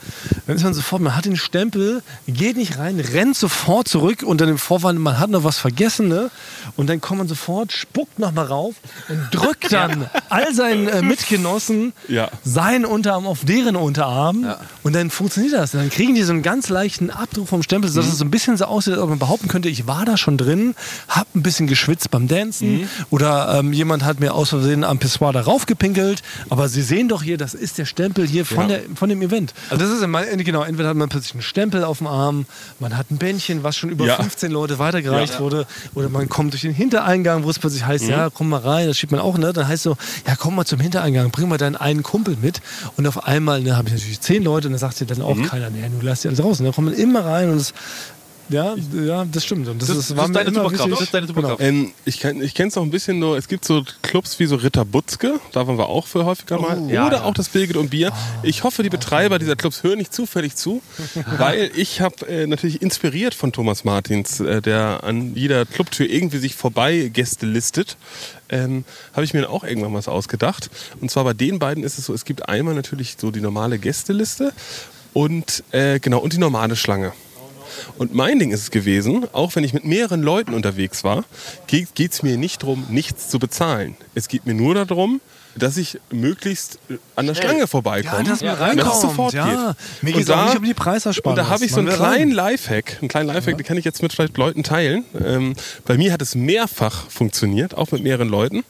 dann 0.45 0.55
ist 0.55 0.63
man 0.63 0.73
sofort, 0.73 1.01
man 1.01 1.15
hat 1.15 1.25
den 1.25 1.37
Stempel, 1.37 2.01
geht 2.27 2.57
nicht 2.57 2.77
rein, 2.77 2.99
rennt 2.99 3.35
sofort 3.35 3.87
zurück 3.87 4.23
unter 4.23 4.45
dem 4.45 4.57
Vorwand, 4.57 4.99
man 4.99 5.19
hat 5.19 5.29
noch 5.29 5.43
was 5.43 5.57
vergessen, 5.57 6.07
ne? 6.09 6.29
Und 6.75 6.87
dann 6.89 7.01
kommt 7.01 7.19
man 7.19 7.27
sofort, 7.27 7.71
spuckt 7.71 8.19
nochmal 8.19 8.45
rauf 8.45 8.75
und 9.09 9.19
drückt 9.31 9.71
dann 9.71 10.09
all 10.29 10.53
seinen 10.53 10.87
äh, 10.87 11.01
Mitgenossen 11.01 11.93
Ja. 12.07 12.29
seinen 12.43 12.85
Unterarm 12.85 13.25
auf 13.27 13.45
deren 13.45 13.75
Unterarm. 13.75 14.45
Und 14.83 14.93
dann 14.95 15.09
funktioniert 15.09 15.53
das. 15.53 15.73
Und 15.73 15.79
dann 15.81 15.89
kriegen 15.89 16.15
die 16.15 16.23
so 16.23 16.33
einen 16.33 16.41
ganz 16.41 16.69
leichten 16.69 17.09
Abdruck 17.09 17.47
vom 17.47 17.63
Stempel, 17.63 17.89
sodass 17.89 18.09
es 18.11 18.17
so 18.17 18.25
ein 18.25 18.31
bisschen 18.31 18.57
so 18.57 18.65
aussieht, 18.65 18.93
als 18.93 19.01
ob 19.01 19.09
man 19.09 19.19
behaupten 19.19 19.47
könnte, 19.47 19.69
ich 19.69 19.87
war 19.87 20.05
da 20.05 20.17
schon 20.17 20.37
drin, 20.37 20.75
hab 21.07 21.33
ein 21.35 21.43
bisschen 21.43 21.67
geschwitzt 21.67 22.11
beim 22.11 22.27
Dancen 22.27 22.89
oder 23.09 23.59
ähm, 23.59 23.71
jemand 23.73 24.03
hat 24.03 24.19
mir 24.19 24.33
aus 24.33 24.49
Versehen 24.49 24.83
am 24.83 24.97
Pissoir 24.99 25.31
da 25.31 25.41
raufgepinkelt 25.41 25.92
geschwenkelt, 25.93 26.21
aber 26.49 26.67
Sie 26.69 26.81
sehen 26.81 27.07
doch 27.09 27.23
hier, 27.23 27.37
das 27.37 27.53
ist 27.53 27.77
der 27.77 27.85
Stempel 27.85 28.27
hier 28.27 28.45
von, 28.45 28.69
Ja. 28.69 28.77
der, 28.77 28.81
von 28.95 29.09
dem 29.09 29.21
Event. 29.21 29.53
Also 29.69 29.83
das 29.85 29.93
ist 29.93 30.01
immer, 30.03 30.23
genau, 30.23 30.63
entweder 30.63 30.89
hat 30.89 30.95
man 30.97 31.09
plötzlich 31.09 31.33
einen 31.33 31.41
Stempel 31.43 31.83
auf 31.83 31.99
dem 31.99 32.07
Arm, 32.07 32.45
man 32.79 32.97
hat 32.97 33.11
ein 33.11 33.17
Bändchen, 33.17 33.63
was 33.63 33.75
schon 33.77 33.89
über 33.89 34.05
Ja. 34.05 34.15
15 34.17 34.51
Leute 34.51 34.79
weitergereicht 34.79 35.33
Ja. 35.35 35.39
wurde, 35.39 35.67
oder 35.95 36.09
man 36.09 36.29
kommt 36.29 36.53
durch 36.53 36.61
den 36.63 36.73
Hintereingang, 36.73 37.43
wo 37.43 37.49
es 37.49 37.59
plötzlich 37.59 37.85
heißt, 37.85 38.07
ja, 38.07 38.29
komm 38.29 38.49
mal 38.49 38.59
rein, 38.61 38.87
das 38.87 38.97
schiebt 38.97 39.11
man 39.11 39.21
auch, 39.21 39.37
ne? 39.37 39.53
Dann 39.53 39.67
heißt 39.67 39.83
so, 39.83 39.95
ja, 40.27 40.35
komm 40.35 40.55
mal 40.55 40.65
zum 40.65 40.79
Hintereingang, 40.79 41.31
bring 41.31 41.47
mal 41.47 41.57
deinen 41.57 41.75
einen 41.75 42.03
Kumpel 42.03 42.37
mit. 42.41 42.61
Und 42.97 43.07
auf 43.07 43.25
einmal, 43.25 43.61
ne, 43.61 43.75
habe 43.77 43.87
ich 43.89 43.93
natürlich 43.93 44.21
zehn 44.21 44.43
Leute 44.43 44.67
und 44.67 44.73
dann 44.73 44.79
sagt 44.79 44.99
dir 44.99 45.05
dann 45.05 45.21
auch 45.21 45.41
keiner, 45.43 45.69
nee, 45.69 45.81
du 45.99 46.05
lass 46.05 46.21
die 46.21 46.27
alle 46.27 46.37
draußen. 46.37 46.65
Da 46.65 46.71
kommt 46.71 46.89
man 46.89 46.97
immer 46.97 47.25
rein 47.25 47.49
und 47.49 47.57
es, 47.57 47.73
ja, 48.49 48.75
ja, 48.93 49.25
das 49.25 49.45
stimmt. 49.45 49.67
Und 49.67 49.81
das, 49.81 49.87
Das- 49.89 49.97
ist, 49.97 50.09
das 50.11 50.17
war 50.17 50.25
ist 50.25 50.35
deine 50.35 50.49
immer 50.49 50.63
Superkraft. 50.63 50.91
Das 50.91 51.01
ist 51.01 51.13
deine 51.13 51.27
Superkraft. 51.27 51.61
Ähm, 51.61 51.91
ich 52.05 52.19
kenn, 52.19 52.41
ich 52.41 52.53
kenne 52.53 52.69
es 52.69 52.77
auch 52.77 52.83
ein 52.83 52.91
bisschen 52.91 53.19
nur, 53.19 53.37
es 53.37 53.47
gibt 53.47 53.65
so 53.65 53.83
Clubs 54.01 54.39
wie 54.39 54.45
so 54.45 54.55
Ritter 54.55 54.85
Butzke, 54.85 55.39
da 55.51 55.65
waren 55.67 55.77
wir 55.77 55.87
auch 55.87 56.07
für 56.07 56.25
häufiger 56.25 56.59
mal. 56.59 56.89
Ja, 56.91 57.07
Oder 57.07 57.17
ja. 57.17 57.23
auch 57.23 57.33
das 57.33 57.49
Birgit 57.49 57.77
und 57.77 57.89
Bier. 57.89 58.11
Ich 58.43 58.63
hoffe, 58.63 58.83
die 58.83 58.89
Betreiber 58.89 59.39
dieser 59.39 59.55
Clubs 59.55 59.83
hören 59.83 59.97
nicht 59.97 60.13
zufällig 60.13 60.55
zu, 60.55 60.81
weil 61.37 61.71
ich 61.75 62.01
habe 62.01 62.27
äh, 62.27 62.45
natürlich 62.47 62.81
inspiriert 62.81 63.33
von 63.33 63.51
Thomas 63.51 63.83
Martins, 63.83 64.39
äh, 64.39 64.61
der 64.61 65.03
an 65.03 65.35
jeder 65.35 65.65
Clubtür 65.65 66.09
irgendwie 66.09 66.37
sich 66.37 66.55
vorbei 66.55 67.09
Gäste 67.13 67.45
listet, 67.45 67.97
ähm, 68.49 68.83
habe 69.13 69.23
ich 69.25 69.33
mir 69.33 69.49
auch 69.49 69.63
irgendwann 69.63 69.93
was 69.93 70.07
ausgedacht. 70.07 70.69
Und 71.01 71.09
zwar 71.09 71.23
bei 71.23 71.33
den 71.33 71.59
beiden 71.59 71.83
ist 71.83 71.97
es 71.97 72.05
so, 72.05 72.13
es 72.13 72.25
gibt 72.25 72.47
einmal 72.49 72.75
natürlich 72.75 73.15
so 73.19 73.31
die 73.31 73.41
normale 73.41 73.79
Gästeliste 73.79 74.53
und 75.13 75.63
äh, 75.71 75.99
genau 75.99 76.19
und 76.19 76.33
die 76.33 76.37
normale 76.37 76.75
Schlange. 76.75 77.13
Und 77.97 78.13
mein 78.13 78.39
Ding 78.39 78.51
ist 78.51 78.61
es 78.61 78.71
gewesen, 78.71 79.25
auch 79.33 79.55
wenn 79.55 79.63
ich 79.63 79.73
mit 79.73 79.85
mehreren 79.85 80.21
Leuten 80.21 80.53
unterwegs 80.53 81.03
war, 81.03 81.23
geht 81.67 82.11
es 82.11 82.23
mir 82.23 82.37
nicht 82.37 82.63
darum, 82.63 82.85
nichts 82.89 83.29
zu 83.29 83.39
bezahlen. 83.39 83.95
Es 84.15 84.27
geht 84.27 84.45
mir 84.45 84.53
nur 84.53 84.73
darum, 84.75 85.21
dass 85.55 85.77
ich 85.77 85.99
möglichst 86.11 86.79
äh, 86.89 86.95
an 87.15 87.27
der 87.27 87.35
Schlange 87.35 87.67
vorbeikomme. 87.67 88.23
Ja, 88.23 88.29
dass 88.29 88.41
man 88.41 88.55
reinkommt. 88.55 88.87
dass 88.87 88.95
es 88.95 89.01
sofort 89.01 89.33
ja. 89.33 89.45
geht. 89.45 89.55
Mir 90.01 90.09
Und 90.09 90.17
geht 90.17 90.23
es 90.23 90.29
auch 90.29 90.35
da- 90.35 90.45
nicht 90.45 90.57
um 90.57 90.63
die 90.63 90.73
Preisersparnis. 90.73 91.39
Und 91.39 91.45
da 91.45 91.53
habe 91.53 91.65
ich 91.65 91.71
so 91.71 91.79
einen 91.79 91.89
kleinen 91.89 92.31
Lifehack, 92.31 92.97
einen 93.01 93.07
kleinen 93.07 93.27
Lifehack, 93.27 93.57
den 93.57 93.65
kann 93.65 93.77
ich 93.77 93.85
jetzt 93.85 94.01
mit 94.01 94.13
vielleicht 94.13 94.37
Leuten 94.37 94.63
teilen. 94.63 95.05
Ähm, 95.23 95.53
bei 95.85 95.97
mir 95.97 96.11
hat 96.11 96.21
es 96.21 96.33
mehrfach 96.35 97.07
funktioniert, 97.09 97.75
auch 97.75 97.91
mit 97.91 98.01
mehreren 98.01 98.29
Leuten. 98.29 98.63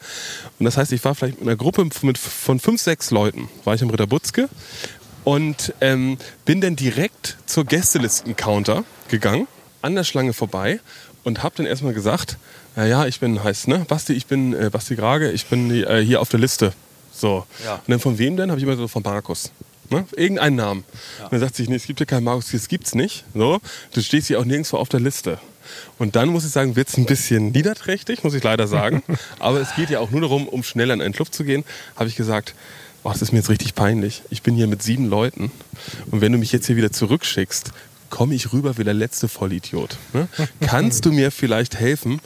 Und 0.59 0.65
das 0.65 0.75
heißt, 0.75 0.91
ich 0.91 1.03
war 1.05 1.15
vielleicht 1.15 1.39
mit 1.39 1.47
einer 1.47 1.55
Gruppe 1.55 1.87
mit, 2.01 2.17
von 2.17 2.59
fünf, 2.59 2.81
sechs 2.81 3.11
Leuten, 3.11 3.47
war 3.63 3.75
ich 3.75 3.81
im 3.81 3.89
Ritter 3.89 4.07
Butzke 4.07 4.49
und 5.23 5.73
ähm, 5.81 6.17
bin 6.45 6.61
dann 6.61 6.75
direkt 6.75 7.37
zur 7.45 7.65
Gästelisten-Counter 7.65 8.83
gegangen, 9.09 9.47
an 9.81 9.95
der 9.95 10.03
Schlange 10.03 10.33
vorbei 10.33 10.79
und 11.23 11.43
habe 11.43 11.55
dann 11.57 11.65
erstmal 11.65 11.93
gesagt, 11.93 12.37
ja, 12.75 12.85
ja, 12.85 13.05
ich 13.05 13.19
bin, 13.19 13.43
heißt, 13.43 13.67
ne, 13.67 13.85
Basti, 13.87 14.13
ich 14.13 14.25
bin 14.25 14.53
äh, 14.53 14.69
Basti 14.71 14.95
Grage, 14.95 15.31
ich 15.31 15.45
bin 15.45 15.71
äh, 15.71 16.03
hier 16.03 16.21
auf 16.21 16.29
der 16.29 16.39
Liste. 16.39 16.73
So. 17.13 17.45
Ja. 17.63 17.75
Und 17.75 17.89
dann 17.89 17.99
von 17.99 18.17
wem 18.17 18.35
denn? 18.35 18.49
Habe 18.49 18.59
ich 18.59 18.65
immer 18.65 18.75
so 18.75 18.87
von 18.87 19.03
Markus. 19.03 19.51
Ne? 19.89 20.05
Irgendeinen 20.15 20.55
Namen. 20.55 20.83
Und 21.21 21.31
dann 21.31 21.39
sagt 21.39 21.55
sich, 21.55 21.69
nee, 21.69 21.75
es 21.75 21.85
gibt 21.85 21.99
ja 21.99 22.05
keinen 22.05 22.23
Markus, 22.23 22.51
das 22.51 22.67
gibt's 22.67 22.95
nicht. 22.95 23.25
So. 23.33 23.59
Du 23.93 24.01
stehst 24.01 24.27
hier 24.27 24.39
auch 24.39 24.45
nirgendwo 24.45 24.77
auf 24.77 24.89
der 24.89 24.99
Liste. 24.99 25.39
Und 25.97 26.15
dann 26.15 26.29
muss 26.29 26.45
ich 26.45 26.51
sagen, 26.51 26.75
wird 26.75 26.89
es 26.89 26.97
ein 26.97 27.05
bisschen 27.05 27.51
niederträchtig, 27.51 28.23
muss 28.23 28.33
ich 28.33 28.43
leider 28.43 28.67
sagen. 28.67 29.03
Aber 29.39 29.61
es 29.61 29.75
geht 29.75 29.89
ja 29.89 29.99
auch 29.99 30.11
nur 30.11 30.21
darum, 30.21 30.47
um 30.47 30.63
schnell 30.63 30.89
in 30.89 31.01
einen 31.01 31.13
Club 31.13 31.33
zu 31.33 31.43
gehen, 31.43 31.63
habe 31.95 32.09
ich 32.09 32.15
gesagt, 32.15 32.55
oh, 33.03 33.11
das 33.11 33.21
ist 33.21 33.31
mir 33.31 33.39
jetzt 33.39 33.49
richtig 33.49 33.75
peinlich. 33.75 34.23
Ich 34.29 34.41
bin 34.41 34.55
hier 34.55 34.67
mit 34.67 34.81
sieben 34.81 35.07
Leuten 35.09 35.51
und 36.11 36.21
wenn 36.21 36.31
du 36.31 36.37
mich 36.37 36.51
jetzt 36.51 36.67
hier 36.67 36.75
wieder 36.75 36.91
zurückschickst, 36.91 37.71
komme 38.09 38.35
ich 38.35 38.53
rüber 38.53 38.77
wie 38.77 38.83
der 38.83 38.93
letzte 38.93 39.27
Vollidiot. 39.27 39.97
Ne? 40.13 40.27
Kannst 40.61 41.05
du 41.05 41.11
mir 41.11 41.31
vielleicht 41.31 41.79
helfen? 41.79 42.19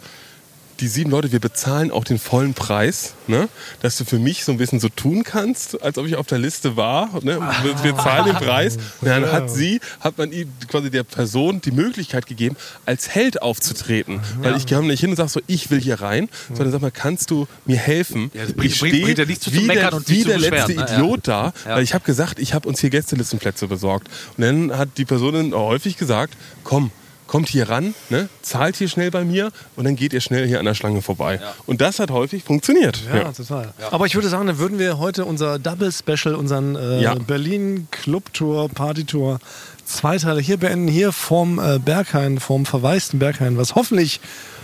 Die 0.80 0.88
sieben 0.88 1.10
Leute, 1.10 1.32
wir 1.32 1.40
bezahlen 1.40 1.90
auch 1.90 2.04
den 2.04 2.20
vollen 2.20 2.54
Preis, 2.54 3.16
ne? 3.26 3.50
dass 3.82 3.98
du 3.98 4.06
für 4.06 4.20
mich 4.20 4.44
so 4.44 4.52
ein 4.52 4.60
bisschen 4.60 4.80
so 4.80 4.90
tun 4.90 5.24
kannst, 5.24 5.82
als 5.82 5.98
ob 5.98 6.06
ich 6.06 6.16
auf 6.18 6.28
der 6.28 6.38
Liste 6.38 6.78
war. 6.78 7.10
Ne? 7.24 7.40
Wir, 7.64 7.84
wir 7.84 7.96
zahlen 7.98 8.26
den 8.26 8.36
Preis. 8.36 8.78
Und 9.02 9.08
dann 9.08 9.32
hat 9.32 9.50
sie, 9.50 9.80
hat 10.02 10.20
man 10.20 10.32
ihm 10.32 10.52
quasi 10.68 10.92
der 10.92 11.02
Person 11.04 11.62
die 11.62 11.72
Möglichkeit 11.72 12.28
gegeben, 12.28 12.56
als 12.86 13.10
Held 13.10 13.42
aufzutreten. 13.42 14.22
Weil 14.42 14.56
ich 14.56 14.68
kam 14.68 14.86
nicht 14.86 15.00
hin 15.00 15.10
und 15.10 15.16
sag 15.16 15.30
so, 15.30 15.42
ich 15.48 15.72
will 15.72 15.82
hier 15.82 16.00
rein, 16.00 16.30
sondern 16.50 16.72
sag 16.72 16.82
mal, 16.82 16.92
kannst 16.92 17.32
du 17.32 17.48
mir 17.66 17.78
helfen? 17.78 18.30
Ja, 18.36 18.44
das 18.44 18.54
bringt- 18.54 18.72
ich 18.72 18.78
stehe 18.78 18.92
bringt 18.92 19.08
wie 19.08 19.16
der, 19.16 19.28
wie 19.28 20.24
der 20.24 20.38
letzte 20.38 20.74
ne? 20.76 20.86
Ja. 20.88 20.94
Idiot 21.00 21.28
da, 21.28 21.54
Ja. 21.66 21.76
weil 21.78 21.84
ich 21.84 21.96
habe 21.96 22.04
gesagt, 22.06 22.38
ich 22.38 22.54
habe 22.54 22.68
uns 22.70 22.80
hier 22.82 22.92
Gästelistenplätze 22.92 23.68
besorgt. 23.68 24.10
Und 24.38 24.44
dann 24.44 24.78
hat 24.78 24.90
die 24.98 25.06
Person 25.06 25.56
häufig 25.56 25.98
gesagt, 25.98 26.36
komm, 26.64 26.92
kommt 27.28 27.50
hier 27.50 27.70
ran, 27.70 27.94
ne, 28.10 28.30
zahlt 28.42 28.78
hier 28.78 28.88
schnell 28.90 29.12
bei 29.12 29.24
mir 29.24 29.52
und 29.76 29.86
dann 29.86 29.96
geht 29.96 30.14
ihr 30.14 30.22
schnell 30.22 30.48
hier 30.48 30.60
an 30.60 30.66
der 30.66 30.74
Schlange 30.74 31.02
vorbei. 31.02 31.40
Und 31.66 31.82
das 31.82 32.00
hat 32.00 32.10
häufig 32.10 32.44
funktioniert. 32.44 33.00
Ja, 33.14 33.32
total. 33.32 33.74
Aber 33.92 34.06
ich 34.06 34.16
würde 34.16 34.30
sagen, 34.30 34.48
dann 34.48 34.58
würden 34.58 34.80
wir 34.80 34.98
heute 34.98 35.26
unser 35.26 35.60
Double 35.60 35.92
Special, 35.92 36.36
unseren 36.36 36.76
äh, 36.76 37.02
Ja. 37.02 37.16
Berlin 37.16 37.88
Club 37.92 38.34
Tour, 38.34 38.70
Party 38.70 39.04
Tour, 39.04 39.40
zwei 39.86 40.18
Teile 40.18 40.42
hier 40.42 40.58
beenden, 40.58 40.88
hier 40.88 41.12
vorm 41.12 41.60
äh, 41.60 41.80
Berghain, 41.80 42.40
vorm 42.40 42.66
verwaisten 42.66 43.20
Berghain, 43.20 43.58
was 43.58 43.76
hoffentlich 43.76 44.20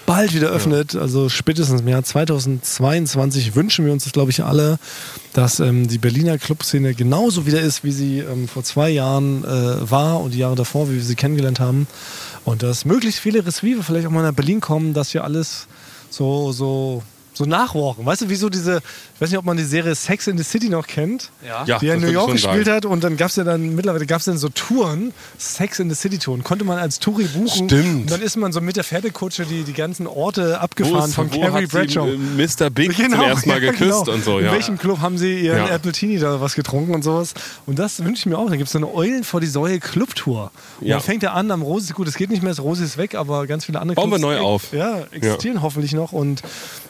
bald 0.06 0.34
wieder 0.34 0.50
öffnet. 0.50 0.96
Also 0.96 1.30
spätestens 1.30 1.82
im 1.82 1.88
Jahr 1.88 2.04
2022 2.04 3.56
wünschen 3.56 3.86
wir 3.86 3.94
uns 3.94 4.04
das, 4.04 4.14
glaube 4.14 4.32
ich, 4.32 4.44
alle, 4.44 4.80
dass 5.34 5.60
ähm, 5.60 5.88
die 5.88 5.98
Berliner 5.98 6.38
Clubszene 6.38 6.94
genauso 6.94 7.46
wieder 7.46 7.62
ist, 7.62 7.84
wie 7.84 7.92
sie 7.92 8.20
ähm, 8.20 8.48
vor 8.48 8.64
zwei 8.64 8.90
Jahren 8.90 9.44
äh, 9.44 9.90
war 9.90 10.22
und 10.22 10.34
die 10.34 10.40
Jahre 10.40 10.56
davor, 10.56 10.90
wie 10.90 10.96
wir 10.96 11.04
sie 11.04 11.16
kennengelernt 11.16 11.60
haben. 11.60 11.88
Und 12.46 12.64
dass 12.64 12.86
möglichst 12.86 13.20
viele 13.20 13.46
Revive 13.46 13.84
vielleicht 13.84 14.08
auch 14.08 14.12
mal 14.12 14.24
nach 14.24 14.34
Berlin 14.34 14.60
kommen, 14.60 14.94
dass 14.94 15.14
wir 15.14 15.24
alles 15.24 15.68
so, 16.10 16.52
so, 16.52 17.02
so 17.34 17.46
nachwalken. 17.46 18.06
Weißt 18.06 18.22
du, 18.22 18.30
wie 18.30 18.36
so 18.36 18.50
diese, 18.50 18.78
ich 19.16 19.22
weiß 19.22 19.30
nicht, 19.32 19.38
ob 19.40 19.46
man 19.46 19.58
die 19.58 19.64
Serie 19.64 19.96
Sex 19.96 20.28
in 20.28 20.38
the 20.38 20.44
City 20.44 20.70
noch 20.70 20.86
kennt, 20.88 21.30
Ja. 21.46 21.64
Ja, 21.66 21.80
die 21.80 21.88
er 21.88 21.96
in 21.96 22.02
New 22.02 22.08
York 22.08 22.32
gespielt 22.32 22.66
sagen. 22.66 22.76
hat 22.78 22.86
und 22.86 23.04
dann 23.04 23.18
gab 23.18 23.30
es 23.30 23.36
ja 23.36 23.44
dann, 23.44 23.76
mittlerweile 23.76 24.06
gab 24.06 24.20
es 24.20 24.26
dann 24.26 24.38
so 24.38 24.50
Touren, 24.50 25.14
Sex 25.38 25.80
in 25.80 25.90
the 25.90 25.96
City 25.96 26.18
Touren, 26.20 26.44
konnte 26.44 26.64
man 26.66 26.78
als 26.78 27.00
Touri 27.00 27.24
buchen. 27.26 27.70
Stimmt. 27.70 28.02
Und 28.04 28.12
dann 28.12 28.22
ist 28.22 28.38
man 28.38 28.52
so 28.54 28.62
mit 28.62 28.76
der 28.76 28.84
Pferdekutsche 28.84 29.46
die, 29.46 29.64
die 29.64 29.74
ganzen 29.74 30.06
Orte 30.08 30.52
Wo, 30.52 30.56
abgefahren 30.56 31.10
ist, 31.10 31.16
von 31.16 31.34
wo 31.34 31.40
Carrie 31.42 31.62
sie 31.62 31.68
Bradshaw. 31.68 32.08
äh, 32.08 32.18
Mr. 32.18 32.70
Big 32.70 32.96
zum 32.96 33.14
ersten 33.14 33.50
Mal 33.50 33.64
ja, 33.64 33.72
geküsst 33.72 34.06
genau. 34.06 34.12
und 34.14 34.24
so, 34.24 34.40
In 34.40 34.46
ja. 34.46 34.52
welchem 34.52 34.78
Club 34.78 35.00
haben 35.00 35.18
sie 35.18 35.40
ihren 35.42 35.68
Ja. 35.68 35.74
Appletini 35.76 36.20
da 36.20 36.40
was 36.42 36.56
getrunken 36.56 36.94
und 36.94 37.04
sowas? 37.04 37.34
Und 37.66 37.80
das 37.80 38.04
wünsche 38.04 38.20
ich 38.22 38.26
mir 38.28 38.38
auch. 38.38 38.50
Da 38.50 38.56
gibt 38.56 38.68
es 38.68 38.74
so 38.74 38.78
eine 38.80 38.94
Eulen 38.94 39.24
vor 39.24 39.42
die 39.42 39.48
Säule 39.48 39.80
Clubtour. 39.80 40.52
Und 40.80 40.88
Ja. 40.88 40.98
dann 40.98 41.04
fängt 41.04 41.24
er 41.24 41.34
an 41.34 41.50
am 41.52 41.62
Rosi, 41.62 41.94
gut, 41.94 42.08
es 42.08 42.16
geht 42.16 42.30
nicht 42.30 42.44
mehr, 42.44 42.52
das 42.52 42.62
Rosi 42.62 42.84
ist 42.84 42.98
weg, 42.98 43.16
aber 43.16 43.48
ganz 43.48 43.66
viele 43.66 43.80
andere 43.82 43.96
Bauen 43.96 44.12
wir 44.12 44.18
Clubs 44.18 44.22
neu 44.36 44.40
auf. 44.40 44.72
Ja, 44.74 45.00
existieren 45.12 45.62
hoffentlich 45.62 45.94
noch. 45.94 46.12
Und 46.12 46.42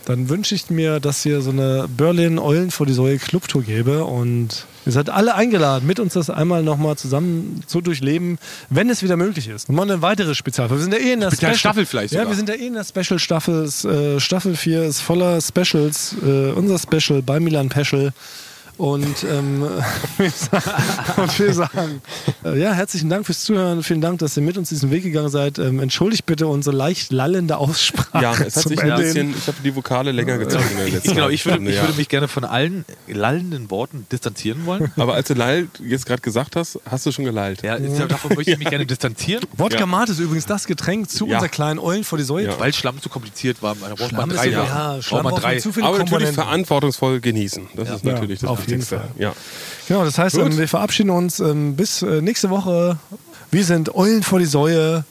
dann 0.05 0.29
wünsche 0.29 0.53
ich 0.55 0.69
mir, 0.69 0.99
dass 0.99 1.23
hier 1.23 1.41
so 1.41 1.49
eine 1.51 1.87
Berlin 1.87 2.39
Eulen 2.39 2.71
vor 2.71 2.85
die 2.85 2.93
Säule 2.93 3.17
Clubtour 3.17 3.63
gäbe. 3.63 4.03
Und 4.03 4.65
ihr 4.85 4.91
seid 4.91 5.09
alle 5.09 5.35
eingeladen, 5.35 5.87
mit 5.87 5.99
uns 5.99 6.13
das 6.13 6.29
einmal 6.29 6.61
nochmal 6.63 6.95
zusammen 6.97 7.63
zu 7.67 7.81
durchleben, 7.81 8.37
wenn 8.69 8.89
es 8.89 9.01
wieder 9.03 9.15
möglich 9.17 9.47
ist. 9.47 9.69
Und 9.69 9.75
mal 9.75 9.83
eine 9.83 10.01
weitere 10.01 10.35
Spezialfolge. 10.35 10.81
Wir 10.81 10.91
sind 10.91 10.93
ja 10.93 11.07
eh 11.09 11.13
in 11.13 11.19
der 11.21 11.27
Spezial- 11.29 11.51
Special- 11.51 11.59
Staffel 11.59 11.85
vielleicht 11.85 12.13
Ja, 12.13 12.19
sogar. 12.21 12.31
wir 12.31 12.35
sind 12.37 12.49
ja 12.49 12.55
eh 12.55 12.67
in 12.67 12.73
der 12.73 12.83
Special-Staffel. 12.83 13.69
Äh, 13.85 14.19
Staffel 14.19 14.55
4 14.55 14.83
ist 14.83 14.99
voller 15.01 15.39
Specials. 15.41 16.15
Äh, 16.25 16.51
unser 16.51 16.77
Special 16.79 17.21
bei 17.21 17.39
Milan 17.39 17.69
Peschel. 17.69 18.11
Und, 18.77 19.23
ähm, 19.23 19.61
wir 20.17 20.29
sagen- 20.31 20.63
und 21.17 21.39
wir 21.39 21.53
sagen, 21.53 22.01
äh, 22.43 22.59
ja, 22.59 22.73
herzlichen 22.73 23.07
Dank 23.09 23.25
fürs 23.25 23.43
Zuhören. 23.43 23.83
Vielen 23.83 24.01
Dank, 24.01 24.19
dass 24.19 24.35
ihr 24.35 24.41
mit 24.43 24.57
uns 24.57 24.69
diesen 24.69 24.89
Weg 24.89 25.03
gegangen 25.03 25.29
seid. 25.29 25.59
Ähm, 25.59 25.79
entschuldigt 25.79 26.25
bitte 26.25 26.47
unsere 26.47 26.75
leicht 26.75 27.11
lallende 27.11 27.57
Aussprache. 27.57 28.23
Ja, 28.23 28.33
es 28.33 28.55
hat 28.55 28.63
sich 28.67 28.81
ein 28.81 28.95
bisschen, 28.95 29.35
ich 29.37 29.47
habe 29.47 29.57
die 29.63 29.75
Vokale 29.75 30.11
länger 30.11 30.37
gezogen. 30.39 30.65
Ich, 30.87 31.03
genau, 31.03 31.29
ich, 31.29 31.45
würde, 31.45 31.69
ich 31.69 31.79
würde 31.81 31.93
mich 31.97 32.09
gerne 32.09 32.27
von 32.27 32.43
allen 32.45 32.83
lallenden 33.07 33.69
Worten 33.69 34.07
distanzieren 34.11 34.65
wollen. 34.65 34.91
Aber 34.97 35.13
als 35.13 35.27
du 35.27 35.35
Lall 35.35 35.67
jetzt 35.87 36.05
gerade 36.07 36.21
gesagt 36.21 36.55
hast, 36.55 36.79
hast 36.89 37.05
du 37.05 37.11
schon 37.11 37.25
gelallt. 37.25 37.61
Ja, 37.61 37.75
ist 37.75 37.99
ja, 37.99 38.07
davon 38.07 38.33
möchte 38.35 38.51
ich 38.51 38.57
mich 38.57 38.69
gerne 38.69 38.85
distanzieren, 38.87 39.43
Wodka 39.57 39.79
Ja. 39.81 39.85
Mate 39.85 40.13
ist 40.13 40.19
übrigens 40.19 40.45
das 40.47 40.65
Getränk 40.65 41.09
zu 41.11 41.27
Ja. 41.27 41.35
unserer 41.35 41.49
kleinen 41.49 41.79
Eulen 41.79 42.03
vor 42.03 42.17
die 42.17 42.23
Säule. 42.23 42.47
Ja. 42.47 42.59
weil 42.59 42.73
Schlamm 42.73 42.99
zu 43.01 43.09
kompliziert 43.09 43.61
war. 43.61 43.75
Da 43.75 43.87
braucht 43.89 43.99
man 43.99 44.09
Schlamm 44.09 44.29
drei. 44.29 44.47
Ja, 44.49 44.63
ja, 44.63 44.91
braucht 44.93 45.03
Schlamm 45.03 45.23
man 45.23 45.35
drei. 45.35 45.59
zu 45.59 45.71
viele 45.71 45.85
Aber 45.85 45.99
natürlich 45.99 46.29
verantwortungsvoll 46.29 47.19
genießen. 47.21 47.67
Das 47.75 47.89
ist 47.89 48.03
Ja, 48.03 48.13
natürlich 48.13 48.39
das 48.39 48.49
auf 48.49 48.62
jeden 48.67 48.81
Wichtigste. 48.81 48.97
Fall. 48.99 49.11
Ja. 49.17 49.33
Genau, 49.87 50.03
das 50.05 50.17
heißt, 50.17 50.37
ähm, 50.37 50.57
wir 50.57 50.67
verabschieden 50.67 51.09
uns 51.09 51.39
ähm, 51.39 51.75
bis 51.75 52.01
äh, 52.01 52.21
nächste 52.21 52.49
Woche. 52.49 52.97
Wir 53.51 53.63
sind 53.65 53.93
Eulen 53.95 54.23
vor 54.23 54.39
die 54.39 54.45
Säue. 54.45 55.03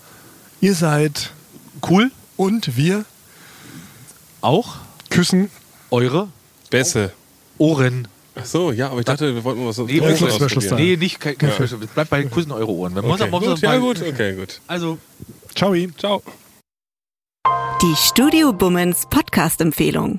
Ihr 0.61 0.75
seid 0.75 1.31
Cool. 1.89 2.11
und 2.37 2.77
wir 2.77 3.05
Auch 4.41 4.77
küssen. 5.11 5.51
eure 5.91 6.29
Bässe. 6.71 7.13
Ohren. 7.59 8.09
Ach 8.35 8.47
so, 8.47 8.73
ja, 8.73 8.89
aber 8.89 9.01
ich 9.01 9.05
dachte, 9.05 9.35
wir 9.35 9.45
wollten 9.45 9.61
mal 9.61 9.69
was 9.69 9.79
Nee, 9.79 9.99
Special 9.99 10.31
ausprobieren. 10.33 10.75
Nee, 10.77 10.97
nicht 10.97 11.21
kein, 11.21 11.37
kein 11.37 11.53
Special. 11.53 11.83
Es 11.83 11.91
bleibt 11.91 12.09
bei 12.11 12.23
Kussen 12.25 12.51
eure 12.51 12.71
Ohren. 12.71 12.95
Muss, 12.95 13.21
Okay, 13.21 13.31
muss 13.31 13.45
gut, 13.45 13.59
ja 13.61 13.69
mal- 13.71 13.81
gut, 13.81 14.01
okay, 14.03 14.35
gut. 14.35 14.61
Also, 14.67 14.99
Ciao. 15.55 15.75
Ciao. 15.99 16.23
Die 17.83 17.95
Studio 17.97 18.53
Bummens 18.55 19.03
Podcast-Empfehlung. 19.11 20.19